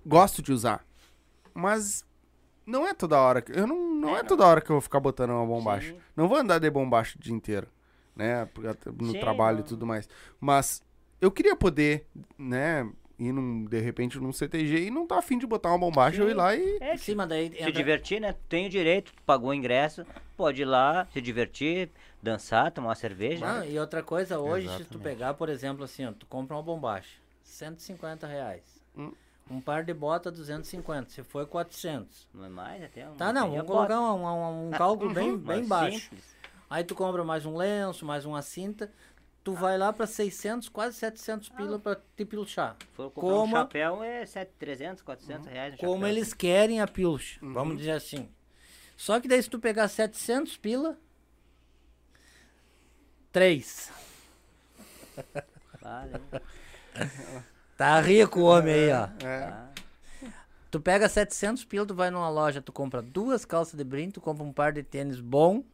Gosto 0.07 0.43
de 0.43 0.53
usar. 0.53 0.85
Mas 1.53 2.05
não 2.67 2.87
é 2.87 2.93
toda 2.95 3.19
hora. 3.19 3.41
que- 3.43 3.53
Eu 3.53 3.67
não, 3.67 3.95
não 3.95 4.09
é, 4.11 4.19
É, 4.19 4.23
não. 4.23 4.29
toda 4.29 4.47
hora 4.47 4.61
que 4.61 4.71
eu 4.71 4.75
vou 4.75 4.81
ficar 4.81 5.01
botando 5.01 5.31
uma 5.31 5.47
bombacha. 5.47 5.93
Sim. 5.93 5.99
Não 6.17 6.29
vou 6.29 6.39
andar 6.39 6.59
de 6.59 6.71
bombacha 6.71 7.17
o 7.19 7.23
dia 7.23 7.35
inteiro. 7.35 7.69
Né? 8.17 8.49
No 9.01 9.13
Sim, 9.13 9.19
trabalho 9.21 9.57
e 9.59 9.61
não. 9.61 9.67
tudo 9.67 9.87
mais. 9.87 10.09
Mas 10.41 10.83
eu 11.21 11.31
queria 11.33 11.57
poder, 11.57 12.07
né? 12.39 12.89
Ir 13.19 13.31
num, 13.33 13.65
de 13.65 13.79
repente 13.81 14.19
num 14.19 14.33
CTG 14.33 14.87
e 14.87 14.91
não 14.91 15.07
tá 15.07 15.19
afim 15.19 15.39
de 15.39 15.47
botar 15.47 15.69
uma 15.69 15.79
bombacha, 15.79 16.21
eu 16.21 16.29
ir 16.29 16.35
lá 16.35 16.55
e. 16.57 16.79
É, 16.81 16.97
Sim, 16.97 17.15
mas 17.15 17.29
daí 17.29 17.49
se 17.51 17.59
entra- 17.61 17.73
divertir, 17.73 18.21
né? 18.21 18.35
Tem 18.49 18.67
o 18.67 18.69
direito, 18.69 19.13
tu 19.13 19.23
pagou 19.23 19.51
o 19.51 19.55
ingresso, 19.55 20.05
pode 20.37 20.63
ir 20.63 20.65
lá, 20.65 21.07
se 21.13 21.21
divertir, 21.21 21.91
dançar, 22.21 22.73
tomar 22.73 22.89
uma 22.89 22.95
cerveja. 22.97 23.61
Ah, 23.61 23.65
e 23.67 23.79
outra 23.79 24.03
coisa, 24.03 24.41
hoje, 24.41 24.67
se 24.67 24.75
tu 24.75 24.81
Exatamente. 24.81 25.03
pegar, 25.05 25.35
por 25.35 25.49
exemplo, 25.49 25.85
assim, 25.85 26.05
ó, 26.07 26.13
tu 26.13 26.27
compra 26.27 26.57
uma 26.57 26.63
bombacha, 26.63 27.17
150 27.45 28.27
reais. 28.27 28.63
Hum. 28.99 29.13
Um 29.49 29.61
par 29.61 29.85
de 29.85 29.93
bota, 29.95 30.31
250. 30.33 31.11
Se 31.11 31.23
for 31.23 31.47
400. 31.47 32.27
Não 32.35 32.47
é 32.47 32.49
mais 32.49 32.83
até 32.83 33.09
um. 33.09 33.15
Tá, 33.15 33.33
não, 33.33 33.51
vamos 33.51 33.67
colocar 33.67 34.01
um, 34.01 34.25
um- 34.25 34.69
um 34.69 34.71
cálculo 34.73 35.13
bem, 35.15 35.37
bem 35.37 35.59
Mais 35.59 35.69
baixo. 35.69 35.99
simples. 36.01 36.35
Aí 36.69 36.83
tu 36.83 36.95
compra 36.97 37.23
mais 37.23 37.45
um 37.47 37.55
lenço, 37.57 38.05
mais 38.07 38.25
uma 38.25 38.41
cinta. 38.43 38.91
Tu 39.45 39.53
vai 39.53 39.77
lá 39.77 39.93
pra 39.93 40.07
600, 40.07 40.71
quase 40.71 40.97
700 40.97 41.51
pila 41.51 41.79
pra 41.79 41.95
te 42.17 42.25
pilchar. 42.25 42.77
For 42.95 43.11
comprar 43.11 43.31
Como- 43.31 43.45
um 43.57 43.61
chapéu, 43.61 44.03
é 44.03 44.25
7, 44.25 44.51
300, 44.59 45.03
400 45.03 45.47
reais. 45.47 45.75
um 45.75 45.77
Como 45.77 45.95
chapéu. 45.97 46.09
eles 46.09 46.33
querem 46.33 46.81
a 46.81 46.87
pilcha, 46.87 47.39
vamos 47.43 47.77
dizer 47.77 47.91
assim. 47.93 48.27
Só 48.97 49.21
que 49.21 49.29
daí 49.29 49.43
se 49.43 49.51
tu 49.51 49.59
pegar 49.59 49.87
700 49.89 50.57
pila, 50.57 50.97
3. 53.33 53.91
Vale. 55.81 56.13
Tá 57.77 58.01
rico 58.01 58.39
o 58.39 58.45
homem 58.45 58.73
aí, 58.73 58.93
ó. 58.93 59.27
É. 59.27 59.45
Ah, 59.47 59.69
Tu 60.71 60.79
pega 60.81 61.09
700 61.09 61.65
pila, 61.65 61.85
tu 61.85 61.93
vai 61.95 62.09
numa 62.09 62.29
loja, 62.31 62.63
tu 62.63 62.73
compra 62.73 63.03
duas 63.03 63.45
calças 63.45 63.75
de 63.75 63.83
brinco, 63.83 64.13
tu 64.15 64.21
compra 64.21 64.45
um 64.45 64.53
par 64.53 64.73
de 64.73 64.83
tênis 64.85 65.19
bom, 65.21 65.65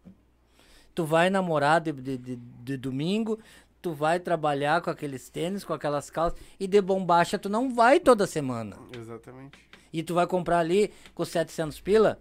tu 0.94 1.04
vai 1.04 1.30
namorar 1.30 1.80
de, 1.80 1.92
de, 1.92 2.16
de, 2.18 2.36
de 2.36 2.76
domingo, 2.76 3.38
tu 3.82 3.92
vai 3.92 4.18
trabalhar 4.20 4.80
com 4.82 4.90
aqueles 4.90 5.28
tênis, 5.30 5.64
com 5.64 5.72
aquelas 5.72 6.10
calças, 6.10 6.38
e 6.58 6.66
de 6.66 6.80
bombacha 6.80 7.38
tu 7.38 7.48
não 7.48 7.74
vai 7.74 7.98
toda 8.00 8.26
semana. 8.26 8.76
Exatamente. 8.96 9.58
E 9.92 10.02
tu 10.02 10.14
vai 10.14 10.26
comprar 10.26 10.58
ali 10.58 10.92
com 11.14 11.24
700 11.24 11.80
pila, 11.80 12.18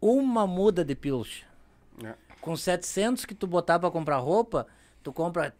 uma 0.00 0.46
muda 0.46 0.84
de 0.84 0.94
pilcha. 0.94 1.46
É. 2.04 2.14
Com 2.40 2.56
700 2.56 3.24
que 3.24 3.34
tu 3.34 3.46
botar 3.46 3.78
pra 3.78 3.90
comprar 3.90 4.16
roupa, 4.18 4.66
tu 5.02 5.12
compra 5.12 5.54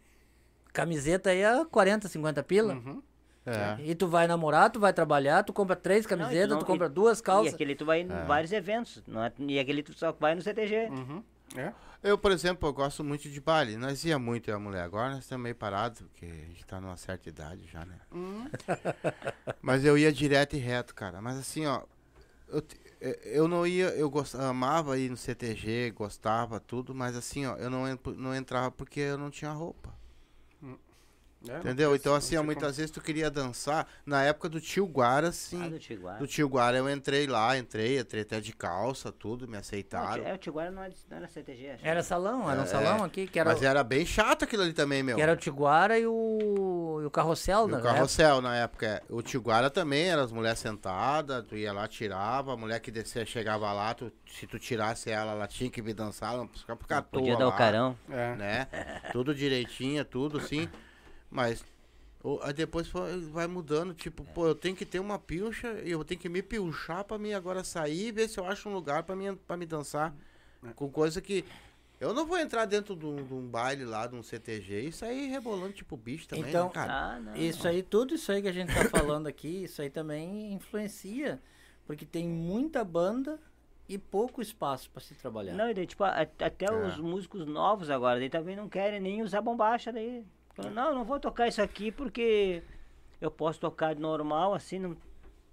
camiseta 0.71 1.29
aí 1.31 1.43
a 1.43 1.65
40, 1.65 2.07
50 2.07 2.43
pila. 2.43 2.73
Uhum. 2.75 3.01
É. 3.45 3.77
E 3.83 3.95
tu 3.95 4.07
vai 4.07 4.27
namorar, 4.27 4.69
tu 4.69 4.79
vai 4.79 4.93
trabalhar, 4.93 5.43
tu 5.43 5.51
compra 5.51 5.75
três 5.75 6.05
Não, 6.05 6.11
e 6.11 6.17
camisetas, 6.17 6.47
tu 6.49 6.51
não- 6.51 6.59
tu 6.59 6.65
compra 6.65 6.85
e- 6.85 6.89
duas 6.89 7.19
E 7.19 7.23
calças. 7.23 7.53
aquele 7.53 7.73
tu 7.75 7.83
vai 7.85 8.01
em 8.01 8.07
vários 8.07 8.51
eventos. 8.51 9.01
Não 9.07 9.23
é, 9.23 9.31
e 9.39 9.57
aquele 9.57 9.81
tu 9.81 9.93
só 9.93 10.11
vai 10.11 10.35
no 10.35 10.41
CTG. 10.41 10.89
Uhum. 10.91 11.23
É. 11.55 11.73
Eu, 12.01 12.17
por 12.17 12.31
exemplo, 12.31 12.67
eu 12.69 12.73
gosto 12.73 13.03
muito 13.03 13.29
de 13.29 13.41
baile. 13.41 13.75
Nós 13.75 14.05
ia 14.05 14.17
muito, 14.17 14.49
eu 14.49 14.53
e 14.53 14.55
a 14.55 14.59
mulher. 14.59 14.83
Agora 14.83 15.11
nós 15.11 15.19
estamos 15.19 15.43
meio 15.43 15.55
parados, 15.55 16.01
porque 16.01 16.25
a 16.25 16.45
gente 16.47 16.65
tá 16.65 16.79
numa 16.79 16.95
certa 16.95 17.27
idade 17.27 17.67
já, 17.71 17.85
né? 17.85 17.99
Mas 19.61 19.83
eu 19.83 19.97
ia 19.97 20.11
direto 20.11 20.55
e 20.55 20.59
reto, 20.59 20.95
cara. 20.95 21.21
Mas 21.21 21.37
assim, 21.37 21.65
ó. 21.65 21.83
Eu, 22.47 22.63
eu 23.23 23.47
não 23.47 23.65
ia, 23.65 23.89
eu 23.89 24.09
gost, 24.09 24.35
amava 24.35 24.97
ir 24.97 25.09
no 25.09 25.15
CTG, 25.15 25.91
gostava, 25.91 26.59
tudo, 26.59 26.95
mas 26.95 27.15
assim, 27.15 27.45
ó, 27.45 27.55
eu 27.55 27.69
não, 27.69 27.83
não 28.17 28.35
entrava 28.35 28.71
porque 28.71 28.99
eu 28.99 29.17
não 29.17 29.29
tinha 29.29 29.51
roupa. 29.51 29.93
É, 31.47 31.51
não 31.53 31.59
Entendeu? 31.59 31.95
Então, 31.95 32.11
não 32.11 32.17
assim, 32.17 32.35
ó, 32.35 32.39
como. 32.39 32.47
muitas 32.47 32.75
vezes 32.75 32.91
tu 32.91 32.99
queria 32.99 33.31
dançar. 33.31 33.87
Na 34.05 34.23
época 34.23 34.49
do 34.49 34.59
tio 34.59 34.85
Guara, 34.85 35.31
sim. 35.31 35.63
Ah, 35.63 35.69
do 35.69 35.79
Tiguara. 35.79 36.17
Do 36.19 36.27
tio 36.27 36.49
Guara 36.49 36.77
eu 36.77 36.89
entrei 36.89 37.27
lá, 37.27 37.57
entrei, 37.57 37.97
entrei 37.97 38.23
até 38.23 38.41
de 38.41 38.51
calça, 38.51 39.09
tudo, 39.11 39.45
me 39.47 39.53
Não, 39.53 39.59
aceitaram. 39.59 40.25
é, 40.25 40.33
o 40.33 40.37
Tiguara 40.37 40.69
não, 40.69 40.83
é, 40.83 40.89
não 41.09 41.17
era 41.17 41.27
CTG, 41.29 41.69
acho. 41.71 41.87
Era 41.87 42.03
salão, 42.03 42.51
era 42.51 42.59
um 42.59 42.63
É, 42.63 42.67
salão 42.67 43.03
aqui, 43.05 43.25
que 43.25 43.39
era, 43.39 43.51
Mas 43.51 43.63
era 43.63 43.81
bem 43.85 44.05
chato 44.05 44.43
aquilo 44.43 44.63
ali 44.63 44.73
também, 44.73 45.01
meu. 45.01 45.15
que 45.15 45.21
era 45.21 45.31
o 45.31 45.37
Tiguara 45.37 45.97
e 45.97 46.05
o, 46.05 46.99
e 47.01 47.05
o 47.05 47.09
Carrossel, 47.11 47.69
E 47.69 47.71
né? 47.71 47.77
o 47.77 47.81
carrossel 47.83 48.41
na 48.41 48.57
época. 48.57 48.85
é. 48.85 49.01
O 49.09 49.21
Tiguara 49.21 49.69
também 49.69 50.09
era 50.09 50.21
as 50.21 50.33
mulheres 50.33 50.59
sentadas, 50.59 51.45
tu 51.47 51.55
ia 51.55 51.71
lá, 51.71 51.87
tirava, 51.87 52.53
a 52.53 52.57
mulher 52.57 52.81
que 52.81 52.91
descia, 52.91 53.25
chegava 53.25 53.71
lá, 53.71 53.93
tu, 53.93 54.11
se 54.27 54.45
tu 54.45 54.59
tirasse 54.59 55.09
ela, 55.09 55.31
ela 55.31 55.47
tinha 55.47 55.69
que 55.69 55.81
vir 55.81 55.93
dançar, 55.93 56.33
ela 56.33 56.43
não 56.43 56.49
ficava 56.49 56.99
à 56.99 57.01
Podia 57.01 57.37
dar 57.37 57.45
o 57.47 57.49
lá, 57.49 57.55
carão. 57.55 57.97
É. 58.09 58.35
Né? 58.35 58.67
tudo 59.13 59.33
direitinho, 59.33 60.03
tudo 60.03 60.37
assim. 60.39 60.67
Mas 61.29 61.63
o- 62.23 62.39
aí 62.41 62.53
depois 62.53 62.87
foi- 62.87 63.19
vai 63.29 63.47
mudando, 63.47 63.93
tipo, 63.93 64.23
pô, 64.33 64.47
eu 64.47 64.55
tenho 64.55 64.75
que 64.75 64.85
ter 64.85 64.99
uma 64.99 65.17
pilcha 65.19 65.79
e 65.83 65.91
eu 65.91 66.03
tenho 66.03 66.19
que 66.19 66.29
me 66.29 66.41
pilchar 66.41 67.03
pra 67.03 67.17
mim 67.17 67.33
agora 67.33 67.63
sair 67.63 68.07
e 68.07 68.11
ver 68.11 68.27
se 68.27 68.39
eu 68.39 68.45
acho 68.45 68.67
um 68.69 68.73
lugar 68.73 69.03
pra 69.03 69.15
mim, 69.15 69.35
pra 69.47 69.55
me 69.57 69.65
dançar. 69.65 70.13
Com 70.75 70.89
coisa 70.89 71.21
que. 71.21 71.45
Eu 72.01 72.13
não 72.13 72.25
vou 72.25 72.37
entrar 72.37 72.63
dentro 72.65 72.95
de 72.95 73.05
um, 73.05 73.15
de 73.25 73.33
um 73.33 73.45
baile 73.45 73.83
lá, 73.83 74.07
de 74.07 74.15
um 74.15 74.23
CTG 74.23 74.87
e 74.87 74.91
sair 74.91 75.27
rebolando 75.27 75.73
tipo 75.73 75.97
bicho 75.97 76.27
também, 76.29 76.47
Então, 76.49 76.67
né, 76.67 76.71
cara? 76.73 76.93
Ah, 76.93 77.19
não. 77.19 77.35
Isso 77.35 77.67
aí, 77.67 77.83
tudo 77.83 78.15
isso 78.15 78.31
aí 78.31 78.41
que 78.41 78.47
a 78.47 78.53
gente 78.53 78.73
tá 78.73 78.85
falando 78.89 79.27
aqui, 79.27 79.63
isso 79.65 79.81
aí 79.81 79.89
também 79.89 80.53
influencia. 80.53 81.39
porque 81.85 82.05
tem 82.05 82.27
muita 82.27 82.83
banda 82.85 83.39
e 83.87 83.97
pouco 83.97 84.41
espaço 84.43 84.91
para 84.91 85.01
se 85.01 85.15
trabalhar. 85.15 85.55
Não, 85.55 85.69
e 85.71 85.73
daí, 85.73 85.87
tipo, 85.87 86.03
a- 86.03 86.21
até 86.21 86.65
É. 86.65 86.71
os 86.87 86.99
músicos 86.99 87.47
novos 87.47 87.89
agora, 87.89 88.19
daí 88.19 88.29
também 88.29 88.55
não 88.55 88.69
querem 88.69 88.99
nem 88.99 89.23
usar 89.23 89.41
bombacha 89.41 89.91
daí. 89.91 90.23
Falam, 90.61 90.71
Não, 90.71 90.95
não 90.95 91.03
vou 91.05 91.19
tocar 91.19 91.47
isso 91.47 91.61
aqui 91.61 91.91
porque 91.91 92.61
eu 93.19 93.31
posso 93.31 93.59
tocar 93.59 93.95
normal, 93.95 94.53
assim, 94.53 94.79
não... 94.79 94.95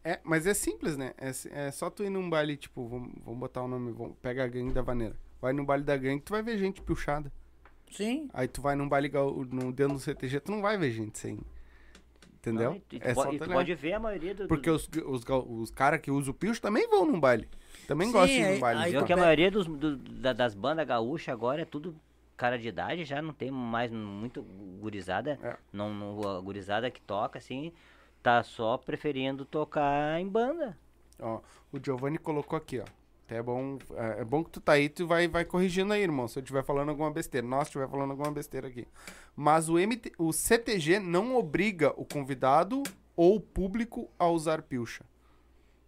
É, 0.04 0.20
mas 0.22 0.46
é 0.46 0.54
simples, 0.54 0.96
né? 0.96 1.14
É, 1.18 1.30
é 1.66 1.70
só 1.72 1.90
tu 1.90 2.04
ir 2.04 2.10
num 2.10 2.30
baile, 2.30 2.56
tipo, 2.56 2.86
vamos, 2.86 3.10
vamos 3.24 3.40
botar 3.40 3.62
o 3.62 3.68
nome, 3.68 3.90
vamos, 3.92 4.16
pega 4.22 4.44
a 4.44 4.46
gangue 4.46 4.72
da 4.72 4.82
vaneira. 4.82 5.16
Vai 5.40 5.52
no 5.52 5.64
baile 5.64 5.82
da 5.82 5.96
gangue, 5.96 6.22
tu 6.22 6.30
vai 6.32 6.42
ver 6.42 6.58
gente 6.58 6.80
pilchada. 6.80 7.32
Sim. 7.90 8.28
Aí 8.32 8.46
tu 8.46 8.60
vai 8.62 8.76
num 8.76 8.88
baile 8.88 9.10
no, 9.50 9.72
dentro 9.72 9.94
do 9.94 10.00
CTG, 10.00 10.40
tu 10.40 10.52
não 10.52 10.62
vai 10.62 10.78
ver 10.78 10.92
gente 10.92 11.18
sem. 11.18 11.40
Entendeu? 12.34 12.70
Não, 12.70 12.76
e 12.92 13.00
tu, 13.00 13.08
é 13.08 13.12
po- 13.14 13.32
e 13.32 13.38
pode 13.40 13.74
ver 13.74 13.94
a 13.94 13.98
maioria 13.98 14.32
do... 14.32 14.46
Porque 14.46 14.70
os, 14.70 14.88
os, 15.04 15.24
os 15.48 15.70
caras 15.72 16.00
que 16.00 16.12
usam 16.12 16.30
o 16.32 16.34
pilcho 16.34 16.62
também 16.62 16.86
vão 16.88 17.04
num 17.04 17.18
baile. 17.18 17.48
Também 17.88 18.06
Sim, 18.06 18.12
gostam 18.12 18.36
de 18.36 18.42
ir 18.42 18.54
num 18.54 18.60
baile. 18.60 18.82
aí 18.84 18.94
tu 18.96 19.04
que 19.04 19.12
a 19.12 19.16
maioria 19.16 19.50
dos, 19.50 19.66
do- 19.66 19.96
da- 19.96 20.32
das 20.32 20.54
bandas 20.54 20.86
gaúchas 20.86 21.32
agora 21.32 21.62
é 21.62 21.64
tudo 21.64 21.96
cara 22.36 22.58
de 22.58 22.68
idade, 22.68 23.04
já 23.04 23.22
não 23.22 23.32
tem 23.32 23.50
mais 23.50 23.90
muito 23.90 24.42
gurizada. 24.80 25.38
É. 25.42 25.56
Não, 25.72 25.92
não, 25.92 26.42
gurizada 26.42 26.90
que 26.90 27.00
toca, 27.00 27.38
assim, 27.38 27.72
tá 28.22 28.42
só 28.42 28.76
preferindo 28.76 29.44
tocar 29.44 30.20
em 30.20 30.28
banda. 30.28 30.76
Ó, 31.18 31.40
o 31.72 31.78
Giovanni 31.82 32.18
colocou 32.18 32.56
aqui, 32.56 32.80
ó. 32.80 32.84
É 33.28 33.42
bom, 33.42 33.78
é, 33.96 34.20
é 34.20 34.24
bom 34.24 34.44
que 34.44 34.50
tu 34.50 34.60
tá 34.60 34.72
aí, 34.72 34.88
tu 34.88 35.04
vai, 35.06 35.26
vai 35.26 35.44
corrigindo 35.44 35.92
aí, 35.92 36.02
irmão. 36.02 36.28
Se 36.28 36.38
eu 36.38 36.42
estiver 36.42 36.62
falando 36.62 36.90
alguma 36.90 37.10
besteira. 37.10 37.46
Nós 37.46 37.66
estiver 37.66 37.88
falando 37.88 38.12
alguma 38.12 38.30
besteira 38.30 38.68
aqui. 38.68 38.86
Mas 39.34 39.68
o, 39.68 39.74
MT, 39.74 40.12
o 40.16 40.32
CTG 40.32 41.00
não 41.00 41.34
obriga 41.34 41.92
o 41.96 42.04
convidado 42.04 42.84
ou 43.16 43.36
o 43.36 43.40
público 43.40 44.08
a 44.16 44.28
usar 44.28 44.62
pilcha. 44.62 45.04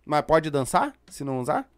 Mas 0.05 0.23
pode 0.23 0.51
dançar 0.51 0.93
se 1.07 1.23
não 1.23 1.39
usar? 1.39 1.71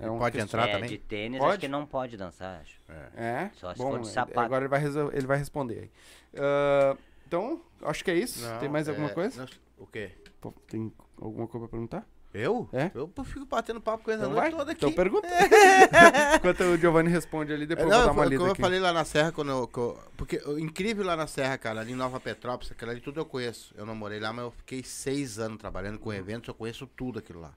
É 0.00 0.10
um 0.10 0.18
Pode 0.18 0.38
entrar 0.38 0.68
é, 0.68 0.72
também? 0.72 0.88
de 0.90 0.98
tênis, 0.98 1.38
Pode? 1.38 1.50
acho 1.52 1.60
que 1.60 1.68
não 1.68 1.84
pode 1.86 2.16
dançar, 2.16 2.60
acho. 2.60 2.78
É. 3.16 3.50
Só 3.54 3.72
se 3.72 3.78
bom, 3.78 3.90
for 3.90 4.00
de 4.00 4.08
é- 4.08 4.12
sapato. 4.12 4.40
Agora 4.40 4.62
ele 4.64 4.68
vai, 4.68 4.80
resol- 4.80 5.10
ele 5.12 5.26
vai 5.26 5.36
responder 5.38 5.78
aí. 5.80 5.90
Ah, 6.36 6.96
então, 7.26 7.60
acho 7.82 8.04
que 8.04 8.10
é 8.10 8.14
isso. 8.14 8.40
Não, 8.46 8.58
Tem 8.58 8.68
mais 8.68 8.88
alguma 8.88 9.08
é, 9.10 9.14
coisa? 9.14 9.40
nós- 9.42 9.60
O 9.78 9.86
quê? 9.86 10.10
Pô, 10.40 10.52
Tem 10.68 10.92
alguma 11.20 11.46
coisa 11.46 11.66
pra 11.66 11.70
perguntar? 11.72 12.06
Eu? 12.34 12.68
É? 12.72 12.90
Eu 12.94 13.10
fico 13.24 13.46
batendo 13.46 13.80
papo 13.80 14.04
com 14.04 14.10
ele 14.10 14.20
a 14.22 14.26
Então 14.26 14.34
noite 14.34 14.50
vai. 14.50 14.58
toda 14.58 14.72
aqui. 14.72 14.84
Então 14.84 14.92
pergunta. 14.92 15.26
Enquanto 16.36 16.60
o 16.62 16.76
Giovanni 16.76 17.08
responde 17.08 17.52
ali, 17.52 17.66
depois 17.66 17.88
É, 17.88 17.90
eu 17.90 17.96
vou 17.96 17.98
não, 18.00 18.06
dar 18.06 18.12
uma 18.12 18.22
foi 18.22 18.28
lida 18.30 18.38
como 18.38 18.48
eu 18.48 18.52
aqui. 18.52 18.60
falei 18.60 18.78
lá 18.80 18.92
na 18.92 19.04
Serra, 19.04 19.32
quando 19.32 19.50
eu, 19.50 19.66
que 19.66 19.78
eu- 19.78 19.98
Porque 20.16 20.36
o 20.44 20.58
incrível 20.58 21.04
lá 21.06 21.16
na 21.16 21.26
Serra, 21.26 21.56
cara, 21.56 21.80
ali 21.80 21.92
em 21.92 21.96
Nova 21.96 22.20
Petrópolis, 22.20 22.70
aquela 22.70 22.92
ali 22.92 23.00
tudo 23.00 23.18
eu 23.18 23.24
conheço. 23.24 23.74
Eu 23.76 23.86
não 23.86 23.94
morei 23.94 24.20
lá, 24.20 24.32
mas 24.32 24.44
eu 24.44 24.50
fiquei 24.50 24.82
seis 24.82 25.38
anos 25.38 25.58
trabalhando 25.58 25.98
com 25.98 26.12
eventos, 26.12 26.48
eu 26.48 26.54
conheço 26.54 26.86
tudo 26.86 27.18
aquilo 27.18 27.40
lá. 27.40 27.52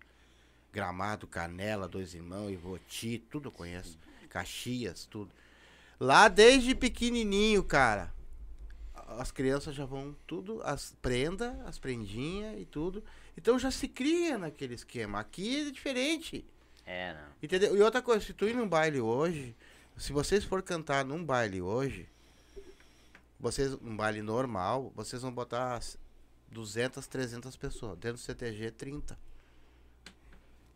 Gramado, 0.71 1.27
Canela, 1.27 1.87
Dois 1.87 2.13
Irmãos, 2.13 2.51
Ivoti, 2.51 3.19
tudo 3.29 3.49
eu 3.49 3.51
conheço. 3.51 3.97
Caxias, 4.29 5.05
tudo. 5.05 5.31
Lá 5.99 6.27
desde 6.27 6.73
pequenininho, 6.73 7.63
cara. 7.63 8.13
As 9.19 9.29
crianças 9.29 9.75
já 9.75 9.85
vão 9.85 10.15
tudo, 10.25 10.61
as 10.63 10.95
prenda, 11.01 11.61
as 11.65 11.77
prendinhas 11.77 12.59
e 12.59 12.65
tudo. 12.65 13.03
Então 13.37 13.59
já 13.59 13.69
se 13.69 13.87
cria 13.87 14.37
naquele 14.37 14.73
esquema. 14.73 15.19
Aqui 15.19 15.67
é 15.67 15.71
diferente. 15.71 16.45
É, 16.85 17.13
não. 17.13 17.33
Entendeu? 17.43 17.75
E 17.75 17.81
outra 17.81 18.01
coisa, 18.01 18.25
se 18.25 18.33
tu 18.33 18.47
ir 18.47 18.55
num 18.55 18.67
baile 18.67 19.01
hoje, 19.01 19.55
se 19.97 20.13
vocês 20.13 20.43
for 20.43 20.63
cantar 20.63 21.03
num 21.05 21.23
baile 21.23 21.61
hoje, 21.61 22.07
vocês, 23.39 23.73
um 23.73 23.95
baile 23.95 24.21
normal, 24.21 24.91
vocês 24.95 25.21
vão 25.21 25.31
botar 25.31 25.75
as 25.75 25.97
200, 26.51 27.05
300 27.07 27.55
pessoas. 27.55 27.97
Dentro 27.97 28.17
do 28.17 28.19
CTG, 28.19 28.71
30. 28.71 29.17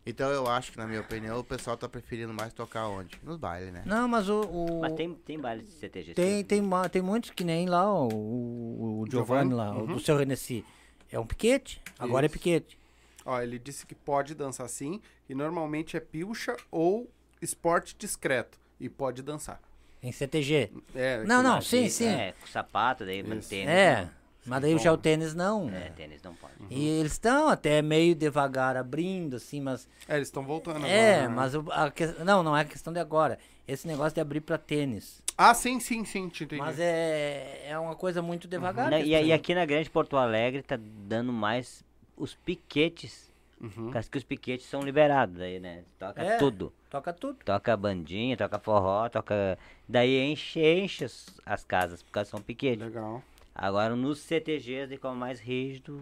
Então 0.06 0.30
eu 0.30 0.46
acho 0.46 0.70
que, 0.70 0.78
na 0.78 0.86
minha 0.86 1.00
opinião, 1.00 1.38
o 1.40 1.44
pessoal 1.44 1.76
tá 1.76 1.88
preferindo 1.88 2.32
mais 2.32 2.52
tocar 2.52 2.86
onde? 2.88 3.18
Nos 3.24 3.36
bailes, 3.36 3.72
né? 3.72 3.82
Não, 3.84 4.06
mas 4.06 4.28
o. 4.28 4.40
o- 4.42 4.80
Mas 4.80 4.92
tem, 4.92 5.12
tem 5.12 5.38
baile 5.38 5.64
de 5.64 5.72
CTG. 5.72 6.14
tem, 6.14 6.38
sim. 6.38 6.44
tem, 6.44 6.62
ma- 6.62 6.88
tem 6.88 7.02
muitos 7.02 7.30
que 7.30 7.42
nem 7.42 7.66
lá, 7.68 7.92
o, 7.92 8.08
o, 8.08 9.00
o 9.02 9.10
Giovanni 9.10 9.52
lá, 9.52 9.76
o 9.76 9.86
do 9.86 9.98
seu 9.98 10.16
Renessi. 10.16 10.64
É 11.10 11.18
um 11.18 11.26
piquete. 11.26 11.82
Agora 11.98 12.24
Isso. 12.26 12.34
é 12.34 12.38
piquete. 12.38 12.78
Ó, 13.24 13.40
ele 13.40 13.58
disse 13.58 13.84
que 13.84 13.94
pode 13.96 14.34
dançar 14.34 14.68
sim, 14.68 15.00
e 15.28 15.34
normalmente 15.34 15.96
é 15.96 16.00
pilcha 16.00 16.56
ou 16.70 17.10
esporte 17.42 17.96
discreto. 17.98 18.58
E 18.78 18.88
pode 18.88 19.22
dançar. 19.22 19.60
Em 20.02 20.12
CTG. 20.12 20.70
É, 20.94 21.24
Não, 21.24 21.42
não, 21.42 21.60
sim, 21.60 21.88
sim. 21.88 22.06
É, 22.06 22.32
com 22.40 22.46
sapato, 22.46 23.04
daí 23.04 23.22
tênis. 23.24 23.50
É. 23.52 24.08
Mas 24.46 24.62
daí 24.62 24.78
já 24.78 24.92
o 24.92 24.96
tênis 24.96 25.34
não. 25.34 25.68
É, 25.70 25.90
tênis 25.90 26.22
não 26.22 26.34
pode. 26.34 26.52
E 26.70 26.86
eles 26.88 27.12
estão 27.12 27.48
até 27.48 27.82
meio 27.82 28.14
devagar 28.14 28.76
abrindo, 28.76 29.36
assim, 29.36 29.60
mas. 29.60 29.88
É, 30.08 30.16
eles 30.16 30.28
estão 30.28 30.44
voltando 30.44 30.86
É, 30.86 31.14
agora, 31.16 31.28
né? 31.28 31.34
mas 31.34 31.54
o- 31.54 31.64
a 31.72 31.90
que- 31.90 32.06
não, 32.24 32.42
não 32.42 32.56
é 32.56 32.64
questão 32.64 32.92
de 32.92 32.98
agora. 33.00 33.38
Esse 33.66 33.86
negócio 33.86 34.14
de 34.14 34.20
abrir 34.20 34.40
pra 34.40 34.56
tênis. 34.56 35.20
Ah, 35.36 35.52
sim, 35.52 35.80
sim, 35.80 36.04
sim, 36.04 36.28
te 36.28 36.44
entendi. 36.44 36.62
Mas 36.62 36.78
é, 36.78 37.66
é 37.68 37.78
uma 37.78 37.96
coisa 37.96 38.22
muito 38.22 38.46
devagar. 38.46 38.90
Que 38.90 39.02
e, 39.02 39.24
e 39.26 39.32
aqui 39.32 39.54
na 39.54 39.64
Grande 39.66 39.90
Porto 39.90 40.16
Alegre 40.16 40.62
tá 40.62 40.78
dando 40.80 41.32
mais 41.32 41.84
os 42.16 42.34
piquetes. 42.34 43.26
Uhum. 43.60 43.90
Que 44.10 44.18
os 44.18 44.24
piquetes 44.24 44.66
são 44.66 44.82
liberados 44.82 45.36
daí, 45.38 45.58
né? 45.58 45.82
Toca 45.98 46.22
É. 46.22 46.36
tudo. 46.36 46.72
Toca 46.90 47.12
tudo. 47.12 47.38
Toca 47.44 47.76
bandinha, 47.76 48.36
toca 48.36 48.58
forró, 48.58 49.08
toca. 49.08 49.58
Daí 49.88 50.20
enche, 50.30 50.60
enche 50.60 51.04
as, 51.06 51.40
as 51.44 51.64
casas, 51.64 52.02
por 52.02 52.10
causa 52.12 52.30
que 52.30 52.36
são 52.36 52.40
piquetes. 52.44 52.84
Legal. 52.84 53.22
Agora 53.58 53.96
nos 53.96 54.20
CTGs 54.20 54.98
como 54.98 55.14
é 55.14 55.18
mais 55.18 55.40
rígido. 55.40 56.00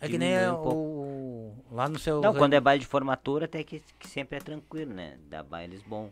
É 0.00 0.08
que 0.08 0.16
nem 0.16 0.32
é 0.34 0.50
um 0.50 0.54
o. 0.56 1.54
Lá 1.70 1.88
no 1.88 1.98
seu. 1.98 2.20
Não, 2.20 2.32
quando 2.34 2.54
é 2.54 2.60
baile 2.60 2.80
de 2.80 2.86
formatura, 2.86 3.44
até 3.44 3.62
que, 3.62 3.82
que 3.98 4.08
sempre 4.08 4.38
é 4.38 4.40
tranquilo, 4.40 4.94
né? 4.94 5.16
Dá 5.28 5.42
bailes 5.42 5.82
bom. 5.82 6.10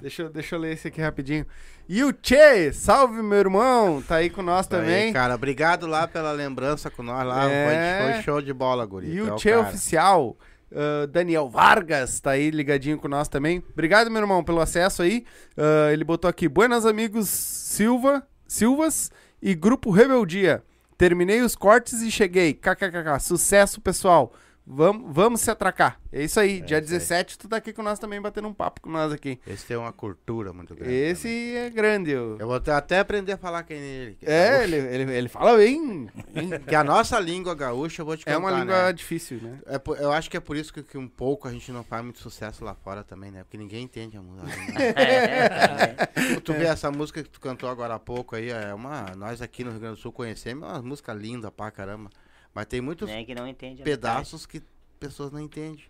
Deixa, 0.00 0.22
eu- 0.22 0.30
deixa 0.30 0.54
eu 0.54 0.60
ler 0.60 0.72
esse 0.72 0.88
aqui 0.88 1.00
rapidinho. 1.00 1.44
E 1.88 2.02
o 2.04 2.14
Che, 2.22 2.72
salve 2.72 3.20
meu 3.22 3.38
irmão, 3.38 4.00
tá 4.00 4.16
aí 4.16 4.30
com 4.30 4.40
nós 4.40 4.66
aí, 4.66 4.70
também. 4.70 5.12
cara, 5.12 5.34
obrigado 5.34 5.86
lá 5.86 6.06
pela 6.06 6.30
lembrança 6.32 6.88
com 6.90 7.02
nós 7.02 7.26
lá. 7.26 7.50
É. 7.50 8.02
Foi, 8.04 8.12
foi 8.12 8.22
show 8.22 8.40
de 8.40 8.52
bola, 8.52 8.86
guri. 8.86 9.08
E 9.08 9.18
Tu 9.20 9.26
é 9.28 9.32
o 9.32 9.38
Che 9.38 9.50
cara. 9.50 9.62
Oficial, 9.62 10.36
ah, 10.72 11.06
Daniel 11.10 11.48
Vargas, 11.48 12.20
tá 12.20 12.30
aí 12.32 12.50
ligadinho 12.50 12.98
com 12.98 13.08
nós 13.08 13.26
também. 13.28 13.62
Obrigado, 13.72 14.10
meu 14.10 14.20
irmão, 14.22 14.44
pelo 14.44 14.60
acesso 14.60 15.02
aí. 15.02 15.24
Ah, 15.56 15.92
ele 15.92 16.04
botou 16.04 16.28
aqui, 16.30 16.48
buenas 16.48 16.86
amigos 16.86 17.28
Silva, 17.28 18.24
Silvas 18.46 19.10
e 19.40 19.54
Grupo 19.54 19.90
Rebeldia. 19.90 20.62
Terminei 20.96 21.40
os 21.40 21.56
cortes 21.56 22.00
e 22.02 22.10
cheguei. 22.10 22.54
KKKK. 22.54 23.18
Sucesso, 23.20 23.80
pessoal. 23.80 24.32
Vamos, 24.64 25.12
vamos 25.12 25.40
se 25.40 25.50
atracar. 25.50 26.00
É 26.12 26.22
isso 26.22 26.38
aí. 26.38 26.60
Dia 26.60 26.78
isso 26.78 26.92
aí. 26.92 26.98
17, 26.98 27.36
tu 27.38 27.48
tá 27.48 27.56
aqui 27.56 27.72
com 27.72 27.82
nós 27.82 27.98
também, 27.98 28.20
batendo 28.20 28.46
um 28.46 28.54
papo 28.54 28.80
com 28.80 28.88
nós 28.90 29.12
aqui. 29.12 29.40
Esse 29.46 29.66
tem 29.66 29.76
uma 29.76 29.92
cultura 29.92 30.52
muito 30.52 30.72
grande. 30.74 30.94
Esse 30.94 31.22
também. 31.28 31.56
é 31.56 31.70
grande. 31.70 32.10
eu- 32.12 32.36
Eu 32.38 32.46
vou 32.46 32.54
até 32.56 32.98
aprender 33.00 33.32
a 33.32 33.36
falar 33.36 33.64
quem 33.64 33.76
é 33.76 33.80
ele. 33.80 34.18
É, 34.22 34.50
gaúcho. 34.58 34.62
ele, 34.74 34.76
ele, 35.02 35.12
ele 35.16 35.28
fala 35.28 35.56
bem. 35.56 36.08
Que 36.68 36.74
a 36.76 36.84
nossa 36.84 37.18
língua 37.18 37.54
gaúcha, 37.56 38.02
eu 38.02 38.06
vou 38.06 38.16
te 38.16 38.24
contar, 38.24 38.34
É 38.34 38.36
uma 38.38 38.50
língua 38.52 38.84
né? 38.86 38.92
difícil, 38.92 39.40
né? 39.42 39.58
É 39.66 39.80
eu 40.02 40.12
acho 40.12 40.30
que 40.30 40.36
é 40.36 40.40
por 40.40 40.56
isso 40.56 40.72
que, 40.72 40.82
que 40.82 40.96
um 40.96 41.08
pouco 41.08 41.48
a 41.48 41.50
gente 41.52 41.70
não 41.72 41.82
faz 41.82 42.04
muito 42.04 42.20
sucesso 42.20 42.64
lá 42.64 42.74
fora 42.74 43.02
também, 43.02 43.30
né? 43.32 43.42
Porque 43.42 43.58
ninguém 43.58 43.82
entende 43.82 44.16
a 44.16 44.22
música. 44.22 44.48
tu, 46.36 46.40
tu 46.40 46.52
vê 46.52 46.64
essa 46.66 46.90
música 46.90 47.22
que 47.22 47.28
tu 47.28 47.40
cantou 47.40 47.68
agora 47.68 47.94
há 47.94 47.98
pouco 47.98 48.36
aí, 48.36 48.50
é 48.50 48.72
uma. 48.72 49.06
Nós 49.16 49.42
aqui 49.42 49.64
no 49.64 49.70
Rio 49.70 49.80
Grande 49.80 49.96
do 49.96 50.00
Sul 50.00 50.12
conhecemos, 50.12 50.68
é 50.68 50.72
uma 50.72 50.82
música 50.82 51.12
linda 51.12 51.50
pra 51.50 51.70
caramba. 51.70 52.10
Mas 52.54 52.66
tem 52.66 52.80
muitos 52.80 53.08
Nem 53.08 53.24
que 53.24 53.34
não 53.34 53.46
entende. 53.46 53.82
a 53.82 53.84
pedaços 53.84 54.46
que 54.46 54.62
pessoas 55.00 55.32
não 55.32 55.40
entendem. 55.40 55.84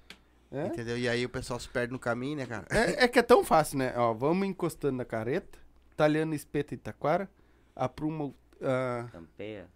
É? 0.51 0.67
Entendeu? 0.67 0.99
E 0.99 1.09
aí 1.09 1.25
o 1.25 1.29
pessoal 1.31 1.59
se 1.59 1.69
perde 1.69 1.93
no 1.93 1.99
caminho, 1.99 2.37
né, 2.37 2.47
cara? 2.47 2.67
É, 2.71 3.05
é 3.05 3.09
que 3.09 3.19
é 3.19 3.23
tão 3.23 3.43
fácil, 3.43 3.79
né? 3.79 3.95
Ó, 3.97 4.13
vamos 4.13 4.47
encostando 4.47 4.99
na 4.99 5.05
carreta, 5.05 5.59
talhando 5.97 6.35
espeto 6.35 6.75
em 6.75 6.79
taquara, 6.79 7.29
apruma 7.75 8.35
metade. 8.63 9.11
Campeia. 9.11 9.69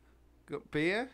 campeia. 0.47 1.11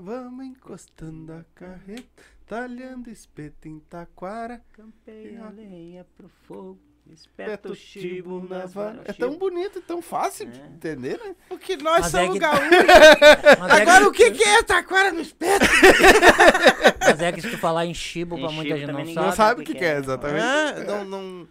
Vamos 0.00 0.46
encostando 0.46 1.32
a 1.32 1.44
carreta, 1.54 2.22
talhando 2.46 3.10
espeto 3.10 3.68
em 3.68 3.78
taquara, 3.80 4.64
Campeia 4.72 5.44
a 5.44 5.50
lenha 5.50 6.06
pro 6.16 6.28
fogo. 6.28 6.80
Espeto 7.10 7.50
Espeta 7.50 7.68
o 7.70 7.74
chibo 7.74 8.46
nas 8.48 8.72
varas. 8.72 9.00
É 9.04 9.12
tão 9.12 9.36
bonito 9.36 9.78
e 9.78 9.82
tão 9.82 10.00
fácil 10.00 10.46
de 10.46 10.60
É. 10.60 10.64
entender, 10.66 11.18
né? 11.18 11.34
Porque 11.48 11.76
nós 11.76 12.02
Mas 12.02 12.14
é 12.14 12.20
somos 12.20 12.32
que- 12.34 12.38
gaúchos. 12.38 12.62
É 13.68 13.82
Agora 13.82 14.08
o 14.08 14.12
que, 14.12 14.30
que 14.30 14.42
é 14.42 14.62
taquara 14.62 15.12
no 15.12 15.20
espeto? 15.20 15.66
Mas 17.00 17.20
é 17.20 17.32
que 17.32 17.40
se 17.40 17.50
tu 17.50 17.58
falar 17.58 17.86
em 17.86 17.94
chibo, 17.94 18.38
pra 18.38 18.50
muita 18.50 18.76
gente 18.76 18.92
não 18.92 19.04
sabe. 19.04 19.14
Não 19.14 19.32
sabe 19.32 19.62
o 19.62 19.64
que, 19.64 19.74
que 19.74 19.84
é, 19.84 19.98
exatamente. 19.98 20.44
É, 20.44 20.84
não, 20.84 21.04
não... 21.04 21.48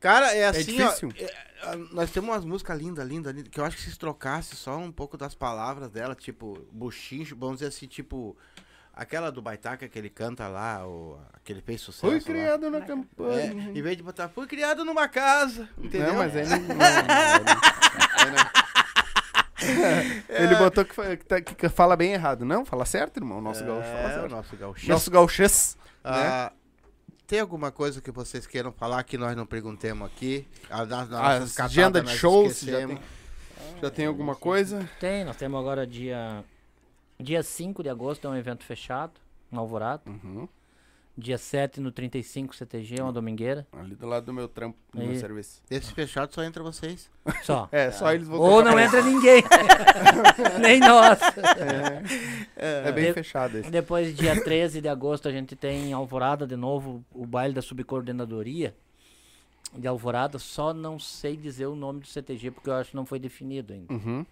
Cara, 0.00 0.32
é 0.34 0.46
assim, 0.46 0.76
difícil. 0.76 1.08
ó. 1.12 1.22
é, 1.70 1.72
é, 1.72 1.76
nós 1.92 2.10
temos 2.10 2.30
umas 2.30 2.44
músicas 2.44 2.78
lindas, 2.78 3.06
lindas, 3.06 3.34
lindas, 3.34 3.50
que 3.50 3.58
eu 3.58 3.64
acho 3.64 3.76
que 3.76 3.82
se 3.82 3.98
trocasse 3.98 4.54
só 4.54 4.76
um 4.78 4.92
pouco 4.92 5.16
das 5.18 5.34
palavras 5.34 5.90
dela, 5.90 6.14
tipo, 6.14 6.56
buchincho, 6.70 7.36
vamos 7.36 7.56
dizer 7.56 7.68
assim, 7.68 7.86
tipo. 7.86 8.36
Aquela 9.00 9.30
do 9.30 9.40
Baitaca 9.40 9.88
que 9.88 9.96
ele 9.96 10.10
canta 10.10 10.48
lá, 10.48 10.84
o, 10.84 11.16
que 11.44 11.52
ele 11.52 11.60
fez 11.62 11.80
sucesso. 11.80 12.00
Fui 12.08 12.16
lá. 12.16 12.20
criado 12.20 12.68
na 12.68 12.78
É, 12.78 12.80
campanha. 12.80 13.70
em 13.72 13.80
vez 13.80 13.96
de 13.96 14.02
botar, 14.02 14.28
fui 14.28 14.44
criado 14.48 14.84
numa 14.84 15.06
casa, 15.06 15.68
entendeu? 15.78 16.08
Não, 16.08 16.16
mas 16.16 16.32
não, 16.34 16.58
não, 16.58 16.84
aí 18.18 18.30
não. 18.32 18.58
Ele 20.28 20.54
botou 20.56 20.84
que, 20.84 20.94
fa- 20.94 21.16
que 21.16 21.24
tá- 21.24 21.40
que 21.40 21.68
fala 21.68 21.96
bem 21.96 22.12
errado. 22.12 22.44
Não, 22.44 22.64
fala 22.64 22.84
certo, 22.84 23.18
irmão. 23.18 23.40
Nosso 23.40 23.64
gaúcho 23.64 23.86
fala 23.86 23.98
É, 24.10 24.14
certo. 24.14 24.30
nosso 24.30 24.56
gaúcho. 24.56 24.88
Nosso 24.88 25.10
gauchês. 25.10 25.76
Ah, 26.04 26.52
Tem 27.26 27.40
alguma 27.40 27.70
coisa 27.70 28.00
que 28.00 28.10
vocês 28.10 28.46
queiram 28.46 28.72
falar 28.72 29.02
que 29.04 29.18
nós 29.18 29.36
não 29.36 29.44
perguntemos 29.46 30.06
aqui? 30.06 30.46
A, 30.70 30.84
na, 30.86 31.04
na 31.04 31.20
A 31.20 31.64
agenda 31.64 32.00
de 32.00 32.16
shows, 32.16 32.60
já 32.60 32.78
tem, 32.86 32.98
já 33.82 33.90
tem 33.90 34.06
alguma 34.06 34.34
coisa? 34.34 34.88
Tem, 34.98 35.24
nós 35.24 35.36
temos 35.36 35.60
agora 35.60 35.86
dia. 35.86 36.42
Dia 37.20 37.42
5 37.42 37.82
de 37.82 37.88
agosto 37.88 38.26
é 38.26 38.30
um 38.30 38.36
evento 38.36 38.64
fechado, 38.64 39.12
no 39.50 39.60
Alvorada. 39.60 40.02
Uhum. 40.06 40.48
Dia 41.16 41.36
7 41.36 41.80
no 41.80 41.90
35 41.90 42.54
CTG, 42.54 43.00
é 43.00 43.02
uma 43.02 43.12
domingueira. 43.12 43.66
Ali 43.72 43.96
do 43.96 44.06
lado 44.06 44.26
do 44.26 44.32
meu 44.32 44.46
trampo, 44.46 44.78
do 44.94 45.02
meu 45.04 45.16
serviço. 45.16 45.60
Esse 45.68 45.92
fechado 45.92 46.32
só 46.32 46.44
entra 46.44 46.62
vocês. 46.62 47.10
Só. 47.42 47.68
É, 47.72 47.90
só 47.90 48.12
eles 48.14 48.28
vão 48.28 48.38
Ou 48.38 48.62
não 48.62 48.78
entra 48.78 49.02
ninguém. 49.02 49.42
Nem 50.62 50.78
nós. 50.78 51.18
É 52.56 52.92
bem 52.92 53.06
De- 53.06 53.14
fechado 53.14 53.58
esse. 53.58 53.68
Depois, 53.68 54.16
dia 54.16 54.40
13 54.44 54.80
de 54.80 54.88
agosto, 54.88 55.26
a 55.26 55.32
gente 55.32 55.56
tem 55.56 55.86
em 55.88 55.92
Alvorada 55.92 56.46
de 56.46 56.54
novo 56.54 57.04
o 57.12 57.26
baile 57.26 57.52
da 57.52 57.62
subcoordenadoria 57.62 58.72
de 59.76 59.88
Alvorada. 59.88 60.38
Só 60.38 60.72
não 60.72 61.00
sei 61.00 61.36
dizer 61.36 61.66
o 61.66 61.74
nome 61.74 61.98
do 61.98 62.06
CTG 62.06 62.52
porque 62.52 62.70
eu 62.70 62.74
acho 62.74 62.90
que 62.90 62.96
não 62.96 63.04
foi 63.04 63.18
definido 63.18 63.72
ainda. 63.72 63.92
Uhum. 63.92 64.24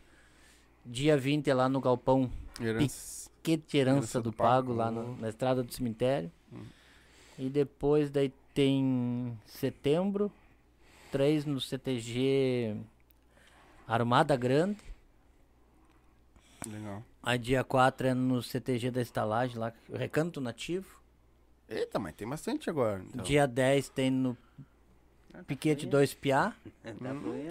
Dia 0.87 1.17
20 1.17 1.49
é 1.51 1.55
lá 1.55 1.69
no 1.69 1.81
Galpão 1.81 2.31
Herança. 2.61 3.29
Piquete 3.43 3.77
Herança 3.77 3.99
Herança 3.99 4.21
do 4.21 4.31
do 4.31 4.37
Pago, 4.37 4.69
Pago. 4.69 4.73
lá 4.79 4.91
no- 4.91 5.17
na 5.19 5.29
estrada 5.29 5.63
do 5.63 5.73
cemitério. 5.73 6.31
E 7.39 7.49
depois 7.51 8.11
daí 8.11 8.33
tem 8.55 9.39
setembro, 9.45 10.33
três 11.13 11.45
no 11.45 11.61
CTG 11.61 12.77
Armada 13.87 14.35
Grande. 14.37 14.79
Legal. 16.67 17.03
Aí 17.23 17.39
dia 17.39 17.63
4 17.63 18.09
é 18.09 18.15
no 18.15 18.43
CTG 18.43 18.91
da 18.91 19.01
estalagem 19.03 19.59
lá, 19.59 19.73
Recanto 19.93 20.41
Nativo. 20.41 21.01
Eita, 21.69 21.99
mas 21.99 22.15
tem 22.15 22.27
bastante 22.29 22.71
agora. 22.71 23.05
então. 23.05 23.25
Dia 23.25 23.47
10 23.47 23.89
tem 23.89 24.11
no 24.11 24.37
Piquete 25.47 25.87
2 25.87 26.15
Piá. 26.15 26.53
Tá. 26.87 26.93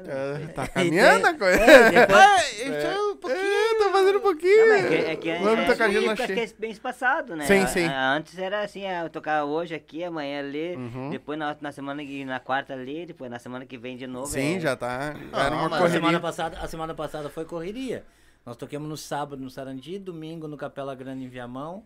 É, 0.08 0.48
tá 0.56 0.64
E 0.64 0.68
caminhando 0.70 1.28
a 1.28 1.34
coisa. 1.34 1.60
é, 1.60 1.92
depois- 1.92 2.60
É, 2.62 2.94
é 2.94 3.02
um 3.02 3.18
pouquinho. 3.18 3.42
É, 3.42 3.84
tá 3.84 3.92
fazendo 3.92 4.18
um 4.18 4.22
pouquinho. 4.22 4.66
Não, 4.68 4.76
é 4.76 4.88
que, 4.88 4.94
é 4.96 5.16
que 5.18 5.30
é, 5.30 5.40
Vamos 5.40 5.80
é, 5.80 5.84
agenda 5.84 6.16
porque 6.16 6.34
cheia. 6.36 6.46
é 6.46 6.50
bem 6.58 6.72
espaçado, 6.72 7.36
né? 7.36 7.46
Sim, 7.46 7.60
A- 7.60 7.68
sim. 7.68 7.86
a- 7.86 8.14
antes 8.14 8.38
era 8.38 8.62
assim, 8.64 8.86
ah, 8.86 9.04
eu 9.04 9.10
tocar 9.10 9.44
hoje 9.44 9.76
aqui, 9.76 10.04
amanhã 10.06 10.40
ali, 10.40 10.76
Uhum. 10.78 11.10
depois 11.10 11.38
na, 11.38 11.56
na 11.60 11.72
semana 11.74 12.04
que 12.06 12.24
na 12.24 12.40
quarta 12.40 12.74
ali, 12.74 13.06
depois 13.06 13.30
na 13.30 13.38
semana 13.40 13.66
que 13.66 13.78
vem 13.78 13.98
de 13.98 14.08
novo. 14.08 14.28
Sim, 14.28 14.56
é- 14.56 14.60
já 14.62 14.76
tá. 14.76 15.14
Ah, 15.34 15.46
Era 15.48 15.56
uma 15.56 15.70
mas 15.70 15.74
A 15.82 15.86
semana, 15.88 16.00
correria. 16.00 16.20
passada, 16.22 16.58
a 16.60 16.68
semana 16.70 16.94
passada 16.94 17.30
foi 17.30 17.44
correria. 17.44 18.06
Nós 18.46 18.56
toquemos 18.56 18.88
no 18.88 18.96
sábado 18.96 19.42
no 19.42 19.50
Sarandi, 19.50 20.00
domingo 20.00 20.48
no 20.48 20.56
Capela 20.56 20.96
Grande 20.96 21.26
em 21.26 21.28
Viamão. 21.28 21.84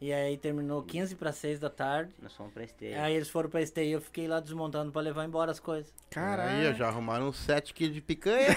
E 0.00 0.12
aí 0.12 0.36
terminou 0.36 0.80
15 0.84 1.16
para 1.16 1.32
6 1.32 1.58
da 1.58 1.68
tarde. 1.68 2.12
Nós 2.22 2.32
fomos 2.32 2.52
pra 2.52 2.62
esteira. 2.62 3.02
Aí 3.02 3.14
eles 3.16 3.28
foram 3.28 3.50
pra 3.50 3.60
esteio 3.60 3.88
e 3.88 3.92
eu 3.92 4.00
fiquei 4.00 4.28
lá 4.28 4.38
desmontando 4.38 4.92
pra 4.92 5.00
levar 5.02 5.24
embora 5.24 5.50
as 5.50 5.58
coisas. 5.58 5.92
Aí, 6.14 6.70
ó, 6.70 6.72
já 6.72 6.86
arrumaram 6.86 7.26
uns 7.28 7.36
7 7.38 7.74
quilos 7.74 7.94
de 7.94 8.00
picanha. 8.00 8.46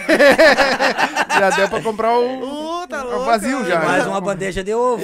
Já 1.39 1.49
deu 1.51 1.67
pra 1.69 1.81
comprar 1.81 2.13
o. 2.13 2.81
Uh, 2.83 2.87
tá 2.87 3.03
o 3.03 3.09
louco, 3.09 3.25
vazio 3.25 3.61
né? 3.61 3.69
já. 3.69 3.79
Mais 3.79 4.05
uma 4.05 4.21
bandeja 4.21 4.63
de 4.63 4.73
ovo. 4.75 5.03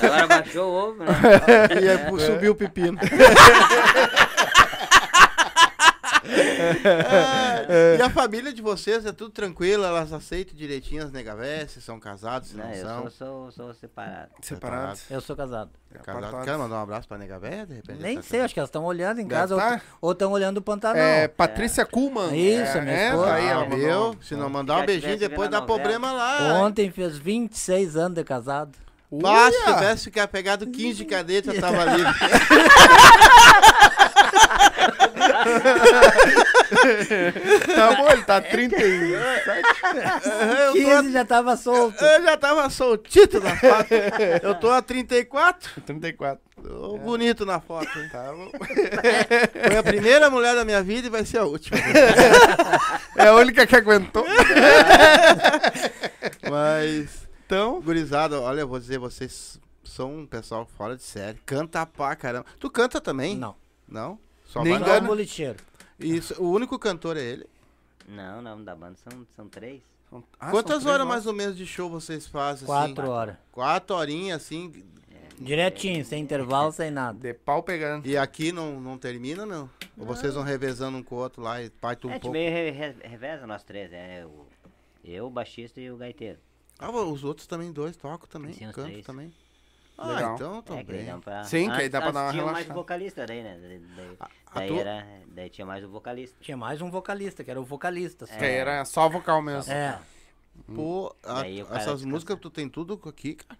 Agora 0.00 0.26
baixou 0.28 0.70
o 0.70 0.74
ovo, 0.90 1.02
né? 1.04 1.12
E 1.82 1.88
aí 1.88 1.98
pu- 2.08 2.20
subiu 2.20 2.52
o 2.52 2.54
pepino. 2.54 2.96
Ah, 7.04 7.51
e 7.98 8.02
a 8.02 8.10
família 8.10 8.52
de 8.52 8.60
vocês 8.62 9.04
é 9.06 9.12
tudo 9.12 9.30
tranquilo? 9.30 9.84
Elas 9.84 10.12
aceitam 10.12 10.54
direitinho 10.54 11.04
as 11.04 11.10
negaveses? 11.12 11.82
São 11.84 11.98
casados? 11.98 12.50
Se 12.50 12.56
não, 12.56 12.64
Não, 12.64 12.72
eu 12.72 12.84
são? 12.86 13.00
sou, 13.02 13.10
sou, 13.10 13.52
sou 13.52 13.74
separado. 13.74 14.30
Separado. 14.42 14.98
Eu 15.10 15.20
sou 15.20 15.36
casado. 15.36 15.70
Casado. 15.92 16.18
Apartado. 16.24 16.44
Quer 16.44 16.56
mandar 16.58 16.76
um 16.76 16.82
abraço 16.82 17.08
pra 17.08 17.18
Negavé, 17.18 17.66
de 17.66 17.74
repente? 17.74 18.00
Nem 18.02 18.16
Tá 18.16 18.22
sei, 18.22 18.40
acho 18.40 18.54
que 18.54 18.60
elas 18.60 18.68
estão 18.68 18.84
olhando 18.84 19.20
em 19.20 19.28
casa 19.28 19.56
tá. 19.56 19.80
ou 20.00 20.12
estão 20.12 20.32
olhando 20.32 20.58
o 20.58 20.62
Pantanal. 20.62 20.96
É, 20.96 21.28
Patrícia 21.28 21.84
Kuhlmann. 21.84 22.34
Isso, 22.34 22.78
é, 22.78 22.80
minha 22.80 22.96
é, 22.96 23.08
esposa. 23.10 23.32
aí, 23.34 23.46
Ah, 23.46 23.50
ela 23.50 23.68
mandou. 23.68 24.16
Se 24.22 24.34
não 24.34 24.48
mandar 24.48 24.78
um 24.80 24.86
beijinho, 24.86 25.18
depois 25.18 25.50
dá 25.50 25.60
problema 25.62 26.12
lá. 26.12 26.54
Ontem 26.62 26.90
fez 26.90 27.16
26 27.18 27.96
anos 27.96 28.16
de 28.16 28.24
casado. 28.24 28.72
Pá, 29.20 29.52
se 29.52 29.64
tivesse 29.64 30.04
ficar 30.04 30.26
pegado 30.28 30.66
15 30.66 30.94
de 30.94 31.04
cadete, 31.04 31.48
eu 31.48 31.60
tava 31.60 31.84
livre. 31.94 32.12
Tá 37.74 37.96
bom, 37.96 38.10
ele 38.10 38.22
tá 38.22 38.40
37. 38.40 38.82
eu, 40.58 40.72
tô 40.72 40.74
15 40.78 41.12
já 41.12 41.24
tava 41.24 41.56
solto. 41.56 42.04
a, 42.04 42.16
eu 42.16 42.22
já 42.24 42.36
tava 42.36 42.70
soltito 42.70 43.40
na 43.40 43.56
foto. 43.56 43.92
Eu 44.42 44.54
tô 44.54 44.70
a 44.70 44.80
34. 44.82 45.82
34. 45.82 46.40
Tô 46.62 46.96
bonito 46.98 47.44
na 47.44 47.60
foto. 47.60 47.86
hein? 47.98 48.08
Tá 48.10 48.32
bom. 48.32 48.50
Foi 49.68 49.76
a 49.76 49.82
primeira 49.82 50.30
mulher 50.30 50.54
da 50.54 50.64
minha 50.64 50.82
vida 50.82 51.06
e 51.08 51.10
vai 51.10 51.24
ser 51.24 51.38
a 51.38 51.44
última. 51.44 51.78
É 53.16 53.28
a 53.28 53.34
única 53.34 53.66
que 53.66 53.76
aguentou. 53.76 54.24
Mas, 56.50 57.28
Então, 57.46 57.80
gurizada, 57.80 58.40
olha, 58.40 58.60
eu 58.60 58.68
vou 58.68 58.78
dizer, 58.78 58.98
vocês 58.98 59.60
são 59.84 60.18
um 60.20 60.26
pessoal 60.26 60.66
fora 60.76 60.96
de 60.96 61.02
série. 61.02 61.38
Canta 61.44 61.84
pra 61.86 62.14
caramba. 62.16 62.46
Tu 62.58 62.70
canta 62.70 63.00
também? 63.00 63.36
Não. 63.36 63.54
Não? 63.88 64.18
Só 64.52 64.62
Nem 64.62 64.74
Só 64.74 64.80
engana. 64.80 65.04
o 65.04 65.08
bolicheiro. 65.08 65.56
Isso, 65.98 66.34
o 66.42 66.50
único 66.50 66.78
cantor 66.78 67.16
é 67.16 67.22
ele. 67.22 67.46
Não, 68.06 68.42
não, 68.42 68.62
da 68.62 68.74
banda 68.74 68.96
são, 68.96 69.26
são 69.34 69.48
três. 69.48 69.80
Ah, 70.38 70.50
Quantas 70.50 70.72
são 70.74 70.80
três 70.82 70.86
horas 70.86 71.06
mais 71.06 71.26
ou 71.26 71.32
menos 71.32 71.56
de 71.56 71.64
show 71.64 71.88
vocês 71.88 72.26
fazem? 72.26 72.64
assim? 72.64 72.94
Quatro 72.94 73.10
horas. 73.10 73.36
Quatro 73.50 73.96
horinhas, 73.96 74.42
assim. 74.42 74.84
Direitinho, 75.38 76.04
sem 76.04 76.22
intervalo, 76.22 76.70
sem 76.70 76.90
nada. 76.90 77.18
De 77.18 77.32
pau 77.32 77.62
pegando. 77.62 78.06
E 78.06 78.16
aqui 78.16 78.52
não, 78.52 78.78
não 78.78 78.98
termina, 78.98 79.46
não? 79.46 79.70
Ou 79.96 80.04
vocês 80.04 80.34
vão 80.34 80.42
revezando 80.42 80.98
um 80.98 81.02
com 81.02 81.14
o 81.14 81.18
outro 81.18 81.42
lá 81.42 81.62
e 81.62 81.70
parte 81.70 82.06
um 82.06 82.10
é, 82.10 82.12
a 82.12 82.14
gente 82.16 82.22
pouco? 82.22 82.32
meio 82.36 82.50
re, 82.52 82.70
re, 82.70 82.94
reveza 83.02 83.46
nós 83.46 83.64
três, 83.64 83.90
é 83.90 84.24
o, 84.26 84.46
eu, 85.02 85.26
o 85.26 85.30
baixista 85.30 85.80
e 85.80 85.90
o 85.90 85.96
gaiteiro. 85.96 86.38
Ah, 86.78 86.90
os 86.90 87.24
outros 87.24 87.46
também, 87.46 87.72
dois, 87.72 87.96
tocam 87.96 88.28
também, 88.28 88.52
Sim, 88.52 88.70
três. 88.72 89.06
também. 89.06 89.32
Ah, 89.98 90.08
Legal. 90.14 90.34
então 90.34 90.58
É, 90.58 90.62
também. 90.62 90.84
que 90.84 90.92
daí 90.92 91.04
dá 91.06 91.18
pra... 91.18 91.44
Sim, 91.44 91.70
que 91.70 91.80
aí 91.80 91.88
dá 91.88 92.00
pra 92.00 92.10
dar 92.10 92.22
uma 92.24 92.30
tinha 92.32 92.42
mais 92.44 92.54
relaxada. 92.56 92.74
vocalista 92.80 93.26
daí, 93.26 93.42
né? 93.42 93.58
Daí, 93.60 94.18
daí, 94.54 94.78
era, 94.78 95.06
daí 95.28 95.50
tinha 95.50 95.66
mais 95.66 95.84
o 95.84 95.88
vocalista. 95.88 96.36
Tinha 96.40 96.56
mais 96.56 96.80
um 96.82 96.90
vocalista, 96.90 97.44
que 97.44 97.50
era 97.50 97.60
o 97.60 97.64
vocalista. 97.64 98.26
só. 98.26 98.36
Que 98.36 98.44
aí 98.44 98.54
era 98.54 98.84
só 98.84 99.08
vocal 99.08 99.40
mesmo. 99.42 99.72
É. 99.72 99.98
Pô, 100.74 101.14
a- 101.22 101.46
essas 101.76 102.04
músicas 102.04 102.38
tu 102.40 102.50
tem 102.50 102.68
tudo 102.68 103.00
aqui, 103.08 103.34
cara. 103.34 103.58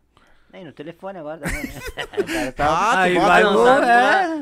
Nem 0.53 0.67
no 0.67 0.73
telefone 0.73 1.19
agora 1.19 1.39
também, 1.41 1.63
né? 1.63 1.73
Cara 2.27 2.53
tá- 2.53 2.67
Ah, 2.69 3.01
Aí 3.01 3.19
vai 3.19 3.43
no- 3.43 3.65
sabe, 3.65 3.87
é. 3.87 3.91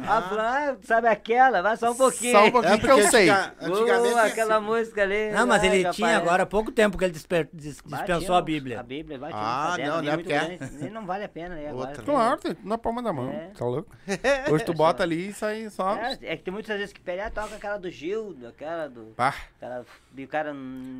ah, 0.09 0.29
ah, 0.73 0.77
sabe 0.83 1.07
aquela? 1.07 1.63
Vai 1.63 1.77
só 1.77 1.93
um 1.93 1.95
pouquinho. 1.95 2.33
Só 2.33 2.45
um 2.47 2.51
pouquinho 2.51 2.75
É 2.75 2.79
que 2.79 2.87
eu 2.91 3.03
sei. 3.09 3.31
antiga- 3.31 3.55
antigamente 3.61 4.09
Uh, 4.09 4.11
tinha 4.13 4.23
aquela 4.25 4.57
assim. 4.57 4.67
música 4.67 5.03
ali. 5.03 5.31
Não, 5.31 5.47
mas 5.47 5.63
ele 5.63 5.79
capaz, 5.79 5.97
tinha 5.97 6.09
né? 6.09 6.17
agora 6.17 6.43
há 6.43 6.47
pouco 6.47 6.73
tempo 6.73 6.99
que 6.99 7.05
ele 7.05 7.13
dis- 7.13 7.81
Bah, 7.85 7.99
dispensou 7.99 8.35
a 8.35 8.43
Bíblia. 8.43 8.81
A 8.81 8.83
Bíblia, 8.83 9.19
vai, 9.19 9.31
Ah, 9.33 9.69
caderno 9.71 9.95
não, 9.97 10.03
não 10.03 10.13
é 10.13 10.17
porque 10.17 10.33
é- 10.33 10.39
grande, 10.57 10.77
nem 10.81 10.91
Não 10.91 11.07
vale 11.07 11.25
a 11.25 11.29
pena 11.29 11.55
aí 11.55 11.69
agora. 11.69 11.89
Outra. 11.91 12.03
Claro, 12.03 12.41
tem 12.41 12.57
na 12.65 12.77
palma 12.77 13.01
da 13.05 13.13
mão. 13.13 13.31
É. 13.31 13.51
Tá 13.57 13.65
louco? 13.65 13.95
Hoje 14.51 14.65
tu 14.65 14.75
bota 14.75 15.05
ali 15.05 15.29
e 15.29 15.33
sai 15.33 15.71
só. 15.71 15.95
É, 15.95 16.19
é 16.23 16.37
que 16.37 16.43
tem 16.43 16.53
muitas 16.53 16.77
vezes 16.77 16.93
que 16.93 17.01
pega, 17.01 17.27
ah, 17.27 17.31
toca 17.31 17.55
aquela 17.55 17.77
do 17.79 17.89
Gil, 17.89 18.37
aquela 18.49 18.89
do. 18.89 19.13
Pá. 19.17 19.33
Aquela, 19.59 19.87
e 20.17 20.25
o 20.25 20.29
cara. 20.29 20.53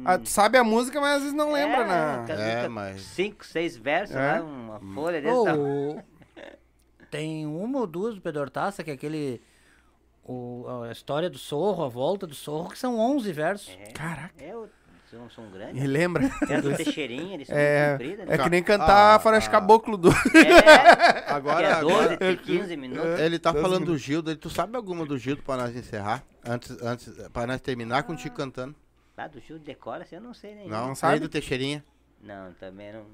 Ah, 0.05 0.19
tu 0.19 0.29
sabe 0.29 0.57
a 0.57 0.63
música, 0.63 1.01
mas 1.01 1.15
às 1.17 1.21
vezes 1.23 1.35
não 1.37 1.53
lembra, 1.53 1.79
é, 1.83 1.85
né? 1.85 2.25
É, 2.65 2.69
mas- 2.69 3.01
Cinco, 3.03 3.45
seis 3.45 3.77
versos 3.77 4.15
É. 4.15 4.35
lá, 4.39 4.43
uma 4.43 5.00
folha 5.01 5.21
desse 5.23 5.45
tamanho. 5.45 6.05
tem 7.11 7.47
uma 7.47 7.81
ou 7.81 7.87
duas 7.87 8.15
do 8.15 8.21
Pedro 8.21 8.41
Hortaça, 8.43 8.83
que 8.85 8.91
é 8.91 8.95
aquele. 8.95 9.41
O, 10.25 10.65
a 10.89 10.93
história 10.93 11.29
do 11.31 11.39
Sorro, 11.39 11.83
a 11.83 11.89
volta 11.89 12.27
do 12.27 12.35
Sorro, 12.35 12.69
que 12.71 12.79
são 12.79 12.99
11 12.99 13.33
versos. 13.33 13.77
É, 13.81 13.91
Caraca. 13.93 14.35
é, 14.39 14.55
o- 14.57 14.69
são, 15.11 15.29
são 15.29 15.45
E 15.49 15.51
grandes. 15.51 15.83
lembra? 15.85 16.27
Aquela 16.41 16.63
do 16.63 16.77
Teixeirinha, 16.77 17.35
eles 17.35 17.49
são 17.49 17.57
É, 17.57 17.93
compridas, 17.93 18.29
é 18.29 18.37
né? 18.37 18.45
que 18.45 18.51
nem 18.51 18.63
cantar 18.63 19.17
Ah, 19.17 19.19
Faroeste 19.19 19.49
ah. 19.49 19.53
Caboclo 19.53 19.97
do. 19.97 20.09
É, 20.11 20.13
Agora, 21.33 21.67
é 21.67 21.81
12, 21.81 21.93
agora 21.95 22.17
tem 22.17 22.37
15 22.37 22.77
minutos. 22.77 23.19
ele 23.19 23.37
tá 23.41 23.53
falando 23.53 23.87
do 23.87 23.99
Gildo. 23.99 24.37
Tu 24.37 24.49
sabe 24.51 24.77
alguma 24.77 25.05
do 25.05 25.19
Gildo 25.19 25.43
pra 25.43 25.57
nós 25.57 25.75
encerrar? 25.75 26.23
Antes, 26.47 26.81
antes, 26.81 27.13
pra 27.33 27.45
nós 27.45 27.61
terminar 27.61 28.05
com 28.05 28.13
o 28.13 28.17
Tico 28.17 28.37
cantando. 28.37 28.77
Ah, 29.17 29.27
do 29.27 29.41
Gil 29.41 29.59
decora, 29.59 30.05
assim, 30.05 30.15
eu 30.15 30.21
não 30.23 30.33
sei 30.33 30.55
nem. 30.55 30.69
Não, 30.69 30.89
Não 30.89 30.95
sabe? 30.95 31.15
sabe? 31.15 31.21
do 31.21 31.29
Teixeirinha. 31.29 31.85
Não, 32.23 32.53
também 32.55 32.93
não. 32.93 33.05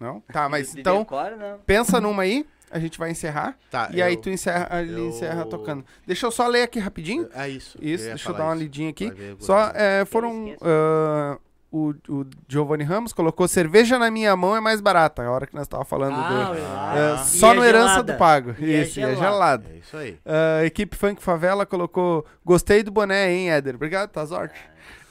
Não? 0.00 0.20
Tá, 0.32 0.48
mas 0.48 0.72
De- 0.72 0.80
então, 0.80 1.00
Decora, 1.00 1.36
não. 1.36 1.58
pensa 1.66 2.00
numa 2.00 2.22
aí, 2.22 2.46
a 2.70 2.78
gente 2.78 2.98
vai 2.98 3.10
encerrar. 3.10 3.54
Tá, 3.70 3.90
E 3.92 4.00
aí 4.00 4.14
eu- 4.14 4.20
tu 4.20 4.30
encerra, 4.30 4.80
ele 4.82 4.94
eu- 4.98 5.08
encerra 5.10 5.44
tocando. 5.44 5.84
Deixa 6.06 6.26
eu 6.26 6.30
só 6.30 6.46
ler 6.48 6.62
aqui 6.62 6.78
rapidinho. 6.78 7.28
É 7.34 7.48
isso. 7.48 7.76
Isso, 7.82 8.04
ia 8.04 8.10
deixa 8.10 8.30
eu 8.30 8.34
dar 8.34 8.44
uma 8.44 8.54
isso. 8.54 8.62
lidinha 8.62 8.90
aqui. 8.90 9.12
Só 9.38 9.70
é, 9.74 10.04
foram. 10.06 10.56
ah, 10.62 11.36
o, 11.72 11.94
o 12.08 12.26
Giovanni 12.48 12.82
Ramos 12.82 13.12
colocou 13.12 13.46
cerveja 13.46 13.96
na 13.98 14.10
minha 14.10 14.34
mão 14.34 14.56
é 14.56 14.60
mais 14.60 14.80
barata. 14.80 15.22
A 15.22 15.30
hora 15.30 15.46
que 15.46 15.54
nós 15.54 15.68
tava 15.68 15.84
falando 15.84 16.14
Ah, 16.16 16.28
do. 16.28 16.60
Ah, 16.64 16.94
é, 16.96 17.14
e 17.22 17.26
só 17.26 17.52
é 17.52 17.56
no 17.56 17.64
Herança 17.64 17.88
gelada. 17.90 18.12
do 18.14 18.18
Pago. 18.18 18.54
E 18.58 18.72
é 18.74 18.82
Isso, 18.82 18.98
e 18.98 19.02
é 19.02 19.06
gelada. 19.14 19.20
gelado. 19.32 19.64
É 19.72 19.76
isso 19.76 19.96
aí. 19.96 20.18
Ah, 20.24 20.64
equipe 20.64 20.96
Funk 20.96 21.22
Favela 21.22 21.66
colocou. 21.66 22.24
Gostei 22.44 22.82
do 22.82 22.90
boné, 22.90 23.30
hein, 23.30 23.50
Éder? 23.50 23.74
Obrigado, 23.74 24.08
tá 24.10 24.26
sorte. 24.26 24.54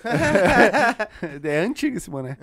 é 1.43 1.59
antigo 1.59 1.97
esse 1.97 2.09
boné. 2.09 2.37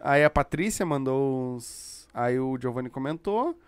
Aí 0.00 0.24
a 0.24 0.30
Patrícia 0.30 0.84
mandou 0.86 1.56
uns. 1.56 1.89
Aí 2.12 2.38
o 2.38 2.56
Giovanni 2.58 2.88
comentou. 2.90 3.58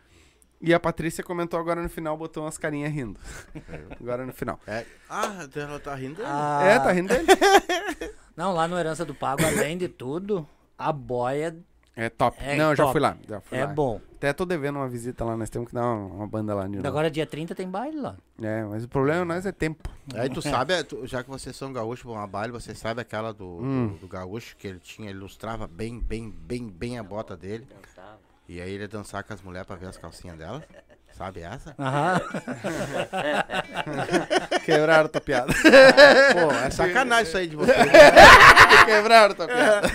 E 0.64 0.73
a 0.73 0.78
Patrícia 0.78 1.24
comentou 1.24 1.59
agora 1.59 1.82
no 1.82 1.89
final, 1.89 2.16
botou 2.16 2.44
umas 2.44 2.56
carinhas 2.56 2.93
rindo. 2.93 3.19
agora 4.01 4.24
no 4.24 4.32
final. 4.32 4.60
É. 4.66 4.86
Ah, 5.10 5.47
ela 5.56 5.81
tá 5.81 5.94
rindo 5.94 6.14
dele. 6.16 6.28
Ah, 6.31 6.60
É, 6.62 6.78
tá 6.78 6.93
rindo 6.93 7.09
dele? 7.09 7.27
Não, 8.36 8.55
lá 8.55 8.69
no 8.69 8.78
Herança 8.78 9.05
do 9.05 9.14
Pago, 9.14 9.44
além 9.44 9.77
de 9.77 9.89
tudo, 9.89 10.47
a 10.78 10.93
boia 10.93 11.56
É 11.97 12.09
top. 12.09 12.36
É 12.40 12.56
Não, 12.56 12.70
eu 12.70 12.77
já 12.77 12.85
top. 12.85 12.93
fui 12.93 13.01
lá. 13.01 13.16
Já 13.28 13.40
fui 13.40 13.59
é 13.59 13.64
lá. 13.66 13.73
bom. 13.73 14.01
Até 14.14 14.32
tô 14.32 14.44
devendo 14.47 14.77
uma 14.77 14.89
visita 14.89 15.24
lá, 15.24 15.36
nós 15.36 15.51
temos 15.51 15.69
que 15.69 15.74
dar 15.74 15.82
uma, 15.85 16.06
uma 16.14 16.27
banda 16.28 16.55
lá 16.55 16.62
de 16.69 16.77
novo. 16.77 16.86
Agora 16.86 17.10
dia 17.10 17.27
30 17.27 17.56
tem 17.56 17.69
baile 17.69 18.01
lá. 18.01 18.16
É, 18.40 18.62
mas 18.62 18.85
o 18.85 18.89
problema 18.89 19.24
nós 19.24 19.44
é 19.44 19.51
tempo. 19.51 19.90
Aí 20.14 20.31
tu 20.31 20.40
sabe, 20.43 20.82
tu- 20.85 21.05
já 21.09 21.24
que 21.24 21.28
vocês 21.28 21.56
são 21.56 21.73
gaúchos, 21.73 22.05
vão 22.05 22.16
a 22.20 22.27
baile, 22.27 22.52
você 22.52 22.73
sabe 22.73 23.01
aquela 23.01 23.35
do, 23.35 23.44
Hum. 23.60 23.89
do, 23.89 23.98
do 23.98 24.06
gaúcho 24.09 24.56
que 24.56 24.69
ele 24.69 24.78
tinha, 24.78 25.10
ele 25.10 25.19
ilustrava 25.19 25.66
bem, 25.66 25.98
bem, 25.98 26.31
bem, 26.31 26.69
bem 26.69 26.98
a 27.01 27.02
bota 27.02 27.36
dele. 27.36 27.66
E 28.52 28.60
aí 28.60 28.72
ele 28.74 28.82
ia 28.82 28.88
dançar 28.88 29.24
com 29.24 29.32
as 29.32 29.40
mulheres 29.40 29.66
pra 29.66 29.76
ver 29.76 29.86
as 29.86 29.96
calcinhas 29.96 30.36
delas. 30.36 30.62
Sabe 31.16 31.40
essa? 31.40 31.74
Aham. 31.78 32.20
Quebraram 34.62 35.08
tua 35.08 35.22
piada. 35.22 35.54
Pô, 35.54 36.52
é 36.52 36.70
sacanagem 36.70 37.28
isso 37.28 37.38
aí 37.38 37.46
de 37.46 37.56
vocês. 37.56 37.78
Quebraram 38.84 39.34
tua 39.34 39.46
piada. 39.46 39.88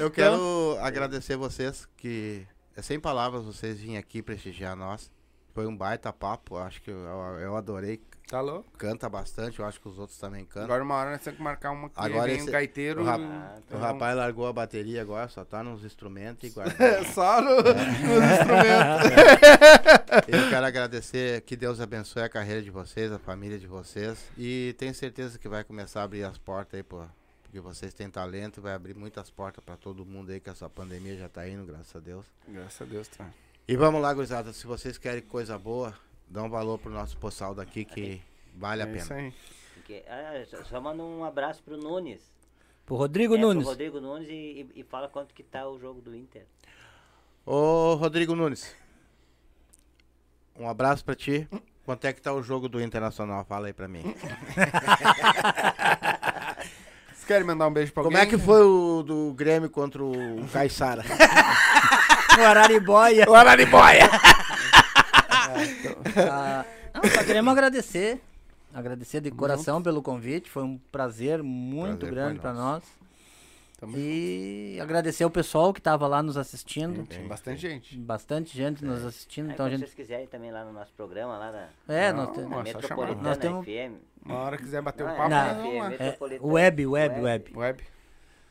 Eu 0.00 0.10
quero 0.10 0.76
agradecer 0.80 1.36
vocês 1.36 1.86
que 1.96 2.44
é 2.76 2.82
sem 2.82 2.98
palavras 2.98 3.44
vocês 3.44 3.78
virem 3.78 3.96
aqui 3.96 4.20
prestigiar 4.20 4.74
nós. 4.74 5.08
Foi 5.54 5.66
um 5.66 5.76
baita 5.76 6.12
papo, 6.12 6.56
acho 6.56 6.80
que 6.82 6.90
eu, 6.90 6.96
eu 7.40 7.56
adorei. 7.56 8.00
Tá 8.28 8.40
louco? 8.40 8.70
Canta 8.78 9.06
bastante, 9.10 9.58
eu 9.60 9.66
acho 9.66 9.78
que 9.78 9.86
os 9.86 9.98
outros 9.98 10.18
também 10.18 10.46
cantam. 10.46 10.64
Agora 10.64 10.82
uma 10.82 10.94
hora 10.94 11.10
nós 11.10 11.20
temos 11.20 11.36
que 11.36 11.42
marcar 11.42 11.70
uma 11.70 11.90
que 11.90 11.94
Agora 12.00 12.24
vem 12.28 12.36
esse- 12.38 12.48
um 12.48 12.52
gaiteiro. 12.52 13.02
o, 13.02 13.04
rap- 13.04 13.20
e- 13.20 13.74
o 13.74 13.78
rapaz 13.78 14.16
largou 14.16 14.46
a 14.46 14.52
bateria 14.54 15.02
agora, 15.02 15.28
só 15.28 15.44
tá 15.44 15.62
nos 15.62 15.84
instrumentos 15.84 16.42
e 16.48 16.48
guardou. 16.54 17.04
Só 17.12 17.42
no, 17.42 17.56
nos 17.60 18.32
instrumentos. 18.32 19.10
Eu 20.28 20.48
quero 20.48 20.64
agradecer, 20.66 21.42
que 21.42 21.54
Deus 21.56 21.78
abençoe 21.80 22.22
a 22.22 22.28
carreira 22.28 22.62
de 22.62 22.70
vocês, 22.70 23.12
a 23.12 23.18
família 23.18 23.58
de 23.58 23.66
vocês. 23.66 24.18
E 24.38 24.74
tenho 24.78 24.94
certeza 24.94 25.38
que 25.38 25.48
vai 25.48 25.62
começar 25.64 26.00
a 26.00 26.04
abrir 26.04 26.24
as 26.24 26.38
portas 26.38 26.78
aí, 26.78 26.82
pô. 26.82 27.02
Porque 27.42 27.60
vocês 27.60 27.92
têm 27.92 28.08
talento 28.08 28.60
e 28.60 28.62
vai 28.62 28.72
abrir 28.72 28.94
muitas 28.94 29.30
portas 29.30 29.62
pra 29.62 29.76
todo 29.76 30.06
mundo 30.06 30.32
aí, 30.32 30.40
que 30.40 30.48
essa 30.48 30.70
pandemia 30.70 31.18
já 31.18 31.28
tá 31.28 31.46
indo, 31.46 31.66
graças 31.66 31.94
a 31.94 31.98
Deus. 32.00 32.24
Graças 32.48 32.80
a 32.80 32.84
Deus, 32.90 33.08
tá. 33.08 33.26
E 33.66 33.76
vamos 33.76 34.00
lá, 34.02 34.12
gurizada. 34.12 34.52
Se 34.52 34.66
vocês 34.66 34.98
querem 34.98 35.22
coisa 35.22 35.56
boa, 35.58 35.94
dá 36.28 36.42
um 36.42 36.50
valor 36.50 36.78
pro 36.78 36.90
nosso 36.90 37.16
postal 37.16 37.54
daqui 37.54 37.84
que 37.84 38.20
vale 38.54 38.82
a 38.82 38.86
É 38.88 38.96
isso 38.96 39.08
pena. 39.08 39.20
aí. 39.20 39.34
Porque- 39.74 40.04
ah, 40.08 40.44
só, 40.48 40.64
só 40.64 40.80
manda 40.80 41.02
um 41.02 41.24
abraço 41.24 41.62
pro 41.62 41.76
Nunes. 41.76 42.20
Pro 42.84 42.96
Rodrigo 42.96 43.34
É, 43.34 43.38
pro 43.38 43.46
Nunes. 43.48 43.66
Rodrigo 43.66 44.00
Nunes 44.00 44.28
e, 44.28 44.32
e- 44.32 44.80
e 44.80 44.82
fala 44.84 45.08
quanto 45.08 45.34
que 45.34 45.42
tá 45.42 45.66
o 45.68 45.78
jogo 45.78 46.00
do 46.00 46.14
Inter. 46.14 46.44
Ô, 47.46 47.94
Rodrigo 47.94 48.34
Nunes. 48.34 48.74
Um 50.58 50.68
abraço 50.68 51.04
pra 51.04 51.14
ti. 51.14 51.48
Quanto 51.84 52.04
é 52.04 52.12
que 52.12 52.20
tá 52.20 52.32
o 52.32 52.42
jogo 52.42 52.68
do 52.68 52.80
Internacional? 52.80 53.44
Fala 53.44 53.66
aí 53.68 53.72
pra 53.72 53.88
mim. 53.88 54.02
Vocês 57.08 57.24
querem 57.26 57.44
mandar 57.46 57.66
um 57.66 57.72
beijo 57.72 57.92
pra 57.92 58.02
Como 58.04 58.16
alguém? 58.16 58.28
é 58.28 58.30
que 58.30 58.38
foi 58.38 58.62
o 58.62 59.02
do 59.02 59.32
Grêmio 59.32 59.68
contra 59.70 60.02
o 60.04 60.14
Caixara? 60.52 61.02
O 62.38 62.44
Araribóia. 62.44 63.26
o 63.28 63.34
Araribóia! 63.34 64.08
Ah, 66.30 66.64
não, 66.94 67.10
só 67.10 67.24
queremos 67.24 67.52
agradecer. 67.52 68.20
Agradecer 68.74 69.20
de 69.20 69.30
coração 69.30 69.82
pelo 69.82 70.02
convite. 70.02 70.50
Foi 70.50 70.62
um 70.62 70.78
prazer 70.90 71.42
muito 71.42 71.98
Prazer 72.06 72.14
grande 72.14 72.40
para 72.40 72.52
nós. 72.54 72.82
Tamo 73.78 73.96
E 73.98 74.78
agradecer 74.80 75.24
o 75.24 75.30
pessoal 75.30 75.72
que 75.72 75.80
estava 75.80 76.06
lá 76.06 76.22
nos 76.22 76.36
assistindo. 76.36 77.04
Tem 77.06 77.26
bastante 77.26 77.60
gente. 77.60 77.96
Bastante 77.98 78.56
gente 78.56 78.84
nos 78.84 79.04
assistindo. 79.04 79.48
Aí, 79.48 79.52
Então 79.54 79.68
gente. 79.68 79.80
vocês 79.80 79.94
quiserem 79.94 80.26
também 80.26 80.50
lá 80.52 80.64
no 80.64 80.72
nosso 80.72 80.92
programa, 80.94 81.36
lá 81.36 81.52
na, 81.52 81.94
É, 81.94 82.12
Não, 82.12 82.24
nós 82.26 82.36
temos. 82.36 82.50
Na 82.50 82.62
Metropolitana. 82.62 83.22
Nós 83.22 83.38
temos- 83.38 83.64
FM. 83.66 83.94
Uma 84.24 84.36
hora 84.38 84.56
quiser 84.56 84.80
bater 84.80 85.04
Não, 85.04 85.10
um 85.10 85.14
é 85.14 85.18
papo, 85.18 85.30
Não. 85.30 85.78
lá. 85.78 85.92
É, 85.94 86.16
web, 86.40 86.86
web, 86.86 87.20
web. 87.20 87.52
Web. 87.56 87.84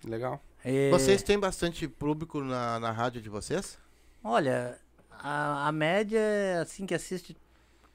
Legal. 0.05 0.41
E- 0.65 0.89
Vocês 0.91 1.23
têm 1.23 1.39
bastante 1.39 1.87
público 1.87 2.41
na, 2.41 2.79
na 2.79 2.91
rádio 2.91 3.21
de 3.21 3.29
vocês? 3.29 3.77
Olha, 4.23 4.77
a, 5.11 5.67
a 5.67 5.71
média 5.71 6.19
é 6.19 6.59
assim 6.59 6.85
que 6.85 6.93
assiste 6.93 7.35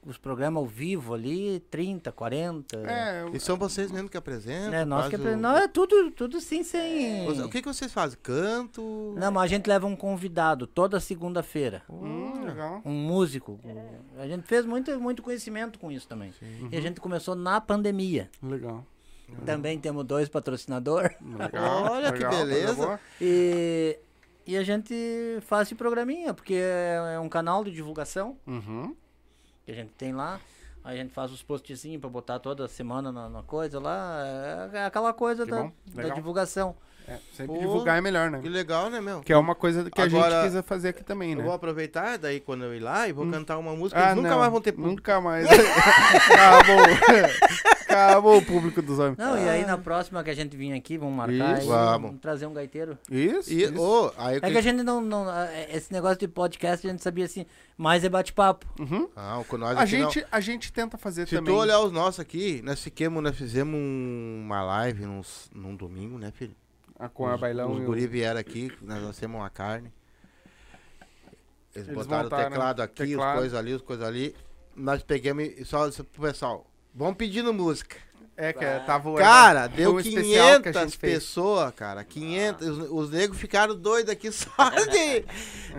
os 0.05 0.16
programas 0.18 0.60
ao 0.62 0.66
vivo 0.68 1.14
ali, 1.14 1.59
30, 1.68 2.12
40. 2.12 2.76
É, 2.78 3.22
eu- 3.22 3.34
E 3.34 3.40
são 3.40 3.56
vocês 3.56 3.90
mesmo 3.90 4.09
que 4.09 4.16
apresentam? 4.16 4.72
É, 4.74 4.84
nós 4.84 5.06
que 5.09 5.16
fazem 5.16 5.26
apre- 5.32 5.38
o- 5.38 5.43
Não, 5.43 5.56
é 5.56 5.66
tudo, 5.66 6.10
tudo 6.12 6.40
sim, 6.40 6.62
sem. 6.62 7.28
O 7.28 7.48
que, 7.48 7.60
que 7.60 7.66
vocês 7.68 7.93
fazem? 7.93 8.16
Canto? 8.22 9.14
Não, 9.16 9.32
mas 9.32 9.43
a 9.44 9.47
gente 9.48 9.66
leva 9.66 9.84
um 9.86 9.97
convidado 9.97 10.64
toda 10.66 11.01
segunda-feira. 11.01 11.82
Hum, 11.90 12.44
legal. 12.44 12.80
Um 12.84 12.93
músico. 12.93 13.59
A 14.18 14.26
gente 14.28 14.44
fez 14.47 14.64
muito, 14.64 14.98
muito 15.01 15.22
conhecimento 15.22 15.76
com 15.78 15.90
isso 15.90 16.06
também. 16.06 16.32
E 16.70 16.76
a 16.76 16.80
gente 16.80 17.01
começou 17.01 17.34
na 17.34 17.60
pandemia. 17.60 18.30
Legal. 18.40 18.84
Também 19.44 19.78
temos 19.78 20.04
dois 20.04 20.28
patrocinadores. 20.28 21.16
Legal. 21.20 21.84
Olha 21.92 22.12
que 22.12 22.18
legal, 22.18 22.30
beleza. 22.32 22.66
coisa 22.66 22.74
boa. 22.86 23.00
E, 23.20 23.98
e 24.46 24.56
a 24.56 24.62
gente 24.62 24.94
faz 25.42 25.68
esse 25.68 25.74
programinha, 25.74 26.32
porque 26.32 26.54
é, 26.54 27.14
é 27.16 27.20
um 27.20 27.28
canal 27.28 27.64
de 27.64 27.70
divulgação 27.72 28.36
Uhum. 28.46 28.94
que 29.64 29.72
a 29.72 29.74
gente 29.74 29.90
tem 29.98 30.12
lá. 30.12 30.40
Aí 30.84 31.00
a 31.00 31.02
gente 31.02 31.12
faz 31.12 31.32
os 31.32 31.42
postzinhos 31.42 32.00
pra 32.00 32.08
botar 32.08 32.38
toda 32.38 32.68
semana 32.68 33.10
na, 33.10 33.28
na 33.28 33.42
coisa 33.42 33.80
lá. 33.80 34.22
É, 34.72 34.78
é 34.78 34.84
aquela 34.86 35.12
coisa 35.12 35.44
Que 35.44 35.50
da, 35.50 35.62
bom, 35.62 35.72
da 35.94 36.08
divulgação. 36.10 36.76
É, 37.08 37.18
sempre 37.36 37.54
Pô, 37.54 37.60
divulgar 37.60 37.98
é 37.98 38.00
melhor, 38.00 38.30
né? 38.30 38.40
Que 38.40 38.48
legal, 38.48 38.88
né, 38.90 39.00
meu? 39.00 39.20
Que 39.20 39.32
é 39.32 39.36
uma 39.36 39.54
coisa 39.54 39.88
que 39.90 40.00
a 40.00 40.04
Agora, 40.04 40.42
gente 40.42 40.56
quis 40.56 40.66
fazer 40.66 40.88
aqui 40.88 41.04
também, 41.04 41.32
Eu 41.32 41.38
né? 41.38 41.44
vou 41.44 41.52
aproveitar 41.52 42.18
daí 42.18 42.40
quando 42.40 42.64
eu 42.64 42.74
ir 42.74 42.80
lá 42.80 43.08
e 43.08 43.12
vou 43.12 43.28
cantar 43.30 43.58
uma 43.58 43.74
música. 43.76 44.10
Ah, 44.10 44.14
nunca 44.14 44.28
não, 44.30 44.38
mais 44.38 44.50
vão 44.50 44.60
ter. 44.60 44.76
Nunca 44.76 45.20
mais. 45.20 45.46
Acabou. 45.50 46.76
Acabou 47.97 48.39
o 48.39 48.44
público 48.44 48.81
dos 48.82 48.98
homens. 48.98 49.16
Não, 49.16 49.36
e 49.39 49.48
aí 49.48 49.64
na 49.64 49.77
próxima 49.78 50.23
que 50.23 50.31
a 50.31 50.35
gente 50.35 50.56
vir 50.56 50.73
aqui, 50.73 50.97
vamos 50.98 51.14
marcar 51.14 51.59
Isso. 51.59 51.66
e 51.66 51.68
Vamos. 51.68 52.20
trazer 52.20 52.47
um 52.47 52.52
gaiteiro. 52.52 52.98
Isso. 53.10 53.52
E, 53.52 53.62
isso. 53.64 53.74
eu 53.74 54.12
É 54.40 54.51
que 54.51 54.59
a 54.59 54.60
gente 54.60 54.82
não, 54.82 55.01
não. 55.01 55.31
é, 55.31 55.74
Esse 55.74 55.93
negócio 55.93 56.18
de 56.18 56.28
podcast 56.28 56.86
a 56.86 56.90
gente 56.90 57.02
sabia 57.02 57.24
assim, 57.24 57.47
mais 57.77 58.05
é 58.05 58.09
bate-papo. 58.09 58.66
Uhum. 58.78 59.09
Ah, 59.16 59.43
com 59.48 59.56
nós 59.56 59.77
A 59.77 59.82
aqui 59.82 59.98
não. 59.98 60.10
gente, 60.10 60.27
a 60.31 60.40
gente 60.40 60.73
tenta 60.73 60.97
fazer 60.98 61.27
Se 61.27 61.35
também. 61.36 61.55
tu 61.55 61.59
olhar 61.60 61.81
os 61.81 61.93
nossos 61.93 62.20
aqui, 62.20 62.60
nós 62.62 62.82
fiquemos, 62.82 63.23
nós 63.23 63.36
fizemos 63.36 63.74
um- 63.74 64.43
uma 64.44 64.62
live 64.62 65.06
nos, 65.06 65.51
num 65.55 65.74
domingo, 65.74 66.18
né, 66.18 66.31
filho? 66.32 66.55
Ah, 66.98 67.09
com 67.09 67.27
a 67.27 67.35
os, 67.35 67.40
bailão 67.40 67.73
Os 67.73 67.81
o- 67.81 67.85
guri 67.85 68.06
vieram 68.06 68.40
aqui, 68.40 68.73
nós 68.82 69.02
lancemos 69.02 69.39
uma 69.40 69.51
carne. 69.51 69.93
Eles, 71.74 71.89
Eles 71.89 71.98
botaram 72.06 72.24
montaram 72.24 72.47
o 72.47 72.51
teclado 72.51 72.81
aqui, 72.82 73.06
teclado. 73.06 73.31
as 73.32 73.39
coisas 73.39 73.59
ali, 73.59 73.73
as 73.74 73.82
coisas 73.82 74.06
ali. 74.06 74.35
Nós 74.74 75.02
pegamos 75.02 75.44
e 75.44 75.64
só 75.64 75.90
pro 75.90 76.23
pessoal, 76.23 76.66
vamos 76.97 77.16
pedindo 77.16 77.52
música. 77.52 77.97
É, 78.39 78.52
que 78.52 78.62
é, 78.62 78.81
tava 78.81 79.09
o 79.09 79.14
Cara, 79.14 79.66
deu 79.66 79.94
um 79.94 79.98
especial 80.01 80.60
que 80.60 80.68
a 80.68 80.73
500 80.73 80.82
gente 80.82 80.98
fez. 80.98 81.14
pessoas, 81.14 81.74
cara. 81.74 82.05
500. 82.05 82.68
Os, 82.68 82.90
os 82.90 83.10
negros 83.10 83.40
ficaram 83.40 83.74
doidos 83.74 84.10
aqui 84.12 84.31
só 84.31 84.51
de, 84.93 85.24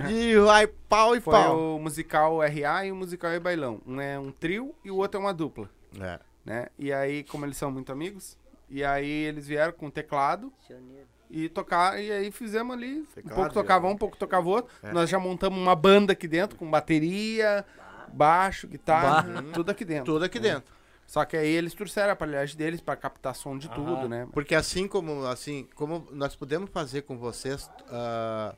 de 0.08 0.40
vai 0.40 0.66
pau 0.66 1.16
e 1.16 1.22
Foi 1.22 1.34
pau. 1.34 1.76
o 1.76 1.80
musical 1.80 2.40
RA 2.40 2.86
e 2.88 2.92
o 2.92 2.96
musical 2.96 3.32
E 3.32 3.40
Bailão. 3.40 3.80
Um 3.86 4.02
é 4.02 4.18
um 4.18 4.32
trio 4.32 4.74
e 4.84 4.90
o 4.90 4.96
outro 4.96 5.20
é 5.20 5.24
uma 5.24 5.34
dupla, 5.36 5.70
É. 6.02 6.20
né? 6.44 6.66
E 6.80 6.92
aí, 6.92 7.24
como 7.26 7.46
eles 7.46 7.58
são 7.58 7.70
muito 7.70 7.92
amigos, 7.92 8.36
e 8.68 8.84
aí 8.84 9.08
eles 9.08 9.48
vieram 9.48 9.72
com 9.74 9.88
teclado 9.92 10.52
e 11.30 11.50
tocar, 11.50 12.02
e 12.02 12.12
aí 12.12 12.32
fizemos 12.32 12.76
ali. 12.76 13.02
Um 13.02 13.06
Teclado, 13.06 13.36
pouco 13.36 13.54
tocava 13.54 13.88
um, 13.88 13.92
um 13.92 13.98
pouco 13.98 14.18
tocava 14.18 14.50
outro. 14.50 14.74
Nós 14.94 15.08
já 15.12 15.20
montamos 15.20 15.60
uma 15.60 15.76
banda 15.76 16.14
aqui 16.14 16.28
dentro, 16.28 16.58
com 16.58 16.68
bateria, 16.68 17.64
baixo, 18.12 18.68
guitarra, 18.68 19.44
tudo 19.54 19.70
aqui 19.70 19.86
dentro. 19.86 20.06
Tudo 20.12 20.26
aqui 20.26 20.40
dentro. 20.40 20.76
Só 21.08 21.24
que 21.24 21.38
aí 21.38 21.48
eles 21.48 21.74
trouxeram 21.74 22.10
a 22.10 22.14
aparelhagem 22.14 22.58
deles 22.58 22.82
pra 22.82 22.96
captar 22.96 23.34
som 23.34 23.58
de 23.58 23.70
tudo, 23.70 24.10
né? 24.10 24.28
Porque 24.34 24.54
assim 24.54 24.88
como, 24.90 25.26
assim, 25.26 25.66
como 25.74 26.06
nós 26.12 26.36
podemos 26.36 26.70
fazer 26.70 27.04
com 27.04 27.18
vocês 27.18 27.70
ah, 27.90 28.54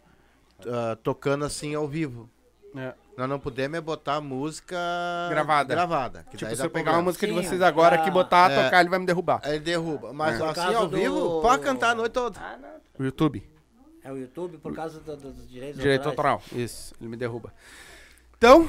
ah, 0.65 0.97
tocando 1.03 1.45
assim 1.45 1.75
ao 1.75 1.87
vivo. 1.87 2.27
É. 2.75 2.93
Nós 3.17 3.29
não 3.29 3.39
podemos 3.39 3.77
é 3.77 3.81
botar 3.81 4.19
música 4.21 4.77
Gravada. 5.29 5.73
gravada 5.73 6.25
que 6.29 6.37
Tipo, 6.37 6.55
se 6.55 6.63
eu 6.63 6.69
pegar 6.69 6.93
uma 6.93 7.01
música 7.03 7.25
de 7.27 7.33
Sim, 7.33 7.41
vocês 7.41 7.61
agora 7.61 7.95
aqui, 7.97 8.09
botar, 8.11 8.49
É. 8.51 8.63
tocar, 8.63 8.79
ele 8.81 8.89
vai 8.89 8.99
me 8.99 9.05
derrubar. 9.05 9.41
Ele 9.43 9.59
derruba. 9.59 10.11
Mas 10.13 10.39
É. 10.39 10.43
Assim 10.45 10.73
ao 10.75 10.87
do- 10.87 10.97
vivo, 10.97 11.41
pode 11.41 11.63
cantar 11.63 11.91
a 11.91 11.95
noite 11.95 12.13
toda. 12.13 12.39
Ah, 12.39 12.57
não. 12.57 12.69
O 12.99 13.03
YouTube. 13.03 13.47
É 14.03 14.11
o 14.11 14.17
YouTube 14.17 14.57
por 14.57 14.73
causa 14.73 14.99
do- 14.99 15.17
dos 15.17 15.47
direitos 15.49 15.79
Direito 15.81 16.07
autorais. 16.07 16.35
autoral. 16.41 16.59
Isso, 16.63 16.93
ele 16.99 17.09
me 17.09 17.17
derruba. 17.17 17.53
Então, 18.37 18.67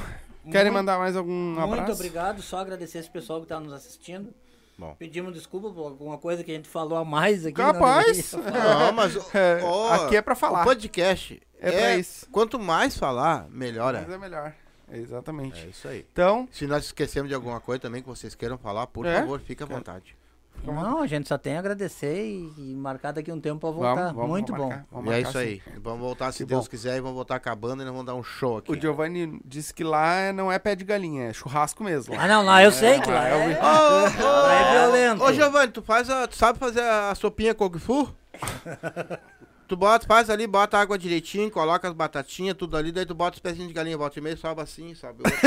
querem 0.50 0.64
Muito- 0.70 0.74
mandar 0.74 0.98
mais 0.98 1.16
algum 1.16 1.52
abraço? 1.58 1.76
Muito 1.76 1.92
obrigado, 1.92 2.42
só 2.42 2.58
agradecer 2.58 2.98
esse 2.98 3.10
pessoal 3.10 3.40
que 3.40 3.44
está 3.46 3.58
nos 3.60 3.72
assistindo. 3.72 4.32
Bom. 4.78 4.94
Pedimos 4.98 5.34
desculpa 5.34 5.70
por 5.70 5.84
alguma 5.84 6.16
coisa 6.16 6.42
que 6.42 6.50
a 6.50 6.54
gente 6.54 6.68
falou 6.68 6.96
a 6.96 7.04
mais 7.04 7.44
aqui. 7.44 7.54
Capaz. 7.56 8.32
não. 8.32 8.42
Não, 8.86 8.92
mas 8.92 9.16
É, 9.34 9.60
ó, 9.62 9.92
aqui 10.06 10.16
é 10.16 10.22
pra 10.22 10.34
falar. 10.34 10.62
O 10.62 10.64
podcast 10.64 11.42
É 11.60 11.70
pra 11.70 11.96
isso. 11.96 12.26
Quanto 12.30 12.58
mais 12.58 12.96
falar, 12.96 13.46
melhor 13.50 13.92
Mas 13.92 14.08
é. 14.10 14.14
é 14.14 14.18
melhor. 14.18 14.54
Exatamente. 14.90 15.60
É 15.66 15.68
isso 15.68 15.86
aí. 15.86 16.06
Então, 16.12 16.48
Se 16.50 16.66
nós 16.66 16.84
esquecemos 16.86 17.28
de 17.28 17.34
alguma 17.34 17.60
coisa 17.60 17.80
também 17.80 18.02
que 18.02 18.08
vocês 18.08 18.34
queiram 18.34 18.56
falar, 18.58 18.86
por 18.86 19.04
É? 19.06 19.20
favor, 19.20 19.38
fique 19.40 19.62
à 19.62 19.66
vontade. 19.66 20.16
Não, 20.62 21.00
a 21.02 21.06
gente 21.06 21.26
só 21.26 21.38
tem 21.38 21.56
a 21.56 21.58
agradecer 21.58 22.22
e, 22.22 22.52
e 22.58 22.74
marcar 22.76 23.12
daqui 23.12 23.32
um 23.32 23.40
tempo 23.40 23.60
pra 23.60 23.70
voltar. 23.70 23.94
Vamos, 23.94 24.12
vamos, 24.14 24.28
Muito 24.30 24.52
vamos 24.52 24.64
bom. 24.66 24.70
marcar, 24.70 24.86
vamos 24.92 25.10
E 25.10 25.14
é 25.16 25.20
isso 25.22 25.32
sim. 25.32 25.38
aí. 25.38 25.62
Vamos 25.82 26.00
voltar, 26.00 26.32
se 26.32 26.38
Que 26.38 26.44
Deus 26.44 26.64
bom. 26.66 26.70
quiser, 26.70 26.96
e 26.98 27.00
vamos 27.00 27.16
voltar 27.16 27.36
acabando 27.36 27.80
e 27.82 27.84
nós 27.84 27.92
vamos 27.94 28.04
dar 28.06 28.14
um 28.14 28.22
show 28.22 28.58
aqui. 28.58 28.70
O 28.70 28.78
Giovanni 28.78 29.40
disse 29.44 29.72
que 29.72 29.82
lá 29.82 30.32
não 30.34 30.52
é 30.52 30.58
pé 30.58 30.76
de 30.76 30.84
galinha, 30.84 31.28
é 31.28 31.32
churrasco 31.32 31.82
mesmo. 31.82 32.14
Ah, 32.18 32.28
não, 32.28 32.44
lá 32.44 32.62
eu 32.62 32.70
sei 32.72 33.00
que 33.00 33.10
lá 33.10 33.26
é 33.28 33.32
é, 33.32 33.58
o- 33.58 34.22
lá 34.22 34.52
é 34.52 34.72
violento. 34.80 35.24
Ô, 35.24 35.32
Giovanni, 35.32 35.72
tu 35.72 35.80
faz 35.82 36.10
a, 36.10 36.28
tu 36.28 36.36
sabe 36.36 36.58
fazer 36.58 36.82
a 36.82 37.14
sopinha 37.14 37.54
Kung 37.54 37.78
Fu? 37.78 38.06
tu 39.70 39.76
bota, 39.76 40.04
faz 40.04 40.28
ali, 40.28 40.48
bota 40.48 40.76
a 40.76 40.80
água 40.80 40.98
direitinho, 40.98 41.48
coloca 41.48 41.86
as 41.86 41.94
batatinhas, 41.94 42.56
tudo 42.56 42.76
ali, 42.76 42.90
daí 42.90 43.06
tu 43.06 43.14
bota 43.14 43.36
os 43.36 43.40
pezinhos 43.40 43.68
de 43.68 43.72
galinha, 43.74 43.96
bota 43.96 44.18
e 44.18 44.22
meio, 44.22 44.36
sobe 44.36 44.60
assim, 44.60 44.96
sobe 44.96 45.22
outro. 45.24 45.32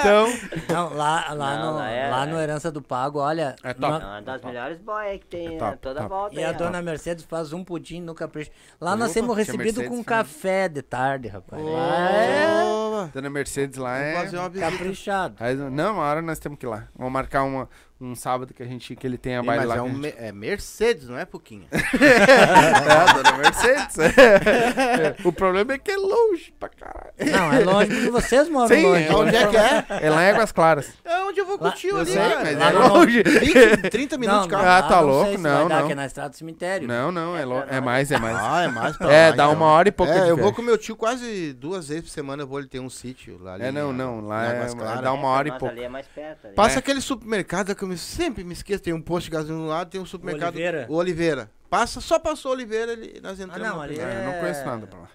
Então, 0.00 0.26
Não, 0.68 0.94
lá, 0.94 1.32
lá, 1.32 1.56
Não, 1.58 1.70
no, 1.72 1.78
lá 1.78 1.90
é- 1.90 2.10
lá 2.10 2.26
no 2.26 2.36
Herança 2.38 2.70
do 2.72 2.82
Pago, 2.82 3.18
olha. 3.20 3.54
É 3.62 3.72
top. 3.72 4.02
É 4.02 4.06
uma 4.06 4.20
das 4.22 4.42
melhores 4.42 4.78
boias 4.78 5.20
que 5.20 5.26
tem 5.26 5.46
É 5.46 5.50
né? 5.50 5.58
top, 5.58 5.78
toda 5.78 6.00
top. 6.00 6.08
volta. 6.10 6.34
E 6.34 6.42
a 6.44 6.48
aí, 6.48 6.54
ó. 6.54 6.58
dona 6.58 6.82
Mercedes 6.82 7.24
faz 7.24 7.52
um 7.52 7.62
pudim 7.62 8.00
no 8.00 8.12
capricho. 8.14 8.50
Lá 8.80 8.96
nós 8.96 9.10
Opa, 9.12 9.20
temos 9.20 9.36
recebido 9.36 9.62
Mercedes 9.64 9.88
com 9.88 10.02
café 10.04 10.68
de 10.68 10.82
tarde, 10.82 11.28
rapaz. 11.28 11.62
Lá 11.62 12.10
é 12.10 13.08
Dona 13.12 13.30
Mercedes 13.30 13.78
lá 13.78 13.92
Vamos 13.98 14.06
é. 14.08 14.14
fazer 14.14 14.36
uma 14.38 14.48
visita. 14.48 14.70
caprichado. 14.70 15.34
Aí, 15.38 15.54
não, 15.54 15.94
uma 15.94 16.02
hora 16.04 16.22
nós 16.22 16.38
temos 16.38 16.58
que 16.58 16.66
ir 16.66 16.68
lá. 16.68 16.88
Vamos 16.96 17.12
marcar 17.12 17.44
uma, 17.44 17.68
um 18.04 18.14
sábado 18.14 18.52
que 18.54 18.62
a 18.62 18.66
gente 18.66 18.94
que 18.96 19.06
ele 19.06 19.16
tenha 19.18 19.40
Sim, 19.40 19.46
baile 19.46 19.66
mas 19.66 19.68
lá. 19.70 19.76
é, 19.76 19.82
um 19.82 19.86
a 19.86 19.90
gente- 19.94 20.14
é 20.18 20.32
Mercedes, 20.32 21.08
não 21.08 21.18
é 21.18 21.24
pouquinho. 21.24 21.66
É, 21.74 23.12
Dona 23.14 23.32
Mercedes. 23.38 23.96
o 25.24 25.32
problema 25.32 25.72
é 25.74 25.78
que 25.78 25.90
é 25.90 25.96
longe 25.96 26.52
pra 26.58 26.68
caralho. 26.68 27.12
Não, 27.30 27.52
é 27.52 27.58
longe 27.64 27.90
porque 27.94 28.10
vocês 28.10 28.48
moram 28.48 28.68
Sim, 28.74 28.82
longe. 28.86 29.04
é 29.06 29.14
Onde 29.14 29.36
é 29.36 29.46
que 29.46 29.56
é? 29.56 29.84
É 30.02 30.10
lá 30.10 30.22
em 30.24 30.30
Águas 30.30 30.52
Claras. 30.52 30.92
É 31.04 31.18
onde 31.24 31.40
eu 31.40 31.46
vou 31.46 31.56
Lá- 31.60 31.70
curtir 31.70 31.88
eu 31.88 31.98
ali, 31.98 32.10
sei, 32.10 32.16
cara. 32.20 32.40
mas 32.44 32.58
lá 32.58 32.70
é 32.70 32.72
no- 32.72 32.88
longe. 32.94 33.22
20, 33.22 33.90
30 33.90 34.18
minutos 34.18 34.40
Não, 34.40 34.46
de 34.46 34.50
carro. 34.50 34.64
Ah, 34.64 34.80
lá 34.80 34.82
tá 34.82 34.96
não 35.00 35.08
louco? 35.08 35.24
sei 35.28 35.36
se 35.36 35.42
Não, 35.42 35.68
dar, 35.68 35.80
não. 35.80 35.86
que 35.86 35.92
é 35.92 35.96
na 35.96 36.06
estrada 36.06 36.30
do 36.30 36.36
cemitério. 36.36 36.88
Não, 36.88 37.10
não, 37.12 37.36
é, 37.36 37.42
é 37.76 37.80
mais, 37.80 38.10
é 38.10 38.18
mais. 38.18 38.36
Ah, 38.36 38.62
é 38.64 38.68
mais 38.68 38.96
pra 38.96 39.12
É, 39.12 39.30
lá, 39.30 39.36
dá 39.36 39.44
então. 39.44 39.54
uma 39.54 39.66
hora 39.66 39.88
e 39.88 39.92
pouco 39.92 40.12
É, 40.12 40.20
de 40.24 40.28
eu 40.28 40.36
vou 40.36 40.52
com 40.52 40.62
meu 40.62 40.76
tio 40.78 40.96
quase 40.96 41.52
duas 41.52 41.88
vezes 41.88 42.04
por 42.04 42.10
semana, 42.10 42.42
eu 42.42 42.46
vou 42.46 42.58
ele 42.58 42.68
tem 42.68 42.80
um 42.80 42.90
sítio 42.90 43.38
lá 43.40 43.54
ali. 43.54 43.64
É, 43.64 43.72
não, 43.72 43.92
não, 43.92 44.20
lá 44.26 44.44
é- 44.46 44.66
dá 45.02 45.12
uma 45.12 45.28
É, 45.28 45.30
hora 45.30 45.48
e 45.48 45.58
pouco. 45.58 45.74
É 45.80 45.88
mais 45.88 46.06
perto. 46.06 46.46
ali. 46.46 46.54
Passa 46.54 46.76
É. 46.76 46.78
aquele 46.78 47.00
supermercado 47.00 47.74
que 47.74 47.82
eu 47.82 47.88
me- 47.88 47.93
sempre 47.96 48.44
me 48.44 48.52
esqueço, 48.52 48.82
tem 48.82 48.92
um 48.92 49.00
posto 49.02 49.26
de 49.26 49.30
gasolina 49.32 49.58
do 49.64 49.68
lado, 49.68 49.90
tem 49.90 50.00
um 50.00 50.06
supermercado. 50.06 50.54
Oliveira. 50.54 50.86
O 50.88 50.94
Oliveira. 50.94 51.50
Passa, 51.70 52.00
só 52.00 52.18
passou 52.18 52.52
o 52.52 52.54
Oliveira, 52.54 52.92
ele, 52.92 53.20
nós 53.20 53.38
entramos. 53.40 53.68
não, 53.68 53.80
ali. 53.80 53.98
É, 53.98 54.02
eu 54.02 54.24
não 54.24 54.32
É. 54.34 54.40
conheço 54.40 54.64
nada 54.64 54.86
pra 54.86 54.98
lá. 55.00 55.08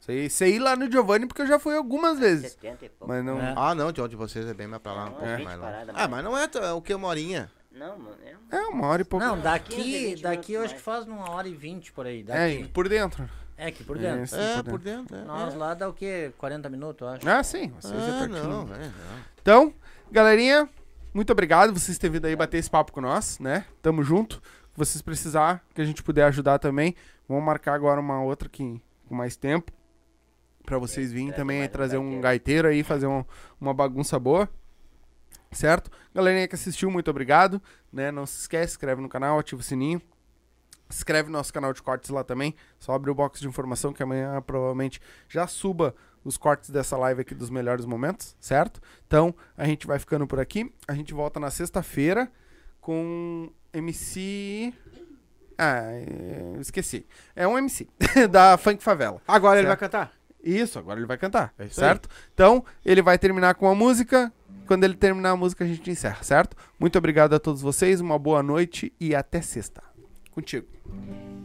Sei, 0.00 0.30
sei 0.30 0.54
ir 0.56 0.58
lá 0.58 0.74
no 0.76 0.90
Giovanni 0.90 1.26
porque 1.26 1.42
eu 1.42 1.46
já 1.46 1.58
fui 1.58 1.76
algumas 1.76 2.18
vezes. 2.18 2.52
70 2.52 2.84
e 2.86 2.88
pouco. 2.88 3.12
Mas 3.12 3.22
não. 3.24 3.38
É. 3.40 3.52
Ah, 3.56 3.74
não, 3.74 3.92
de 3.92 4.00
onde 4.00 4.16
vocês 4.16 4.46
é 4.46 4.54
bem 4.54 4.66
mais 4.66 4.82
pra 4.82 4.92
lá, 4.92 5.02
um 5.02 5.04
Não, 5.06 5.12
pouco 5.12 5.26
20 5.36 5.44
mais 5.44 5.60
lá. 5.60 5.84
Ah, 5.94 6.08
mas 6.08 6.24
não 6.24 6.36
é, 6.38 6.48
é 6.54 6.72
o 6.72 6.80
que, 6.80 6.94
uma 6.94 7.06
horinha? 7.08 7.50
Não, 7.70 7.98
mano. 7.98 8.16
É... 8.50 8.56
É 8.56 8.60
uma 8.62 8.86
hora 8.88 9.02
e 9.02 9.04
pouco. 9.04 9.24
Não, 9.24 9.34
15, 9.34 9.42
daqui, 9.44 9.76
20 10.14 10.22
daqui 10.22 10.52
eu 10.54 10.64
acho 10.64 10.74
que 10.74 10.80
faz 10.80 11.06
uma 11.06 11.30
hora 11.30 11.46
e 11.46 11.54
vinte 11.54 11.92
por 11.92 12.06
aí. 12.06 12.20
É, 12.20 12.22
Daqui. 12.22 12.68
por 12.72 12.88
dentro. 12.88 13.28
É, 13.58 13.66
aqui 13.66 13.84
por 13.84 13.98
dentro. 13.98 14.26
Sim, 14.26 14.36
é, 14.58 14.62
por 14.62 14.78
dentro. 14.78 15.14
é. 15.14 15.22
Nós 15.22 15.54
lá 15.54 15.74
dá 15.74 15.86
o 15.88 15.92
quê? 15.92 16.32
40 16.38 16.68
minutos, 16.70 17.06
eu 17.06 17.08
acho. 17.14 17.28
Ah, 17.28 17.42
sim. 17.44 17.70
Vocês 17.78 17.92
é 17.94 18.10
Ah, 18.10 18.18
pertinho. 18.20 18.42
não, 18.48 18.62
é, 18.74 18.78
não. 18.78 18.92
Então, 19.40 19.74
galerinha, 20.10 20.66
muito 21.12 21.30
obrigado 21.32 21.72
vocês 21.72 21.98
terem 21.98 22.14
vindo 22.14 22.26
aí 22.26 22.36
bater 22.36 22.58
esse 22.58 22.70
papo 22.70 22.92
com 22.92 23.00
nós, 23.00 23.38
né? 23.38 23.64
Tamo 23.82 24.02
junto. 24.02 24.36
Se 24.72 24.76
vocês 24.76 25.02
precisar, 25.02 25.64
que 25.74 25.80
a 25.80 25.84
gente 25.84 26.02
puder 26.02 26.24
ajudar 26.24 26.58
também, 26.58 26.94
vamos 27.28 27.44
marcar 27.44 27.74
agora 27.74 28.00
uma 28.00 28.22
outra 28.22 28.48
aqui 28.48 28.80
com 29.08 29.14
mais 29.14 29.36
tempo. 29.36 29.72
Pra 30.64 30.78
vocês 30.78 31.10
virem 31.10 31.28
trazer 31.28 31.40
também 31.42 31.68
trazer 31.68 31.98
um 31.98 32.20
gaiteiro. 32.20 32.68
aí, 32.68 32.82
fazer 32.84 33.06
um- 33.06 33.24
uma 33.60 33.74
bagunça 33.74 34.18
boa. 34.18 34.48
Certo? 35.50 35.90
Galerinha 36.14 36.46
que 36.46 36.54
assistiu, 36.54 36.90
muito 36.90 37.10
obrigado. 37.10 37.60
Né? 37.92 38.12
Não 38.12 38.24
se 38.24 38.40
esquece, 38.42 38.68
se 38.68 38.72
inscreve 38.74 39.02
no 39.02 39.08
canal, 39.08 39.38
ativa 39.38 39.60
o 39.60 39.64
sininho. 39.64 40.00
Inscreve 40.88 41.28
no 41.28 41.32
nosso 41.38 41.52
canal 41.52 41.72
de 41.72 41.82
cortes 41.82 42.10
lá 42.10 42.22
também. 42.22 42.54
Só 42.78 42.92
abre 42.92 43.10
o 43.10 43.14
box 43.14 43.40
de 43.40 43.48
informação 43.48 43.92
que 43.92 44.02
amanhã 44.02 44.40
provavelmente 44.42 45.00
já 45.28 45.46
suba 45.46 45.94
os 46.24 46.36
cortes 46.36 46.70
dessa 46.70 46.96
live 46.96 47.20
aqui 47.22 47.34
dos 47.34 47.50
melhores 47.50 47.84
momentos, 47.84 48.36
certo? 48.40 48.80
Então, 49.06 49.34
a 49.56 49.64
gente 49.64 49.86
vai 49.86 49.98
ficando 49.98 50.26
por 50.26 50.38
aqui. 50.40 50.72
A 50.86 50.94
gente 50.94 51.14
volta 51.14 51.38
na 51.40 51.50
sexta-feira 51.50 52.30
com 52.80 53.50
MC. 53.72 54.72
Ah, 55.58 55.82
é, 55.92 56.56
esqueci. 56.60 57.06
É 57.36 57.46
um 57.46 57.56
MC 57.58 57.86
da 58.30 58.56
Funk 58.56 58.82
Favela. 58.82 59.20
Agora 59.28 59.58
ele 59.58 59.66
vai 59.68 59.76
Certo. 59.76 59.92
cantar? 59.92 60.12
Isso, 60.42 60.78
agora 60.78 60.98
ele 60.98 61.06
vai 61.06 61.18
cantar, 61.18 61.52
É 61.58 61.68
certo? 61.68 62.08
Então, 62.32 62.64
ele 62.84 63.02
vai 63.02 63.18
terminar 63.18 63.54
com 63.56 63.68
a 63.68 63.74
música. 63.74 64.32
Quando 64.66 64.84
ele 64.84 64.94
terminar 64.94 65.30
a 65.30 65.36
música, 65.36 65.64
a 65.64 65.66
gente 65.66 65.90
encerra, 65.90 66.22
certo? 66.22 66.56
Muito 66.78 66.96
obrigado 66.96 67.34
a 67.34 67.38
todos 67.38 67.60
vocês, 67.60 68.00
uma 68.00 68.18
boa 68.18 68.42
noite 68.42 68.90
e 68.98 69.14
até 69.14 69.42
sexta. 69.42 69.82
Contigo. 70.30 70.66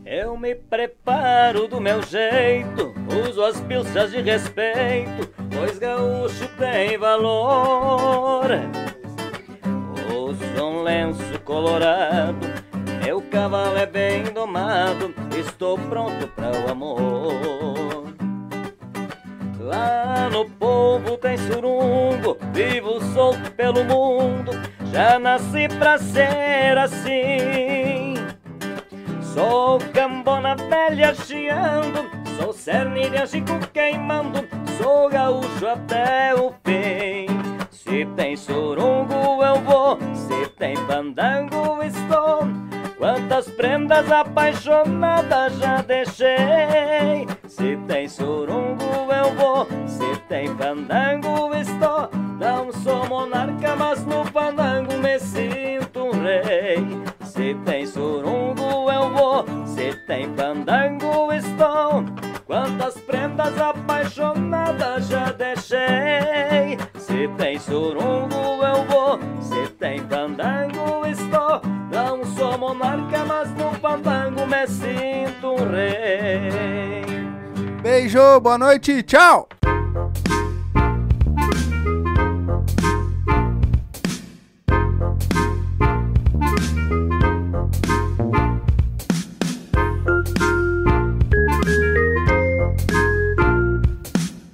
Eu 0.06 0.38
me 0.38 0.54
preparo 0.54 1.68
do 1.68 1.82
meu 1.82 2.00
jeito, 2.04 2.94
uso 3.28 3.44
as 3.44 3.60
pilchas 3.62 4.12
de 4.12 4.22
respeito, 4.22 5.28
pois 5.52 5.80
gaúcho 5.80 6.48
tem 6.60 6.96
valor. 6.96 8.46
Uso 10.16 10.64
um 10.64 10.84
lenço 10.84 11.40
colorado, 11.44 12.46
meu 13.04 13.20
cavalo 13.20 13.78
é 13.78 13.88
bem 13.88 14.26
domado, 14.26 15.12
estou 15.40 15.76
pronto 15.76 16.28
para 16.36 16.52
o 16.52 16.72
amor. 16.72 18.14
Lá 19.60 20.30
no 20.30 20.48
povo 20.48 21.18
tem 21.18 21.36
surungo, 21.36 22.38
vivo 22.54 23.02
solto 23.12 23.50
pelo 23.54 23.84
mundo, 23.84 24.52
já 24.94 25.18
nasci 25.18 25.68
pra 25.80 25.98
ser 25.98 26.78
assim. 26.78 28.05
Sou 29.36 29.80
cambona 29.92 30.56
velha 30.56 31.14
chiando, 31.14 32.10
sou 32.40 32.54
cerne 32.54 33.10
de 33.10 33.18
angico 33.18 33.60
queimando, 33.74 34.48
sou 34.78 35.10
gaúcho 35.10 35.68
até 35.68 36.34
o 36.34 36.54
fim. 36.64 37.28
Se 37.70 38.06
tem 38.16 38.38
surungo 38.38 39.44
eu 39.44 39.60
vou, 39.60 40.00
se 40.14 40.50
tem 40.52 40.78
pandango 40.88 41.84
estou. 41.84 42.48
Quantas 42.98 43.50
prendas 43.50 44.10
apaixonadas 44.10 45.58
já 45.58 45.82
deixei. 45.82 47.28
Se 47.46 47.76
tem 47.90 48.08
surungo 48.08 48.86
eu 49.12 49.34
vou, 49.36 49.68
se 49.86 50.18
tem 50.30 50.56
pandango 50.56 51.54
estou. 51.54 52.10
Não 52.40 52.72
sou 52.72 53.06
monarca, 53.06 53.76
mas 53.76 54.06
no 54.06 54.24
pandango 54.32 54.94
me 54.98 55.20
sinto 55.20 56.06
um 56.06 56.24
rei. 56.24 57.15
Se 57.36 57.54
tem 57.66 57.86
surungo 57.86 58.90
eu 58.90 59.10
vou, 59.10 59.46
se 59.66 59.94
tem 60.08 60.30
pandango 60.36 61.34
estou. 61.34 62.06
Quantas 62.46 62.98
prendas 63.02 63.60
apaixonadas 63.60 65.10
já 65.10 65.34
deixei. 65.34 66.78
Se 66.98 67.28
tem 67.38 67.60
surungo 67.60 68.64
eu 68.64 68.86
vou, 68.86 69.20
se 69.42 69.68
tem 69.74 70.02
pandango 70.04 71.06
estou. 71.06 71.62
Não 71.92 72.24
sou 72.24 72.58
monarca, 72.58 73.26
mas 73.26 73.52
no 73.52 73.78
pandango 73.82 74.48
me 74.48 74.66
sinto 74.68 75.62
um 75.62 75.72
rei. 75.72 77.04
Beijo, 77.82 78.40
boa 78.40 78.58
noite, 78.58 79.04
tchau! 79.04 79.50